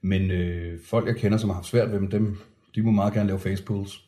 [0.01, 2.37] Men øh, folk, jeg kender, som har haft svært ved dem, dem,
[2.75, 4.01] de må meget gerne lave face pulls.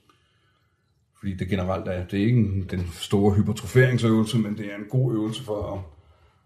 [1.27, 4.85] Fordi det generelt er, det er ikke en, den store hypertroferingsøvelse, men det er en
[4.89, 5.80] god øvelse for at,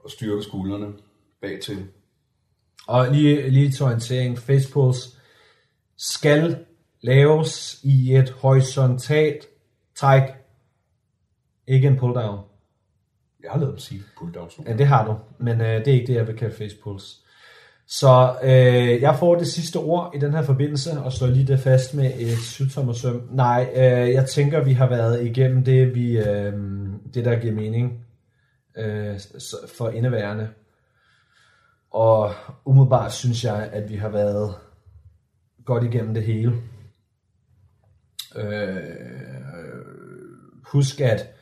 [0.06, 0.94] at styrke skuldrene
[1.42, 1.88] bagtil.
[2.88, 5.20] Og lige, lige til orientering, face pulls
[5.98, 6.66] skal
[7.02, 9.48] laves i et horisontalt
[9.96, 10.24] træk,
[11.68, 12.40] ikke en pull down.
[13.44, 14.60] Jeg har lavet sige pull downs.
[14.66, 17.26] Ja, det har du, men øh, det er ikke det, jeg vil kalde face pulls.
[17.94, 21.60] Så øh, jeg får det sidste ord i den her forbindelse, og slår lige det
[21.60, 23.28] fast med et syvtommersøm.
[23.32, 26.54] Nej, øh, jeg tænker, vi har været igennem det, vi, øh,
[27.14, 28.06] det der giver mening
[28.78, 29.20] øh,
[29.78, 30.50] for indeværende.
[31.92, 32.34] Og
[32.66, 34.56] umiddelbart synes jeg, at vi har været
[35.66, 36.54] godt igennem det hele.
[38.36, 38.82] Øh,
[40.64, 41.34] husk, at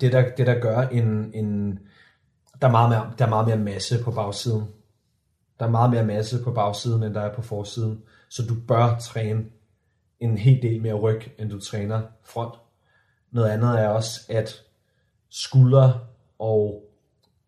[0.00, 1.78] det der, det der gør en, en
[2.60, 4.68] der, er meget mere, der er meget mere masse på bagsiden.
[5.62, 8.02] Der er meget mere masse på bagsiden, end der er på forsiden.
[8.28, 9.44] Så du bør træne
[10.20, 12.54] en hel del mere ryg, end du træner front.
[13.30, 14.62] Noget andet er også, at
[15.30, 16.00] skuldre
[16.38, 16.84] og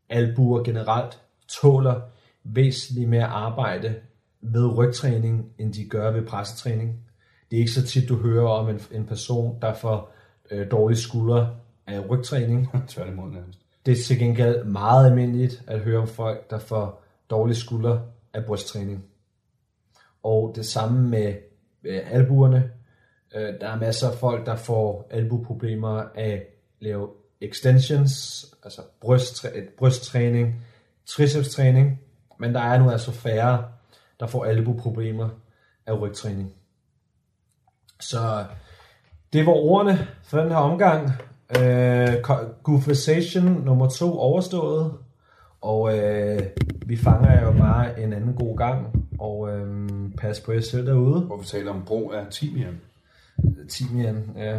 [0.08, 2.00] albuer generelt tåler
[2.44, 3.94] væsentligt mere arbejde
[4.40, 7.06] ved rygtræning, end de gør ved pressetræning.
[7.50, 10.12] Det er ikke så tit, du hører om en, en person, der får
[10.50, 12.68] øh, dårlige skuldre af rygtræning.
[12.88, 13.58] Tværtimod nærmest.
[13.86, 18.02] Det er til gengæld meget almindeligt at høre om folk, der får dårlige skuldre
[18.34, 19.04] af brysttræning.
[20.22, 21.34] Og det samme med
[21.84, 22.70] øh, albuerne.
[23.34, 26.42] Øh, der er masser af folk, der får albuproblemer af at
[26.80, 27.08] lave
[27.40, 30.64] extensions, altså brysttræ- brysttræning,
[31.06, 32.00] tricepstræning,
[32.38, 33.64] men der er nu altså færre,
[34.20, 35.28] der får albuproblemer
[35.86, 36.54] af rygtræning.
[38.00, 38.44] Så
[39.32, 41.10] det var ordene for den her omgang.
[41.58, 42.22] Øh,
[42.62, 44.98] conversation nummer to overstået.
[45.64, 46.40] Og øh,
[46.86, 49.06] vi fanger jo bare en anden god gang.
[49.18, 51.20] Og øh, pas på jer selv derude.
[51.20, 52.80] Hvor vi taler om brug af timian.
[53.68, 54.58] Timian, ja.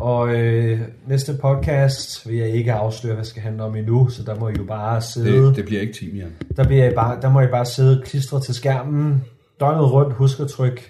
[0.00, 4.22] Og øh, næste podcast vil jeg ikke afsløre, hvad det skal handle om endnu, så
[4.22, 5.46] der må I jo bare sidde.
[5.46, 6.32] Det, det bliver ikke timian.
[6.56, 9.24] Der, bliver I bare, der må I bare sidde klistret til skærmen,
[9.60, 10.82] døgnet rundt, husk at trykke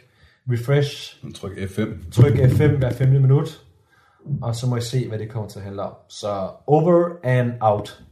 [0.50, 2.10] refresh, Tryk F5.
[2.12, 3.62] tryk F5 hver 5 minut,
[4.42, 5.92] og så må I se, hvad det kommer til at handle om.
[6.08, 8.02] Så over and out.